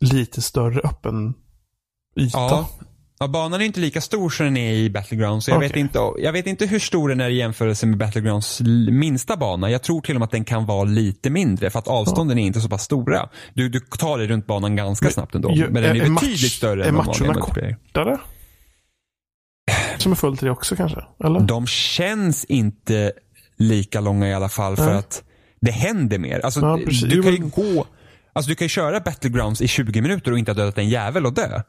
lite 0.00 0.42
större 0.42 0.80
öppen 0.80 1.34
yta. 2.16 2.38
Ja, 2.38 2.68
Ja, 3.22 3.28
banan 3.28 3.60
är 3.60 3.64
inte 3.64 3.80
lika 3.80 4.00
stor 4.00 4.30
som 4.30 4.46
den 4.46 4.56
är 4.56 4.72
i 4.72 4.90
Battlegrounds. 4.90 5.48
Jag, 5.48 5.56
okay. 5.56 5.68
vet 5.68 5.76
inte, 5.76 5.98
jag 6.18 6.32
vet 6.32 6.46
inte 6.46 6.66
hur 6.66 6.78
stor 6.78 7.08
den 7.08 7.20
är 7.20 7.28
i 7.28 7.36
jämförelse 7.36 7.86
med 7.86 7.98
Battlegrounds 7.98 8.60
minsta 8.90 9.36
bana. 9.36 9.70
Jag 9.70 9.82
tror 9.82 10.00
till 10.00 10.14
och 10.16 10.20
med 10.20 10.26
att 10.26 10.30
den 10.30 10.44
kan 10.44 10.66
vara 10.66 10.84
lite 10.84 11.30
mindre 11.30 11.70
för 11.70 11.78
att 11.78 11.88
avstånden 11.88 12.38
ja. 12.38 12.42
är 12.42 12.46
inte 12.46 12.60
så 12.60 12.68
pass 12.68 12.82
stora. 12.82 13.28
Du, 13.54 13.68
du 13.68 13.80
tar 13.80 14.18
dig 14.18 14.26
runt 14.26 14.46
banan 14.46 14.76
ganska 14.76 15.04
men, 15.04 15.12
snabbt 15.12 15.34
ändå. 15.34 15.48
men 15.48 15.74
den 15.74 15.84
är, 15.84 15.88
är 15.88 15.94
betydligt 15.94 16.20
match, 16.20 16.56
större 16.56 16.84
än 16.84 16.94
vad 16.94 17.06
matcherna 17.06 17.34
kortare? 17.34 18.18
Som 20.02 20.12
är 20.12 20.16
fullt 20.16 20.42
i 20.42 20.46
det 20.46 20.52
också 20.52 20.76
kanske? 20.76 21.04
Eller? 21.24 21.40
De 21.40 21.66
känns 21.66 22.44
inte 22.44 23.12
lika 23.56 24.00
långa 24.00 24.28
i 24.28 24.34
alla 24.34 24.48
fall 24.48 24.76
för 24.76 24.86
Nej. 24.86 24.96
att 24.96 25.22
det 25.60 25.70
händer 25.70 26.18
mer. 26.18 26.40
Alltså, 26.40 26.60
ja, 26.60 26.78
du 27.08 27.22
kan 27.22 27.32
ju 27.32 27.38
gå 27.38 27.86
Alltså 28.32 28.48
du 28.48 28.54
kan 28.54 28.64
ju 28.64 28.68
köra 28.68 29.00
Battlegrounds 29.00 29.62
i 29.62 29.68
20 29.68 30.00
minuter 30.00 30.32
och 30.32 30.38
inte 30.38 30.50
ha 30.50 30.56
dödat 30.56 30.78
en 30.78 30.88
jävel 30.88 31.26
och 31.26 31.34
dö. 31.34 31.62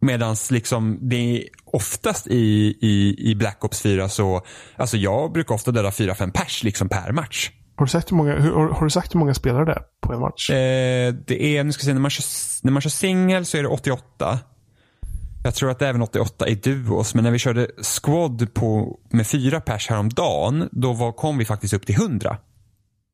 Medan 0.00 0.36
liksom 0.50 0.98
det 1.02 1.16
är 1.16 1.44
oftast 1.64 2.26
i, 2.26 2.76
i, 2.80 3.16
i 3.30 3.34
Black 3.34 3.64
Ops 3.64 3.82
4 3.82 4.08
så, 4.08 4.42
alltså 4.76 4.96
jag 4.96 5.32
brukar 5.32 5.54
ofta 5.54 5.70
döda 5.70 5.90
4-5 5.90 6.30
pers 6.30 6.62
liksom 6.62 6.88
per 6.88 7.12
match. 7.12 7.50
Har 7.76 7.86
du 7.86 7.90
sagt 7.90 8.12
hur 8.12 8.16
många, 8.16 8.38
hur, 8.38 8.52
har 8.52 8.84
du 8.84 8.90
sagt 8.90 9.14
hur 9.14 9.18
många 9.18 9.34
spelare 9.34 9.64
det 9.64 9.72
är 9.72 9.82
på 10.00 10.12
en 10.12 10.20
match? 10.20 10.50
Eh, 10.50 11.14
det 11.26 11.56
är, 11.56 11.64
nu 11.64 11.72
ska 11.72 11.80
jag 11.80 11.86
se, 11.86 11.92
när 11.94 12.00
man 12.00 12.10
kör, 12.10 12.24
när 12.62 12.72
man 12.72 12.82
kör 12.82 12.90
singel 12.90 13.44
så 13.44 13.58
är 13.58 13.62
det 13.62 13.68
88. 13.68 14.38
Jag 15.44 15.54
tror 15.54 15.70
att 15.70 15.78
det 15.78 15.84
är 15.84 15.88
även 15.88 16.02
88 16.02 16.48
i 16.48 16.54
duos, 16.54 17.14
men 17.14 17.24
när 17.24 17.30
vi 17.30 17.38
körde 17.38 17.70
squad 17.82 18.54
på, 18.54 18.98
med 19.10 19.26
fyra 19.26 19.60
pers 19.60 19.88
häromdagen, 19.88 20.68
då 20.72 20.92
var, 20.92 21.12
kom 21.12 21.38
vi 21.38 21.44
faktiskt 21.44 21.74
upp 21.74 21.86
till 21.86 21.94
100. 21.94 22.36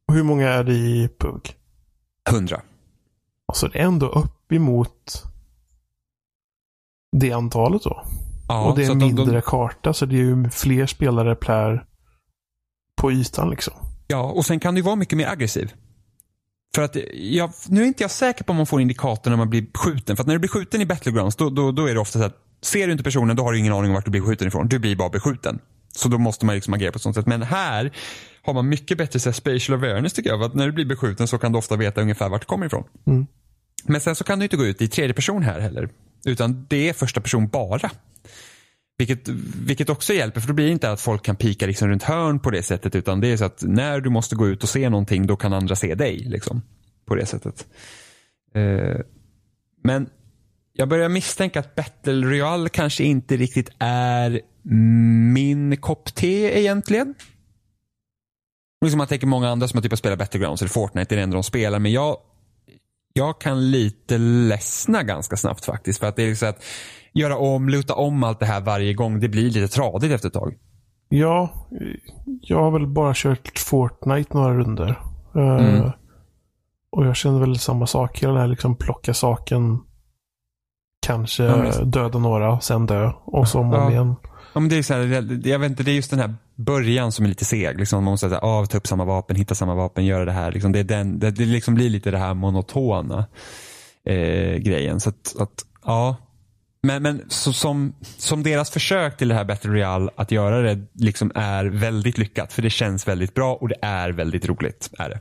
Och 0.09 0.14
hur 0.14 0.22
många 0.22 0.49
är 0.49 0.64
det 0.64 0.72
i 0.72 1.09
PUG? 1.18 1.55
100. 2.31 2.61
Alltså 3.47 3.68
det 3.68 3.78
är 3.78 3.85
ändå 3.85 4.07
upp 4.07 4.53
emot 4.53 5.22
det 7.16 7.33
antalet 7.33 7.83
då. 7.83 8.05
Ja, 8.49 8.70
och 8.70 8.76
det 8.76 8.85
är 8.85 8.91
en 8.91 8.99
mindre 8.99 9.24
de, 9.24 9.33
de... 9.33 9.43
karta, 9.43 9.93
så 9.93 10.07
det 10.07 10.14
är 10.14 10.24
ju 10.24 10.51
fler 10.51 10.87
spelare 10.87 11.35
per 11.35 11.85
på 12.97 13.12
ytan 13.12 13.51
liksom. 13.51 13.74
Ja, 14.07 14.22
och 14.22 14.47
sen 14.47 14.61
kan 14.61 14.76
ju 14.76 14.83
vara 14.83 14.97
mycket 14.97 15.18
mer 15.18 15.26
aggressiv. 15.26 15.72
För 16.75 16.83
att 16.83 16.97
jag, 17.14 17.53
nu 17.68 17.83
är 17.83 17.87
inte 17.87 18.05
jag 18.05 18.11
säker 18.11 18.45
på 18.45 18.51
om 18.51 18.57
man 18.57 18.66
får 18.66 18.81
indikator 18.81 19.31
när 19.31 19.37
man 19.37 19.51
blir 19.51 19.66
skjuten. 19.75 20.16
För 20.16 20.23
att 20.23 20.27
när 20.27 20.35
du 20.35 20.39
blir 20.39 20.49
skjuten 20.49 20.81
i 20.81 20.87
Battlegrounds, 20.87 21.37
då, 21.37 21.51
då, 21.51 21.73
då 21.73 21.87
är 21.87 21.95
det 21.95 22.01
ofta 22.01 22.18
så 22.18 22.25
att 22.25 22.37
ser 22.62 22.87
du 22.87 22.93
inte 22.93 23.05
personen, 23.05 23.37
då 23.37 23.43
har 23.43 23.53
du 23.53 23.59
ingen 23.59 23.73
aning 23.73 23.91
om 23.91 23.95
vart 23.95 24.05
du 24.05 24.11
blir 24.11 24.21
skjuten 24.21 24.49
ifrån. 24.49 24.68
Du 24.68 24.79
blir 24.79 24.97
bara 24.97 25.09
beskjuten. 25.09 25.59
Så 25.93 26.09
då 26.09 26.18
måste 26.18 26.47
man 26.47 26.55
liksom 26.55 26.75
agera 26.75 26.93
på 26.93 26.97
ett 26.97 27.03
sånt 27.03 27.16
sätt. 27.16 27.27
Men 27.27 27.43
här 27.43 27.93
har 28.43 28.55
man 28.55 28.68
mycket 28.68 28.99
bättre 28.99 29.21
så 29.21 29.29
här, 29.29 29.35
spatial 29.35 29.79
awareness 29.79 30.12
tycker 30.12 30.31
jag. 30.31 30.39
För 30.39 30.47
att 30.47 30.55
när 30.55 30.66
du 30.66 30.73
blir 30.73 30.85
beskjuten 30.85 31.29
så 31.29 31.39
kan 31.39 31.53
du 31.53 31.59
ofta 31.59 31.77
veta 31.77 32.01
ungefär 32.01 32.29
vart 32.29 32.41
du 32.41 32.47
kommer 32.47 32.66
ifrån. 32.66 32.85
Mm. 33.07 33.27
Men 33.85 34.01
sen 34.01 34.16
så 34.16 34.25
kan 34.25 34.39
du 34.39 34.45
inte 34.45 34.57
gå 34.57 34.64
ut 34.64 34.83
i 34.83 34.89
tredje 34.89 35.14
person 35.14 35.43
här 35.43 35.61
heller. 35.61 35.89
Utan 36.25 36.66
det 36.68 36.89
är 36.89 36.93
första 36.93 37.21
person 37.21 37.49
bara. 37.49 37.91
Vilket, 39.01 39.28
vilket 39.66 39.88
också 39.88 40.12
hjälper 40.12 40.40
för 40.40 40.48
då 40.48 40.55
blir 40.55 40.66
det 40.66 40.72
inte 40.72 40.90
att 40.90 41.01
folk 41.01 41.24
kan 41.24 41.36
pika 41.36 41.66
liksom 41.66 41.88
runt 41.88 42.03
hörn 42.03 42.40
på 42.40 42.51
det 42.51 42.62
sättet 42.62 42.94
utan 42.94 43.20
det 43.20 43.28
är 43.28 43.36
så 43.36 43.44
att 43.44 43.62
när 43.62 44.01
du 44.01 44.11
måste 44.11 44.36
gå 44.36 44.48
ut 44.48 44.62
och 44.62 44.68
se 44.68 44.90
någonting 44.90 45.26
då 45.26 45.36
kan 45.36 45.53
andra 45.53 45.76
se 45.76 45.94
dig. 45.94 46.18
Liksom, 46.18 46.62
på 47.07 47.14
det 47.14 47.26
sättet. 47.26 47.66
Eh, 48.55 49.01
men 49.82 50.09
jag 50.72 50.88
börjar 50.88 51.09
misstänka 51.09 51.61
att 51.61 51.74
Battle 51.74 52.26
Royale 52.26 52.68
kanske 52.68 53.05
inte 53.05 53.36
riktigt 53.36 53.70
är 53.78 54.40
min 55.32 55.76
kopp 55.76 56.14
te 56.14 56.61
egentligen. 56.61 57.14
Liksom 58.84 58.98
man 58.98 59.07
tänker 59.07 59.26
många 59.26 59.48
andra 59.48 59.68
som 59.68 59.76
har 59.76 59.82
typ 59.82 59.98
spelat 59.98 60.18
Battlegrounds 60.18 60.62
eller 60.62 60.70
Fortnite, 60.70 61.09
det 61.09 61.14
är 61.14 61.16
det 61.16 61.22
enda 61.22 61.34
de 61.34 61.42
spelar. 61.42 61.78
Men 61.78 61.92
jag 61.92 62.16
jag 63.12 63.40
kan 63.40 63.70
lite 63.70 64.18
ledsna 64.18 65.03
ganska 65.03 65.36
snabbt 65.36 65.64
faktiskt. 65.64 66.01
För 66.01 66.07
att 66.07 66.16
det 66.16 66.22
är 66.22 66.28
liksom 66.28 66.48
att 66.48 66.64
göra 67.13 67.37
om, 67.37 67.69
luta 67.69 67.95
om 67.95 68.23
allt 68.23 68.41
det 68.41 68.47
här 68.47 68.61
varje 68.61 68.95
gång. 68.95 69.21
Det 69.21 69.29
blir 69.29 69.51
lite 69.51 69.69
tradigt 69.69 70.13
efter 70.13 70.29
ett 70.29 70.35
tag. 70.35 70.55
Ja, 71.09 71.69
jag 72.41 72.63
har 72.63 72.71
väl 72.71 72.87
bara 72.87 73.13
kört 73.15 73.59
Fortnite 73.59 74.37
några 74.37 74.55
runder. 74.55 75.01
Eh, 75.35 75.43
mm. 75.43 75.75
Uh, 75.75 75.93
och 76.91 77.07
jag 77.07 77.17
känner 77.17 77.41
väl 77.41 77.59
samma 77.59 77.87
sak. 77.87 78.23
Hela 78.23 78.33
det 78.33 78.41
här 78.41 78.47
liksom 78.47 78.77
plocka 78.77 79.15
saken. 79.15 79.79
Kanske 81.07 81.45
ja, 81.45 81.85
döda 81.85 82.19
några, 82.19 82.61
sen 82.61 82.87
dö. 82.87 83.13
Och 83.25 83.49
så 83.49 83.61
om 83.61 83.73
ja. 83.73 83.91
igen. 83.91 84.15
Ja, 84.53 84.61
men 84.61 84.69
det 84.69 84.77
är 84.79 84.83
så 84.83 84.95
här, 84.95 85.49
jag 85.49 85.59
vet 85.59 85.71
inte, 85.71 85.83
det 85.83 85.91
är 85.91 85.95
just 85.95 86.11
den 86.11 86.21
här 86.21 86.35
början 86.55 87.13
som 87.13 87.25
är 87.25 87.29
lite 87.29 87.45
seg. 87.45 87.79
Liksom, 87.79 88.05
man 88.05 88.13
måste 88.13 88.29
säga, 88.29 88.41
ah, 88.41 88.67
ta 88.67 88.79
upp 88.79 88.87
samma 88.87 89.05
vapen, 89.05 89.37
hitta 89.37 89.55
samma 89.55 89.75
vapen, 89.75 90.05
göra 90.07 90.25
det 90.25 90.33
här. 90.33 90.53
Liksom, 90.53 90.73
det, 90.73 90.79
är 90.79 90.85
den, 90.85 91.19
det, 91.19 91.31
det 91.31 91.45
liksom 91.45 91.75
blir 91.75 91.91
lite 91.91 92.11
det 92.11 92.19
här 92.19 92.35
monotona 92.35 93.27
eh, 94.05 94.57
grejen. 94.57 95.01
Så 95.01 95.09
att, 95.09 95.37
att, 95.39 95.65
ja. 95.85 96.17
Men, 96.83 97.03
men 97.03 97.24
så, 97.28 97.53
som, 97.53 97.95
som 98.16 98.43
deras 98.43 98.70
försök 98.70 99.16
till 99.16 99.28
det 99.28 99.35
här 99.35 99.45
Battle 99.45 99.70
Royale 99.70 100.11
att 100.16 100.33
göra 100.33 100.62
det 100.62 100.87
liksom 100.95 101.33
är 101.35 101.64
väldigt 101.64 102.18
lyckat. 102.18 102.53
För 102.53 102.62
det 102.62 102.70
känns 102.70 103.09
väldigt 103.09 103.35
bra 103.35 103.55
och 103.55 103.68
det 103.68 103.78
är 103.83 104.11
väldigt 104.11 104.47
roligt. 104.49 104.91
Är 104.99 105.09
det. 105.09 105.20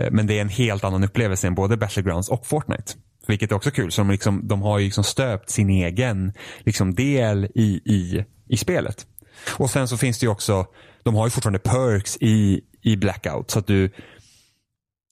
Eh, 0.00 0.10
men 0.10 0.26
det 0.26 0.38
är 0.38 0.40
en 0.40 0.48
helt 0.48 0.84
annan 0.84 1.04
upplevelse 1.04 1.46
än 1.46 1.54
både 1.54 1.76
Battlegrounds 1.76 2.28
och 2.28 2.46
Fortnite. 2.46 2.92
Vilket 3.26 3.50
är 3.50 3.56
också 3.56 3.70
kul. 3.70 3.92
Så 3.92 4.00
de, 4.00 4.10
liksom, 4.10 4.48
de 4.48 4.62
har 4.62 4.78
ju 4.78 4.84
liksom 4.84 5.04
stöpt 5.04 5.50
sin 5.50 5.70
egen 5.70 6.32
liksom, 6.58 6.94
del 6.94 7.44
i, 7.54 7.80
i, 7.84 8.24
i 8.48 8.56
spelet. 8.56 9.06
Och 9.56 9.70
sen 9.70 9.88
så 9.88 9.96
finns 9.96 10.18
det 10.18 10.26
ju 10.26 10.30
också, 10.30 10.66
de 11.02 11.14
har 11.14 11.26
ju 11.26 11.30
fortfarande 11.30 11.58
perks 11.58 12.16
i, 12.20 12.60
i 12.82 12.96
Blackout. 12.96 13.50
Så 13.50 13.58
att 13.58 13.66
du, 13.66 13.90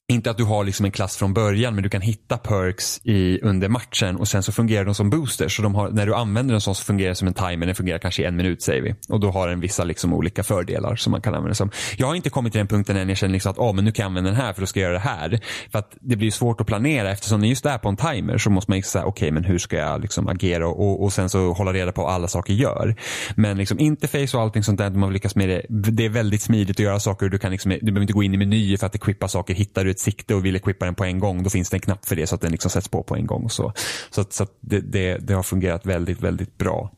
inte 0.09 0.31
att 0.31 0.37
du 0.37 0.45
har 0.45 0.65
liksom 0.65 0.85
en 0.85 0.93
klass 0.93 1.17
från 1.17 1.35
början 1.35 1.75
men 1.75 1.83
du 1.83 1.91
kan 1.91 2.01
hitta 2.01 2.39
perks 2.39 3.01
i, 3.05 3.41
under 3.43 3.69
matchen 3.69 4.17
och 4.17 4.29
sen 4.29 4.43
så 4.43 4.53
fungerar 4.53 4.85
de 4.85 4.95
som 4.95 5.11
boosters. 5.11 5.57
Så 5.57 5.63
de 5.63 5.75
har, 5.75 5.91
när 5.91 6.07
du 6.07 6.15
använder 6.15 6.55
en 6.55 6.61
sån 6.61 6.75
så 6.75 6.85
fungerar 6.85 7.09
det 7.09 7.15
som 7.15 7.29
en 7.29 7.35
timer. 7.35 7.67
Den 7.67 7.75
fungerar 7.75 7.99
kanske 7.99 8.23
i 8.23 8.25
en 8.25 8.37
minut 8.37 8.63
säger 8.63 8.83
vi. 8.83 8.95
Och 9.09 9.21
då 9.21 9.31
har 9.31 9.49
den 9.49 9.61
vissa 9.61 9.85
liksom 9.85 10.13
olika 10.13 10.43
fördelar 10.43 10.97
som 10.97 11.11
man 11.11 11.21
kan 11.21 11.35
använda 11.35 11.55
som. 11.55 11.71
Jag 11.97 12.07
har 12.07 12.15
inte 12.15 12.31
kommit 12.31 12.53
till 12.53 12.59
den 12.59 12.69
punkten 12.69 12.97
än 12.97 13.09
jag 13.09 13.19
känner 13.19 13.33
liksom 13.33 13.53
att 13.53 13.59
oh, 13.59 13.73
men 13.73 13.85
nu 13.85 13.93
kan 13.93 14.03
jag 14.03 14.09
använda 14.11 14.31
den 14.31 14.41
här 14.41 14.53
för 14.53 14.61
då 14.61 14.67
ska 14.67 14.81
jag 14.81 14.89
göra 14.89 14.99
det 14.99 15.09
här. 15.09 15.41
För 15.73 15.79
att 15.79 15.97
det 16.01 16.17
blir 16.17 16.31
svårt 16.31 16.61
att 16.61 16.67
planera 16.67 17.11
eftersom 17.11 17.41
den 17.41 17.51
just 17.51 17.67
är 17.67 17.79
på 17.79 17.89
en 17.89 17.97
timer 17.97 18.39
så 18.39 18.51
måste 18.51 18.71
man 18.71 18.83
säga 18.83 19.05
okej 19.05 19.27
okay, 19.27 19.33
men 19.33 19.45
hur 19.45 19.59
ska 19.59 19.77
jag 19.77 20.01
liksom 20.01 20.29
agera 20.29 20.69
och, 20.69 21.03
och 21.03 21.13
sen 21.13 21.29
så 21.29 21.53
hålla 21.53 21.73
reda 21.73 21.93
på 21.93 22.03
vad 22.03 22.13
alla 22.13 22.29
saker 22.29 22.53
gör. 22.53 22.97
Men 23.37 23.59
liksom 23.59 23.79
interface 23.79 24.37
och 24.37 24.43
allting 24.43 24.63
sånt 24.63 24.79
där, 24.79 24.91
man 24.91 25.13
lyckas 25.13 25.37
med 25.37 25.49
det. 25.49 25.67
Det 25.69 26.05
är 26.05 26.09
väldigt 26.09 26.43
smidigt 26.43 26.77
att 26.77 26.85
göra 26.85 27.01
saker. 27.01 27.29
Du, 27.29 27.39
kan 27.39 27.51
liksom, 27.51 27.71
du 27.71 27.81
behöver 27.81 28.01
inte 28.01 28.13
gå 28.13 28.23
in 28.23 28.35
i 28.35 28.37
menyer 28.37 28.77
för 28.77 28.87
att 28.87 28.95
equippa 28.95 29.29
saker. 29.29 29.55
Hittar 29.55 29.85
du 29.85 29.96
ett 29.97 30.01
sikte 30.01 30.35
och 30.35 30.45
vill 30.45 30.57
equippa 30.57 30.85
den 30.85 30.95
på 30.95 31.05
en 31.05 31.19
gång, 31.19 31.43
då 31.43 31.51
finns 31.51 31.71
det 31.71 31.77
en 31.77 31.81
knapp 31.81 32.07
för 32.07 32.17
det 32.17 32.27
så 32.27 32.35
att 32.35 32.41
den 32.41 32.53
liksom 32.53 32.71
sätts 32.71 32.89
på 32.89 33.03
på 33.03 33.17
en 33.17 33.27
gång. 33.27 33.51
Så, 33.51 33.73
så, 34.11 34.21
att, 34.21 34.33
så 34.33 34.43
att 34.43 34.57
det, 34.61 34.81
det, 34.81 35.19
det, 35.19 35.35
har 35.35 35.43
fungerat 35.43 35.87
väldigt, 35.87 36.21
väldigt 36.21 36.59
bra. 36.59 36.93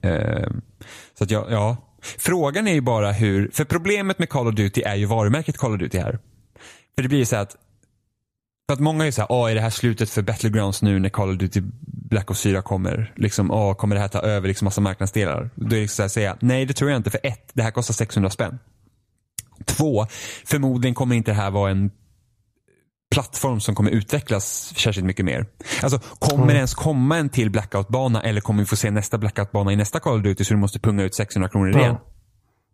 Eh, 0.00 0.50
så 1.18 1.24
att 1.24 1.30
jag, 1.30 1.52
ja, 1.52 1.76
Frågan 2.18 2.68
är 2.68 2.72
ju 2.72 2.80
bara 2.80 3.12
hur, 3.12 3.50
för 3.52 3.64
problemet 3.64 4.18
med 4.18 4.28
Call 4.28 4.48
of 4.48 4.54
Duty 4.54 4.82
är 4.82 4.94
ju 4.94 5.04
varumärket 5.04 5.56
Call 5.56 5.72
of 5.72 5.78
Duty 5.78 5.98
här. 5.98 6.18
För 6.94 7.02
det 7.02 7.08
blir 7.08 7.18
ju 7.18 7.24
så 7.24 7.36
att, 7.36 7.56
för 8.68 8.74
att 8.74 8.80
många 8.80 9.06
är 9.06 9.10
så 9.10 9.20
här, 9.20 9.28
ah, 9.30 9.50
är 9.50 9.54
det 9.54 9.60
här 9.60 9.70
slutet 9.70 10.10
för 10.10 10.22
Battlegrounds 10.22 10.82
nu 10.82 10.98
när 10.98 11.08
Call 11.08 11.30
of 11.30 11.38
Duty 11.38 11.60
Black 11.86 12.30
Ops 12.30 12.42
4 12.42 12.62
kommer? 12.62 13.12
Liksom, 13.16 13.50
ah, 13.50 13.74
kommer 13.74 13.94
det 13.94 14.00
här 14.00 14.08
ta 14.08 14.20
över 14.20 14.48
liksom 14.48 14.64
massa 14.64 14.80
marknadsdelar? 14.80 15.50
Då 15.54 15.76
är 15.76 15.80
det 15.80 15.88
så 15.88 16.02
här 16.02 16.06
att 16.06 16.12
säga, 16.12 16.36
nej 16.40 16.66
det 16.66 16.74
tror 16.74 16.90
jag 16.90 16.98
inte 16.98 17.10
för 17.10 17.20
ett, 17.22 17.50
det 17.52 17.62
här 17.62 17.70
kostar 17.70 17.94
600 17.94 18.30
spänn. 18.30 18.58
Två, 19.66 20.06
förmodligen 20.44 20.94
kommer 20.94 21.16
inte 21.16 21.30
det 21.30 21.34
här 21.34 21.50
vara 21.50 21.70
en 21.70 21.90
plattform 23.10 23.60
som 23.60 23.74
kommer 23.74 23.90
utvecklas 23.90 24.74
särskilt 24.76 25.06
mycket 25.06 25.24
mer. 25.24 25.46
Alltså 25.82 25.98
kommer 26.18 26.42
Mm. 26.42 26.48
det 26.48 26.54
ens 26.56 26.74
komma 26.74 27.18
en 27.18 27.28
till 27.28 27.50
blackout-bana 27.50 28.22
eller 28.22 28.40
kommer 28.40 28.62
vi 28.62 28.66
få 28.66 28.76
se 28.76 28.90
nästa 28.90 29.18
blackout-bana 29.18 29.72
i 29.72 29.76
nästa 29.76 30.00
Call 30.00 30.16
of 30.16 30.22
Duty 30.22 30.44
så 30.44 30.54
du 30.54 30.60
måste 30.60 30.78
punga 30.78 31.02
ut 31.04 31.14
600 31.14 31.48
kronor 31.48 31.78
igen? 31.78 31.96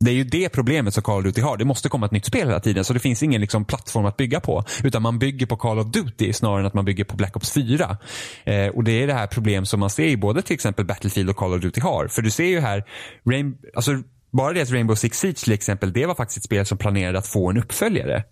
Det 0.01 0.11
är 0.11 0.15
ju 0.15 0.25
det 0.25 0.49
problemet 0.49 0.95
som 0.95 1.03
Call 1.03 1.19
of 1.19 1.25
Duty 1.25 1.41
har. 1.41 1.57
Det 1.57 1.65
måste 1.65 1.89
komma 1.89 2.07
ett 2.07 2.13
nytt 2.13 2.25
spel 2.25 2.49
hela 2.49 2.61
tiden 2.61 2.85
så 2.85 2.93
det 2.93 3.01
finns 3.01 3.23
ingen 3.23 3.41
liksom, 3.41 3.65
plattform 3.65 4.07
att 4.07 4.17
bygga 4.17 4.41
på. 4.41 4.65
Utan 4.85 5.03
man 5.03 5.19
bygger 5.19 5.47
på 5.47 5.57
Call 5.57 5.79
of 5.79 5.87
Duty 5.87 6.33
snarare 6.33 6.61
än 6.61 6.67
att 6.67 6.75
man 6.75 6.85
bygger 6.85 7.05
på 7.05 7.17
Black 7.17 7.37
Ops 7.37 7.53
4. 7.53 7.97
Eh, 8.45 8.67
och 8.67 8.85
det 8.85 8.93
är 9.03 9.07
det 9.07 9.15
här 9.15 9.27
problem 9.27 9.67
som 9.67 9.81
man 9.81 9.91
ser 9.91 10.05
i 10.07 10.17
både 10.17 10.43
till 10.43 10.55
exempel 10.55 10.85
Battlefield 10.85 11.31
och 11.31 11.37
Call 11.37 11.55
of 11.55 11.61
Duty 11.61 11.81
har. 11.81 12.09
För 12.09 12.23
du 12.23 12.31
ser 12.31 12.45
ju 12.45 12.61
här, 12.61 12.85
Rain, 13.31 13.57
alltså, 13.75 13.93
bara 14.33 14.53
det 14.53 14.63
att 14.63 14.71
Rainbow 14.71 14.95
Six 14.95 15.19
Siege 15.19 15.45
till 15.45 15.53
exempel, 15.53 15.93
det 15.93 16.07
var 16.07 16.15
faktiskt 16.15 16.37
ett 16.37 16.45
spel 16.45 16.67
som 16.67 16.79
planerade 16.79 17.19
att 17.19 17.27
få 17.27 17.51
en 17.51 17.59
uppföljare 17.59 18.25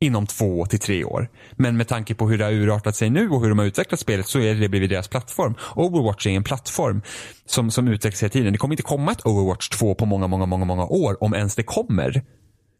inom 0.00 0.26
två 0.26 0.66
till 0.66 0.78
tre 0.78 1.04
år. 1.04 1.30
Men 1.52 1.76
med 1.76 1.88
tanke 1.88 2.14
på 2.14 2.28
hur 2.28 2.38
det 2.38 2.44
har 2.44 2.52
urartat 2.52 2.96
sig 2.96 3.10
nu 3.10 3.28
och 3.28 3.40
hur 3.40 3.48
de 3.48 3.58
har 3.58 3.66
utvecklat 3.66 4.00
spelet 4.00 4.26
så 4.26 4.40
är 4.40 4.54
det 4.54 4.68
blivit 4.68 4.90
deras 4.90 5.08
plattform. 5.08 5.54
Overwatch 5.74 6.26
är 6.26 6.30
en 6.30 6.44
plattform 6.44 7.02
som, 7.46 7.70
som 7.70 7.88
utvecklas 7.88 8.22
hela 8.22 8.30
tiden. 8.30 8.52
Det 8.52 8.58
kommer 8.58 8.72
inte 8.72 8.82
komma 8.82 9.12
ett 9.12 9.26
Overwatch 9.26 9.68
2 9.68 9.94
på 9.94 10.06
många, 10.06 10.26
många, 10.26 10.46
många, 10.46 10.64
många 10.64 10.86
år 10.86 11.22
om 11.24 11.34
ens 11.34 11.56
det 11.56 11.62
kommer. 11.62 12.22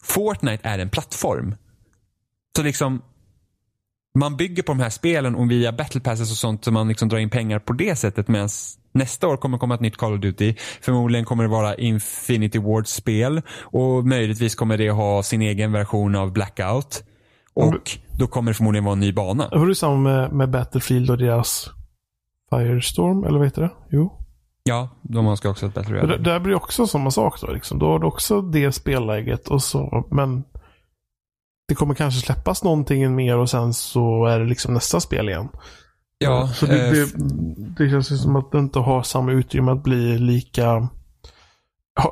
Fortnite 0.03 0.69
är 0.69 0.79
en 0.79 0.91
plattform. 0.91 1.55
Så 2.57 2.63
liksom 2.63 3.03
man 4.15 4.37
bygger 4.37 4.63
på 4.63 4.73
de 4.73 4.81
här 4.81 4.91
spelen 4.91 5.35
och 5.35 5.51
via 5.51 5.73
battle 5.73 6.01
passes 6.01 6.31
och 6.31 6.37
sånt 6.37 6.65
så 6.65 6.73
man 6.73 6.89
liksom 6.89 7.09
drar 7.09 7.19
in 7.19 7.31
pengar 7.31 7.59
på 7.59 7.73
det 7.73 7.97
sättet 7.97 8.29
medan 8.29 8.49
nästa 8.93 9.29
år 9.29 9.37
kommer 9.37 9.59
komma 9.59 9.75
ett 9.75 9.81
nytt 9.81 9.97
Call 9.97 10.15
of 10.15 10.21
Duty. 10.21 10.55
Förmodligen 10.81 11.25
kommer 11.25 11.45
det 11.45 11.51
vara 11.51 11.75
Infinity 11.75 12.59
Wards 12.59 12.93
spel 12.93 13.43
och 13.61 14.07
möjligtvis 14.07 14.55
kommer 14.55 14.79
det 14.79 14.91
ha 14.91 15.23
sin 15.23 15.43
egen 15.43 15.73
version 15.73 16.17
av 16.17 16.33
Blackout. 16.33 17.05
Och 17.55 17.99
då 18.19 18.27
kommer 18.27 18.51
det 18.51 18.55
förmodligen 18.55 18.85
vara 18.85 18.93
en 18.93 19.01
ny 19.01 19.13
bana. 19.13 19.49
Det 19.49 19.59
var 19.59 19.67
det 19.67 19.75
samma 19.75 19.97
med, 19.97 20.33
med 20.33 20.51
Battlefield 20.51 21.11
och 21.11 21.19
deras 21.19 21.71
Firestorm, 22.51 23.25
eller 23.25 23.39
vad 23.39 23.47
heter 23.47 23.63
det? 23.63 23.71
Jo. 23.91 24.17
Ja, 24.63 24.89
de 25.03 25.37
ska 25.37 25.51
också 25.51 25.67
ha 25.67 25.69
ett 25.69 25.75
Battle 25.75 26.07
Det, 26.07 26.19
där 26.19 26.41
blir 26.41 26.55
också 26.55 26.87
samma 26.87 27.11
sak 27.11 27.41
då. 27.41 27.53
Liksom. 27.53 27.79
Då 27.79 27.87
har 27.87 27.99
du 27.99 28.07
också 28.07 28.43
det 28.43 28.73
spelläget 28.73 29.49
och 29.49 29.63
så, 29.63 30.07
men 30.11 30.45
det 31.69 31.75
kommer 31.75 31.95
kanske 31.95 32.21
släppas 32.21 32.65
någonting 32.65 33.15
mer 33.15 33.39
och 33.39 33.51
sen 33.51 33.75
så 33.75 34.25
är 34.25 34.39
det 34.39 34.47
liksom 34.47 34.75
nästa 34.75 35.01
spel 35.01 35.29
igen. 35.29 35.49
Ja, 36.25 36.49
så 36.55 36.67
det, 36.67 36.87
eh, 36.89 36.93
det, 37.07 37.85
det 37.85 37.91
känns 37.91 38.23
som 38.23 38.37
att 38.37 38.53
det 38.53 38.59
inte 38.59 38.79
har 38.79 39.03
samma 39.03 39.33
utrymme 39.33 39.71
att 39.73 39.83
bli 39.83 40.19
lika... 40.19 40.89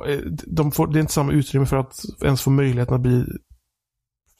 eh, 0.07 0.17
De 0.47 0.71
får, 0.71 0.87
det 0.87 0.99
är 0.99 1.01
inte 1.01 1.13
samma 1.13 1.31
utrymme 1.31 1.65
för 1.65 1.77
att 1.77 1.95
ens 2.23 2.41
få 2.41 2.49
möjligheten 2.49 2.95
att 2.95 3.01
bli 3.01 3.23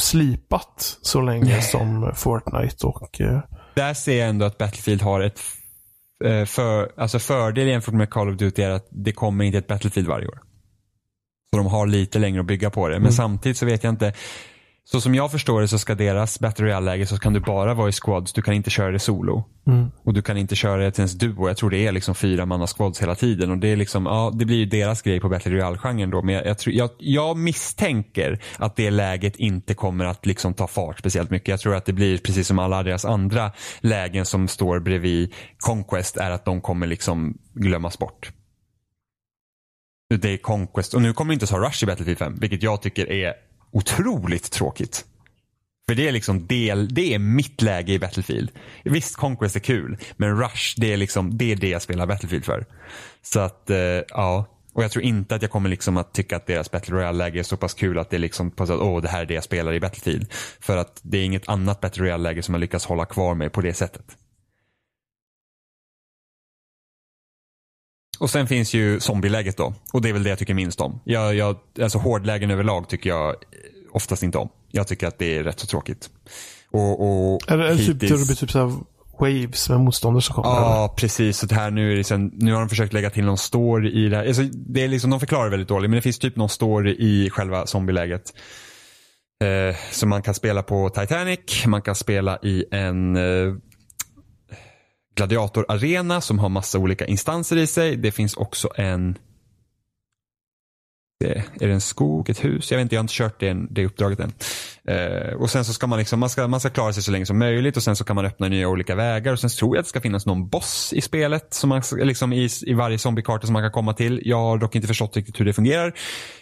slipat 0.04 0.98
så 1.02 1.22
länge 1.22 1.46
Nej. 1.46 1.62
som 1.62 2.12
Fortnite 2.16 2.88
och... 2.88 3.22
eh, 3.22 3.40
där 3.76 3.94
ser 3.94 4.20
jag 4.20 4.30
ändå 4.30 4.46
att 4.46 4.58
Battlefield 4.58 5.02
har 5.02 5.22
ett 5.22 5.40
för, 6.48 6.92
alltså 6.98 7.20
fördel 7.20 7.68
jämfört 7.68 7.94
med 7.94 8.10
Call 8.10 8.30
of 8.30 8.38
Duty 8.38 8.62
är 8.62 8.70
att 8.70 8.88
det 8.92 9.12
kommer 9.12 9.44
inte 9.46 9.58
ett 9.58 9.68
Battlefield 9.68 10.08
varje 10.08 10.28
år. 10.28 10.40
Så 11.52 11.58
de 11.58 11.66
har 11.66 11.88
lite 11.88 12.20
längre 12.20 12.40
att 12.40 12.46
bygga 12.46 12.70
på 12.70 12.88
det. 12.88 12.94
Men 12.94 13.02
Mm. 13.02 13.12
samtidigt 13.12 13.58
så 13.58 13.66
vet 13.66 13.84
jag 13.84 13.94
inte. 13.94 14.14
Så 14.92 15.02
som 15.02 15.16
jag 15.16 15.32
förstår 15.32 15.62
det 15.62 15.68
så 15.68 15.80
ska 15.80 15.96
deras 15.96 16.40
Battle 16.40 16.66
Royale-läge 16.66 17.06
så 17.06 17.18
kan 17.18 17.34
du 17.34 17.40
bara 17.40 17.74
vara 17.74 17.90
i 17.90 17.92
squads. 17.92 18.34
Du 18.34 18.42
kan 18.42 18.54
inte 18.54 18.70
köra 18.70 18.92
det 18.92 19.00
solo. 19.00 19.44
Mm. 19.68 19.92
Och 20.04 20.14
du 20.14 20.22
kan 20.22 20.38
inte 20.38 20.56
köra 20.56 20.84
det 20.84 20.92
till 20.92 21.02
ens 21.02 21.14
duo. 21.14 21.48
Jag 21.48 21.58
tror 21.58 21.70
det 21.70 21.88
är 21.88 21.92
liksom 21.92 22.16
fyra 22.16 22.46
manna 22.46 22.68
squads 22.68 23.02
hela 23.02 23.16
tiden. 23.16 23.52
Och 23.52 23.58
det 23.58 23.68
är 23.68 23.76
liksom, 23.76 24.06
ja 24.06 24.32
det 24.36 24.46
blir 24.46 24.58
ju 24.58 24.66
deras 24.66 25.02
grej 25.02 25.20
på 25.20 25.30
Battle 25.30 25.52
Royale-genren 25.52 26.10
då. 26.10 26.22
Men 26.22 26.36
jag, 26.36 26.46
jag, 26.46 26.58
tror, 26.58 26.76
jag, 26.76 26.90
jag 26.98 27.38
misstänker 27.38 28.40
att 28.58 28.76
det 28.76 28.92
läget 28.92 29.36
inte 29.36 29.74
kommer 29.74 30.06
att 30.06 30.26
liksom 30.26 30.54
ta 30.54 30.68
fart 30.68 31.00
speciellt 31.00 31.30
mycket. 31.30 31.48
Jag 31.48 31.60
tror 31.60 31.76
att 31.76 31.86
det 31.86 31.94
blir 31.94 32.18
precis 32.18 32.48
som 32.48 32.60
alla 32.60 32.84
deras 32.84 33.06
andra 33.06 33.52
lägen 33.80 34.26
som 34.26 34.48
står 34.48 34.80
bredvid 34.80 35.34
Conquest 35.58 36.18
är 36.18 36.32
att 36.32 36.46
de 36.46 36.62
kommer 36.62 36.88
liksom 36.88 37.38
glömmas 37.54 38.00
bort. 38.00 38.32
Det 40.22 40.34
är 40.34 40.38
Conquest. 40.38 40.94
Och 40.94 41.02
nu 41.02 41.14
kommer 41.14 41.34
inte 41.34 41.44
ens 41.44 41.52
ha 41.52 41.68
Rush 41.68 41.84
i 41.84 41.88
Battlefield 41.88 42.18
5. 42.18 42.36
Vilket 42.40 42.64
jag 42.64 42.82
tycker 42.82 43.12
är 43.12 43.49
otroligt 43.72 44.52
tråkigt. 44.52 45.06
För 45.90 45.96
det 45.96 46.08
är 46.08 46.12
liksom 46.12 46.48
del, 46.48 46.94
det 46.94 47.14
är 47.14 47.20
mitt 47.20 47.62
läge 47.62 47.94
i 47.94 48.00
Battlefield. 48.00 48.52
Visst, 48.84 49.16
Conquest 49.16 49.56
är 49.56 49.60
kul, 49.60 49.98
men 50.18 50.42
Rush, 50.42 50.76
det 50.78 50.94
är 50.94 50.98
liksom, 50.98 51.38
det 51.38 51.52
är 51.52 51.56
det 51.56 51.70
jag 51.70 51.82
spelar 51.82 52.06
Battlefield 52.06 52.46
för. 52.46 52.66
Så 53.22 53.40
att, 53.40 53.70
eh, 53.70 53.78
ja. 54.10 54.46
Och 54.74 54.84
jag 54.84 54.92
tror 54.92 55.04
inte 55.04 55.36
att 55.36 55.42
jag 55.42 55.52
kommer 55.52 55.70
liksom 55.70 55.98
att 55.98 56.14
tycka 56.14 56.36
att 56.36 56.48
deras 56.48 56.72
Battle 56.72 56.96
Royale-läge 56.96 57.40
är 57.40 57.44
så 57.44 57.58
pass 57.58 57.74
kul 57.74 58.00
att 58.00 58.10
det 58.10 58.18
är 58.18 58.20
liksom 58.20 58.52
på 58.52 58.64
att, 58.64 58.70
åh, 58.70 59.02
det 59.02 59.10
här 59.10 59.22
är 59.22 59.26
det 59.26 59.34
jag 59.34 59.44
spelar 59.44 59.74
i 59.74 59.80
Battlefield. 59.80 60.34
För 60.60 60.78
att 60.78 61.00
det 61.02 61.18
är 61.18 61.24
inget 61.24 61.50
annat 61.50 61.82
Battle 61.82 62.04
Royale-läge 62.04 62.44
som 62.44 62.54
har 62.54 62.60
lyckats 62.60 62.86
hålla 62.86 63.06
kvar 63.06 63.36
mig 63.36 63.50
på 63.50 63.62
det 63.62 63.74
sättet. 63.74 64.06
Och 68.20 68.30
sen 68.30 68.48
finns 68.48 68.74
ju 68.74 69.00
zombieläget 69.00 69.58
då. 69.58 69.74
Och 69.94 70.02
det 70.02 70.10
är 70.10 70.14
väl 70.14 70.24
det 70.24 70.30
jag 70.30 70.40
tycker 70.40 70.54
minst 70.54 70.82
om. 70.82 71.00
Jag, 71.04 71.36
jag, 71.36 71.56
alltså 71.82 71.98
hårdlägen 71.98 72.52
överlag 72.52 72.90
tycker 72.90 73.10
jag 73.10 73.36
oftast 73.92 74.24
inte 74.24 74.38
om. 74.38 74.50
Jag 74.72 74.88
tycker 74.88 75.08
att 75.08 75.20
det 75.20 75.38
är 75.38 75.44
rätt 75.44 75.60
så 75.60 75.68
tråkigt. 75.68 76.10
Och, 76.72 77.34
och 77.34 77.42
det 77.48 77.78
typ, 77.78 77.88
hittills- 77.88 78.10
då 78.12 78.18
det 78.18 78.26
blir 78.26 78.36
typ 78.36 78.52
så 78.52 78.60
här 78.60 78.74
waves 79.20 79.70
med 79.70 79.80
motståndare 79.80 80.22
som 80.22 80.36
kommer? 80.36 80.50
eller? 80.50 80.60
Ja, 80.62 80.94
precis. 80.98 81.38
Så 81.38 81.46
det 81.46 81.56
här 81.56 81.72
nu, 81.72 81.92
är 81.92 81.96
det 81.96 82.04
sen, 82.04 82.32
nu 82.34 82.54
har 82.54 82.60
de 82.60 82.70
försökt 82.70 82.94
lägga 82.94 83.10
till 83.10 83.24
någon 83.26 83.38
story 83.38 84.06
i 84.06 84.10
det 84.10 84.16
här. 84.18 84.28
Alltså, 84.28 84.44
det 84.54 84.84
är 84.84 84.88
liksom, 84.88 85.10
de 85.10 85.20
förklarar 85.20 85.50
väldigt 85.50 85.68
dåligt, 85.68 85.90
men 85.90 85.96
det 85.98 86.02
finns 86.02 86.20
typ 86.20 86.36
någon 86.36 86.50
story 86.50 86.92
i 87.00 87.30
själva 87.30 87.66
zombieläget. 87.68 88.34
Eh, 89.44 89.76
så 89.92 90.08
man 90.08 90.22
kan 90.22 90.34
spela 90.34 90.64
på 90.64 90.90
Titanic, 90.90 91.40
man 91.66 91.82
kan 91.82 91.96
spela 91.96 92.38
i 92.44 92.66
en 92.72 93.16
eh, 93.16 93.54
Gladiator 95.20 95.66
Arena 95.68 96.22
som 96.22 96.40
har 96.40 96.50
massa 96.50 96.80
olika 96.80 97.06
instanser 97.06 97.58
i 97.58 97.68
sig. 97.68 97.98
Det 97.98 98.12
finns 98.12 98.38
också 98.38 98.70
en 98.76 99.18
det, 101.20 101.44
är 101.62 101.68
det 101.68 101.74
en 101.74 101.82
skog, 101.82 102.30
ett 102.30 102.44
hus? 102.44 102.72
Jag 102.72 102.78
vet 102.78 102.82
inte, 102.84 102.96
jag 102.96 103.00
har 103.00 103.04
inte 103.04 103.14
kört 103.14 103.40
det, 103.40 103.54
det 103.70 103.86
uppdraget 103.86 104.20
än. 104.20 104.34
Eh, 104.90 105.34
och 105.34 105.50
sen 105.50 105.66
så 105.66 105.74
ska 105.74 105.88
man 105.88 106.00
liksom, 106.00 106.20
man 106.20 106.30
ska, 106.30 106.48
man 106.48 106.60
ska 106.60 106.70
klara 106.70 106.94
sig 106.94 107.04
så 107.04 107.12
länge 107.12 107.26
som 107.26 107.40
möjligt 107.40 107.78
och 107.78 107.84
sen 107.84 107.96
så 107.96 108.04
kan 108.04 108.16
man 108.16 108.26
öppna 108.26 108.48
nya 108.48 108.68
olika 108.68 108.96
vägar 108.96 109.34
och 109.34 109.40
sen 109.40 109.50
tror 109.50 109.76
jag 109.76 109.80
att 109.80 109.86
det 109.86 109.90
ska 109.90 110.02
finnas 110.02 110.26
någon 110.26 110.50
boss 110.50 110.94
i 110.94 111.02
spelet 111.02 111.54
som 111.54 111.70
man, 111.70 111.82
liksom 111.92 112.34
i, 112.34 112.50
i 112.62 112.74
varje 112.74 112.98
zombiekarta 112.98 113.48
som 113.48 113.54
man 113.54 113.64
kan 113.64 113.72
komma 113.72 113.94
till. 113.94 114.22
Jag 114.26 114.38
har 114.38 114.58
dock 114.58 114.76
inte 114.76 114.88
förstått 114.88 115.16
riktigt 115.18 115.40
hur 115.40 115.46
det 115.46 115.54
fungerar. 115.54 115.94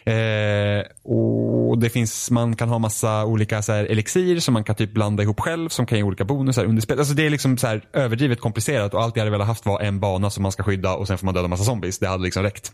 Eh, 0.05 0.83
och 1.03 1.77
det 1.79 1.89
finns, 1.89 2.31
man 2.31 2.55
kan 2.55 2.69
ha 2.69 2.79
massa 2.79 3.25
olika 3.25 3.61
så 3.61 3.71
här, 3.71 3.85
elixir 3.85 4.39
som 4.39 4.53
man 4.53 4.63
kan 4.63 4.75
typ 4.75 4.93
blanda 4.93 5.23
ihop 5.23 5.39
själv 5.39 5.69
som 5.69 5.85
kan 5.85 5.97
ge 5.97 6.03
olika 6.03 6.25
bonusar 6.25 6.65
under 6.65 6.81
spelet. 6.81 6.99
Alltså 6.99 7.13
det 7.13 7.25
är 7.25 7.29
liksom 7.29 7.57
så 7.57 7.67
här 7.67 7.83
överdrivet 7.93 8.41
komplicerat 8.41 8.93
och 8.93 9.03
allt 9.03 9.15
jag 9.15 9.21
hade 9.21 9.31
velat 9.31 9.47
haft 9.47 9.65
var 9.65 9.81
en 9.81 9.99
bana 9.99 10.29
som 10.29 10.43
man 10.43 10.51
ska 10.51 10.63
skydda 10.63 10.95
och 10.95 11.07
sen 11.07 11.17
får 11.17 11.25
man 11.25 11.33
döda 11.33 11.47
massa 11.47 11.63
zombies. 11.63 11.99
Det 11.99 12.07
hade 12.07 12.23
liksom 12.23 12.43
räckt. 12.43 12.71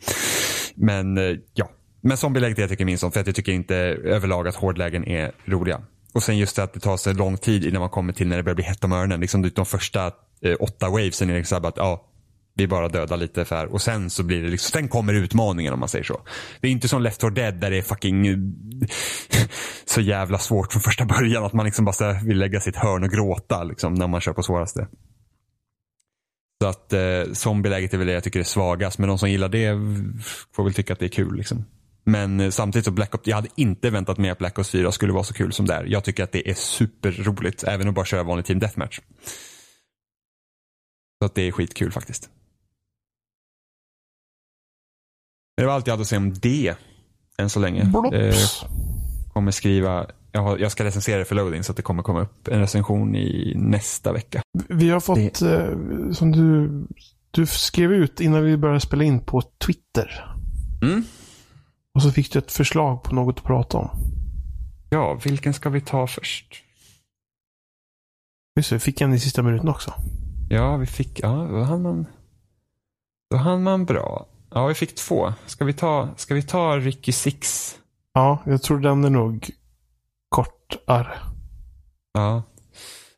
Men 0.75 1.17
eh, 1.17 1.35
ja, 1.53 1.69
men 2.03 2.17
zombieläget 2.17 2.57
är 2.57 2.61
jag 2.61 2.69
tycker 2.69 2.85
minst 2.85 3.03
om 3.03 3.11
för 3.11 3.19
att 3.19 3.27
jag 3.27 3.35
tycker 3.35 3.51
inte 3.51 3.75
överlag 3.75 4.47
att 4.47 4.55
hårdlägen 4.55 5.07
är 5.07 5.31
roliga. 5.45 5.81
Och 6.13 6.23
sen 6.23 6.37
just 6.37 6.55
det 6.55 6.63
att 6.63 6.73
det 6.73 6.79
tar 6.79 6.97
så 6.97 7.13
lång 7.13 7.37
tid 7.37 7.65
innan 7.65 7.79
man 7.79 7.89
kommer 7.89 8.13
till 8.13 8.27
när 8.27 8.37
det 8.37 8.43
börjar 8.43 8.55
bli 8.55 8.63
hett 8.63 8.83
om 8.83 8.91
öronen. 8.91 9.19
Liksom 9.19 9.51
de 9.55 9.65
första 9.65 10.05
eh, 10.41 10.55
åtta 10.59 10.89
wavesen 10.89 11.29
är 11.29 11.37
liksom 11.37 11.65
att 11.65 11.77
ja, 11.77 12.05
vi 12.55 12.67
bara 12.67 12.89
dödar 12.89 13.17
lite 13.17 13.45
för 13.45 13.65
och 13.65 13.81
sen 13.81 14.09
så 14.09 14.23
blir 14.23 14.43
det 14.43 14.49
liksom, 14.49 14.71
sen 14.71 14.87
kommer 14.87 15.13
utmaningen 15.13 15.73
om 15.73 15.79
man 15.79 15.89
säger 15.89 16.05
så. 16.05 16.21
Det 16.61 16.67
är 16.67 16.71
inte 16.71 16.87
som 16.87 17.01
Left 17.01 17.21
4 17.21 17.29
Dead 17.29 17.53
där 17.53 17.71
det 17.71 17.77
är 17.77 17.81
fucking 17.81 18.25
så 19.85 20.01
jävla 20.01 20.37
svårt 20.37 20.71
från 20.71 20.81
första 20.81 21.05
början 21.05 21.43
att 21.43 21.53
man 21.53 21.65
liksom 21.65 21.85
bara 21.85 22.13
vill 22.13 22.37
lägga 22.37 22.59
sitt 22.59 22.75
hörn 22.75 23.03
och 23.03 23.09
gråta 23.09 23.63
liksom 23.63 23.93
när 23.93 24.07
man 24.07 24.21
kör 24.21 24.33
på 24.33 24.43
svåraste. 24.43 24.87
Så 26.61 26.67
att 26.67 26.93
eh, 26.93 27.33
zombieläget 27.33 27.93
är 27.93 27.97
väl 27.97 28.07
det 28.07 28.13
jag 28.13 28.23
tycker 28.23 28.39
är 28.39 28.43
svagast. 28.43 28.99
Men 28.99 29.09
de 29.09 29.17
som 29.17 29.29
gillar 29.29 29.49
det 29.49 29.73
får 30.51 30.63
väl 30.63 30.73
tycka 30.73 30.93
att 30.93 30.99
det 30.99 31.05
är 31.05 31.09
kul. 31.09 31.35
Liksom. 31.35 31.65
Men 32.03 32.39
eh, 32.39 32.49
samtidigt 32.49 32.85
så 32.85 32.91
Black 32.91 33.15
Ops, 33.15 33.27
jag 33.27 33.35
hade 33.35 33.49
inte 33.55 33.89
väntat 33.89 34.17
mig 34.17 34.29
att 34.29 34.37
Black 34.37 34.59
Ops 34.59 34.69
4 34.69 34.91
skulle 34.91 35.13
vara 35.13 35.23
så 35.23 35.33
kul 35.33 35.53
som 35.53 35.65
det 35.65 35.73
är. 35.73 35.83
Jag 35.85 36.03
tycker 36.03 36.23
att 36.23 36.31
det 36.31 36.49
är 36.49 36.53
superroligt. 36.53 37.63
Även 37.63 37.87
att 37.87 37.95
bara 37.95 38.05
köra 38.05 38.23
vanlig 38.23 38.45
Team 38.45 38.59
Deathmatch. 38.59 38.99
Så 41.21 41.25
att 41.25 41.35
det 41.35 41.41
är 41.41 41.51
skitkul 41.51 41.91
faktiskt. 41.91 42.29
Det 45.57 45.65
var 45.65 45.73
allt 45.73 45.87
jag 45.87 45.93
hade 45.93 46.01
att 46.01 46.07
säga 46.07 46.19
om 46.19 46.33
det. 46.33 46.75
Än 47.37 47.49
så 47.49 47.59
länge. 47.59 47.81
Eh, 47.81 47.89
Blops. 47.89 48.63
kommer 49.33 49.51
skriva, 49.51 50.07
jag, 50.31 50.41
har, 50.41 50.57
jag 50.57 50.71
ska 50.71 50.83
recensera 50.83 51.19
det 51.19 51.25
för 51.25 51.35
loading 51.35 51.63
så 51.63 51.71
att 51.71 51.77
det 51.77 51.83
kommer 51.83 52.03
komma 52.03 52.21
upp 52.21 52.47
en 52.47 52.59
recension 52.59 53.15
i 53.15 53.53
nästa 53.55 54.13
vecka. 54.13 54.41
Vi 54.69 54.89
har 54.89 54.99
fått, 54.99 55.41
eh, 55.41 56.11
som 56.11 56.31
du, 56.31 56.69
du 57.31 57.45
skrev 57.45 57.93
ut 57.93 58.21
innan 58.21 58.43
vi 58.43 58.57
började 58.57 58.79
spela 58.79 59.03
in 59.03 59.19
på 59.19 59.41
Twitter. 59.65 60.25
Mm. 60.81 61.03
Och 61.95 62.01
så 62.01 62.11
fick 62.11 62.33
du 62.33 62.39
ett 62.39 62.51
förslag 62.51 63.03
på 63.03 63.15
något 63.15 63.37
att 63.37 63.43
prata 63.43 63.77
om. 63.77 63.89
Ja, 64.89 65.19
vilken 65.23 65.53
ska 65.53 65.69
vi 65.69 65.81
ta 65.81 66.07
först? 66.07 66.63
Just 68.55 68.69
det, 68.69 68.75
vi 68.75 68.79
fick 68.79 69.01
en 69.01 69.13
i 69.13 69.19
sista 69.19 69.41
minuten 69.41 69.69
också. 69.69 69.93
Ja, 70.49 70.77
vi 70.77 70.85
fick, 70.85 71.19
ja, 71.19 71.47
då 71.51 71.63
hann 71.63 71.81
man, 71.81 72.05
då 73.31 73.37
hann 73.37 73.63
man 73.63 73.85
bra. 73.85 74.27
Ja, 74.51 74.67
vi 74.67 74.73
fick 74.73 74.95
två. 74.95 75.33
Ska 75.45 75.65
vi 75.65 75.73
ta, 75.73 76.09
ska 76.17 76.33
vi 76.33 76.43
ta 76.43 76.77
Ricky 76.77 77.11
Six? 77.11 77.75
Ja, 78.13 78.37
jag 78.45 78.61
tror 78.61 78.79
den 78.79 79.03
är 79.03 79.09
nog 79.09 79.49
kortare. 80.29 81.17
Ja. 82.13 82.43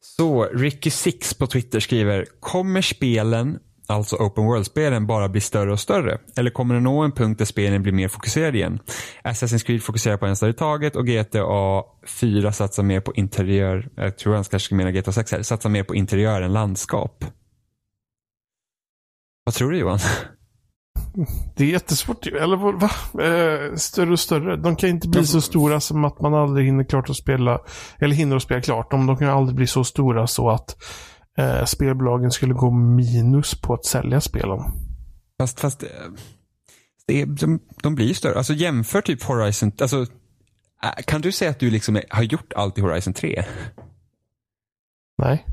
Så, 0.01 0.43
Ricky 0.43 0.89
Six 0.89 1.33
på 1.33 1.47
Twitter 1.47 1.79
skriver, 1.79 2.25
kommer 2.39 2.81
spelen, 2.81 3.59
alltså 3.87 4.15
open 4.15 4.45
world-spelen, 4.45 5.07
bara 5.07 5.29
bli 5.29 5.41
större 5.41 5.71
och 5.71 5.79
större? 5.79 6.17
Eller 6.37 6.49
kommer 6.49 6.75
det 6.75 6.81
nå 6.81 7.01
en 7.01 7.11
punkt 7.11 7.37
där 7.37 7.45
spelen 7.45 7.83
blir 7.83 7.93
mer 7.93 8.07
fokuserade 8.07 8.57
igen? 8.57 8.79
Assassin's 9.23 9.65
Creed 9.65 9.83
fokuserar 9.83 10.17
på 10.17 10.25
en 10.25 10.35
stad 10.35 10.49
i 10.49 10.53
taget 10.53 10.95
och 10.95 11.07
GTA 11.07 11.83
4 12.07 12.51
satsar 12.51 12.83
mer 12.83 12.99
på 12.99 13.13
interiör, 13.13 13.89
jag 13.95 14.17
tror 14.17 14.33
han 14.35 14.43
kanske 14.43 14.65
ska 14.65 14.75
mena 14.75 14.91
GTA 14.91 15.11
6 15.11 15.31
här, 15.31 15.41
satsar 15.41 15.69
mer 15.69 15.83
på 15.83 15.95
interiör 15.95 16.41
än 16.41 16.53
landskap. 16.53 17.25
Vad 19.43 19.55
tror 19.55 19.71
du 19.71 19.77
Johan? 19.77 19.99
Det 21.55 21.63
är 21.63 21.67
jättesvårt. 21.67 22.27
Eller 22.27 22.57
va? 22.57 22.89
Eh, 23.23 23.75
större 23.75 24.11
och 24.11 24.19
större. 24.19 24.55
De 24.55 24.75
kan 24.75 24.89
inte 24.89 25.07
bli 25.07 25.25
så 25.25 25.41
stora 25.41 25.79
som 25.79 26.05
att 26.05 26.21
man 26.21 26.33
aldrig 26.33 26.65
hinner 26.65 26.83
klart 26.83 27.09
att 27.09 27.15
spela. 27.15 27.59
Eller 27.99 28.15
hinner 28.15 28.35
att 28.35 28.43
spela 28.43 28.61
klart. 28.61 28.91
De, 28.91 29.07
de 29.07 29.17
kan 29.17 29.29
aldrig 29.29 29.55
bli 29.55 29.67
så 29.67 29.83
stora 29.83 30.27
så 30.27 30.49
att 30.49 30.75
eh, 31.37 31.65
spelbolagen 31.65 32.31
skulle 32.31 32.53
gå 32.53 32.71
minus 32.71 33.61
på 33.61 33.73
att 33.73 33.85
sälja 33.85 34.21
spelen. 34.21 34.59
Fast, 35.39 35.59
fast 35.59 35.83
eh, 35.83 35.89
det 37.07 37.21
är, 37.21 37.25
de, 37.25 37.59
de 37.83 37.95
blir 37.95 38.07
ju 38.07 38.13
större. 38.13 38.37
Alltså 38.37 38.53
jämför 38.53 39.01
typ 39.01 39.23
Horizon, 39.23 39.71
alltså 39.81 40.01
äh, 40.83 41.03
kan 41.05 41.21
du 41.21 41.31
säga 41.31 41.51
att 41.51 41.59
du 41.59 41.69
liksom 41.69 42.01
har 42.09 42.23
gjort 42.23 42.53
allt 42.53 42.77
i 42.77 42.81
Horizon 42.81 43.13
3? 43.13 43.45
Nej. 45.17 45.45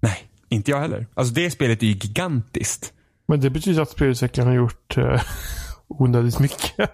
Nej, 0.00 0.30
inte 0.48 0.70
jag 0.70 0.80
heller. 0.80 1.06
Alltså 1.14 1.34
det 1.34 1.50
spelet 1.50 1.82
är 1.82 1.86
ju 1.86 1.92
gigantiskt. 1.92 2.92
Men 3.28 3.40
det 3.40 3.50
betyder 3.50 3.82
att 3.82 3.90
spelutvecklarna 3.90 4.50
har 4.50 4.56
gjort 4.56 4.96
eh, 4.96 5.22
onödigt 5.88 6.38
mycket. 6.38 6.90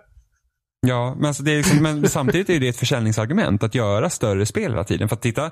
Ja, 0.87 1.15
men, 1.15 1.25
alltså 1.25 1.43
det 1.43 1.53
är 1.53 1.57
liksom, 1.57 1.83
men 1.83 2.09
samtidigt 2.09 2.51
är 2.51 2.61
det 2.61 2.69
ett 2.69 2.77
försäljningsargument 2.77 3.63
att 3.63 3.75
göra 3.75 4.11
större 4.11 4.47
spel 4.47 4.71
hela 4.71 4.85
tiden. 4.85 5.09
För 5.09 5.17
att 5.17 5.23
titta, 5.23 5.51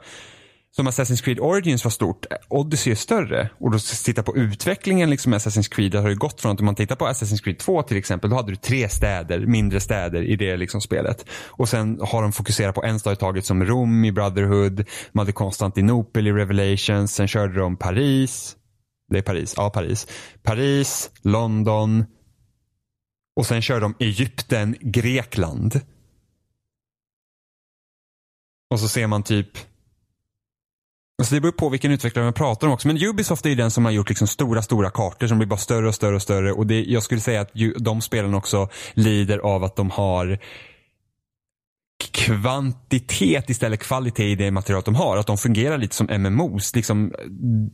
som 0.76 0.88
Assassin's 0.88 1.22
Creed 1.22 1.40
Origins 1.40 1.84
var 1.84 1.90
stort, 1.90 2.26
Odyssey 2.48 2.92
är 2.92 2.96
större. 2.96 3.50
Och 3.58 3.70
då 3.70 3.78
titta 3.78 4.22
på 4.22 4.36
utvecklingen 4.36 5.10
liksom 5.10 5.30
med 5.30 5.38
Assassin's 5.38 5.70
Creed, 5.70 5.92
det 5.92 5.98
har 5.98 6.08
ju 6.08 6.16
gått 6.16 6.40
från 6.40 6.52
att 6.52 6.60
om 6.60 6.66
man 6.66 6.74
tittar 6.74 6.96
på 6.96 7.06
Assassin's 7.06 7.42
Creed 7.42 7.58
2 7.58 7.82
till 7.82 7.96
exempel, 7.96 8.30
då 8.30 8.36
hade 8.36 8.52
du 8.52 8.56
tre 8.56 8.88
städer, 8.88 9.46
mindre 9.46 9.80
städer 9.80 10.22
i 10.22 10.36
det 10.36 10.56
liksom 10.56 10.80
spelet. 10.80 11.26
Och 11.46 11.68
sen 11.68 12.00
har 12.00 12.22
de 12.22 12.32
fokuserat 12.32 12.74
på 12.74 12.84
en 12.84 13.00
stad 13.00 13.12
i 13.12 13.16
taget 13.16 13.44
som 13.44 13.64
Rom 13.64 14.04
i 14.04 14.12
Brotherhood, 14.12 14.84
de 15.12 15.18
hade 15.18 15.32
Konstantinopel 15.32 16.26
i 16.26 16.32
Revelations, 16.32 17.14
sen 17.14 17.28
körde 17.28 17.60
de 17.60 17.76
Paris, 17.76 18.56
det 19.10 19.18
är 19.18 19.22
Paris, 19.22 19.54
ja 19.56 19.70
Paris, 19.70 20.06
Paris, 20.42 21.10
London, 21.22 22.04
och 23.36 23.46
sen 23.46 23.62
körde 23.62 23.80
de 23.80 23.94
Egypten, 23.98 24.76
Grekland. 24.80 25.80
Och 28.70 28.80
så 28.80 28.88
ser 28.88 29.06
man 29.06 29.22
typ 29.22 29.58
Alltså 31.18 31.34
det 31.34 31.40
beror 31.40 31.52
på 31.52 31.68
vilken 31.68 31.92
utvecklare 31.92 32.24
man 32.26 32.32
pratar 32.32 32.66
om 32.66 32.72
också. 32.72 32.88
Men 32.88 32.98
Ubisoft 33.02 33.46
är 33.46 33.50
ju 33.50 33.56
den 33.56 33.70
som 33.70 33.84
har 33.84 33.92
gjort 33.92 34.08
liksom 34.08 34.26
stora, 34.26 34.62
stora 34.62 34.90
kartor 34.90 35.26
som 35.26 35.38
blir 35.38 35.48
bara 35.48 35.56
större 35.56 35.88
och 35.88 35.94
större 35.94 36.14
och 36.14 36.22
större. 36.22 36.52
Och 36.52 36.66
det, 36.66 36.84
jag 36.84 37.02
skulle 37.02 37.20
säga 37.20 37.40
att 37.40 37.50
ju, 37.52 37.72
de 37.72 38.00
spelen 38.00 38.34
också 38.34 38.68
lider 38.94 39.38
av 39.38 39.64
att 39.64 39.76
de 39.76 39.90
har 39.90 40.38
kvantitet 42.12 43.50
istället 43.50 43.80
kvalitet 43.80 44.30
i 44.30 44.34
det 44.34 44.50
material 44.50 44.82
de 44.84 44.94
har. 44.94 45.16
Att 45.16 45.26
de 45.26 45.38
fungerar 45.38 45.78
lite 45.78 45.94
som 45.94 46.06
MMOs. 46.06 46.74
Liksom, 46.76 47.12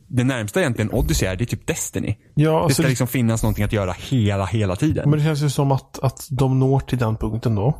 det 0.07 0.23
närmsta 0.23 0.59
egentligen 0.59 0.91
Odyssey 0.91 1.27
är, 1.27 1.35
det 1.35 1.43
är 1.43 1.45
typ 1.45 1.67
Destiny. 1.67 2.15
Ja, 2.33 2.51
Det 2.51 2.57
alltså, 2.57 2.73
ska 2.73 2.83
det, 2.83 2.89
liksom 2.89 3.07
finnas 3.07 3.43
någonting 3.43 3.63
att 3.63 3.73
göra 3.73 3.95
hela, 3.99 4.45
hela 4.45 4.75
tiden. 4.75 5.09
men 5.09 5.19
det 5.19 5.25
känns 5.25 5.41
ju 5.41 5.49
som 5.49 5.71
att, 5.71 5.99
att 5.99 6.27
de 6.31 6.59
når 6.59 6.79
till 6.79 6.97
den 6.97 7.15
punkten 7.15 7.55
då. 7.55 7.77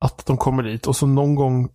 Att 0.00 0.26
de 0.26 0.36
kommer 0.36 0.62
dit 0.62 0.86
och 0.86 0.96
så 0.96 1.06
någon 1.06 1.34
gång 1.34 1.68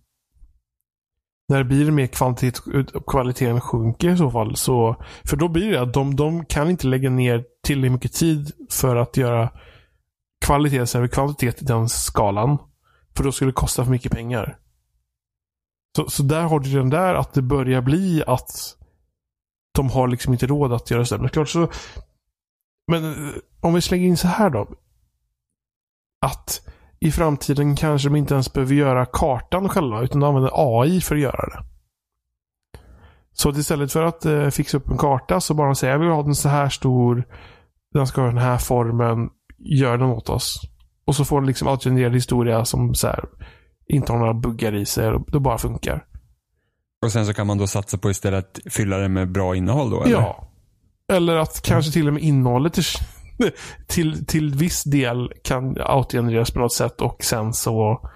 när 1.52 1.58
det 1.58 1.64
blir 1.64 1.90
mer 1.90 2.06
kvantitet 2.06 2.58
och 2.94 3.06
kvaliteten 3.06 3.60
sjunker 3.60 4.10
i 4.10 4.16
så 4.16 4.30
fall. 4.30 4.56
Så, 4.56 4.96
för 5.24 5.36
då 5.36 5.48
blir 5.48 5.72
det 5.72 5.80
att 5.80 5.94
de, 5.94 6.16
de 6.16 6.44
kan 6.44 6.70
inte 6.70 6.86
lägga 6.86 7.10
ner 7.10 7.44
tillräckligt 7.64 7.92
mycket 7.92 8.12
tid 8.12 8.52
för 8.70 8.96
att 8.96 9.16
göra 9.16 9.50
kvalitet 10.44 10.96
över 10.98 11.08
kvantitet 11.08 11.62
i 11.62 11.64
den 11.64 11.88
skalan. 11.88 12.58
För 13.16 13.24
då 13.24 13.32
skulle 13.32 13.50
det 13.50 13.54
kosta 13.54 13.84
för 13.84 13.90
mycket 13.90 14.12
pengar. 14.12 14.58
Så, 15.96 16.10
så 16.10 16.22
där 16.22 16.42
har 16.42 16.60
du 16.60 16.70
den 16.70 16.90
där 16.90 17.14
att 17.14 17.34
det 17.34 17.42
börjar 17.42 17.82
bli 17.82 18.22
att 18.26 18.76
de 19.74 19.90
har 19.90 20.08
liksom 20.08 20.32
inte 20.32 20.46
råd 20.46 20.72
att 20.72 20.90
göra 20.90 21.04
större. 21.04 21.20
Men 21.20 21.30
klart 21.30 21.48
så 21.48 21.68
men 22.86 23.04
eh, 23.04 23.34
om 23.60 23.74
vi 23.74 23.80
slänger 23.80 24.06
in 24.06 24.16
så 24.16 24.28
här 24.28 24.50
då. 24.50 24.68
Att 26.26 26.68
i 27.02 27.12
framtiden 27.12 27.76
kanske 27.76 28.08
de 28.08 28.16
inte 28.16 28.34
ens 28.34 28.52
behöver 28.52 28.74
göra 28.74 29.06
kartan 29.06 29.68
själva 29.68 30.02
utan 30.02 30.20
de 30.20 30.26
använder 30.26 30.50
AI 30.54 31.00
för 31.00 31.14
att 31.14 31.20
göra 31.20 31.46
det. 31.46 31.64
Så 33.32 33.48
att 33.48 33.56
istället 33.56 33.92
för 33.92 34.02
att 34.02 34.24
eh, 34.24 34.48
fixa 34.48 34.76
upp 34.76 34.90
en 34.90 34.98
karta 34.98 35.40
så 35.40 35.54
bara 35.54 35.74
säger 35.74 35.92
jag 35.92 36.00
vill 36.00 36.08
ha 36.08 36.22
den 36.22 36.34
så 36.34 36.48
här 36.48 36.68
stor. 36.68 37.24
Den 37.94 38.06
ska 38.06 38.20
ha 38.20 38.28
den 38.28 38.38
här 38.38 38.58
formen. 38.58 39.30
Gör 39.58 39.98
den 39.98 40.08
åt 40.08 40.28
oss. 40.28 40.60
Och 41.04 41.16
så 41.16 41.24
får 41.24 41.40
den 41.40 41.46
liksom 41.46 41.68
autogenererad 41.68 42.14
historia 42.14 42.64
som 42.64 42.94
så 42.94 43.06
här, 43.06 43.24
inte 43.86 44.12
har 44.12 44.18
några 44.18 44.34
buggar 44.34 44.74
i 44.74 44.86
sig. 44.86 45.08
och 45.08 45.30
Det 45.30 45.40
bara 45.40 45.58
funkar. 45.58 46.04
Och 47.04 47.12
sen 47.12 47.26
så 47.26 47.34
kan 47.34 47.46
man 47.46 47.58
då 47.58 47.66
satsa 47.66 47.98
på 47.98 48.10
istället 48.10 48.58
att 48.66 48.72
fylla 48.72 48.98
det 48.98 49.08
med 49.08 49.32
bra 49.32 49.56
innehåll 49.56 49.90
då? 49.90 50.02
Eller? 50.02 50.12
Ja. 50.12 50.48
Eller 51.12 51.36
att 51.36 51.62
kanske 51.62 51.92
till 51.92 52.08
och 52.08 52.14
med 52.14 52.22
innehållet 52.22 52.78
till, 53.86 54.26
till, 54.26 54.54
viss 54.54 54.84
del 54.84 55.32
kan 55.44 55.76
autogenereras 55.80 56.50
på 56.50 56.58
något 56.58 56.72
sätt 56.72 57.00
och 57.00 57.24
sen 57.24 57.52
så 57.52 58.08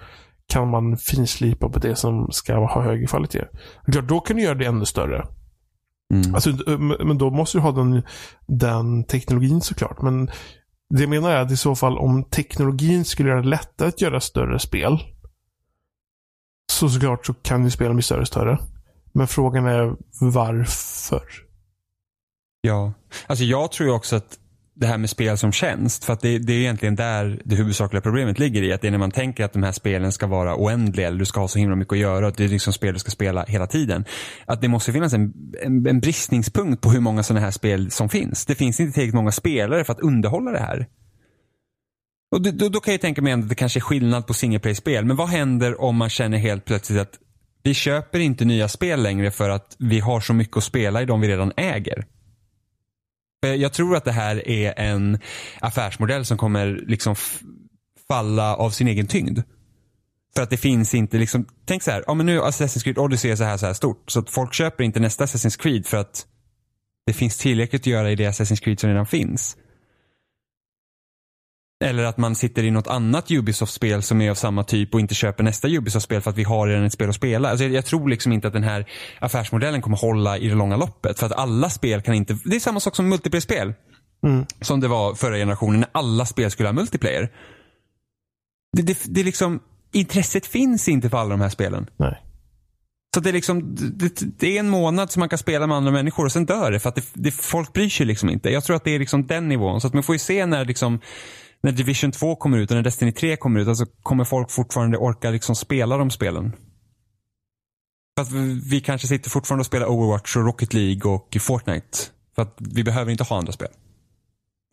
kan 0.47 0.69
man 0.69 0.97
finslipa 0.97 1.69
på 1.69 1.79
det 1.79 1.95
som 1.95 2.31
ska 2.31 2.55
ha 2.55 2.83
högre 2.83 3.07
kvalitet. 3.07 3.45
Klart, 3.91 4.07
då 4.07 4.19
kan 4.19 4.35
du 4.35 4.43
göra 4.43 4.55
det 4.55 4.65
ännu 4.65 4.85
större. 4.85 5.27
Mm. 6.13 6.35
Alltså, 6.35 6.49
men 7.05 7.17
då 7.17 7.29
måste 7.29 7.57
du 7.57 7.61
ha 7.61 7.71
den, 7.71 8.03
den 8.47 9.03
teknologin 9.03 9.61
såklart. 9.61 10.01
Men 10.01 10.29
det 10.89 11.07
menar 11.07 11.31
jag 11.31 11.45
att 11.45 11.51
i 11.51 11.57
så 11.57 11.75
fall 11.75 11.97
om 11.97 12.23
teknologin 12.23 13.05
skulle 13.05 13.29
göra 13.29 13.41
det 13.41 13.47
lättare 13.47 13.87
att 13.87 14.01
göra 14.01 14.19
större 14.19 14.59
spel. 14.59 14.99
Så 16.71 16.89
såklart 16.89 17.25
så 17.25 17.33
kan 17.33 17.63
ju 17.63 17.71
spelen 17.71 17.95
bli 17.95 18.03
större 18.03 18.21
och 18.21 18.27
större. 18.27 18.59
Men 19.13 19.27
frågan 19.27 19.65
är 19.65 19.95
varför? 20.21 21.23
Ja, 22.61 22.93
alltså 23.27 23.45
jag 23.45 23.71
tror 23.71 23.89
ju 23.89 23.95
också 23.95 24.15
att 24.15 24.39
det 24.79 24.87
här 24.87 24.97
med 24.97 25.09
spel 25.09 25.37
som 25.37 25.51
tjänst, 25.51 26.03
för 26.05 26.13
att 26.13 26.21
det, 26.21 26.37
det 26.37 26.53
är 26.53 26.57
egentligen 26.57 26.95
där 26.95 27.41
det 27.45 27.55
huvudsakliga 27.55 28.01
problemet 28.01 28.39
ligger 28.39 28.63
i. 28.63 28.73
Att 28.73 28.81
det 28.81 28.87
är 28.87 28.91
när 28.91 28.97
man 28.97 29.11
tänker 29.11 29.45
att 29.45 29.53
de 29.53 29.63
här 29.63 29.71
spelen 29.71 30.11
ska 30.11 30.27
vara 30.27 30.55
oändliga 30.55 31.07
eller 31.07 31.19
du 31.19 31.25
ska 31.25 31.39
ha 31.39 31.47
så 31.47 31.59
himla 31.59 31.75
mycket 31.75 31.93
att 31.93 31.99
göra 31.99 32.27
att 32.27 32.37
det 32.37 32.43
är 32.43 32.47
liksom 32.47 32.73
spel 32.73 32.93
du 32.93 32.99
ska 32.99 33.11
spela 33.11 33.45
hela 33.47 33.67
tiden. 33.67 34.05
Att 34.45 34.61
det 34.61 34.67
måste 34.67 34.93
finnas 34.93 35.13
en, 35.13 35.33
en, 35.63 35.87
en 35.87 35.99
bristningspunkt 35.99 36.81
på 36.81 36.91
hur 36.91 36.99
många 36.99 37.23
sådana 37.23 37.45
här 37.45 37.51
spel 37.51 37.91
som 37.91 38.09
finns. 38.09 38.45
Det 38.45 38.55
finns 38.55 38.79
inte 38.79 38.93
tillräckligt 38.93 39.15
många 39.15 39.31
spelare 39.31 39.83
för 39.83 39.93
att 39.93 39.99
underhålla 39.99 40.51
det 40.51 40.59
här. 40.59 40.87
Och 42.31 42.41
då, 42.41 42.51
då, 42.51 42.69
då 42.69 42.79
kan 42.79 42.93
jag 42.93 43.01
tänka 43.01 43.21
mig 43.21 43.33
att 43.33 43.49
det 43.49 43.55
kanske 43.55 43.79
är 43.79 43.81
skillnad 43.81 44.27
på 44.27 44.33
single 44.33 44.59
play-spel. 44.59 45.05
Men 45.05 45.15
vad 45.15 45.29
händer 45.29 45.81
om 45.81 45.95
man 45.95 46.09
känner 46.09 46.37
helt 46.37 46.65
plötsligt 46.65 46.99
att 47.01 47.13
vi 47.63 47.73
köper 47.73 48.19
inte 48.19 48.45
nya 48.45 48.67
spel 48.67 49.03
längre 49.03 49.31
för 49.31 49.49
att 49.49 49.75
vi 49.79 49.99
har 49.99 50.19
så 50.19 50.33
mycket 50.33 50.57
att 50.57 50.63
spela 50.63 51.01
i 51.01 51.05
de 51.05 51.21
vi 51.21 51.27
redan 51.27 51.51
äger. 51.57 52.05
Eh, 53.45 53.53
jag 53.53 53.73
tror 53.73 53.95
att 53.95 54.05
det 54.05 54.11
här 54.11 54.49
är 54.49 54.79
en 54.79 55.19
affärsmodell 55.59 56.25
som 56.25 56.37
kommer 56.37 56.83
liksom 56.87 57.15
falla 58.07 58.55
av 58.55 58.69
sin 58.69 58.87
egen 58.87 59.07
tyngd. 59.07 59.39
För 60.35 60.41
att 60.41 60.49
det 60.49 60.57
finns 60.57 60.93
inte 60.93 61.17
liksom, 61.17 61.45
tänk 61.65 61.83
så 61.83 61.91
här, 61.91 62.03
ja 62.07 62.13
men 62.13 62.25
nu 62.25 62.41
Assassin's 62.41 62.83
Creed 62.83 62.97
Odyssey 62.97 63.31
är 63.31 63.35
så 63.35 63.43
här, 63.43 63.57
så 63.57 63.65
här 63.65 63.73
stort. 63.73 64.11
Så 64.11 64.19
att 64.19 64.29
folk 64.29 64.53
köper 64.53 64.83
inte 64.83 64.99
nästa 64.99 65.25
Assassin's 65.25 65.61
Creed 65.61 65.85
för 65.85 65.97
att 65.97 66.25
det 67.05 67.13
finns 67.13 67.37
tillräckligt 67.37 67.81
att 67.81 67.87
göra 67.87 68.11
i 68.11 68.15
det 68.15 68.29
Assassin's 68.29 68.63
Creed 68.63 68.79
som 68.79 68.89
redan 68.89 69.05
finns. 69.05 69.57
Eller 71.83 72.03
att 72.03 72.17
man 72.17 72.35
sitter 72.35 72.63
i 72.63 72.71
något 72.71 72.87
annat 72.87 73.31
Ubisoft-spel 73.31 74.03
som 74.03 74.21
är 74.21 74.31
av 74.31 74.35
samma 74.35 74.63
typ 74.63 74.93
och 74.93 74.99
inte 74.99 75.15
köper 75.15 75.43
nästa 75.43 75.67
Ubisoft-spel 75.67 76.21
för 76.21 76.29
att 76.29 76.37
vi 76.37 76.43
har 76.43 76.67
redan 76.67 76.85
ett 76.85 76.93
spel 76.93 77.09
att 77.09 77.15
spela. 77.15 77.49
Alltså 77.49 77.63
jag, 77.63 77.73
jag 77.73 77.85
tror 77.85 78.09
liksom 78.09 78.31
inte 78.31 78.47
att 78.47 78.53
den 78.53 78.63
här 78.63 78.85
affärsmodellen 79.19 79.81
kommer 79.81 79.97
hålla 79.97 80.37
i 80.37 80.47
det 80.47 80.55
långa 80.55 80.77
loppet. 80.77 81.19
För 81.19 81.25
att 81.25 81.31
alla 81.31 81.69
spel 81.69 82.01
kan 82.01 82.13
inte, 82.13 82.37
det 82.45 82.55
är 82.55 82.59
samma 82.59 82.79
sak 82.79 82.95
som 82.95 83.09
multiplayer-spel. 83.09 83.73
Mm. 84.23 84.45
Som 84.61 84.79
det 84.79 84.87
var 84.87 85.15
förra 85.15 85.35
generationen 85.35 85.79
när 85.79 85.89
alla 85.91 86.25
spel 86.25 86.51
skulle 86.51 86.69
ha 86.69 86.73
multiplayer. 86.73 87.31
Det, 88.77 88.81
det, 88.81 88.99
det 89.05 89.19
är 89.21 89.25
liksom, 89.25 89.59
intresset 89.91 90.45
finns 90.45 90.87
inte 90.87 91.09
för 91.09 91.17
alla 91.17 91.29
de 91.29 91.41
här 91.41 91.49
spelen. 91.49 91.89
Nej. 91.97 92.23
Så 93.15 93.21
det 93.21 93.29
är 93.29 93.33
liksom, 93.33 93.75
det, 93.75 94.39
det 94.39 94.55
är 94.55 94.59
en 94.59 94.69
månad 94.69 95.11
som 95.11 95.19
man 95.19 95.29
kan 95.29 95.39
spela 95.39 95.67
med 95.67 95.77
andra 95.77 95.91
människor 95.91 96.25
och 96.25 96.31
sen 96.31 96.45
dör 96.45 96.71
det 96.71 96.79
för 96.79 96.89
att 96.89 96.95
det, 96.95 97.05
det, 97.13 97.31
folk 97.31 97.73
bryr 97.73 97.89
sig 97.89 98.05
liksom 98.05 98.29
inte. 98.29 98.49
Jag 98.49 98.63
tror 98.63 98.75
att 98.75 98.83
det 98.83 98.95
är 98.95 98.99
liksom 98.99 99.27
den 99.27 99.47
nivån. 99.47 99.81
Så 99.81 99.87
att 99.87 99.93
man 99.93 100.03
får 100.03 100.15
ju 100.15 100.19
se 100.19 100.45
när 100.45 100.65
liksom 100.65 100.99
när 101.61 101.71
Division 101.71 102.11
2 102.11 102.35
kommer 102.35 102.57
ut 102.57 102.71
och 102.71 102.75
när 102.75 102.83
Destiny 102.83 103.11
3 103.11 103.37
kommer 103.37 103.59
ut, 103.59 103.67
alltså 103.67 103.85
kommer 103.85 104.23
folk 104.23 104.51
fortfarande 104.51 104.97
orka 104.97 105.29
liksom 105.29 105.55
spela 105.55 105.97
de 105.97 106.11
spelen? 106.11 106.53
För 108.17 108.21
att 108.21 108.31
vi, 108.71 108.81
kanske 108.81 109.07
sitter 109.07 109.29
fortfarande 109.29 109.61
och 109.61 109.65
spelar 109.65 109.87
Overwatch 109.87 110.35
och 110.35 110.45
Rocket 110.45 110.73
League 110.73 111.11
och 111.11 111.37
Fortnite. 111.41 111.97
För 112.35 112.41
att 112.41 112.55
vi 112.59 112.83
behöver 112.83 113.11
inte 113.11 113.23
ha 113.23 113.37
andra 113.37 113.51
spel. 113.51 113.67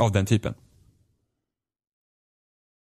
Av 0.03 0.13
den 0.13 0.27
typen. 0.27 0.55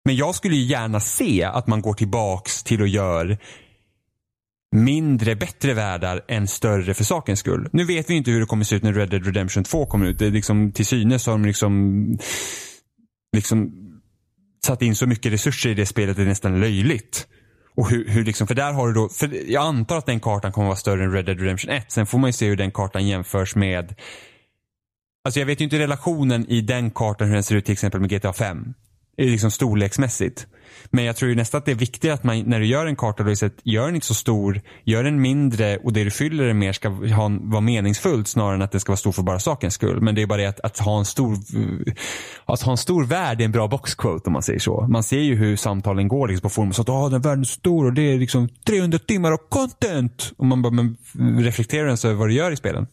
Men 0.06 0.16
jag 0.16 0.36
skulle 0.36 0.56
ju 0.56 0.64
gärna 0.64 1.00
se 1.00 1.44
att 1.44 1.68
man 1.68 1.82
går 1.82 1.94
tillbaks 1.94 2.64
till 2.64 2.82
och 2.82 2.88
gör 2.88 3.38
mindre, 4.72 5.36
bättre 5.36 5.74
världar 5.74 6.26
än 6.28 6.48
större 6.48 6.94
för 6.94 7.04
sakens 7.04 7.40
skull. 7.40 7.70
Nu 7.74 7.86
vet 7.86 8.10
vi 8.10 8.14
inte 8.14 8.32
hur 8.32 8.40
det 8.40 8.46
kommer 8.46 8.64
se 8.64 8.76
ut 8.76 8.84
när 8.84 8.94
Red 8.94 9.10
Dead 9.10 9.26
Redemption 9.26 9.64
2 9.64 9.86
kommer 9.86 10.06
ut. 10.06 10.20
Det 10.20 10.26
är 10.26 10.32
liksom, 10.32 10.72
till 10.72 10.86
synes 10.86 11.26
har 11.26 11.34
de 11.34 11.46
liksom, 11.46 12.06
liksom 13.36 13.89
satt 14.66 14.82
in 14.82 14.96
så 14.96 15.08
mycket 15.08 15.34
resurser 15.34 15.70
i 15.70 15.74
det 15.74 15.86
spelet 15.86 16.16
det 16.18 16.22
är 16.22 16.26
nästan 16.26 16.60
löjligt. 16.60 17.28
Och 17.76 17.90
hur, 17.90 18.08
hur 18.08 18.24
liksom, 18.26 18.48
för 18.48 18.56
där 18.56 18.74
har 18.74 18.88
du 18.88 18.94
då, 18.94 19.10
för 19.10 19.52
jag 19.52 19.66
antar 19.66 19.98
att 19.98 20.06
den 20.06 20.20
kartan 20.20 20.52
kommer 20.52 20.68
vara 20.68 20.76
större 20.76 21.04
än 21.04 21.12
Red 21.12 21.26
Dead 21.26 21.40
Redemption 21.40 21.72
1. 21.72 21.92
Sen 21.92 22.06
får 22.06 22.18
man 22.18 22.28
ju 22.28 22.34
se 22.34 22.48
hur 22.48 22.56
den 22.56 22.72
kartan 22.72 23.08
jämförs 23.08 23.56
med 23.56 23.96
Alltså 25.26 25.40
jag 25.40 25.48
vet 25.48 25.62
ju 25.62 25.64
inte 25.64 25.80
relationen 25.80 26.50
i 26.50 26.62
den 26.62 26.92
kartan 26.92 27.28
hur 27.28 27.34
den 27.34 27.44
ser 27.44 27.56
ut 27.56 27.66
till 27.66 27.74
exempel 27.74 28.02
med 28.02 28.10
GTA 28.10 28.34
5 28.34 28.74
liksom 29.18 29.52
storleksmässigt. 29.52 30.48
Men 30.92 31.06
jag 31.06 31.16
tror 31.16 31.30
ju 31.30 31.36
nästan 31.36 31.58
att 31.58 31.66
det 31.66 31.72
är 31.72 31.76
viktigt 31.76 32.12
att 32.12 32.24
man, 32.24 32.40
när 32.40 32.60
du 32.60 32.66
gör 32.66 32.86
en 32.86 32.96
karta, 32.96 33.24
då 33.24 33.30
är 33.30 33.52
gör 33.64 33.86
den 33.86 33.96
inte 33.96 34.08
så 34.08 34.14
stor, 34.14 34.62
gör 34.84 35.04
den 35.04 35.22
mindre 35.22 35.78
och 35.78 35.94
det 35.94 36.04
du 36.04 36.12
fyller 36.12 36.48
den 36.48 36.60
med 36.60 36.76
ska 36.76 36.90
ha, 36.90 37.32
vara 37.42 37.62
meningsfullt 37.62 38.28
snarare 38.28 38.56
än 38.56 38.62
att 38.62 38.72
den 38.72 38.82
ska 38.82 38.92
vara 38.92 38.98
stor 38.98 39.12
för 39.12 39.24
bara 39.24 39.40
sakens 39.40 39.74
skull. 39.74 40.02
Men 40.02 40.16
det 40.16 40.22
är 40.22 40.26
bara 40.26 40.42
det 40.42 40.46
att, 40.46 40.60
att 40.60 40.80
ha 40.80 41.00
en 41.00 41.06
stor 41.06 41.38
att 42.46 42.62
ha 42.62 42.72
en 42.72 42.78
stor 42.78 43.06
värld 43.06 43.42
är 43.42 43.46
en 43.46 43.52
bra 43.52 43.68
boxquote 43.68 44.28
om 44.28 44.34
man 44.34 44.44
säger 44.44 44.60
så. 44.60 44.88
Man 44.90 45.04
ser 45.04 45.20
ju 45.20 45.36
hur 45.36 45.56
samtalen 45.56 46.08
går 46.08 46.28
liksom 46.28 46.42
på 46.42 46.50
forum. 46.50 46.74
Så 46.74 46.82
att 46.82 46.90
oh, 46.90 47.10
den 47.10 47.22
världen 47.22 47.42
är 47.42 47.46
stor 47.46 47.86
och 47.86 47.94
det 47.94 48.14
är 48.14 48.20
liksom 48.20 48.50
300 48.68 49.00
timmar 49.00 49.32
av 49.32 49.40
content. 49.50 50.34
Och 50.38 50.46
man 50.46 50.62
bara, 50.62 50.74
men 50.74 50.98
reflekterar 51.44 51.86
ens 51.86 52.06
över 52.06 52.16
vad 52.16 52.30
du 52.30 52.34
gör 52.34 52.52
i 52.52 52.56
spelen. 52.56 52.88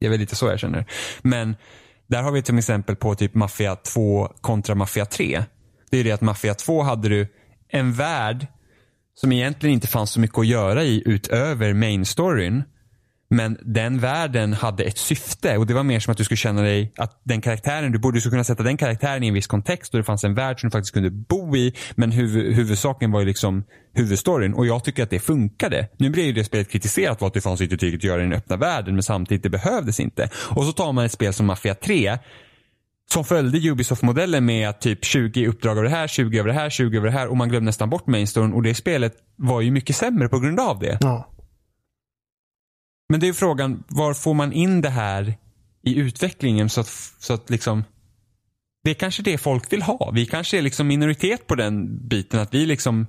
Det 0.00 0.06
är 0.06 0.10
väl 0.10 0.20
lite 0.20 0.36
så 0.36 0.46
jag 0.46 0.60
känner. 0.60 0.86
Men 1.22 1.56
där 2.12 2.22
har 2.22 2.32
vi 2.32 2.42
till 2.42 2.58
exempel 2.58 2.96
på 2.96 3.14
typ 3.14 3.34
Mafia 3.34 3.76
2 3.76 4.28
kontra 4.40 4.74
Mafia 4.74 5.04
3. 5.04 5.44
Det 5.90 5.98
är 5.98 6.04
det 6.04 6.12
att 6.12 6.20
Mafia 6.20 6.54
2 6.54 6.82
hade 6.82 7.08
du 7.08 7.26
en 7.68 7.92
värld 7.92 8.46
som 9.14 9.32
egentligen 9.32 9.74
inte 9.74 9.86
fanns 9.86 10.10
så 10.10 10.20
mycket 10.20 10.38
att 10.38 10.46
göra 10.46 10.84
i 10.84 11.02
utöver 11.06 11.72
main 11.72 12.06
storyn. 12.06 12.62
Men 13.32 13.58
den 13.62 13.98
världen 13.98 14.52
hade 14.52 14.84
ett 14.84 14.98
syfte 14.98 15.56
och 15.56 15.66
det 15.66 15.74
var 15.74 15.82
mer 15.82 16.00
som 16.00 16.12
att 16.12 16.18
du 16.18 16.24
skulle 16.24 16.36
känna 16.36 16.62
dig 16.62 16.92
att 16.96 17.20
den 17.24 17.40
karaktären, 17.40 17.92
du 17.92 17.98
borde 17.98 18.20
skulle 18.20 18.30
kunna 18.30 18.44
sätta 18.44 18.62
den 18.62 18.76
karaktären 18.76 19.22
i 19.22 19.28
en 19.28 19.34
viss 19.34 19.46
kontext 19.46 19.94
och 19.94 19.98
det 19.98 20.04
fanns 20.04 20.24
en 20.24 20.34
värld 20.34 20.60
som 20.60 20.68
du 20.68 20.72
faktiskt 20.72 20.94
kunde 20.94 21.10
bo 21.10 21.56
i. 21.56 21.74
Men 21.94 22.12
huv, 22.12 22.54
huvudsaken 22.54 23.10
var 23.10 23.20
ju 23.20 23.26
liksom 23.26 23.64
huvudstoryn 23.94 24.54
och 24.54 24.66
jag 24.66 24.84
tycker 24.84 25.02
att 25.02 25.10
det 25.10 25.20
funkade. 25.20 25.88
Nu 25.96 26.10
blev 26.10 26.26
ju 26.26 26.32
det 26.32 26.44
spelet 26.44 26.70
kritiserat 26.70 27.18
för 27.18 27.26
att 27.26 27.34
det 27.34 27.40
fanns 27.40 27.60
inte 27.60 27.76
tydligt 27.76 28.00
att 28.00 28.04
göra 28.04 28.20
i 28.20 28.24
den 28.24 28.32
öppna 28.32 28.56
världen 28.56 28.94
men 28.94 29.02
samtidigt 29.02 29.42
det 29.42 29.50
behövdes 29.50 30.00
inte. 30.00 30.28
Och 30.34 30.64
så 30.64 30.72
tar 30.72 30.92
man 30.92 31.04
ett 31.04 31.12
spel 31.12 31.32
som 31.32 31.46
Mafia 31.46 31.74
3 31.74 32.18
som 33.12 33.24
följde 33.24 33.58
Ubisoft-modellen 33.58 34.44
med 34.44 34.68
att 34.68 34.80
typ 34.80 35.04
20 35.04 35.46
uppdrag 35.46 35.78
av 35.78 35.84
det 35.84 35.90
här, 35.90 36.08
20 36.08 36.40
av 36.40 36.46
det 36.46 36.52
här, 36.52 36.70
20 36.70 36.98
av 36.98 37.04
det 37.04 37.10
här 37.10 37.28
och 37.28 37.36
man 37.36 37.48
glömde 37.48 37.66
nästan 37.66 37.90
bort 37.90 38.06
mainstoryn 38.06 38.52
och 38.52 38.62
det 38.62 38.74
spelet 38.74 39.14
var 39.36 39.60
ju 39.60 39.70
mycket 39.70 39.96
sämre 39.96 40.28
på 40.28 40.38
grund 40.38 40.60
av 40.60 40.78
det. 40.78 40.98
Ja. 41.00 41.28
Men 43.12 43.20
det 43.20 43.28
är 43.28 43.32
frågan, 43.32 43.84
var 43.88 44.14
får 44.14 44.34
man 44.34 44.52
in 44.52 44.80
det 44.80 44.90
här 44.90 45.34
i 45.82 45.98
utvecklingen 45.98 46.68
så 46.68 46.80
att, 46.80 47.14
så 47.18 47.32
att 47.32 47.50
liksom 47.50 47.84
det 48.84 48.90
är 48.90 48.94
kanske 48.94 49.22
det 49.22 49.38
folk 49.38 49.72
vill 49.72 49.82
ha. 49.82 50.10
Vi 50.14 50.26
kanske 50.26 50.58
är 50.58 50.62
liksom 50.62 50.86
minoritet 50.86 51.46
på 51.46 51.54
den 51.54 51.98
biten. 52.08 52.40
Att 52.40 52.54
vi 52.54 52.66
liksom 52.66 53.06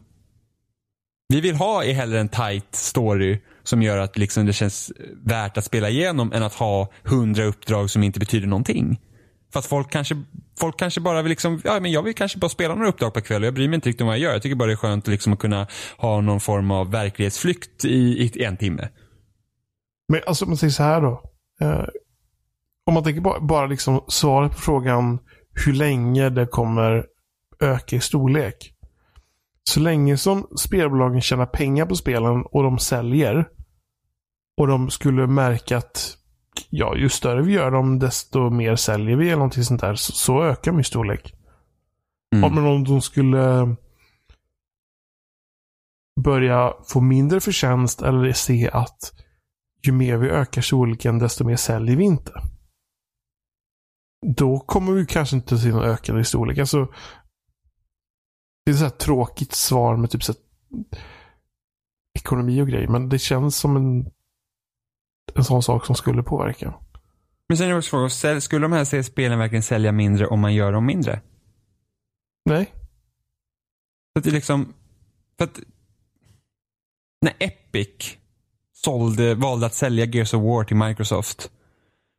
vi 1.28 1.42
vill 1.42 1.56
ha 1.56 1.84
är 1.84 1.94
hellre 1.94 2.20
en 2.20 2.30
tight 2.30 2.76
story 2.76 3.40
som 3.64 3.82
gör 3.82 3.98
att 3.98 4.18
liksom 4.18 4.46
det 4.46 4.54
känns 4.54 4.92
värt 5.26 5.58
att 5.58 5.66
spela 5.66 5.90
igenom 5.90 6.34
än 6.34 6.44
att 6.44 6.54
ha 6.54 6.92
hundra 7.04 7.46
uppdrag 7.46 7.90
som 7.90 8.04
inte 8.04 8.20
betyder 8.20 8.48
någonting. 8.48 9.00
För 9.54 9.60
att 9.60 9.66
folk 9.66 9.92
kanske, 9.92 10.24
folk 10.60 10.80
kanske 10.80 11.02
bara 11.02 11.22
vill 11.22 11.30
liksom, 11.30 11.62
ja 11.64 11.80
men 11.80 11.92
jag 11.92 12.04
vill 12.04 12.16
kanske 12.16 12.38
bara 12.38 12.50
spela 12.50 12.76
några 12.76 12.90
uppdrag 12.90 13.14
per 13.14 13.22
kväll 13.22 13.42
och 13.42 13.48
jag 13.48 13.54
bryr 13.54 13.68
mig 13.68 13.76
inte 13.76 13.90
riktigt 13.90 14.02
om 14.02 14.08
vad 14.08 14.16
jag 14.16 14.22
gör. 14.22 14.34
Jag 14.34 14.42
tycker 14.42 14.56
bara 14.56 14.68
det 14.68 14.74
är 14.74 14.78
skönt 14.78 15.08
liksom 15.08 15.34
att 15.34 15.40
kunna 15.40 15.68
ha 15.98 16.22
någon 16.22 16.40
form 16.40 16.72
av 16.72 16.92
verklighetsflykt 16.92 17.86
i, 17.86 18.32
i 18.34 18.44
en 18.44 18.58
timme. 18.58 18.90
Men 20.08 20.22
alltså 20.28 20.46
man 20.46 20.58
säger 20.58 20.72
så 20.72 20.84
här 20.84 21.02
då. 21.02 21.24
Eh, 21.62 21.86
om 22.86 22.94
man 22.94 23.04
tänker 23.04 23.22
bara, 23.22 23.40
bara 23.40 23.66
liksom 23.66 24.04
svaret 24.08 24.52
på 24.52 24.58
frågan 24.58 25.20
hur 25.66 25.74
länge 25.74 26.30
det 26.30 26.46
kommer 26.46 27.06
öka 27.60 27.96
i 27.96 28.00
storlek. 28.00 28.74
Så 29.64 29.80
länge 29.80 30.18
som 30.18 30.48
spelbolagen 30.60 31.22
tjänar 31.22 31.46
pengar 31.46 31.86
på 31.86 31.96
spelen 31.96 32.44
och 32.46 32.64
de 32.64 32.80
säljer 32.80 33.50
och 34.58 34.68
de 34.68 34.90
skulle 34.90 35.28
märka 35.28 35.78
att 35.78 36.18
ja, 36.70 36.96
ju 36.96 37.10
större 37.10 37.42
vi 37.42 37.54
gör 37.54 37.72
dem 37.72 38.00
desto 38.00 38.50
mer 38.50 38.76
säljer 38.76 39.16
vi 39.16 39.26
eller 39.26 39.36
någonting 39.36 39.64
sånt 39.64 39.82
där. 39.82 39.96
Så, 39.96 40.12
så 40.12 40.44
ökar 40.44 40.80
i 40.80 40.84
storlek. 40.84 41.34
Mm. 42.34 42.44
Ja, 42.44 42.50
men 42.50 42.66
om 42.66 42.84
de 42.84 43.02
skulle 43.02 43.76
börja 46.24 46.74
få 46.88 47.02
mindre 47.02 47.40
förtjänst 47.40 48.02
eller 48.02 48.34
se 48.34 48.70
att 48.74 49.14
ju 49.84 49.92
mer 49.92 50.18
vi 50.18 50.30
ökar 50.30 50.62
storleken 50.62 51.20
desto 51.20 51.44
mer 51.44 51.56
säljer 51.56 51.96
vi 51.96 52.04
inte. 52.04 52.34
Då 54.36 54.60
kommer 54.60 54.92
vi 54.92 55.06
kanske 55.06 55.36
inte 55.36 55.58
se 55.58 55.70
någon 55.70 55.84
ökad 55.84 56.20
i 56.20 56.24
storlek. 56.24 56.58
Alltså, 56.58 56.88
det 58.66 58.72
är 58.72 58.88
ett 58.88 59.00
tråkigt 59.00 59.54
svar 59.54 59.98
med 59.98 60.12
typ 60.12 60.24
så 60.24 60.34
ekonomi 62.20 62.62
och 62.62 62.68
grejer. 62.68 62.88
Men 62.88 63.10
det 63.10 63.20
känns 63.20 63.58
som 63.58 63.76
en, 63.76 64.12
en 65.34 65.44
sån 65.44 65.64
sak 65.64 65.86
som 65.86 65.96
skulle 65.96 66.24
påverka. 66.24 66.74
Men 67.48 67.58
sen 67.58 67.68
är 67.68 67.72
det 67.72 67.78
också 67.78 67.90
frågan, 67.90 68.42
skulle 68.42 68.66
de 68.66 68.72
här 68.72 69.02
spelen 69.02 69.40
verkligen 69.40 69.64
sälja 69.64 69.92
mindre 69.92 70.28
om 70.28 70.40
man 70.40 70.54
gör 70.54 70.72
dem 70.72 70.86
mindre? 70.86 71.22
Nej. 72.46 72.66
För 74.14 74.20
att 74.20 74.24
det 74.24 74.30
är 74.30 74.34
liksom, 74.34 74.74
för 75.38 75.46
att 75.46 75.60
när 77.22 77.34
Epic 77.40 78.18
sålde, 78.86 79.36
valde 79.36 79.66
att 79.66 79.74
sälja 79.74 80.06
Gears 80.06 80.34
of 80.34 80.44
War 80.44 80.64
till 80.64 80.76
Microsoft. 80.76 81.50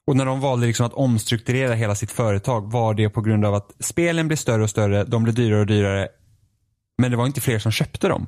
Och 0.07 0.16
när 0.16 0.24
de 0.24 0.41
valde 0.41 0.66
liksom 0.66 0.86
att 0.86 0.93
omstrukturera 0.93 1.74
hela 1.74 1.95
sitt 1.95 2.11
företag 2.11 2.73
var 2.73 2.95
det 2.95 3.09
på 3.09 3.20
grund 3.20 3.45
av 3.45 3.55
att 3.55 3.70
spelen 3.81 4.27
blev 4.27 4.36
större 4.36 4.62
och 4.62 4.70
större, 4.70 5.05
de 5.05 5.23
blev 5.23 5.35
dyrare 5.35 5.61
och 5.61 5.66
dyrare. 5.66 6.09
Men 6.99 7.11
det 7.11 7.16
var 7.16 7.27
inte 7.27 7.41
fler 7.41 7.59
som 7.59 7.73
köpte 7.73 8.09
dem. 8.09 8.27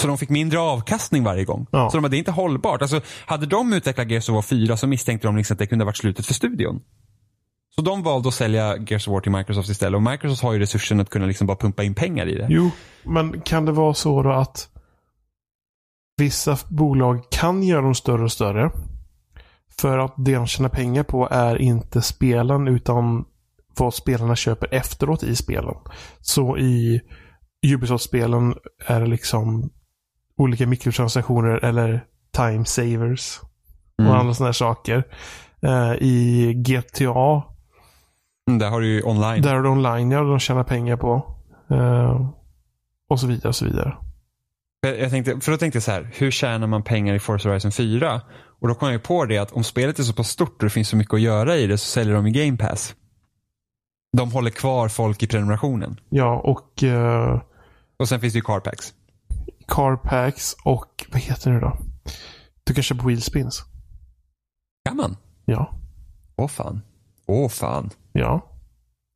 Så 0.00 0.06
de 0.06 0.18
fick 0.18 0.28
mindre 0.28 0.58
avkastning 0.58 1.24
varje 1.24 1.44
gång. 1.44 1.66
Ja. 1.70 1.90
Så 1.90 1.96
de 1.96 2.02
bara, 2.02 2.08
det 2.08 2.16
är 2.16 2.18
inte 2.18 2.30
hållbart. 2.30 2.82
Alltså, 2.82 3.00
hade 3.26 3.46
de 3.46 3.72
utvecklat 3.72 4.10
Gears 4.10 4.28
of 4.28 4.34
War 4.34 4.42
4 4.42 4.76
så 4.76 4.86
misstänkte 4.86 5.28
de 5.28 5.36
liksom 5.36 5.54
att 5.54 5.58
det 5.58 5.66
kunde 5.66 5.84
ha 5.84 5.86
varit 5.86 5.96
slutet 5.96 6.26
för 6.26 6.34
studion. 6.34 6.80
Så 7.74 7.82
de 7.82 8.02
valde 8.02 8.28
att 8.28 8.34
sälja 8.34 8.76
Gears 8.76 9.08
of 9.08 9.12
War 9.12 9.20
till 9.20 9.32
Microsoft 9.32 9.68
istället. 9.68 9.96
Och 9.96 10.02
Microsoft 10.02 10.42
har 10.42 10.52
ju 10.52 10.58
resursen 10.58 11.00
att 11.00 11.10
kunna 11.10 11.26
liksom 11.26 11.46
bara 11.46 11.56
pumpa 11.56 11.82
in 11.82 11.94
pengar 11.94 12.26
i 12.26 12.34
det. 12.34 12.46
Jo, 12.50 12.70
men 13.02 13.40
kan 13.40 13.64
det 13.64 13.72
vara 13.72 13.94
så 13.94 14.22
då 14.22 14.32
att 14.32 14.68
Vissa 16.16 16.58
bolag 16.68 17.30
kan 17.30 17.62
göra 17.62 17.82
dem 17.82 17.94
större 17.94 18.22
och 18.22 18.32
större. 18.32 18.70
För 19.78 19.98
att 19.98 20.14
det 20.16 20.34
de 20.34 20.46
tjänar 20.46 20.68
pengar 20.68 21.02
på 21.02 21.28
är 21.30 21.56
inte 21.56 22.02
spelen 22.02 22.68
utan 22.68 23.24
vad 23.78 23.94
spelarna 23.94 24.36
köper 24.36 24.74
efteråt 24.74 25.22
i 25.22 25.36
spelen. 25.36 25.74
Så 26.20 26.58
i 26.58 27.00
Ubisoft-spelen 27.66 28.54
är 28.86 29.00
det 29.00 29.06
liksom 29.06 29.70
olika 30.36 30.66
mikrotransaktioner 30.66 31.64
eller 31.64 32.04
time 32.36 32.64
savers. 32.64 33.40
Och 33.98 34.04
mm. 34.04 34.16
andra 34.16 34.34
sådana 34.34 34.52
saker. 34.52 35.04
Uh, 35.66 35.94
I 36.00 36.54
GTA. 36.54 37.42
Mm, 38.48 38.58
där 38.58 38.70
har 38.70 38.80
du 38.80 38.86
ju 38.86 39.02
online. 39.02 39.42
Där 39.42 39.54
har 39.54 39.62
du 39.62 39.68
online, 39.68 40.10
ja. 40.10 40.22
De 40.22 40.38
tjänar 40.38 40.64
pengar 40.64 40.96
på. 40.96 41.34
Uh, 41.70 42.30
och 43.08 43.20
så 43.20 43.26
vidare 43.26 43.48
och 43.48 43.56
så 43.56 43.64
vidare. 43.64 43.96
Jag 44.88 45.10
tänkte, 45.10 45.40
för 45.40 45.52
då 45.52 45.58
tänkte 45.58 45.76
jag 45.76 45.82
så 45.82 45.90
här, 45.90 46.10
hur 46.14 46.30
tjänar 46.30 46.66
man 46.66 46.82
pengar 46.82 47.14
i 47.14 47.18
Forza 47.18 47.48
Horizon 47.48 47.72
4? 47.72 48.20
Och 48.60 48.68
då 48.68 48.74
kom 48.74 48.92
jag 48.92 49.02
på 49.02 49.24
det 49.24 49.38
att 49.38 49.52
om 49.52 49.64
spelet 49.64 49.98
är 49.98 50.02
så 50.02 50.12
pass 50.12 50.28
stort 50.28 50.62
och 50.62 50.64
det 50.64 50.70
finns 50.70 50.88
så 50.88 50.96
mycket 50.96 51.14
att 51.14 51.20
göra 51.20 51.56
i 51.56 51.66
det 51.66 51.78
så 51.78 51.86
säljer 51.86 52.14
de 52.14 52.26
i 52.26 52.30
Game 52.30 52.56
Pass. 52.56 52.94
De 54.16 54.32
håller 54.32 54.50
kvar 54.50 54.88
folk 54.88 55.22
i 55.22 55.26
prenumerationen. 55.26 56.00
Ja, 56.08 56.40
och... 56.40 56.82
Uh, 56.82 57.42
och 57.96 58.08
sen 58.08 58.20
finns 58.20 58.32
det 58.32 58.38
ju 58.38 58.42
Carpacks. 58.42 58.94
Carpacks 59.68 60.56
och, 60.64 61.06
vad 61.12 61.20
heter 61.20 61.50
det 61.52 61.60
då? 61.60 61.78
Du 62.64 62.74
kan 62.74 62.82
köpa 62.82 63.06
wheelspins. 63.06 63.64
Kan 64.84 64.96
man? 64.96 65.16
Ja. 65.44 65.74
Åh 66.36 66.48
fan. 66.48 66.82
Åh 67.26 67.48
fan. 67.48 67.90
Ja. 68.12 68.50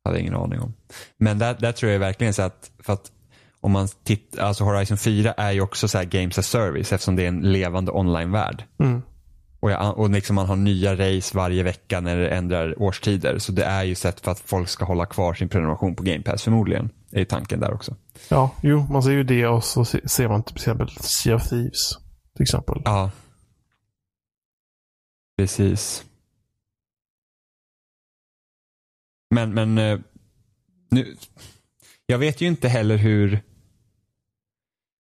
Hade 0.05 0.19
ingen 0.19 0.35
aning 0.35 0.59
om. 0.59 0.73
Men 1.17 1.39
där, 1.39 1.57
där 1.59 1.71
tror 1.71 1.91
jag 1.91 1.99
verkligen 1.99 2.33
så 2.33 2.41
att, 2.41 2.71
för 2.79 2.93
att 2.93 3.11
om 3.61 3.71
man 3.71 3.87
tittar, 4.03 4.43
alltså 4.43 4.63
Horizon 4.63 4.97
4 4.97 5.33
är 5.33 5.51
ju 5.51 5.61
också 5.61 5.87
så 5.87 5.97
här 5.97 6.05
games 6.05 6.37
as 6.37 6.47
service 6.47 6.93
eftersom 6.93 7.15
det 7.15 7.23
är 7.23 7.27
en 7.27 7.41
levande 7.41 7.91
online-värld. 7.91 8.63
Mm. 8.79 9.01
Och, 9.59 9.71
jag, 9.71 9.97
och 9.97 10.09
liksom 10.09 10.35
man 10.35 10.45
har 10.45 10.55
nya 10.55 10.95
race 10.95 11.37
varje 11.37 11.63
vecka 11.63 11.99
när 11.99 12.17
det 12.17 12.29
ändrar 12.29 12.81
årstider. 12.81 13.37
Så 13.37 13.51
det 13.51 13.63
är 13.63 13.83
ju 13.83 13.95
sätt 13.95 14.19
för 14.19 14.31
att 14.31 14.39
folk 14.39 14.69
ska 14.69 14.85
hålla 14.85 15.05
kvar 15.05 15.33
sin 15.33 15.49
prenumeration 15.49 15.95
på 15.95 16.03
Game 16.03 16.21
Pass 16.21 16.43
förmodligen. 16.43 16.89
är 17.11 17.25
tanken 17.25 17.59
där 17.59 17.73
också. 17.73 17.95
Ja, 18.29 18.51
jo, 18.61 18.87
man 18.89 19.03
ser 19.03 19.11
ju 19.11 19.23
det 19.23 19.47
och 19.47 19.63
så 19.63 19.85
ser 19.85 20.27
man 20.27 20.43
till 20.43 20.55
exempel 20.55 20.89
Sea 20.89 21.35
of 21.35 21.49
Thieves. 21.49 21.97
Till 22.35 22.43
exempel. 22.43 22.81
Ja. 22.85 23.11
Precis. 25.37 26.05
Men, 29.29 29.53
men 29.53 29.77
eh, 29.77 29.99
nu, 30.91 31.15
jag 32.05 32.17
vet 32.17 32.41
ju 32.41 32.47
inte 32.47 32.69
heller 32.69 32.97
hur, 32.97 33.41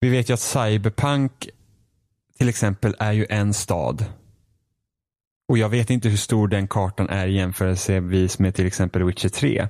vi 0.04 0.10
vet 0.10 0.30
ju 0.30 0.34
att 0.34 0.40
Cyberpunk 0.40 1.50
till 2.38 2.50
exempel 2.50 2.96
är 3.00 3.12
ju 3.12 3.26
en 3.30 3.54
stad. 3.54 4.06
Och 5.48 5.58
jag 5.58 5.70
vet 5.70 5.90
inte 5.90 6.10
hur 6.10 6.18
stor 6.18 6.48
den 6.48 6.68
kartan 6.68 7.10
är 7.10 7.28
jämförelsevis 7.28 8.40
med 8.40 8.56
till 8.56 8.66
exempel 8.66 9.04
Witcher 9.04 9.30
3. 9.30 9.68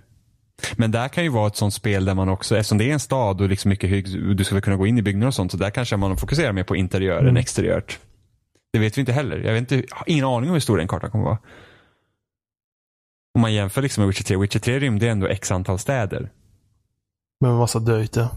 Men 0.76 0.91
där 0.91 1.07
kan 1.07 1.23
ju 1.23 1.30
vara 1.30 1.47
ett 1.47 1.55
sånt 1.55 1.73
spel 1.73 2.05
där 2.05 2.14
man 2.14 2.30
också, 2.30 2.57
eftersom 2.57 2.77
det 2.77 2.89
är 2.89 2.93
en 2.93 2.99
stad 2.99 3.41
och 3.41 3.49
liksom 3.49 3.69
mycket 3.69 3.89
hög, 3.89 4.35
du 4.38 4.43
skulle 4.43 4.61
kunna 4.61 4.76
gå 4.76 4.88
in 4.88 4.97
i 4.97 5.01
byggnader 5.01 5.27
och 5.27 5.34
sånt, 5.34 5.51
så 5.51 5.57
där 5.57 5.69
kanske 5.69 5.97
man 5.97 6.18
fokuserar 6.18 6.53
mer 6.53 6.64
på 6.64 6.76
interiör 6.76 7.19
mm. 7.19 7.30
än 7.30 7.38
exteriört. 7.38 7.99
Det 8.73 8.80
vet 8.80 8.97
vi 8.97 8.99
inte 8.99 9.14
heller. 9.14 9.38
Jag, 9.38 9.53
vet 9.53 9.72
inte, 9.72 9.76
jag 9.76 9.95
har 9.95 10.10
ingen 10.10 10.26
aning 10.26 10.49
om 10.49 10.53
hur 10.53 10.60
stor 10.60 10.77
den 10.77 10.88
kartan 10.88 11.11
kommer 11.11 11.26
vara. 11.26 11.39
Om 13.35 13.41
man 13.41 13.53
jämför 13.53 13.81
liksom 13.81 14.01
med 14.01 14.07
Witcher 14.07 14.23
3. 14.23 14.38
Witcher 14.38 14.60
3 14.60 14.80
rymde 14.80 15.10
ändå 15.10 15.27
x 15.27 15.51
antal 15.51 15.80
städer. 15.80 16.30
Med 17.41 17.51
en 17.51 17.57
massa 17.57 17.80
döjte. 17.80 18.30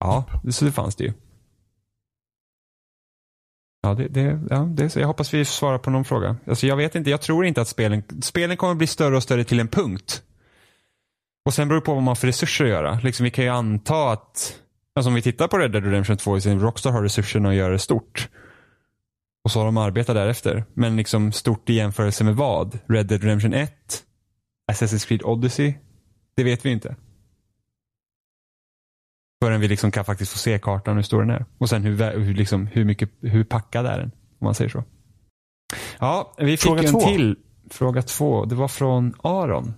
Ja, 0.00 0.24
så 0.50 0.64
det 0.64 0.72
fanns 0.72 0.96
det 0.96 1.04
ju. 1.04 1.12
Ja, 3.82 3.94
det, 3.94 4.08
det, 4.08 4.40
ja 4.50 4.56
det, 4.56 4.96
jag 4.96 5.06
hoppas 5.06 5.34
vi 5.34 5.44
svarar 5.44 5.78
på 5.78 5.90
någon 5.90 6.04
fråga. 6.04 6.36
Alltså 6.46 6.66
jag 6.66 6.76
vet 6.76 6.94
inte, 6.94 7.10
jag 7.10 7.20
tror 7.20 7.46
inte 7.46 7.60
att 7.60 7.68
spelen, 7.68 8.02
spelen 8.22 8.56
kommer 8.56 8.74
bli 8.74 8.86
större 8.86 9.16
och 9.16 9.22
större 9.22 9.44
till 9.44 9.60
en 9.60 9.68
punkt. 9.68 10.22
Och 11.44 11.54
sen 11.54 11.68
beror 11.68 11.80
det 11.80 11.84
på 11.84 11.94
vad 11.94 12.02
man 12.02 12.08
har 12.08 12.14
för 12.14 12.26
resurser 12.26 12.64
att 12.64 12.70
göra. 12.70 13.00
Liksom, 13.02 13.24
vi 13.24 13.30
kan 13.30 13.44
ju 13.44 13.50
anta 13.50 14.12
att, 14.12 14.60
alltså 14.94 15.08
om 15.08 15.14
vi 15.14 15.22
tittar 15.22 15.48
på 15.48 15.58
Red 15.58 15.72
Dead 15.72 15.84
Redemption 15.84 16.16
2, 16.16 16.38
Rockstar 16.38 16.90
har 16.90 17.02
resurserna 17.02 17.48
att 17.48 17.54
göra 17.54 17.72
det 17.72 17.78
stort. 17.78 18.28
Och 19.44 19.50
så 19.50 19.58
har 19.58 19.66
de 19.66 19.76
arbetat 19.76 20.16
därefter. 20.16 20.64
Men 20.74 20.96
liksom 20.96 21.32
stort 21.32 21.70
i 21.70 21.74
jämförelse 21.74 22.24
med 22.24 22.36
vad? 22.36 22.78
Red 22.86 23.06
Dead 23.06 23.22
Redemption 23.22 23.54
1? 23.54 23.72
Assassin's 24.72 25.08
Creed 25.08 25.22
Odyssey? 25.22 25.74
Det 26.36 26.44
vet 26.44 26.64
vi 26.64 26.70
inte. 26.70 26.96
Förrän 29.42 29.60
vi 29.60 29.68
liksom 29.68 29.90
kan 29.90 30.04
faktiskt 30.04 30.32
få 30.32 30.38
se 30.38 30.58
kartan 30.58 30.96
hur 30.96 31.02
stor 31.02 31.20
den 31.20 31.30
är. 31.30 31.44
Och 31.58 31.68
sen 31.68 31.82
hur, 31.82 32.18
hur, 32.18 32.34
liksom, 32.34 32.66
hur, 32.66 32.84
mycket, 32.84 33.10
hur 33.20 33.44
packad 33.44 33.86
är 33.86 33.98
den? 33.98 34.10
Om 34.38 34.44
man 34.44 34.54
säger 34.54 34.70
så. 34.70 34.84
Ja, 35.98 36.34
vi 36.38 36.56
fick 36.56 36.60
fråga 36.60 36.82
en 36.82 36.92
två. 36.92 37.00
till. 37.00 37.36
Fråga 37.70 38.02
två. 38.02 38.44
Det 38.44 38.54
var 38.54 38.68
från 38.68 39.14
Aron. 39.22 39.74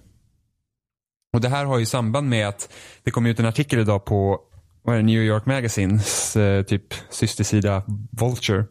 Och 1.32 1.40
Det 1.40 1.48
här 1.48 1.64
har 1.64 1.78
ju 1.78 1.86
samband 1.86 2.28
med 2.28 2.48
att 2.48 2.72
det 3.02 3.10
kom 3.10 3.26
ut 3.26 3.40
en 3.40 3.46
artikel 3.46 3.78
idag 3.78 4.04
på 4.04 4.40
New 4.84 5.22
York 5.22 5.46
Magazines 5.46 6.36
eh, 6.36 6.62
typ 6.62 6.94
systersida 7.10 7.82
Vulture 8.10 8.64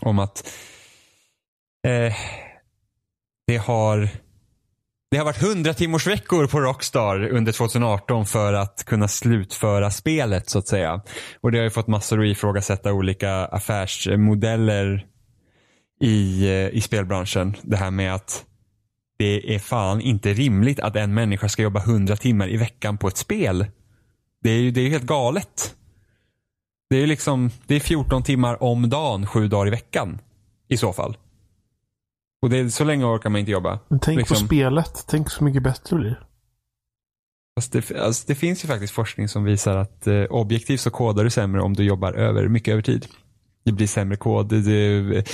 om 0.00 0.18
att 0.18 0.52
eh, 1.86 2.14
det 3.46 3.56
har 3.56 4.08
det 5.10 5.16
har 5.16 5.24
varit 5.24 5.42
100 5.42 5.74
timmars 5.74 6.06
veckor 6.06 6.46
på 6.46 6.60
Rockstar 6.60 7.28
under 7.28 7.52
2018 7.52 8.26
för 8.26 8.52
att 8.52 8.84
kunna 8.84 9.08
slutföra 9.08 9.90
spelet 9.90 10.48
så 10.48 10.58
att 10.58 10.68
säga. 10.68 11.00
Och 11.40 11.52
det 11.52 11.58
har 11.58 11.64
ju 11.64 11.70
fått 11.70 11.86
massor 11.86 12.20
att 12.20 12.26
ifrågasätta 12.26 12.92
olika 12.92 13.32
affärsmodeller 13.32 15.06
i, 16.00 16.48
eh, 16.48 16.68
i 16.68 16.80
spelbranschen. 16.80 17.56
Det 17.62 17.76
här 17.76 17.90
med 17.90 18.14
att 18.14 18.44
det 19.18 19.54
är 19.54 19.58
fan 19.58 20.00
inte 20.00 20.32
rimligt 20.32 20.80
att 20.80 20.96
en 20.96 21.14
människa 21.14 21.48
ska 21.48 21.62
jobba 21.62 21.80
100 21.80 22.16
timmar 22.16 22.48
i 22.48 22.56
veckan 22.56 22.98
på 22.98 23.08
ett 23.08 23.16
spel. 23.16 23.66
Det 24.42 24.50
är 24.50 24.58
ju 24.58 24.70
det 24.70 24.80
är 24.80 24.88
helt 24.88 25.04
galet. 25.04 25.74
Det 26.90 26.96
är 26.96 27.06
liksom, 27.06 27.50
det 27.66 27.74
är 27.74 27.80
14 27.80 28.22
timmar 28.22 28.62
om 28.62 28.90
dagen, 28.90 29.26
sju 29.26 29.48
dagar 29.48 29.66
i 29.66 29.70
veckan. 29.70 30.18
I 30.68 30.76
så 30.76 30.92
fall. 30.92 31.16
Och 32.42 32.50
det 32.50 32.58
är, 32.58 32.68
så 32.68 32.84
länge 32.84 33.04
orkar 33.04 33.30
man 33.30 33.38
inte 33.38 33.50
jobba. 33.50 33.80
Men 33.88 34.00
tänk 34.00 34.18
liksom. 34.18 34.34
på 34.34 34.44
spelet. 34.46 35.04
Tänk 35.08 35.30
så 35.30 35.44
mycket 35.44 35.62
bättre 35.62 35.96
det 35.96 36.00
blir. 36.00 36.26
Fast 37.60 37.72
det, 37.72 38.00
alltså 38.00 38.24
det 38.26 38.34
finns 38.34 38.64
ju 38.64 38.68
faktiskt 38.68 38.92
forskning 38.92 39.28
som 39.28 39.44
visar 39.44 39.76
att 39.76 40.06
eh, 40.06 40.22
objektivt 40.22 40.80
så 40.80 40.90
kodar 40.90 41.24
du 41.24 41.30
sämre 41.30 41.62
om 41.62 41.74
du 41.74 41.84
jobbar 41.84 42.12
över, 42.12 42.48
mycket 42.48 42.72
över 42.72 42.82
tid. 42.82 43.06
Det 43.64 43.72
blir 43.72 43.86
sämre 43.86 44.16
kod. 44.16 44.48
Det, 44.48 44.60
det, 44.60 45.24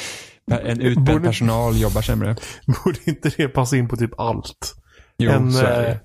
en 0.47 0.81
utbränd 0.81 1.24
personal 1.24 1.81
jobbar 1.81 2.03
sämre. 2.03 2.37
Borde 2.85 2.99
inte 3.05 3.31
det 3.37 3.49
passa 3.49 3.77
in 3.77 3.89
på 3.89 3.97
typ 3.97 4.20
allt? 4.20 4.74
Jo, 5.19 5.31
en, 5.31 5.53
så 5.53 5.65
är 5.65 5.83
det. 5.83 5.91
Eh, 5.91 5.99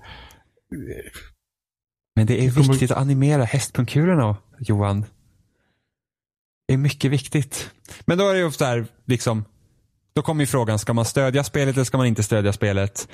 Men 2.16 2.26
det 2.26 2.44
är 2.46 2.50
viktigt 2.50 2.90
att 2.90 2.98
animera 2.98 3.44
hästpungkulorna, 3.44 4.36
Johan. 4.58 5.04
Det 6.68 6.74
är 6.74 6.78
mycket 6.78 7.10
viktigt. 7.10 7.70
Men 8.06 8.18
då 8.18 8.28
är 8.28 8.34
det 8.34 8.40
ju 8.40 8.50
så 8.50 8.64
här, 8.64 8.86
liksom, 9.06 9.44
då 10.14 10.22
kommer 10.22 10.42
ju 10.42 10.46
frågan, 10.46 10.78
ska 10.78 10.92
man 10.92 11.04
stödja 11.04 11.44
spelet 11.44 11.74
eller 11.74 11.84
ska 11.84 11.96
man 11.96 12.06
inte 12.06 12.22
stödja 12.22 12.52
spelet? 12.52 13.08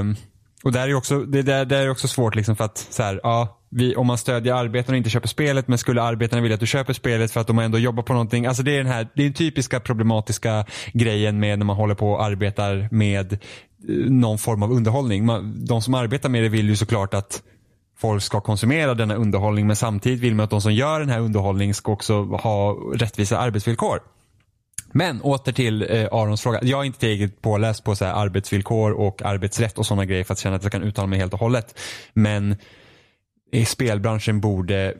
Um, 0.00 0.16
och 0.64 0.72
där 0.72 0.88
är 0.88 0.94
också, 0.94 1.18
det 1.18 1.42
där, 1.42 1.64
där 1.64 1.82
är 1.82 1.90
också 1.90 2.08
svårt 2.08 2.34
liksom 2.34 2.56
för 2.56 2.64
att 2.64 2.78
så 2.78 3.02
här, 3.02 3.20
ja, 3.22 3.60
vi, 3.70 3.96
om 3.96 4.06
man 4.06 4.18
stödjer 4.18 4.54
arbetarna 4.54 4.94
och 4.94 4.96
inte 4.96 5.10
köper 5.10 5.28
spelet 5.28 5.68
men 5.68 5.78
skulle 5.78 6.02
arbetarna 6.02 6.42
vilja 6.42 6.54
att 6.54 6.60
du 6.60 6.66
köper 6.66 6.92
spelet 6.92 7.32
för 7.32 7.40
att 7.40 7.46
de 7.46 7.58
ändå 7.58 7.78
jobbar 7.78 8.02
på 8.02 8.12
någonting. 8.12 8.46
Alltså 8.46 8.62
det 8.62 8.72
är 8.72 8.78
den 8.78 8.92
här, 8.92 9.08
det 9.14 9.22
är 9.22 9.24
den 9.24 9.32
typiska 9.32 9.80
problematiska 9.80 10.64
grejen 10.92 11.40
med 11.40 11.58
när 11.58 11.66
man 11.66 11.76
håller 11.76 11.94
på 11.94 12.12
och 12.12 12.24
arbetar 12.24 12.88
med 12.90 13.32
eh, 13.32 13.38
någon 14.10 14.38
form 14.38 14.62
av 14.62 14.72
underhållning. 14.72 15.26
Man, 15.26 15.64
de 15.64 15.82
som 15.82 15.94
arbetar 15.94 16.28
med 16.28 16.42
det 16.42 16.48
vill 16.48 16.68
ju 16.68 16.76
såklart 16.76 17.14
att 17.14 17.42
folk 17.98 18.22
ska 18.22 18.40
konsumera 18.40 18.94
denna 18.94 19.14
underhållning 19.14 19.66
men 19.66 19.76
samtidigt 19.76 20.20
vill 20.20 20.34
man 20.34 20.44
att 20.44 20.50
de 20.50 20.60
som 20.60 20.72
gör 20.72 21.00
den 21.00 21.08
här 21.08 21.20
underhållningen 21.20 21.74
ska 21.74 21.92
också 21.92 22.24
ha 22.24 22.76
rättvisa 22.94 23.38
arbetsvillkor. 23.38 24.00
Men 24.96 25.22
åter 25.22 25.52
till 25.52 25.82
eh, 25.82 26.08
Arons 26.12 26.42
fråga. 26.42 26.58
Jag 26.62 26.80
är 26.80 26.84
inte 26.84 26.98
tillräckligt 26.98 27.42
påläst 27.42 27.84
på 27.84 27.96
så 27.96 28.04
här, 28.04 28.12
arbetsvillkor 28.12 28.92
och 28.92 29.22
arbetsrätt 29.22 29.78
och 29.78 29.86
sådana 29.86 30.04
grejer 30.04 30.24
för 30.24 30.32
att 30.32 30.38
känna 30.38 30.56
att 30.56 30.62
jag 30.62 30.72
kan 30.72 30.82
uttala 30.82 31.06
mig 31.06 31.18
helt 31.18 31.32
och 31.32 31.40
hållet. 31.40 31.80
Men 32.12 32.56
i 33.52 33.64
spelbranschen 33.64 34.40
borde 34.40 34.94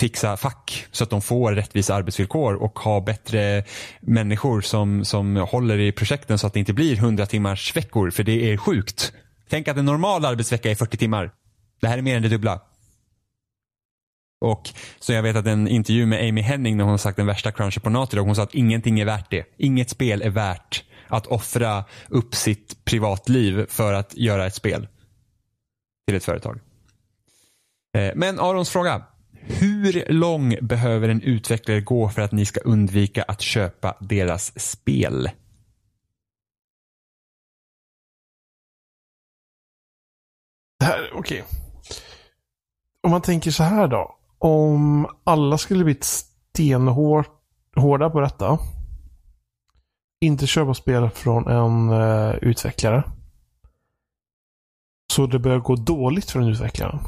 fixa 0.00 0.36
fack 0.36 0.86
så 0.90 1.04
att 1.04 1.10
de 1.10 1.22
får 1.22 1.52
rättvisa 1.52 1.94
arbetsvillkor 1.94 2.54
och 2.54 2.78
ha 2.78 3.00
bättre 3.00 3.64
människor 4.00 4.60
som, 4.60 5.04
som 5.04 5.36
håller 5.36 5.78
i 5.78 5.92
projekten 5.92 6.38
så 6.38 6.46
att 6.46 6.52
det 6.52 6.60
inte 6.60 6.72
blir 6.72 6.96
100 6.96 7.26
timmars 7.26 7.76
veckor 7.76 8.10
för 8.10 8.22
det 8.22 8.52
är 8.52 8.56
sjukt. 8.56 9.12
Tänk 9.48 9.68
att 9.68 9.76
en 9.76 9.84
normal 9.84 10.24
arbetsvecka 10.24 10.70
är 10.70 10.74
40 10.74 10.96
timmar. 10.96 11.30
Det 11.80 11.88
här 11.88 11.98
är 11.98 12.02
mer 12.02 12.16
än 12.16 12.22
det 12.22 12.28
dubbla. 12.28 12.60
Och 14.44 14.70
så 15.00 15.12
jag 15.12 15.22
vet 15.22 15.36
att 15.36 15.46
en 15.46 15.68
intervju 15.68 16.06
med 16.06 16.28
Amy 16.28 16.40
Henning 16.40 16.76
när 16.76 16.84
hon 16.84 16.90
har 16.90 16.98
sagt 16.98 17.16
den 17.16 17.26
värsta 17.26 17.52
crunchen 17.52 17.80
på 17.82 17.90
Naughty 17.90 18.16
Dog, 18.16 18.26
hon 18.26 18.36
sa 18.36 18.42
att 18.42 18.54
ingenting 18.54 19.00
är 19.00 19.04
värt 19.04 19.30
det. 19.30 19.44
Inget 19.56 19.90
spel 19.90 20.22
är 20.22 20.30
värt 20.30 20.84
att 21.08 21.26
offra 21.26 21.84
upp 22.08 22.34
sitt 22.34 22.84
privatliv 22.84 23.66
för 23.68 23.92
att 23.92 24.16
göra 24.16 24.46
ett 24.46 24.54
spel 24.54 24.88
till 26.06 26.16
ett 26.16 26.24
företag. 26.24 26.60
Eh, 27.96 28.12
men 28.14 28.40
Arons 28.40 28.70
fråga. 28.70 29.02
Hur 29.46 30.12
lång 30.12 30.56
behöver 30.62 31.08
en 31.08 31.22
utvecklare 31.22 31.80
gå 31.80 32.08
för 32.08 32.22
att 32.22 32.32
ni 32.32 32.46
ska 32.46 32.60
undvika 32.60 33.22
att 33.22 33.40
köpa 33.40 33.96
deras 34.00 34.60
spel? 34.60 35.30
Okej. 40.82 41.18
Okay. 41.18 41.42
Om 43.02 43.10
man 43.10 43.22
tänker 43.22 43.50
så 43.50 43.62
här 43.62 43.88
då 43.88 44.16
om 44.38 45.06
alla 45.24 45.58
skulle 45.58 45.84
bli 45.84 45.98
stenhårda 46.00 48.10
på 48.10 48.20
detta. 48.20 48.58
Inte 50.20 50.46
köpa 50.46 50.74
spel 50.74 51.10
från 51.10 51.48
en 51.48 51.90
uh, 51.90 52.34
utvecklare. 52.34 53.04
Så 55.12 55.26
det 55.26 55.38
börjar 55.38 55.58
gå 55.58 55.76
dåligt 55.76 56.30
för 56.30 56.40
den 56.40 56.48
utvecklaren. 56.48 56.98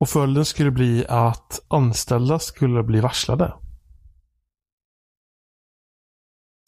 Och 0.00 0.08
följden 0.08 0.44
skulle 0.44 0.70
bli 0.70 1.06
att 1.08 1.60
anställda 1.68 2.38
skulle 2.38 2.82
bli 2.82 3.00
varslade. 3.00 3.54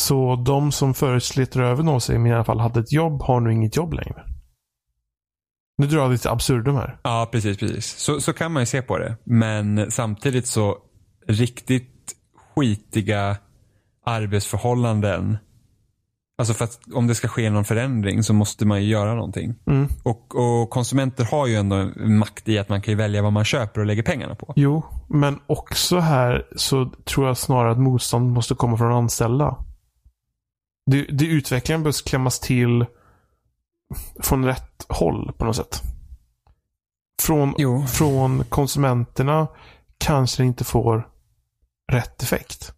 Så 0.03 0.37
de 0.37 0.73
som 0.73 0.95
förut 0.95 1.25
slet 1.25 1.57
röven 1.57 1.89
av 1.89 1.99
sig, 1.99 2.19
men 2.19 2.33
i 2.33 2.35
alla 2.35 2.45
fall 2.45 2.61
hade 2.61 2.81
ett 2.81 2.93
jobb, 2.93 3.23
har 3.23 3.41
nu 3.41 3.53
inget 3.53 3.77
jobb 3.77 3.93
längre. 3.93 4.38
Nu 5.79 5.87
drar 5.87 5.99
jag 5.99 6.11
lite 6.11 6.31
absurdum 6.31 6.75
här. 6.77 6.99
Ja, 7.03 7.29
precis. 7.33 7.59
precis. 7.59 7.87
Så, 7.87 8.21
så 8.21 8.33
kan 8.33 8.53
man 8.53 8.63
ju 8.63 8.67
se 8.67 8.83
på 8.83 8.99
det. 8.99 9.17
Men 9.25 9.91
samtidigt 9.91 10.47
så 10.47 10.79
riktigt 11.29 12.15
skitiga 12.55 13.37
arbetsförhållanden 14.05 15.39
Alltså 16.39 16.55
för 16.55 16.65
att 16.65 16.79
om 16.95 17.07
det 17.07 17.15
ska 17.15 17.29
ske 17.29 17.51
någon 17.51 17.65
förändring 17.65 18.23
så 18.23 18.35
måste 18.35 18.67
man 18.67 18.83
ju 18.83 18.89
göra 18.89 19.15
någonting. 19.15 19.55
Mm. 19.67 19.89
Och, 20.03 20.35
och 20.35 20.71
konsumenter 20.71 21.25
har 21.25 21.47
ju 21.47 21.55
ändå 21.55 21.91
makt 21.97 22.49
i 22.49 22.59
att 22.59 22.69
man 22.69 22.83
kan 22.83 22.97
välja 22.97 23.23
vad 23.23 23.33
man 23.33 23.45
köper 23.45 23.81
och 23.81 23.87
lägger 23.87 24.03
pengarna 24.03 24.35
på. 24.35 24.53
Jo, 24.57 24.85
men 25.09 25.39
också 25.47 25.99
här 25.99 26.47
så 26.57 26.93
tror 27.05 27.27
jag 27.27 27.37
snarare 27.37 27.73
att 27.73 27.79
motstånd 27.79 28.33
måste 28.33 28.55
komma 28.55 28.77
från 28.77 28.93
anställda. 28.93 29.57
Det, 30.87 31.03
det 31.03 31.27
utvecklingen 31.27 31.83
behövs 31.83 32.03
klämmas 32.03 32.41
till 32.41 32.87
från 34.21 34.45
rätt 34.45 34.87
håll 34.89 35.33
på 35.39 35.45
något 35.45 35.57
sätt. 35.57 35.83
Från, 37.23 37.55
Jo. 37.59 37.87
från 37.87 38.45
konsumenterna 38.45 39.49
kanske 39.99 40.43
det 40.43 40.47
inte 40.47 40.65
får 40.65 41.09
rätt 41.93 42.23
effekt. 42.23 42.73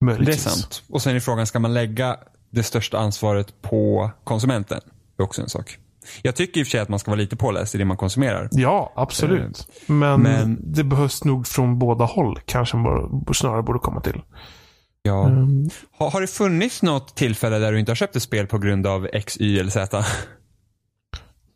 Det 0.00 0.04
är 0.04 0.06
Möjligtvis. 0.06 0.42
sant. 0.42 0.82
Och 0.88 1.02
sen 1.02 1.16
är 1.16 1.20
frågan, 1.20 1.46
ska 1.46 1.58
man 1.58 1.74
lägga 1.74 2.16
det 2.50 2.62
största 2.62 2.98
ansvaret 2.98 3.62
på 3.62 4.10
konsumenten? 4.24 4.80
Det 5.16 5.22
är 5.22 5.24
också 5.24 5.42
en 5.42 5.48
sak. 5.48 5.78
Jag 6.22 6.36
tycker 6.36 6.60
i 6.60 6.62
och 6.62 6.66
för 6.66 6.70
sig 6.70 6.80
att 6.80 6.88
man 6.88 6.98
ska 6.98 7.10
vara 7.10 7.20
lite 7.20 7.36
påläst 7.36 7.74
i 7.74 7.78
det 7.78 7.84
man 7.84 7.96
konsumerar. 7.96 8.48
Ja, 8.52 8.92
absolut. 8.96 9.68
Men, 9.86 10.22
men- 10.22 10.72
det 10.72 10.84
behövs 10.84 11.24
nog 11.24 11.46
från 11.46 11.78
båda 11.78 12.04
håll. 12.04 12.40
Kanske 12.44 12.76
man 12.76 13.24
snarare 13.34 13.62
borde 13.62 13.78
komma 13.78 14.00
till. 14.00 14.22
Ja. 15.08 15.26
Mm. 15.28 15.70
Har, 15.92 16.10
har 16.10 16.20
det 16.20 16.26
funnits 16.26 16.82
något 16.82 17.16
tillfälle 17.16 17.58
där 17.58 17.72
du 17.72 17.80
inte 17.80 17.90
har 17.90 17.96
köpt 17.96 18.16
ett 18.16 18.22
spel 18.22 18.46
på 18.46 18.58
grund 18.58 18.86
av 18.86 19.08
X, 19.12 19.36
Y 19.40 19.58
eller 19.60 19.70
Z? 19.70 20.04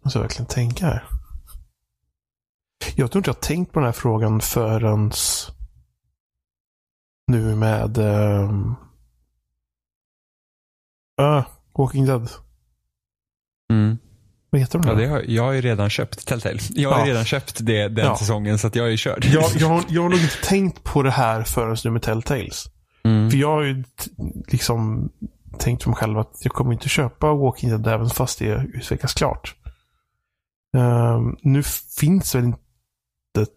Måste 0.04 0.18
jag 0.18 0.22
verkligen 0.22 0.46
tänka 0.46 0.86
här. 0.86 1.04
Jag 2.96 3.10
tror 3.10 3.20
inte 3.20 3.28
jag 3.30 3.34
har 3.34 3.40
tänkt 3.40 3.72
på 3.72 3.78
den 3.80 3.86
här 3.86 3.92
frågan 3.92 4.40
förrän 4.40 5.12
nu 7.26 7.56
med 7.56 7.98
um, 7.98 8.74
uh, 11.20 11.44
Walking 11.78 12.06
Dead. 12.06 12.30
Mm. 13.72 13.98
Vad 14.50 14.60
heter 14.60 14.78
de? 14.78 14.88
Ja, 14.88 14.94
det 14.94 15.06
har, 15.06 15.22
jag 15.26 15.42
har 15.42 15.52
ju 15.52 15.60
redan 15.60 15.90
köpt 15.90 16.26
Telltale. 16.26 16.58
Jag 16.70 16.90
har 16.90 16.98
Ja. 16.98 17.06
redan 17.06 17.24
köpt 17.24 17.56
det 17.60 17.88
den 17.88 18.04
Ja. 18.06 18.16
säsongen 18.16 18.58
så 18.58 18.66
att 18.66 18.74
jag 18.76 18.92
är 18.92 18.96
körd. 18.96 19.24
jag, 19.24 19.50
jag, 19.56 19.68
har, 19.68 19.84
jag 19.88 20.02
har 20.02 20.08
nog 20.08 20.18
inte 20.18 20.42
tänkt 20.44 20.84
på 20.84 21.02
det 21.02 21.10
här 21.10 21.42
förrän 21.42 21.76
nu 21.84 21.90
med 21.90 22.02
Telltales. 22.02 22.64
Mm. 23.04 23.30
För 23.30 23.38
jag 23.38 23.48
har 23.48 23.62
ju 23.62 23.84
liksom 24.48 25.10
tänkt 25.58 25.82
för 25.82 25.90
mig 25.90 25.96
själv 25.96 26.18
att 26.18 26.38
jag 26.40 26.52
kommer 26.52 26.72
inte 26.72 26.88
köpa 26.88 27.34
Walking 27.34 27.70
Dead 27.70 27.86
även 27.86 28.10
fast 28.10 28.38
det 28.38 28.66
utvecklas 28.74 29.14
klart. 29.14 29.56
Ehm, 30.76 31.36
nu 31.42 31.62
finns 31.98 32.34
väl 32.34 32.44
inte 32.44 32.58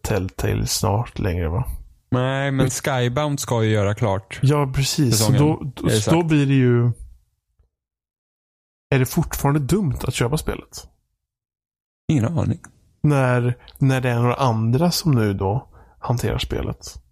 Telltale 0.01 0.67
snart 0.67 1.19
längre 1.19 1.49
va? 1.49 1.65
Nej, 2.11 2.51
men 2.51 2.69
Skybound 2.69 3.39
ska 3.39 3.63
ju 3.63 3.69
göra 3.69 3.95
klart. 3.95 4.39
Ja, 4.41 4.72
precis. 4.76 5.17
Säsongen, 5.17 5.41
då, 5.41 5.72
då, 5.76 5.89
då 6.11 6.23
blir 6.23 6.45
det 6.45 6.53
ju... 6.53 6.91
Är 8.89 8.99
det 8.99 9.05
fortfarande 9.05 9.59
dumt 9.59 9.97
att 10.03 10.13
köpa 10.13 10.38
spelet? 10.38 10.88
Ingen 12.07 12.26
aning. 12.26 12.59
När, 13.03 13.57
när 13.77 14.01
det 14.01 14.09
är 14.09 14.15
några 14.19 14.35
andra 14.35 14.91
som 14.91 15.11
nu 15.11 15.34
då 15.34 15.69
hanterar 15.99 16.38
spelet. 16.38 17.05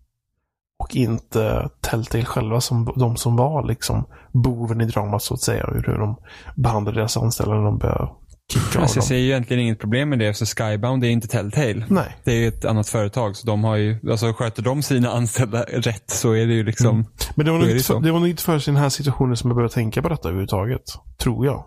Och 0.79 0.95
inte 0.95 1.69
Telltale 1.81 2.25
själva 2.25 2.61
som 2.61 2.93
de 2.95 3.17
som 3.17 3.35
var 3.35 3.67
liksom 3.67 4.07
boven 4.31 4.81
i 4.81 4.85
dramat 4.85 5.23
så 5.23 5.33
att 5.33 5.41
säga. 5.41 5.69
Hur 5.73 5.97
de 5.97 6.15
behandlade 6.55 6.99
deras 6.99 7.17
anställda 7.17 7.53
när 7.55 7.63
de 7.63 7.77
började 7.77 8.09
kicka 8.53 8.79
Alltså, 8.81 8.97
jag 8.97 9.03
ser 9.03 9.15
ju 9.15 9.25
egentligen 9.25 9.63
inget 9.63 9.79
problem 9.79 10.09
med 10.09 10.19
det, 10.19 10.33
för 10.37 10.45
Skybound 10.45 11.03
är 11.03 11.07
inte 11.09 11.27
Telltale. 11.27 11.85
Nej. 11.89 12.17
Det 12.23 12.31
är 12.31 12.47
ett 12.47 12.65
annat 12.65 12.89
företag, 12.89 13.35
så 13.35 13.47
de 13.47 13.63
har 13.63 13.75
ju, 13.75 14.11
alltså 14.11 14.33
sköter 14.33 14.63
de 14.63 14.83
sina 14.83 15.09
anställda 15.11 15.63
rätt 15.63 16.09
så 16.09 16.31
är 16.31 16.47
det 16.47 16.53
ju 16.53 16.63
liksom, 16.63 16.89
Mm. 16.89 17.05
Men 17.35 17.45
det 17.45 17.51
var, 17.51 17.59
nog 17.59 17.67
inte 17.69 17.83
för, 17.83 17.93
så. 17.93 17.99
det 17.99 18.11
var 18.11 18.19
nog 18.19 18.29
inte 18.29 18.43
först 18.43 18.67
i 18.67 18.71
den 18.71 18.79
här 18.81 18.89
situationen 18.89 19.37
som 19.37 19.49
jag 19.49 19.55
började 19.55 19.73
tänka 19.73 20.01
på 20.01 20.09
detta 20.09 20.27
överhuvudtaget. 20.27 20.83
Tror 21.17 21.45
jag. 21.45 21.65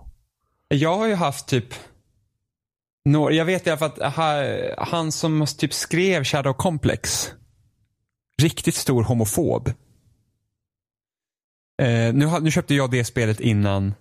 Jag 0.68 0.96
har 0.98 1.06
ju 1.06 1.14
haft 1.14 1.48
typ 1.48 1.64
jag 3.30 3.44
vet 3.44 3.66
i 3.66 3.70
alla 3.70 3.78
fall 3.78 3.90
att 4.00 4.14
ha- 4.14 4.84
han 4.84 5.12
som 5.12 5.46
typ 5.58 5.72
skrev 5.74 6.24
Shadow 6.24 6.52
Complex, 6.52 7.28
riktigt 8.42 8.74
stor 8.74 9.02
homofob. 9.02 9.68
Eh, 11.82 12.14
nu, 12.14 12.40
nu 12.40 12.50
köpte 12.50 12.74
jag 12.74 12.90
det 12.90 13.04
spelet 13.04 13.40
innan 13.40 13.94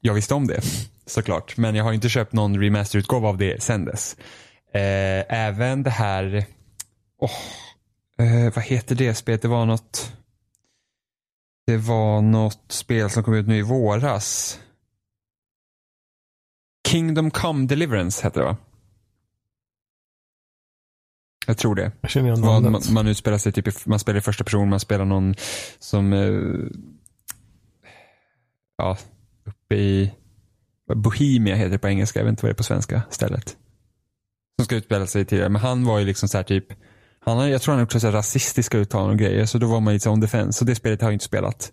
jag 0.00 0.14
visste 0.14 0.34
om 0.34 0.46
det, 0.46 0.60
såklart. 1.06 1.56
Men 1.56 1.74
jag 1.74 1.84
har 1.84 1.92
inte 1.92 2.08
köpt 2.08 2.32
någon 2.32 2.60
remasterutgåva 2.60 3.28
av 3.28 3.38
det 3.38 3.62
sen 3.62 3.84
dess. 3.84 4.16
Eh, 4.74 5.24
även 5.28 5.82
det 5.82 5.90
här, 5.90 6.44
oh, 7.18 8.26
eh, 8.26 8.54
vad 8.54 8.64
heter 8.64 8.94
det 8.94 9.14
spelet? 9.14 9.42
Det 9.42 9.48
var 9.48 9.66
något, 9.66 10.12
det 11.66 11.76
var 11.76 12.20
något 12.20 12.64
spel 12.68 13.10
som 13.10 13.22
kom 13.22 13.34
ut 13.34 13.46
nu 13.46 13.58
i 13.58 13.62
våras. 13.62 14.58
Kingdom 16.88 17.30
Come 17.30 17.66
Deliverance 17.66 18.22
hette 18.22 18.40
det 18.40 18.44
va? 18.44 18.56
Jag 21.46 21.58
tror 21.58 21.74
det. 21.74 21.92
Jag 22.00 22.10
känner 22.10 22.28
igen 22.28 22.40
Man, 22.40 22.72
man, 22.72 22.82
man 22.92 23.06
utspelar 23.06 23.38
sig 23.38 23.52
typ 23.52 23.68
i, 23.68 23.72
man 23.84 23.98
spelar 23.98 24.18
i 24.18 24.22
första 24.22 24.44
person, 24.44 24.68
man 24.68 24.80
spelar 24.80 25.04
någon 25.04 25.34
som 25.78 26.12
eh, 26.12 26.70
ja, 28.78 28.98
uppe 29.44 29.74
i 29.74 30.14
Bohemia 30.94 31.54
heter 31.54 31.70
det 31.70 31.78
på 31.78 31.88
engelska, 31.88 32.18
jag 32.18 32.24
vet 32.24 32.30
inte 32.30 32.42
vad 32.42 32.50
det 32.50 32.52
är 32.52 32.56
på 32.56 32.62
svenska 32.62 33.02
stället. 33.10 33.56
Som 34.58 34.64
ska 34.64 34.76
utspela 34.76 35.06
sig 35.06 35.24
tidigare, 35.24 35.48
men 35.48 35.62
han 35.62 35.84
var 35.84 35.98
ju 35.98 36.04
liksom 36.04 36.28
så 36.28 36.36
här 36.36 36.44
typ 36.44 36.66
han 37.24 37.36
har, 37.36 37.46
jag 37.46 37.62
tror 37.62 37.72
han 37.72 37.78
har 37.78 37.82
gjort 37.82 37.92
så 37.92 38.06
här 38.06 38.12
rasistiska 38.12 38.78
uttalanden 38.78 39.12
och 39.12 39.18
grejer, 39.18 39.46
så 39.46 39.58
då 39.58 39.66
var 39.66 39.80
man 39.80 39.94
lite 39.94 40.08
on 40.08 40.20
defense. 40.20 40.58
Så 40.58 40.64
det 40.64 40.74
spelet 40.74 41.00
har 41.00 41.08
jag 41.08 41.14
inte 41.14 41.24
spelat. 41.24 41.72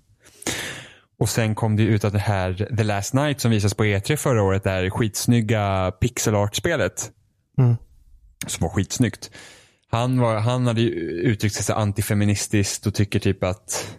Och 1.19 1.29
sen 1.29 1.55
kom 1.55 1.75
det 1.75 1.83
ut 1.83 2.03
att 2.03 2.13
det 2.13 2.19
här 2.19 2.53
The 2.77 2.83
Last 2.83 3.13
Night 3.13 3.41
som 3.41 3.51
visades 3.51 3.73
på 3.73 3.83
E3 3.83 4.15
förra 4.15 4.43
året, 4.43 4.63
det 4.63 4.69
här 4.69 4.89
skitsnygga 4.89 5.91
pixel 5.91 6.35
art-spelet. 6.35 7.11
Mm. 7.57 7.75
Som 8.47 8.63
var 8.63 8.69
skitsnyggt. 8.69 9.31
Han, 9.97 10.19
var, 10.19 10.39
han 10.39 10.67
hade 10.67 10.81
ju 10.81 10.89
uttryckt 11.01 11.55
sig 11.55 11.63
så 11.63 11.73
antifeministiskt 11.73 12.87
och 12.87 12.93
tycker 12.93 13.19
typ 13.19 13.43
att 13.43 13.97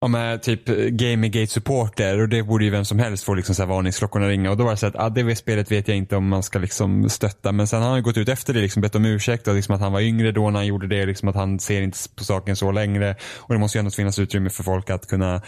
Ja 0.00 0.08
men 0.08 0.40
typ 0.40 0.68
Gamergate-supporter 0.90 2.20
och 2.20 2.28
det 2.28 2.42
borde 2.42 2.64
ju 2.64 2.70
vem 2.70 2.84
som 2.84 2.98
helst 2.98 3.24
få 3.24 3.34
liksom 3.34 3.54
så 3.54 3.62
här 3.62 3.68
varningsklockorna 3.68 4.28
ringa. 4.28 4.50
Och 4.50 4.56
då 4.56 4.64
var 4.64 4.70
det 4.70 4.76
så 4.76 4.86
att 4.86 4.96
ah, 4.96 5.08
det 5.08 5.36
spelet 5.36 5.72
vet 5.72 5.88
jag 5.88 5.96
inte 5.96 6.16
om 6.16 6.28
man 6.28 6.42
ska 6.42 6.58
liksom 6.58 7.08
stötta. 7.08 7.52
Men 7.52 7.66
sen 7.66 7.82
har 7.82 7.90
han 7.90 8.02
gått 8.02 8.16
ut 8.16 8.28
efter 8.28 8.54
det 8.54 8.60
liksom 8.60 8.82
bett 8.82 8.94
om 8.94 9.04
ursäkt 9.04 9.48
och 9.48 9.54
liksom 9.54 9.74
att 9.74 9.80
han 9.80 9.92
var 9.92 10.00
yngre 10.00 10.32
då 10.32 10.50
när 10.50 10.58
han 10.58 10.66
gjorde 10.66 10.86
det. 10.86 11.06
Liksom 11.06 11.28
att 11.28 11.34
han 11.34 11.58
ser 11.58 11.82
inte 11.82 11.98
på 12.16 12.24
saken 12.24 12.56
så 12.56 12.72
längre. 12.72 13.16
Och 13.36 13.54
det 13.54 13.60
måste 13.60 13.78
ju 13.78 13.80
ändå 13.80 13.90
finnas 13.90 14.18
utrymme 14.18 14.50
för 14.50 14.62
folk 14.62 14.90
att 14.90 15.06
kunna 15.06 15.42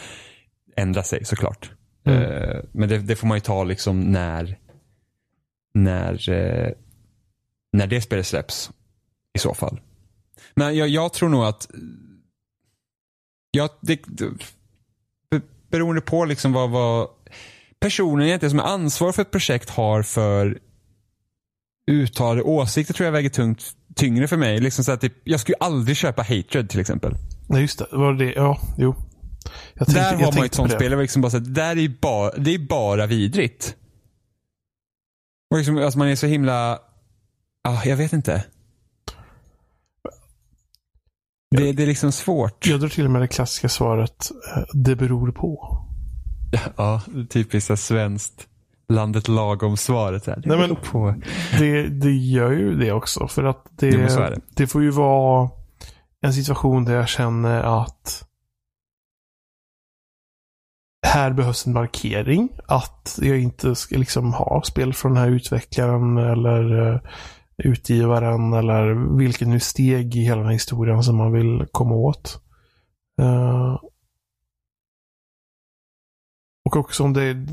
ändra 0.76 1.02
sig 1.02 1.24
såklart. 1.24 1.70
Mm. 2.06 2.22
Eh, 2.22 2.56
men 2.72 2.88
det, 2.88 2.98
det 2.98 3.16
får 3.16 3.26
man 3.26 3.36
ju 3.36 3.40
ta 3.40 3.64
liksom 3.64 4.00
när 4.00 4.56
när, 5.74 6.30
eh, 6.30 6.72
när 7.72 7.86
det 7.86 8.00
spelet 8.00 8.26
släpps 8.26 8.70
i 9.34 9.38
så 9.38 9.54
fall. 9.54 9.80
Men 10.54 10.76
jag, 10.76 10.88
jag 10.88 11.12
tror 11.12 11.28
nog 11.28 11.44
att 11.44 11.68
Ja, 13.52 13.68
det, 13.80 14.00
det, 14.06 14.30
be- 15.30 15.40
beroende 15.70 16.00
på 16.00 16.24
liksom 16.24 16.52
vad, 16.52 16.70
vad 16.70 17.08
personen 17.80 18.26
egentligen 18.26 18.50
som 18.50 18.58
är 18.60 18.64
ansvarig 18.64 19.14
för 19.14 19.22
ett 19.22 19.30
projekt 19.30 19.70
har 19.70 20.02
för 20.02 20.58
uttalade 21.90 22.42
åsikter 22.42 22.94
tror 22.94 23.04
jag 23.04 23.12
väger 23.12 23.30
tungt, 23.30 23.76
tyngre 23.94 24.28
för 24.28 24.36
mig. 24.36 24.60
Liksom 24.60 24.84
så 24.84 24.92
att 24.92 25.00
typ, 25.00 25.14
jag 25.24 25.40
skulle 25.40 25.56
aldrig 25.60 25.96
köpa 25.96 26.22
Hatred 26.22 26.70
till 26.70 26.80
exempel. 26.80 27.14
Nej, 27.48 27.60
just 27.62 27.78
det. 27.78 27.86
Var 27.92 28.12
det 28.14 28.32
Ja, 28.32 28.60
jo. 28.78 28.94
Tänkte, 29.74 29.94
där 29.94 30.14
har 30.14 30.32
man 30.32 30.44
ett 30.44 30.54
sånt 30.54 30.70
det. 30.70 30.76
spel. 30.76 30.90
Det, 30.90 30.96
liksom 30.96 31.22
bara 31.22 31.30
så 31.30 31.36
att, 31.36 31.44
det 31.44 31.50
där 31.50 31.78
är 31.78 31.88
bara, 32.00 32.30
det 32.36 32.54
är 32.54 32.58
bara 32.58 33.06
vidrigt. 33.06 33.76
Och 35.50 35.58
liksom, 35.58 35.76
alltså 35.78 35.98
man 35.98 36.08
är 36.08 36.16
så 36.16 36.26
himla, 36.26 36.78
ah, 37.68 37.84
jag 37.84 37.96
vet 37.96 38.12
inte. 38.12 38.44
Det, 41.56 41.72
det 41.72 41.82
är 41.82 41.86
liksom 41.86 42.12
svårt. 42.12 42.66
Jag 42.66 42.80
drar 42.80 42.88
till 42.88 43.08
med 43.08 43.22
det 43.22 43.28
klassiska 43.28 43.68
svaret. 43.68 44.30
eh, 44.56 44.62
Det 44.72 44.96
beror 44.96 45.32
på. 45.32 45.78
Ja, 46.76 47.02
typiskt 47.30 47.78
svenskt. 47.78 48.46
Landet 48.88 49.28
lagom 49.28 49.76
svaret. 49.76 50.26
Här. 50.26 50.36
Det 50.36 50.48
Nej, 50.48 50.58
men- 50.58 50.68
beror 50.68 50.80
på. 50.90 51.14
Det, 51.58 51.88
det 51.88 52.12
gör 52.12 52.50
ju 52.50 52.76
det 52.76 52.92
också. 52.92 53.28
För 53.28 53.44
att 53.44 53.66
det, 53.70 53.86
Jo, 53.88 54.00
det. 54.06 54.40
det 54.54 54.66
får 54.66 54.82
ju 54.82 54.90
vara 54.90 55.50
en 56.22 56.34
situation 56.34 56.84
där 56.84 56.94
jag 56.94 57.08
känner 57.08 57.82
att 57.82 58.24
här 61.06 61.32
behövs 61.32 61.66
en 61.66 61.72
markering. 61.72 62.48
Att 62.68 63.18
jag 63.22 63.40
inte 63.40 63.74
ska 63.74 63.96
liksom 63.98 64.32
ha 64.34 64.62
spel 64.62 64.94
från 64.94 65.14
den 65.14 65.22
här 65.22 65.30
utvecklaren 65.30 66.18
eller 66.18 66.92
eh, 66.94 67.00
utgivaren 67.64 68.52
eller 68.52 69.16
vilket 69.18 69.48
nu 69.48 69.60
steg 69.60 70.16
i 70.16 70.20
hela 70.20 70.36
den 70.36 70.46
här 70.46 70.52
historien 70.52 71.02
som 71.02 71.16
man 71.16 71.32
vill 71.32 71.66
komma 71.72 71.94
åt. 71.94 72.42
Uh, 73.22 73.78
och 76.64 76.76
också 76.76 77.04
om 77.04 77.12
det 77.12 77.22
är 77.22 77.46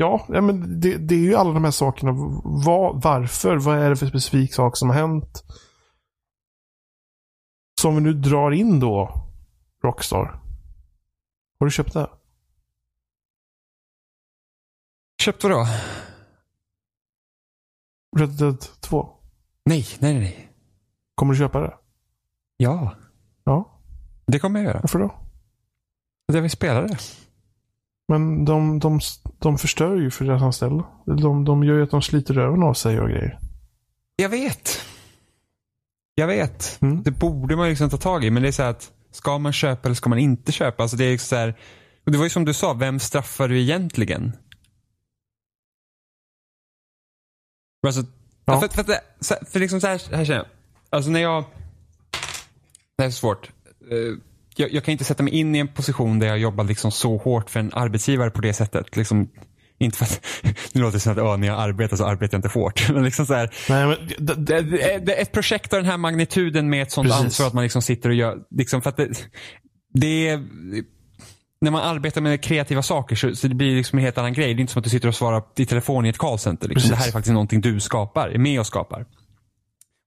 Ja, 0.00 0.24
men 0.28 0.80
det, 0.80 0.96
det 0.96 1.14
är 1.14 1.18
ju 1.18 1.34
alla 1.34 1.52
de 1.52 1.64
här 1.64 1.70
sakerna. 1.70 2.12
Vad, 2.44 3.02
varför? 3.02 3.56
Vad 3.56 3.78
är 3.78 3.90
det 3.90 3.96
för 3.96 4.06
specifik 4.06 4.54
sak 4.54 4.76
som 4.76 4.88
har 4.88 4.96
hänt? 4.96 5.44
Som 7.80 7.94
vi 7.94 8.00
nu 8.00 8.12
drar 8.12 8.50
in 8.50 8.80
då 8.80 9.24
Rockstar. 9.84 10.40
Har 11.58 11.66
du 11.66 11.70
köpt 11.70 11.92
det? 11.92 12.10
Köpt 15.22 15.44
vadå? 15.44 15.66
Red 18.16 18.28
Dead 18.28 18.60
2. 18.80 19.08
Nej, 19.64 19.86
nej, 19.98 20.18
nej. 20.18 20.48
Kommer 21.14 21.32
du 21.34 21.38
köpa 21.38 21.60
det? 21.60 21.74
Ja, 22.56 22.94
Ja. 23.44 23.80
det 24.26 24.38
kommer 24.38 24.60
jag 24.60 24.66
göra. 24.66 24.80
Varför 24.80 24.98
då? 24.98 25.14
Jag 26.32 26.42
vill 26.42 26.50
spela 26.50 26.80
det. 26.82 26.98
Men 28.08 28.44
de, 28.44 28.78
de, 28.78 29.00
de 29.38 29.58
förstör 29.58 29.96
ju 29.96 30.10
för 30.10 30.24
deras 30.24 30.42
anställda. 30.42 30.84
De, 31.06 31.44
de 31.44 31.64
gör 31.64 31.74
ju 31.76 31.82
att 31.82 31.90
de 31.90 32.02
sliter 32.02 32.34
röven 32.34 32.62
av 32.62 32.74
sig 32.74 33.00
och 33.00 33.08
grejer. 33.08 33.38
Jag 34.16 34.28
vet. 34.28 34.80
Jag 36.14 36.26
vet. 36.26 36.78
Mm. 36.82 37.02
Det 37.02 37.10
borde 37.10 37.56
man 37.56 37.68
liksom 37.68 37.90
ta 37.90 37.96
tag 37.96 38.24
i. 38.24 38.30
Men 38.30 38.42
det 38.42 38.48
är 38.48 38.52
så 38.52 38.62
här 38.62 38.70
att 38.70 38.92
ska 39.10 39.38
man 39.38 39.52
köpa 39.52 39.88
eller 39.88 39.94
ska 39.94 40.08
man 40.10 40.18
inte 40.18 40.52
köpa? 40.52 40.82
Alltså 40.82 40.96
det 40.96 41.04
är 41.04 41.18
så 41.18 41.36
här, 41.36 41.58
och 42.06 42.12
det 42.12 42.18
var 42.18 42.24
ju 42.24 42.30
som 42.30 42.44
du 42.44 42.54
sa, 42.54 42.72
vem 42.72 42.98
straffar 42.98 43.48
du 43.48 43.60
egentligen? 43.60 44.32
Alltså, 47.88 48.12
Ja. 48.44 48.60
för, 48.60 48.68
för, 48.68 49.44
för, 49.50 49.60
liksom 49.60 49.80
så 49.80 49.86
här, 49.86 50.00
här 50.16 50.24
känner 50.24 50.38
jag. 50.38 50.46
Alltså 50.90 51.10
när 51.10 51.20
jag, 51.20 51.44
det 52.96 53.02
här 53.02 53.06
är 53.06 53.10
svårt. 53.12 53.50
Eh, 53.90 53.96
Jag, 54.56 54.72
jag 54.72 54.84
kan 54.84 54.92
inte 54.92 55.04
sätta 55.04 55.22
mig 55.22 55.32
in 55.32 55.54
i 55.54 55.58
en 55.58 55.68
position 55.68 56.18
där 56.18 56.26
jag 56.26 56.38
jobbar 56.38 56.64
liksom 56.64 56.90
så 56.90 57.16
hårt 57.16 57.50
för 57.50 57.60
en 57.60 57.72
arbetsgivare 57.74 58.30
på 58.30 58.40
det 58.40 58.52
sättet. 58.52 58.96
Liksom, 58.96 59.28
inte 59.78 59.96
för 59.98 60.04
att, 60.04 60.20
nu 60.74 60.80
låter 60.80 60.92
det 60.96 61.00
som 61.00 61.32
att 61.32 61.40
när 61.40 61.46
jag 61.46 61.60
arbetar 61.60 61.96
så 61.96 62.04
arbetar 62.04 62.34
jag 62.34 62.38
inte 62.38 62.58
hårt. 62.58 62.88
Men 62.92 63.04
liksom 63.04 63.26
så 63.26 63.34
här, 63.34 63.50
Nej, 63.68 63.86
men 63.86 63.96
det, 64.26 64.34
det, 64.34 64.62
det, 64.62 64.98
det, 64.98 65.12
ett 65.12 65.32
projekt 65.32 65.72
av 65.72 65.78
den 65.78 65.90
här 65.90 65.96
magnituden 65.96 66.70
med 66.70 66.82
ett 66.82 66.92
sånt 66.92 67.08
Precis. 67.08 67.24
ansvar 67.24 67.46
att 67.46 67.52
man 67.54 67.62
liksom 67.64 67.82
sitter 67.82 68.08
och 68.08 68.14
gör, 68.14 68.38
liksom 68.50 68.82
för 68.82 68.90
att 68.90 68.96
det, 68.96 69.08
det 69.94 70.28
är, 70.28 70.44
när 71.60 71.70
man 71.70 71.82
arbetar 71.82 72.20
med 72.20 72.42
kreativa 72.42 72.82
saker 72.82 73.16
så, 73.16 73.36
så 73.36 73.48
det 73.48 73.54
blir 73.54 73.76
liksom 73.76 73.98
en 73.98 74.04
helt 74.04 74.18
annan 74.18 74.32
grej. 74.32 74.54
Det 74.54 74.58
är 74.58 74.60
inte 74.60 74.72
som 74.72 74.80
att 74.80 74.84
du 74.84 74.90
sitter 74.90 75.08
och 75.08 75.14
svarar 75.14 75.42
i 75.56 75.66
telefon 75.66 76.06
i 76.06 76.08
ett 76.08 76.18
callcenter. 76.18 76.68
Liksom. 76.68 76.90
Det 76.90 76.96
här 76.96 77.08
är 77.08 77.12
faktiskt 77.12 77.32
någonting 77.32 77.60
du 77.60 77.80
skapar, 77.80 78.28
är 78.28 78.38
med 78.38 78.60
och 78.60 78.66
skapar. 78.66 79.06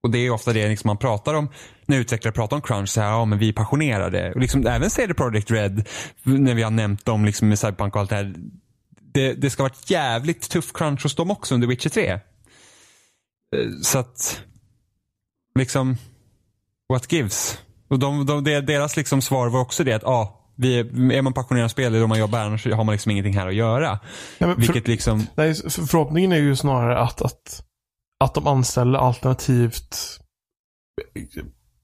Och 0.03 0.11
det 0.11 0.17
är 0.17 0.29
ofta 0.29 0.53
det 0.53 0.69
liksom 0.69 0.87
man 0.87 0.97
pratar 0.97 1.33
om, 1.33 1.49
när 1.85 1.97
utvecklare 1.97 2.33
pratar 2.33 2.55
om 2.55 2.61
crunch, 2.61 2.89
så 2.89 3.01
här, 3.01 3.07
ja 3.07 3.25
men 3.25 3.39
vi 3.39 3.49
är 3.49 3.53
passionerade. 3.53 4.33
Och 4.33 4.39
liksom, 4.41 4.67
även 4.67 4.89
CD 4.89 5.13
Projekt 5.13 5.51
Red, 5.51 5.87
när 6.23 6.53
vi 6.53 6.63
har 6.63 6.71
nämnt 6.71 7.05
dem 7.05 7.25
liksom 7.25 7.49
med 7.49 7.59
Cyberpunk 7.59 7.95
och 7.95 8.01
allt 8.01 8.09
det 8.09 8.15
här. 8.15 8.35
Det, 9.13 9.33
det 9.33 9.49
ska 9.49 9.63
vara 9.63 9.73
ett 9.73 9.89
jävligt 9.89 10.49
tuff 10.49 10.73
crunch 10.73 11.03
hos 11.03 11.15
dem 11.15 11.31
också 11.31 11.55
under 11.55 11.67
Witcher 11.67 11.89
3. 11.89 12.09
Eh, 12.09 12.19
Så 13.81 13.99
att, 13.99 14.41
liksom, 15.59 15.97
what 16.89 17.11
gives? 17.11 17.59
Och 17.87 17.99
de, 17.99 18.25
de, 18.25 18.43
de, 18.43 18.61
deras 18.61 18.97
liksom 18.97 19.21
svar 19.21 19.49
var 19.49 19.61
också 19.61 19.83
det 19.83 19.93
att, 19.93 20.03
ja, 20.03 20.40
vi 20.61 20.79
är, 20.79 21.11
är 21.11 21.21
man 21.21 21.33
passionerad 21.33 21.65
av 21.65 21.69
spel, 21.69 21.91
det 21.91 21.97
är 21.97 22.01
då 22.01 22.07
man 22.07 22.19
jobbar, 22.19 22.39
annars 22.39 22.65
har 22.65 22.83
man 22.83 22.93
liksom 22.93 23.11
ingenting 23.11 23.33
här 23.37 23.47
att 23.47 23.55
göra. 23.55 23.99
Ja, 24.37 24.47
för- 24.47 24.55
Vilket 24.55 24.87
liksom, 24.87 25.27
Nej, 25.35 25.53
för- 25.55 25.69
förhoppningen 25.87 26.31
är 26.31 26.37
ju 26.37 26.55
snarare 26.55 26.99
att, 26.99 27.21
att, 27.21 27.63
att 28.19 28.33
de 28.33 28.47
anställer 28.47 28.99
alternativt 28.99 29.95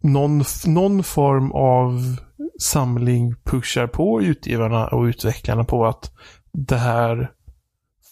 någon, 0.04 0.44
någon 0.68 1.04
form 1.04 1.52
av 1.52 2.16
samling 2.60 3.36
pushar 3.44 3.88
på 3.88 4.22
utgivarna 4.22 4.88
och 4.88 5.04
utvecklarna 5.04 5.64
på 5.64 5.86
att 5.86 6.12
det 6.54 6.78
här 6.78 7.32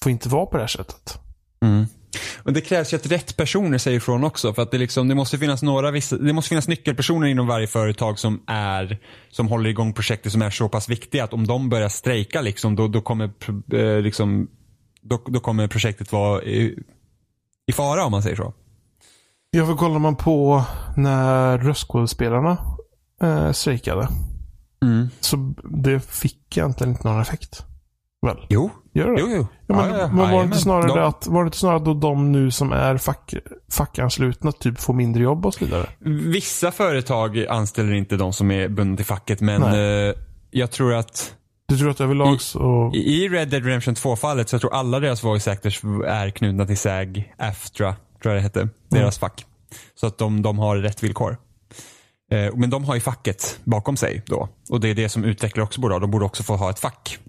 får 0.03 0.11
inte 0.11 0.29
vara 0.29 0.45
på 0.45 0.57
det 0.57 0.63
här 0.63 0.67
sättet. 0.67 1.19
Mm. 1.61 1.85
Och 2.43 2.53
det 2.53 2.61
krävs 2.61 2.93
ju 2.93 2.97
att 2.97 3.11
rätt 3.11 3.37
personer 3.37 3.77
säger 3.77 3.97
ifrån 3.97 4.23
också. 4.23 4.53
För 4.53 4.61
att 4.61 4.71
det, 4.71 4.77
liksom, 4.77 5.07
det 5.07 5.15
måste 5.15 5.37
finnas 5.37 5.63
några 5.63 5.91
vissa, 5.91 6.17
det 6.17 6.33
måste 6.33 6.49
finnas 6.49 6.67
nyckelpersoner 6.67 7.27
inom 7.27 7.47
varje 7.47 7.67
företag 7.67 8.19
som 8.19 8.43
är, 8.47 8.97
som 9.29 9.47
håller 9.47 9.69
igång 9.69 9.93
projektet 9.93 10.31
som 10.31 10.41
är 10.41 10.49
så 10.49 10.69
pass 10.69 10.89
viktiga 10.89 11.23
att 11.23 11.33
om 11.33 11.47
de 11.47 11.69
börjar 11.69 11.89
strejka 11.89 12.41
liksom, 12.41 12.75
då, 12.75 12.87
då 12.87 13.01
kommer, 13.01 13.29
eh, 13.73 14.01
liksom, 14.01 14.47
då, 15.01 15.21
då 15.27 15.39
kommer 15.39 15.67
projektet 15.67 16.11
vara 16.11 16.43
i, 16.43 16.79
i 17.67 17.71
fara 17.71 18.05
om 18.05 18.11
man 18.11 18.23
säger 18.23 18.35
så. 18.35 18.53
Ja, 19.51 19.65
för 19.65 19.75
kollar 19.75 19.99
man 19.99 20.15
på 20.15 20.63
när 20.97 21.57
röstskådespelarna 21.57 22.57
eh, 23.21 23.51
strejkade. 23.51 24.07
Så 25.19 25.53
det 25.63 25.99
fick 25.99 26.57
egentligen 26.57 26.91
inte 26.93 27.07
någon 27.07 27.21
effekt. 27.21 27.65
Väl? 28.25 28.45
Jo, 28.49 28.69
Gör 28.93 29.11
det? 29.11 29.21
jo, 29.21 29.27
jo. 29.29 29.47
Ja, 29.67 29.75
men, 29.75 29.89
Ja, 29.89 29.97
ja, 29.97 30.07
men 30.07 30.17
var, 30.17 30.39
det 30.39 30.45
inte 30.45 30.57
snarare 30.57 30.87
De- 30.87 30.99
att, 31.07 31.27
var 31.27 31.43
det 31.43 31.47
inte 31.47 31.57
snarare 31.57 31.79
då 31.79 31.93
de 31.93 32.31
nu 32.31 32.51
som 32.51 32.71
är 32.71 32.97
fack, 32.97 33.33
fackanslutna 33.71 34.51
typ 34.51 34.79
får 34.79 34.93
mindre 34.93 35.23
jobb 35.23 35.45
och 35.45 35.53
så 35.53 35.65
vidare? 35.65 35.89
Vissa 36.33 36.71
företag 36.71 37.45
anställer 37.49 37.93
inte 37.93 38.17
de 38.17 38.33
som 38.33 38.51
är 38.51 38.67
bundna 38.67 38.95
till 38.97 39.05
facket 39.05 39.41
men 39.41 39.63
eh, 39.63 40.13
jag 40.51 40.71
tror 40.71 40.93
att 40.93 41.33
Du 41.67 41.77
tror 41.77 41.89
att 41.89 42.01
överlag 42.01 42.41
så... 42.41 42.91
I 42.93 43.23
i 43.23 43.29
Red 43.29 43.47
Dead 43.49 43.65
Redemption 43.65 43.93
2-fallet 43.93 44.49
så 44.49 44.53
jag 44.53 44.61
tror 44.61 44.73
alla 44.73 44.99
deras 44.99 45.23
voice 45.23 45.47
actors 45.47 45.83
är 46.07 46.29
knutna 46.29 46.65
till 46.65 46.77
SAG, 46.77 47.33
AFTRA, 47.37 47.95
tror 48.21 48.33
jag 48.33 48.35
det 48.35 48.41
hette. 48.43 48.69
Deras 48.89 49.17
fack. 49.19 49.45
Så 49.95 50.07
att 50.07 50.17
de, 50.17 50.41
de 50.41 50.59
har 50.59 50.77
rätt 50.77 51.03
villkor. 51.03 51.37
Eh, 52.31 52.55
men 52.55 52.69
de 52.69 52.83
har 52.85 52.95
ju 52.95 53.01
facket 53.01 53.59
bakom 53.63 53.97
sig 53.97 54.23
då. 54.25 54.49
Och 54.69 54.79
det 54.79 54.89
är 54.89 54.95
det 54.95 55.09
som 55.09 55.23
utvecklare 55.23 55.63
också 55.63 55.81
borde 55.81 55.93
ha. 55.93 55.99
De 55.99 56.11
borde 56.11 56.25
också 56.25 56.43
få 56.43 56.55
ha 56.55 56.69
ett 56.69 56.79
fack. 56.79 57.19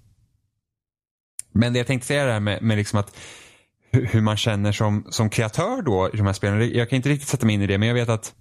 Men 1.56 1.72
det 1.72 1.78
jag 1.78 1.86
tänkte 1.86 2.06
säga 2.06 2.24
där 2.24 2.40
med, 2.40 2.62
med 2.62 2.76
liksom 2.76 2.98
att 2.98 3.16
hur, 3.92 4.20
man 4.20 4.36
känner 4.36 4.72
som, 4.72 5.06
som 5.10 5.30
kreatör 5.30 5.82
då 5.82 6.10
i 6.14 6.16
de 6.16 6.26
här 6.26 6.32
spelen. 6.32 6.70
Jag 6.74 6.90
kan 6.90 6.96
inte 6.96 7.08
riktigt 7.08 7.28
sätta 7.28 7.46
mig 7.46 7.54
in 7.54 7.62
i 7.62 7.66
det 7.66 7.78
men 7.78 7.88
jag 7.88 7.94
vet 7.94 8.08
att 8.08 8.34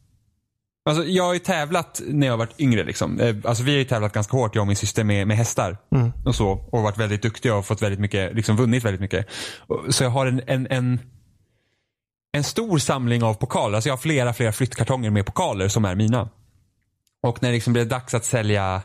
Alltså 0.89 1.03
jag 1.03 1.23
har 1.23 1.33
ju 1.33 1.39
tävlat 1.39 2.01
när 2.07 2.27
jag 2.27 2.37
varit 2.37 2.59
yngre 2.59 2.83
liksom. 2.83 3.19
Eh, 3.19 3.35
Alltså 3.43 3.63
vi 3.63 3.71
har 3.71 3.77
ju 3.77 3.83
tävlat 3.83 4.13
ganska 4.13 4.37
hårt 4.37 4.55
jag 4.55 4.61
och 4.61 4.67
min 4.67 4.75
syster 4.75 5.03
med, 5.03 5.27
med 5.27 5.37
hästar. 5.37 5.77
Mm. 5.95 6.11
Och 6.25 6.35
så. 6.35 6.51
Och 6.71 6.81
varit 6.81 6.97
väldigt 6.97 7.21
duktiga 7.21 7.55
och 7.55 7.65
fått 7.65 7.81
väldigt 7.81 7.99
mycket, 7.99 8.35
liksom 8.35 8.57
vunnit 8.57 8.83
väldigt 8.83 9.01
mycket. 9.01 9.27
Så 9.89 10.03
jag 10.03 10.09
har 10.09 10.25
en, 10.25 10.41
en, 10.47 10.67
en, 10.69 10.99
en 12.31 12.43
stor 12.43 12.77
samling 12.77 13.23
av 13.23 13.33
pokaler. 13.33 13.75
Alltså 13.75 13.89
jag 13.89 13.93
har 13.93 14.01
flera, 14.01 14.33
flera 14.33 14.51
flyttkartonger 14.51 15.09
med 15.09 15.25
pokaler 15.25 15.67
som 15.67 15.85
är 15.85 15.95
mina. 15.95 16.29
Och 17.23 17.41
när 17.41 17.49
det 17.49 17.55
liksom 17.55 17.73
blev 17.73 17.87
dags 17.87 18.13
att 18.13 18.25
sälja, 18.25 18.81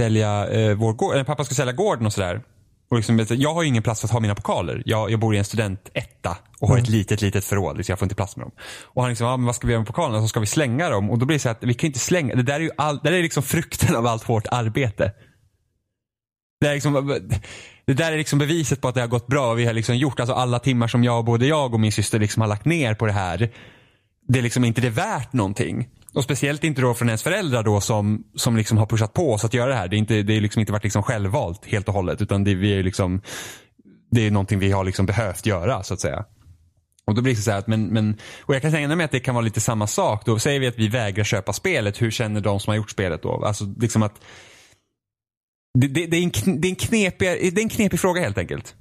sälja 0.00 0.48
eh, 0.48 0.74
vår 0.74 0.92
gård, 0.92 1.16
när 1.16 1.24
pappa 1.24 1.44
skulle 1.44 1.56
sälja 1.56 1.72
gården 1.72 2.06
och 2.06 2.12
sådär. 2.12 2.42
Och 2.90 2.96
liksom, 2.96 3.26
jag 3.30 3.54
har 3.54 3.62
ju 3.62 3.68
ingen 3.68 3.82
plats 3.82 4.00
för 4.00 4.08
att 4.08 4.12
ha 4.12 4.20
mina 4.20 4.34
pokaler. 4.34 4.82
Jag, 4.86 5.10
jag 5.10 5.20
bor 5.20 5.34
i 5.34 5.38
en 5.38 5.44
studentetta 5.44 6.36
och 6.60 6.68
har 6.68 6.78
ett 6.78 6.88
litet, 6.88 7.22
litet 7.22 7.44
förråd. 7.44 7.76
Liksom, 7.76 7.92
jag 7.92 7.98
får 7.98 8.06
inte 8.06 8.14
plats 8.14 8.36
med 8.36 8.46
dem. 8.46 8.52
Och 8.82 9.02
han 9.02 9.10
liksom, 9.10 9.26
ah, 9.26 9.36
men 9.36 9.46
vad 9.46 9.54
ska 9.54 9.66
vi 9.66 9.72
göra 9.72 9.80
med 9.80 9.86
pokalerna? 9.86 10.20
Så 10.20 10.28
ska 10.28 10.40
vi 10.40 10.46
slänga 10.46 10.90
dem. 10.90 11.10
Och 11.10 11.18
då 11.18 11.26
blir 11.26 11.34
det 11.34 11.40
så 11.40 11.48
att 11.48 11.64
vi 11.64 11.74
kan 11.74 11.86
inte 11.86 11.98
slänga. 11.98 12.34
Det 12.34 12.42
där 12.42 12.54
är 12.54 12.60
ju 12.60 12.70
all, 12.76 12.98
det 12.98 13.10
där 13.10 13.18
är 13.18 13.22
liksom 13.22 13.42
frukten 13.42 13.96
av 13.96 14.06
allt 14.06 14.22
hårt 14.22 14.46
arbete. 14.50 15.12
Det, 16.60 16.68
är 16.68 16.74
liksom, 16.74 17.20
det 17.84 17.94
där 17.94 18.12
är 18.12 18.16
liksom 18.16 18.38
beviset 18.38 18.80
på 18.80 18.88
att 18.88 18.94
det 18.94 19.00
har 19.00 19.08
gått 19.08 19.26
bra. 19.26 19.54
Vi 19.54 19.66
har 19.66 19.72
liksom 19.72 19.96
gjort 19.96 20.20
alltså 20.20 20.34
alla 20.34 20.58
timmar 20.58 20.88
som 20.88 21.04
jag, 21.04 21.24
både 21.24 21.46
jag 21.46 21.74
och 21.74 21.80
min 21.80 21.92
syster 21.92 22.18
liksom 22.18 22.40
har 22.40 22.48
lagt 22.48 22.64
ner 22.64 22.94
på 22.94 23.06
det 23.06 23.12
här. 23.12 23.52
Det 24.28 24.38
är 24.38 24.42
liksom 24.42 24.64
inte 24.64 24.80
det 24.80 24.90
värt 24.90 25.32
någonting. 25.32 25.88
Och 26.14 26.24
speciellt 26.24 26.64
inte 26.64 26.80
då 26.80 26.94
från 26.94 27.08
ens 27.08 27.22
föräldrar 27.22 27.62
då 27.62 27.80
som, 27.80 28.24
som 28.34 28.56
liksom 28.56 28.78
har 28.78 28.86
pushat 28.86 29.12
på 29.12 29.32
oss 29.32 29.44
att 29.44 29.54
göra 29.54 29.70
det 29.70 29.76
här. 29.76 29.88
Det 29.88 29.96
är, 29.96 29.98
inte, 29.98 30.22
det 30.22 30.36
är 30.36 30.40
liksom 30.40 30.60
inte 30.60 30.72
varit 30.72 30.84
liksom 30.84 31.02
självvalt 31.02 31.66
helt 31.66 31.88
och 31.88 31.94
hållet. 31.94 32.22
Utan 32.22 32.44
det, 32.44 32.54
vi 32.54 32.78
är 32.78 32.82
liksom, 32.82 33.22
det 34.10 34.26
är 34.26 34.30
någonting 34.30 34.58
vi 34.58 34.70
har 34.70 34.84
liksom 34.84 35.06
behövt 35.06 35.46
göra 35.46 35.82
så 35.82 35.94
att 35.94 36.00
säga. 36.00 36.24
Och 37.06 37.14
då 37.14 37.22
blir 37.22 37.34
det 37.34 37.40
så 37.40 37.50
här 37.50 37.58
att, 37.58 37.66
men, 37.66 37.86
men, 37.86 38.18
och 38.40 38.54
jag 38.54 38.62
kan 38.62 38.72
tänka 38.72 38.96
mig 38.96 39.04
att 39.04 39.10
det 39.10 39.20
kan 39.20 39.34
vara 39.34 39.44
lite 39.44 39.60
samma 39.60 39.86
sak. 39.86 40.26
Då 40.26 40.38
säger 40.38 40.60
vi 40.60 40.66
att 40.66 40.78
vi 40.78 40.88
vägrar 40.88 41.24
köpa 41.24 41.52
spelet. 41.52 42.02
Hur 42.02 42.10
känner 42.10 42.40
de 42.40 42.60
som 42.60 42.70
har 42.70 42.76
gjort 42.76 42.90
spelet 42.90 43.22
då? 43.22 43.44
Alltså 43.44 43.64
liksom 43.80 44.02
att 44.02 44.20
det, 45.78 45.88
det, 45.88 46.06
det, 46.06 46.16
är 46.16 46.22
en, 46.22 46.60
det, 46.60 46.68
är 46.68 46.70
en 46.70 46.76
knepig, 46.76 47.28
det 47.54 47.60
är 47.60 47.62
en 47.62 47.68
knepig 47.68 48.00
fråga 48.00 48.22
helt 48.22 48.38
enkelt. 48.38 48.74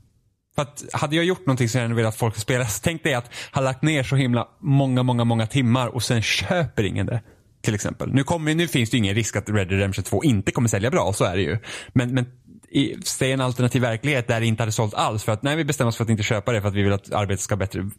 För 0.58 0.62
att 0.62 0.84
hade 0.94 1.16
jag 1.16 1.26
gjort 1.26 1.46
någonting 1.46 1.70
som 1.70 1.80
jag 1.80 1.86
hade 1.86 1.96
velat 1.96 2.14
att 2.14 2.20
folk 2.20 2.34
ska 2.34 2.42
spela, 2.42 2.66
så 2.66 2.82
tänk 2.84 3.04
dig 3.04 3.14
att 3.14 3.32
ha 3.54 3.62
lagt 3.62 3.82
ner 3.82 4.04
så 4.04 4.16
himla 4.16 4.48
många, 4.60 5.04
många, 5.04 5.24
många 5.24 5.48
timmar 5.48 5.88
och 5.88 6.04
sen 6.04 6.22
köper 6.22 6.84
ingen 6.84 7.06
det. 7.06 7.22
Till 7.62 7.76
exempel. 7.76 8.14
Nu, 8.14 8.24
kommer, 8.24 8.56
nu 8.56 8.68
finns 8.68 8.90
det 8.90 8.98
ju 8.98 9.04
ingen 9.04 9.16
risk 9.16 9.36
att 9.36 9.50
Red 9.50 9.56
Dead 9.56 9.72
Redemption 9.72 10.04
2 10.04 10.24
inte 10.24 10.52
kommer 10.52 10.70
sälja 10.70 10.92
bra, 10.92 11.14
så 11.14 11.26
är 11.26 11.36
det 11.36 11.42
ju. 11.42 11.58
Men, 11.94 12.14
men 12.14 12.26
i, 12.70 12.96
säg 13.04 13.32
en 13.32 13.42
alternativ 13.42 13.82
verklighet 13.82 14.28
där 14.28 14.40
det 14.40 14.46
inte 14.46 14.64
hade 14.64 14.72
sålt 14.72 14.94
alls 14.94 15.24
för 15.24 15.32
att 15.32 15.44
nej, 15.44 15.56
vi 15.56 15.66
bestämmer 15.66 15.90
oss 15.90 15.98
för 15.98 16.04
att 16.04 16.10
inte 16.10 16.24
köpa 16.24 16.52
det 16.52 16.62
för 16.62 16.68
att 16.68 16.76
vi 16.76 16.84
vill 16.84 16.94
att 16.94 17.12
arbetet 17.12 17.42
ska 17.42 17.56
ha 17.56 17.60
bättre 17.60 17.90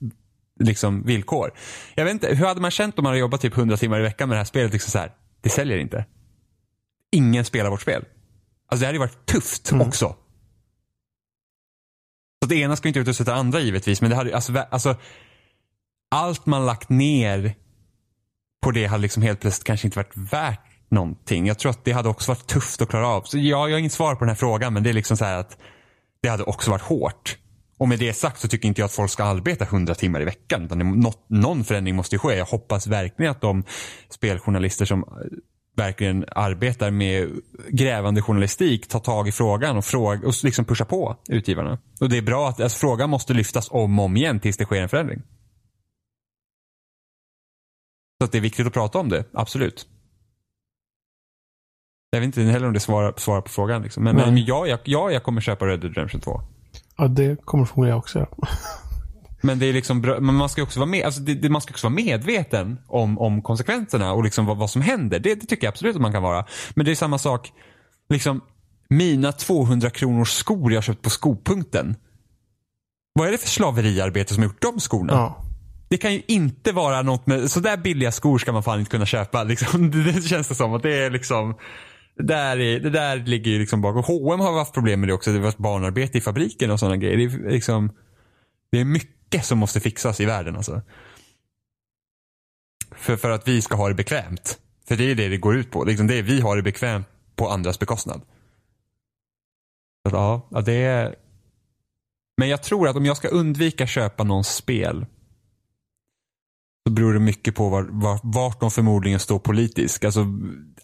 liksom, 0.60 1.02
villkor. 1.02 1.50
Jag 1.94 2.04
vet 2.04 2.12
inte, 2.12 2.34
hur 2.34 2.46
hade 2.46 2.60
man 2.60 2.70
känt 2.70 2.98
om 2.98 3.02
man 3.02 3.10
hade 3.10 3.20
jobbat 3.20 3.40
typ 3.40 3.56
100 3.56 3.76
timmar 3.76 4.00
i 4.00 4.02
veckan 4.02 4.28
med 4.28 4.36
det 4.36 4.40
här 4.40 4.44
spelet? 4.44 4.72
Liksom 4.72 4.90
så 4.90 4.98
här, 4.98 5.12
det 5.42 5.48
säljer 5.48 5.78
inte. 5.78 6.04
Ingen 7.12 7.44
spelar 7.44 7.70
vårt 7.70 7.82
spel. 7.82 8.04
Alltså 8.68 8.80
det 8.80 8.86
hade 8.86 8.96
ju 8.96 9.00
varit 9.00 9.26
tufft 9.26 9.72
också. 9.72 10.16
Så 12.42 12.48
det 12.48 12.56
ena 12.56 12.76
ska 12.76 12.88
inte 12.88 13.00
utesluta 13.00 13.30
det 13.30 13.38
andra 13.38 13.60
givetvis. 13.60 14.00
Men 14.00 14.10
det 14.10 14.16
hade, 14.16 14.34
alltså, 14.34 14.52
alltså, 14.70 14.96
allt 16.10 16.46
man 16.46 16.66
lagt 16.66 16.88
ner 16.88 17.54
på 18.62 18.70
det 18.70 18.86
hade 18.86 19.02
liksom 19.02 19.22
helt 19.22 19.40
plötsligt 19.40 19.66
kanske 19.66 19.86
inte 19.86 19.98
varit 19.98 20.32
värt 20.32 20.60
någonting. 20.88 21.46
Jag 21.46 21.58
tror 21.58 21.70
att 21.70 21.84
det 21.84 21.92
hade 21.92 22.08
också 22.08 22.30
varit 22.30 22.46
tufft 22.46 22.82
att 22.82 22.88
klara 22.88 23.08
av. 23.08 23.22
Så 23.22 23.38
jag, 23.38 23.70
jag 23.70 23.74
har 23.74 23.78
inget 23.78 23.92
svar 23.92 24.14
på 24.14 24.20
den 24.20 24.28
här 24.28 24.36
frågan 24.36 24.74
men 24.74 24.82
det 24.82 24.90
är 24.90 24.94
liksom 24.94 25.16
så 25.16 25.24
här 25.24 25.36
att 25.38 25.58
det 26.22 26.28
hade 26.28 26.42
också 26.42 26.70
varit 26.70 26.82
hårt. 26.82 27.38
Och 27.78 27.88
med 27.88 27.98
det 27.98 28.12
sagt 28.12 28.40
så 28.40 28.48
tycker 28.48 28.68
inte 28.68 28.80
jag 28.80 28.86
att 28.86 28.92
folk 28.92 29.10
ska 29.10 29.24
arbeta 29.24 29.64
100 29.64 29.94
timmar 29.94 30.20
i 30.20 30.24
veckan. 30.24 30.64
Utan 30.64 30.78
det, 30.78 30.84
något, 30.84 31.24
någon 31.28 31.64
förändring 31.64 31.96
måste 31.96 32.14
ju 32.14 32.18
ske. 32.18 32.34
Jag 32.34 32.46
hoppas 32.46 32.86
verkligen 32.86 33.32
att 33.32 33.40
de 33.40 33.64
speljournalister 34.10 34.84
som 34.84 35.04
verkligen 35.78 36.24
arbetar 36.30 36.90
med 36.90 37.40
grävande 37.68 38.22
journalistik 38.22 38.88
tar 38.88 39.00
tag 39.00 39.28
i 39.28 39.32
frågan 39.32 39.76
och, 39.76 39.84
fråga, 39.84 40.28
och 40.28 40.34
liksom 40.44 40.64
pushar 40.64 40.84
på 40.84 41.16
utgivarna. 41.28 41.78
Och 42.00 42.08
det 42.08 42.18
är 42.18 42.22
bra 42.22 42.48
att 42.48 42.60
alltså, 42.60 42.78
frågan 42.78 43.10
måste 43.10 43.34
lyftas 43.34 43.70
om 43.70 43.98
och 43.98 44.04
om 44.04 44.16
igen 44.16 44.40
tills 44.40 44.56
det 44.56 44.64
sker 44.64 44.82
en 44.82 44.88
förändring. 44.88 45.22
Så 48.20 48.24
att 48.24 48.32
det 48.32 48.38
är 48.38 48.42
viktigt 48.42 48.66
att 48.66 48.72
prata 48.72 48.98
om 48.98 49.08
det, 49.08 49.24
absolut. 49.32 49.86
Jag 52.10 52.20
vet 52.20 52.26
inte 52.26 52.42
heller 52.42 52.66
om 52.66 52.72
det 52.72 52.80
svarar, 52.80 53.14
svarar 53.16 53.40
på 53.40 53.48
frågan. 53.48 53.82
Liksom. 53.82 54.04
Men, 54.04 54.16
men 54.16 54.44
ja, 54.44 54.66
jag, 54.66 54.78
ja, 54.84 55.10
jag 55.10 55.22
kommer 55.22 55.40
köpa 55.40 55.66
Red 55.66 55.80
Dead 55.80 55.94
Redemption 55.94 56.20
2. 56.20 56.40
Ja, 56.96 57.08
det 57.08 57.44
kommer 57.44 57.64
förmodligen 57.64 57.90
jag 57.90 57.98
också. 57.98 58.26
Men 59.40 59.58
det 59.58 59.66
är 59.66 59.72
liksom 59.72 60.00
men 60.00 60.34
man 60.34 60.48
ska 60.48 60.62
också 60.62 60.80
vara 60.80 60.90
med, 60.90 61.04
alltså 61.04 61.20
det, 61.20 61.34
det, 61.34 61.48
man 61.48 61.60
ska 61.60 61.72
också 61.72 61.86
vara 61.86 61.94
medveten 61.94 62.78
om, 62.86 63.18
om 63.18 63.42
konsekvenserna 63.42 64.12
och 64.12 64.24
liksom 64.24 64.46
vad, 64.46 64.56
vad 64.56 64.70
som 64.70 64.82
händer. 64.82 65.18
Det, 65.18 65.34
det, 65.34 65.46
tycker 65.46 65.66
jag 65.66 65.72
absolut 65.72 65.96
att 65.96 66.02
man 66.02 66.12
kan 66.12 66.22
vara. 66.22 66.46
Men 66.74 66.86
det 66.86 66.90
är 66.90 66.94
samma 66.94 67.18
sak, 67.18 67.52
liksom 68.08 68.40
mina 68.88 69.32
200 69.32 69.90
kronors 69.90 70.30
skor 70.30 70.72
jag 70.72 70.84
köpt 70.84 71.02
på 71.02 71.10
skopunkten. 71.10 71.96
Vad 73.12 73.28
är 73.28 73.32
det 73.32 73.38
för 73.38 73.48
slaveriarbete 73.48 74.34
som 74.34 74.42
har 74.42 74.50
gjort 74.50 74.62
de 74.62 74.80
skorna? 74.80 75.12
Ja. 75.12 75.44
Det 75.88 75.96
kan 75.96 76.12
ju 76.12 76.22
inte 76.26 76.72
vara 76.72 77.02
något 77.02 77.26
med, 77.26 77.50
sådär 77.50 77.76
billiga 77.76 78.12
skor 78.12 78.38
ska 78.38 78.52
man 78.52 78.62
fan 78.62 78.78
inte 78.78 78.90
kunna 78.90 79.06
köpa. 79.06 79.44
Liksom. 79.44 79.90
Det, 80.04 80.22
känns 80.22 80.48
det 80.48 80.54
som 80.54 80.74
att 80.74 80.82
det 80.82 80.94
är 80.94 81.10
liksom 81.10 81.54
där, 82.16 82.60
är, 82.60 82.80
det 82.80 82.90
där 82.90 83.16
ligger 83.16 83.50
ju 83.50 83.58
liksom 83.58 83.80
bakom. 83.80 84.02
H&M 84.02 84.40
har 84.40 84.58
haft 84.58 84.74
problem 84.74 85.00
med 85.00 85.08
det 85.08 85.12
också. 85.12 85.30
Det 85.30 85.36
har 85.38 85.44
varit 85.44 85.58
barnarbete 85.58 86.18
i 86.18 86.20
fabriken 86.20 86.70
och 86.70 86.80
sådana 86.80 86.96
grejer. 86.96 87.16
Det 87.16 87.24
är, 87.24 87.50
liksom, 87.50 87.90
det 88.70 88.80
är 88.80 88.84
mycket 88.84 89.44
som 89.44 89.58
måste 89.58 89.80
fixas 89.80 90.20
i 90.20 90.24
världen 90.24 90.56
alltså. 90.56 90.82
För, 92.90 93.16
för 93.16 93.30
att 93.30 93.48
vi 93.48 93.62
ska 93.62 93.76
ha 93.76 93.88
det 93.88 93.94
bekvämt. 93.94 94.58
För 94.88 94.96
det 94.96 95.04
är 95.04 95.14
det 95.14 95.28
det 95.28 95.38
går 95.38 95.56
ut 95.56 95.70
på. 95.70 95.84
Liksom 95.84 96.06
det 96.06 96.14
är, 96.14 96.22
vi 96.22 96.40
har 96.40 96.56
det 96.56 96.62
bekvämt 96.62 97.06
på 97.36 97.48
andras 97.48 97.78
bekostnad. 97.78 98.22
Så, 100.08 100.16
ja, 100.16 100.48
ja, 100.50 100.60
det 100.60 100.72
är... 100.72 101.16
Men 102.36 102.48
jag 102.48 102.62
tror 102.62 102.88
att 102.88 102.96
om 102.96 103.06
jag 103.06 103.16
ska 103.16 103.28
undvika 103.28 103.86
köpa 103.86 104.24
någons 104.24 104.54
spel 104.54 105.06
så 106.86 106.92
beror 106.92 107.12
det 107.12 107.20
mycket 107.20 107.54
på 107.54 107.68
var, 107.68 107.82
var, 107.82 108.20
vart 108.22 108.60
de 108.60 108.70
förmodligen 108.70 109.20
står 109.20 109.38
politiskt. 109.38 110.04
Alltså, 110.04 110.26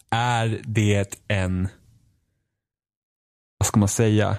är 0.09 0.61
det 0.65 1.21
en, 1.27 1.67
vad 3.57 3.67
ska 3.67 3.79
man 3.79 3.89
säga? 3.89 4.37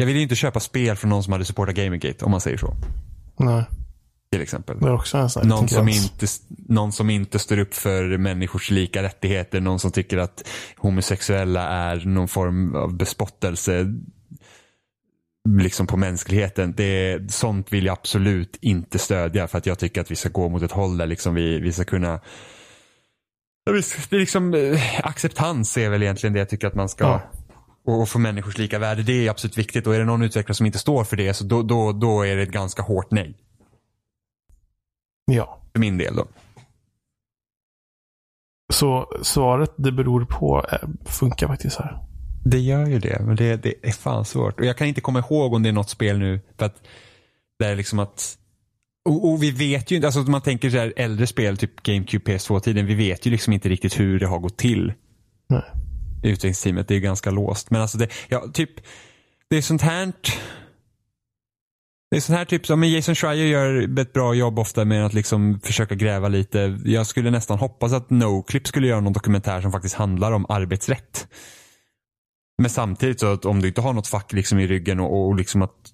Jag 0.00 0.06
vill 0.06 0.16
ju 0.16 0.22
inte 0.22 0.34
köpa 0.34 0.60
spel 0.60 0.96
från 0.96 1.10
någon 1.10 1.22
som 1.22 1.32
hade 1.32 1.44
supportat 1.44 1.74
Gamergate 1.74 2.24
om 2.24 2.30
man 2.30 2.40
säger 2.40 2.56
så. 2.56 2.74
Nej. 3.36 3.64
Till 4.32 4.42
exempel. 4.42 4.80
Det 4.80 4.86
är 4.86 4.94
också 4.94 5.18
en 5.18 5.30
sån 5.30 5.48
Någon 5.48 5.68
som, 5.68 5.88
inte, 5.88 6.26
någon 6.48 6.92
som 6.92 7.10
inte 7.10 7.38
står 7.38 7.58
upp 7.58 7.74
för 7.74 8.18
människors 8.18 8.70
lika 8.70 9.02
rättigheter. 9.02 9.60
Någon 9.60 9.78
som 9.78 9.90
tycker 9.90 10.18
att 10.18 10.48
homosexuella 10.76 11.68
är 11.68 11.96
någon 12.06 12.28
form 12.28 12.74
av 12.74 12.96
bespottelse 12.96 13.94
liksom 15.48 15.86
på 15.86 15.96
mänskligheten. 15.96 16.74
Det, 16.76 17.32
sånt 17.32 17.72
vill 17.72 17.86
jag 17.86 17.92
absolut 17.92 18.58
inte 18.60 18.98
stödja 18.98 19.48
för 19.48 19.58
att 19.58 19.66
jag 19.66 19.78
tycker 19.78 20.00
att 20.00 20.10
vi 20.10 20.16
ska 20.16 20.28
gå 20.28 20.48
mot 20.48 20.62
ett 20.62 20.72
håll 20.72 20.96
där 20.96 21.06
liksom 21.06 21.34
vi, 21.34 21.60
vi 21.60 21.72
ska 21.72 21.84
kunna 21.84 22.20
liksom, 24.10 24.54
eh, 24.54 24.80
acceptans 25.02 25.76
är 25.76 25.90
väl 25.90 26.02
egentligen 26.02 26.32
det 26.32 26.38
jag 26.38 26.48
tycker 26.48 26.66
att 26.66 26.74
man 26.74 26.88
ska 26.88 27.04
Ja. 27.04 27.22
Och, 27.88 28.08
få 28.08 28.18
människors 28.18 28.58
lika 28.58 28.78
värde. 28.78 29.02
Det 29.02 29.26
är 29.26 29.30
absolut 29.30 29.58
viktigt 29.58 29.86
och 29.86 29.94
är 29.94 29.98
det 29.98 30.04
någon 30.04 30.22
utvecklare 30.22 30.54
som 30.54 30.66
inte 30.66 30.78
står 30.78 31.04
för 31.04 31.16
det 31.16 31.34
så 31.34 31.44
då, 31.44 31.62
då, 31.62 31.92
då 31.92 32.22
är 32.22 32.36
det 32.36 32.42
ett 32.42 32.50
ganska 32.50 32.82
hårt 32.82 33.10
nej. 33.10 33.34
Ja. 35.24 35.62
För 35.72 35.80
min 35.80 35.98
del 35.98 36.16
då. 36.16 36.26
Så 38.72 39.12
svaret, 39.22 39.74
det 39.76 39.92
beror 39.92 40.24
på, 40.24 40.66
eh, 40.72 40.88
funkar 41.04 41.46
faktiskt 41.46 41.76
här. 41.76 41.98
Det 42.44 42.58
gör 42.58 42.86
ju 42.86 42.98
det, 42.98 43.22
men 43.22 43.36
det, 43.36 43.56
det 43.56 43.74
är 43.82 43.92
fan 43.92 44.24
svårt. 44.24 44.60
Och 44.60 44.66
jag 44.66 44.76
kan 44.76 44.86
inte 44.86 45.00
komma 45.00 45.18
ihåg 45.18 45.54
om 45.54 45.62
det 45.62 45.68
är 45.68 45.72
något 45.72 45.90
spel 45.90 46.18
nu. 46.18 46.40
För 46.58 46.66
att 46.66 46.82
det 47.58 47.66
är 47.66 47.76
liksom 47.76 47.98
att 47.98 48.38
och, 49.04 49.28
och 49.28 49.42
vi 49.42 49.50
vet 49.50 49.90
ju 49.90 49.96
inte, 49.96 50.08
alltså 50.08 50.20
om 50.20 50.30
man 50.30 50.40
tänker 50.40 50.70
så 50.70 50.76
här 50.76 50.92
äldre 50.96 51.26
spel, 51.26 51.56
typ 51.56 51.82
GameCube 51.82 52.32
PS2-tiden, 52.32 52.86
vi 52.86 52.94
vet 52.94 53.26
ju 53.26 53.30
liksom 53.30 53.52
inte 53.52 53.68
riktigt 53.68 54.00
hur 54.00 54.20
det 54.20 54.26
har 54.26 54.38
gått 54.38 54.56
till. 54.56 54.92
Nej. 55.48 55.62
Utvecklingsteamet, 56.22 56.88
det 56.88 56.94
är 56.94 56.96
ju 56.96 57.02
ganska 57.02 57.30
låst. 57.30 57.70
Men 57.70 57.80
alltså 57.80 57.98
det, 57.98 58.08
ja, 58.28 58.44
typ, 58.52 58.70
det 59.50 59.56
är 59.56 59.62
sånt 59.62 59.82
här 59.82 60.12
det 62.10 62.16
är 62.16 62.20
sånt 62.20 62.38
här 62.38 62.44
typ 62.44 62.66
som 62.66 62.84
Jason 62.84 63.14
Schreier 63.14 63.46
gör 63.46 63.98
ett 64.00 64.12
bra 64.12 64.34
jobb 64.34 64.58
ofta 64.58 64.84
med 64.84 65.06
att 65.06 65.14
liksom 65.14 65.60
försöka 65.60 65.94
gräva 65.94 66.28
lite. 66.28 66.78
Jag 66.84 67.06
skulle 67.06 67.30
nästan 67.30 67.58
hoppas 67.58 67.92
att 67.92 68.10
Noclip 68.10 68.66
skulle 68.66 68.86
göra 68.86 69.00
någon 69.00 69.12
dokumentär 69.12 69.60
som 69.60 69.72
faktiskt 69.72 69.94
handlar 69.94 70.32
om 70.32 70.46
arbetsrätt. 70.48 71.28
Men 72.58 72.70
samtidigt 72.70 73.20
så 73.20 73.32
att 73.32 73.44
om 73.44 73.62
du 73.62 73.68
inte 73.68 73.80
har 73.80 73.92
något 73.92 74.06
fack 74.06 74.32
liksom 74.32 74.58
i 74.58 74.66
ryggen 74.66 75.00
och, 75.00 75.26
och 75.26 75.36
liksom 75.36 75.62
att 75.62 75.92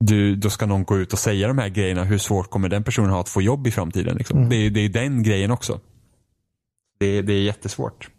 du, 0.00 0.36
då 0.36 0.50
ska 0.50 0.66
någon 0.66 0.84
gå 0.84 0.98
ut 0.98 1.12
och 1.12 1.18
säga 1.18 1.48
de 1.48 1.58
här 1.58 1.68
grejerna. 1.68 2.04
Hur 2.04 2.18
svårt 2.18 2.50
kommer 2.50 2.68
den 2.68 2.84
personen 2.84 3.10
ha 3.10 3.20
att 3.20 3.28
få 3.28 3.42
jobb 3.42 3.66
i 3.66 3.70
framtiden? 3.70 4.16
Liksom? 4.16 4.38
Mm. 4.38 4.50
Det, 4.50 4.56
är, 4.56 4.70
det 4.70 4.80
är 4.80 4.88
den 4.88 5.22
grejen 5.22 5.50
också. 5.50 5.80
Det, 6.98 7.22
det 7.22 7.32
är 7.32 7.42
jättesvårt. 7.42 8.10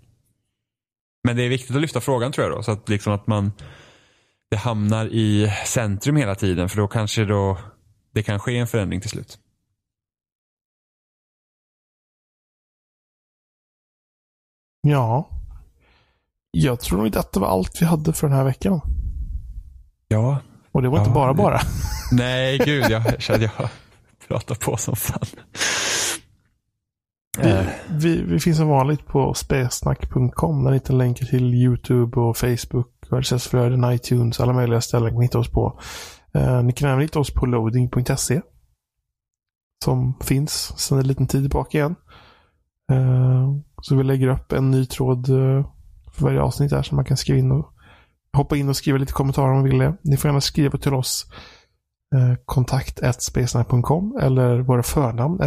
Men 1.26 1.36
det 1.36 1.44
är 1.44 1.50
viktigt 1.50 1.76
att 1.76 1.82
lyfta 1.82 2.02
frågan 2.02 2.32
tror 2.32 2.48
jag 2.48 2.58
då. 2.58 2.64
Så 2.64 2.72
att, 2.72 2.90
liksom 2.90 3.14
att 3.14 3.28
man 3.28 3.52
det 4.50 4.58
hamnar 4.58 5.06
i 5.06 5.52
centrum 5.66 6.16
hela 6.16 6.36
tiden. 6.36 6.70
För 6.70 6.78
då 6.78 6.88
kanske 6.88 7.26
då 7.26 7.58
det 8.14 8.24
kan 8.24 8.40
ske 8.40 8.58
en 8.58 8.68
förändring 8.68 9.02
till 9.02 9.10
slut. 9.10 9.38
Ja. 14.82 15.30
Jag 16.52 16.80
tror 16.80 16.98
nog 16.98 17.08
inte 17.08 17.20
att 17.20 17.32
det 17.34 17.40
var 17.40 17.48
allt 17.48 17.82
vi 17.82 17.86
hade 17.86 18.14
för 18.14 18.28
den 18.28 18.38
här 18.38 18.44
veckan. 18.44 18.82
Ja. 20.08 20.38
Och 20.72 20.82
det 20.82 20.90
var 20.90 20.98
inte 20.98 21.10
Ja, 21.10 21.14
bara 21.14 21.34
det- 21.34 21.38
bara. 21.38 21.62
Nej, 22.12 22.58
gud. 22.58 22.86
Jag 22.90 23.22
kände 23.22 23.52
jag 23.58 23.70
pratar 24.28 24.56
på 24.56 24.78
som 24.78 24.96
fan. 24.96 25.26
Vi, 27.44 27.68
vi, 27.90 28.24
vi 28.24 28.40
finns 28.40 28.58
som 28.58 28.68
vanligt 28.68 29.06
på 29.06 29.34
spelsnack.com 29.34 30.64
där 30.64 30.72
hittar 30.72 30.94
länkar 30.94 31.26
till 31.26 31.54
YouTube 31.54 32.20
och 32.20 32.38
Facebook, 32.38 32.88
RSS-flöden, 33.12 33.94
iTunes, 33.94 34.40
alla 34.40 34.54
möjliga 34.54 34.82
ställen 34.82 35.10
kan 35.10 35.20
ni 35.20 35.26
hitta 35.26 35.40
oss 35.40 35.52
på. 35.52 35.80
Eh, 36.34 36.64
ni 36.64 36.74
kan 36.74 36.90
även 36.90 37.02
hitta 37.02 37.20
oss 37.20 37.34
på 37.34 37.46
loading.se. 37.46 38.42
Som 39.84 40.14
finns 40.24 40.80
sedan 40.80 41.00
en 41.00 41.08
liten 41.08 41.28
tid 41.28 41.44
tillbaka 41.44 41.78
igen. 41.78 41.96
Eh, 42.92 43.50
så 43.82 43.96
vi 43.96 44.04
lägger 44.04 44.28
upp 44.28 44.52
en 44.52 44.72
ny 44.72 44.86
tråd 44.86 45.30
eh, 45.30 45.66
för 46.12 46.24
varje 46.24 46.42
avsnitt 46.42 46.70
där 46.70 46.84
så 46.84 46.96
man 46.96 47.06
kan 47.06 47.18
skriva 47.18 47.40
in 47.40 47.52
och 47.52 47.72
hoppa 48.34 48.58
in 48.58 48.70
och 48.70 48.76
skriva 48.76 48.98
lite 48.98 49.14
kommentarer 49.14 49.48
om 49.48 49.56
man 49.56 49.64
vill 49.64 49.78
det. 49.78 49.98
Ni 50.02 50.18
får 50.18 50.28
gärna 50.28 50.42
skriva 50.42 50.78
till 50.78 50.94
oss 50.94 51.26
eh, 52.16 52.36
kontakt 52.46 53.00
eller 53.00 54.60
våra 54.60 54.84
förnamn 54.84 55.42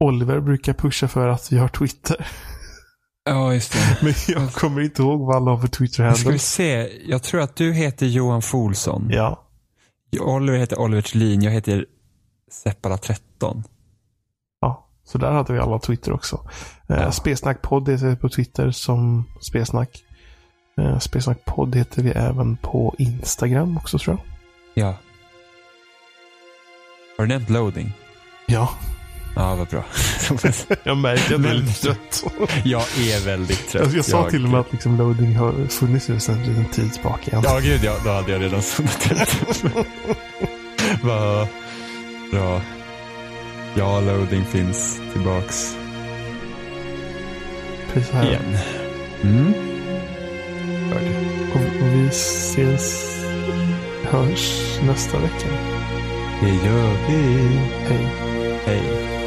Oliver 0.00 0.40
brukar 0.40 0.72
pusha 0.74 1.08
för 1.08 1.28
att 1.28 1.52
vi 1.52 1.58
har 1.58 1.68
Twitter. 1.68 2.26
Ja, 3.24 3.54
just 3.54 3.72
det. 3.72 3.96
Men 4.02 4.14
jag 4.28 4.52
kommer 4.52 4.80
inte 4.80 5.02
ihåg 5.02 5.20
vad 5.26 5.36
alla 5.36 5.50
har 5.50 5.58
för 5.58 5.66
Ska 5.68 5.82
vi 5.82 5.88
Twitter-handle. 5.88 6.38
se. 6.38 6.88
Jag 7.10 7.22
tror 7.22 7.40
att 7.40 7.56
du 7.56 7.72
heter 7.72 8.06
Johan 8.06 8.42
Folsson. 8.42 9.08
Ja. 9.10 9.46
Oliver 10.20 10.58
heter 10.58 10.78
Oliver 10.80 11.02
Thelin. 11.02 11.42
Jag 11.42 11.52
heter 11.52 11.86
Seppala13. 12.64 13.62
ja. 14.60 14.86
Så 15.04 15.18
där 15.18 15.30
hade 15.32 15.52
vi 15.52 15.58
alla 15.58 15.78
Twitter 15.78 16.12
också. 16.12 16.48
Eh, 16.88 16.96
Ja. 17.00 17.12
Spelsnackpodd 17.12 17.88
heter 17.88 18.06
vi 18.06 18.16
på 18.16 18.28
Twitter 18.28 18.70
som 18.70 19.24
Spelsnack. 19.40 20.04
Eh, 20.80 20.98
Spelsnackpodd 20.98 21.76
heter 21.76 22.02
vi 22.02 22.10
även 22.10 22.56
på 22.56 22.94
Instagram 22.98 23.76
också 23.76 23.98
tror 23.98 24.16
jag. 24.16 24.84
Ja. 24.86 24.94
Har 27.18 27.26
du 27.26 27.28
nämnt 27.28 27.50
loading? 27.50 27.92
Ja. 28.46 28.70
Ja, 29.36 29.54
vad 29.54 29.68
bra. 29.68 29.84
Jag 30.82 30.96
märker 30.96 31.34
att 31.34 31.42
jag 31.42 31.50
är 31.50 31.54
lite 31.54 31.82
trött. 31.82 32.24
jag 32.64 32.82
är 32.82 33.24
väldigt 33.26 33.68
trött. 33.68 33.86
Jag, 33.86 33.96
jag 33.96 34.04
sa 34.04 34.30
till 34.30 34.44
och 34.44 34.50
med 34.50 34.60
att 34.60 34.72
liksom 34.72 34.96
loading 34.98 35.36
har 35.36 35.68
funnits 35.68 36.08
nu 36.08 36.20
sedan 36.20 36.34
en 36.34 36.42
liten 36.48 36.64
tid 36.64 36.92
tillbaka 36.92 37.30
igen. 37.30 37.42
Ja, 37.46 37.58
gud 37.58 37.80
ja. 37.84 37.96
Då 38.04 38.10
hade 38.10 38.32
jag 38.32 38.42
redan 38.42 38.62
suttit 38.62 39.12
ut. 39.12 39.62
Vad 41.02 41.48
bra. 42.32 42.60
Ja, 43.74 44.00
loading 44.00 44.44
finns 44.44 45.00
tillbaks 45.12 45.76
Precis 47.92 48.10
här. 48.12 48.26
igen. 48.26 48.58
Mm. 49.22 49.54
Och, 51.54 51.56
och 51.82 51.88
vi 51.94 52.06
ses, 52.08 53.16
hörs 54.04 54.78
nästa 54.86 55.18
vecka. 55.18 55.48
Det 56.40 56.48
gör 56.66 56.92
vi. 57.08 57.22
Hej. 57.88 58.06
Hej. 58.66 59.19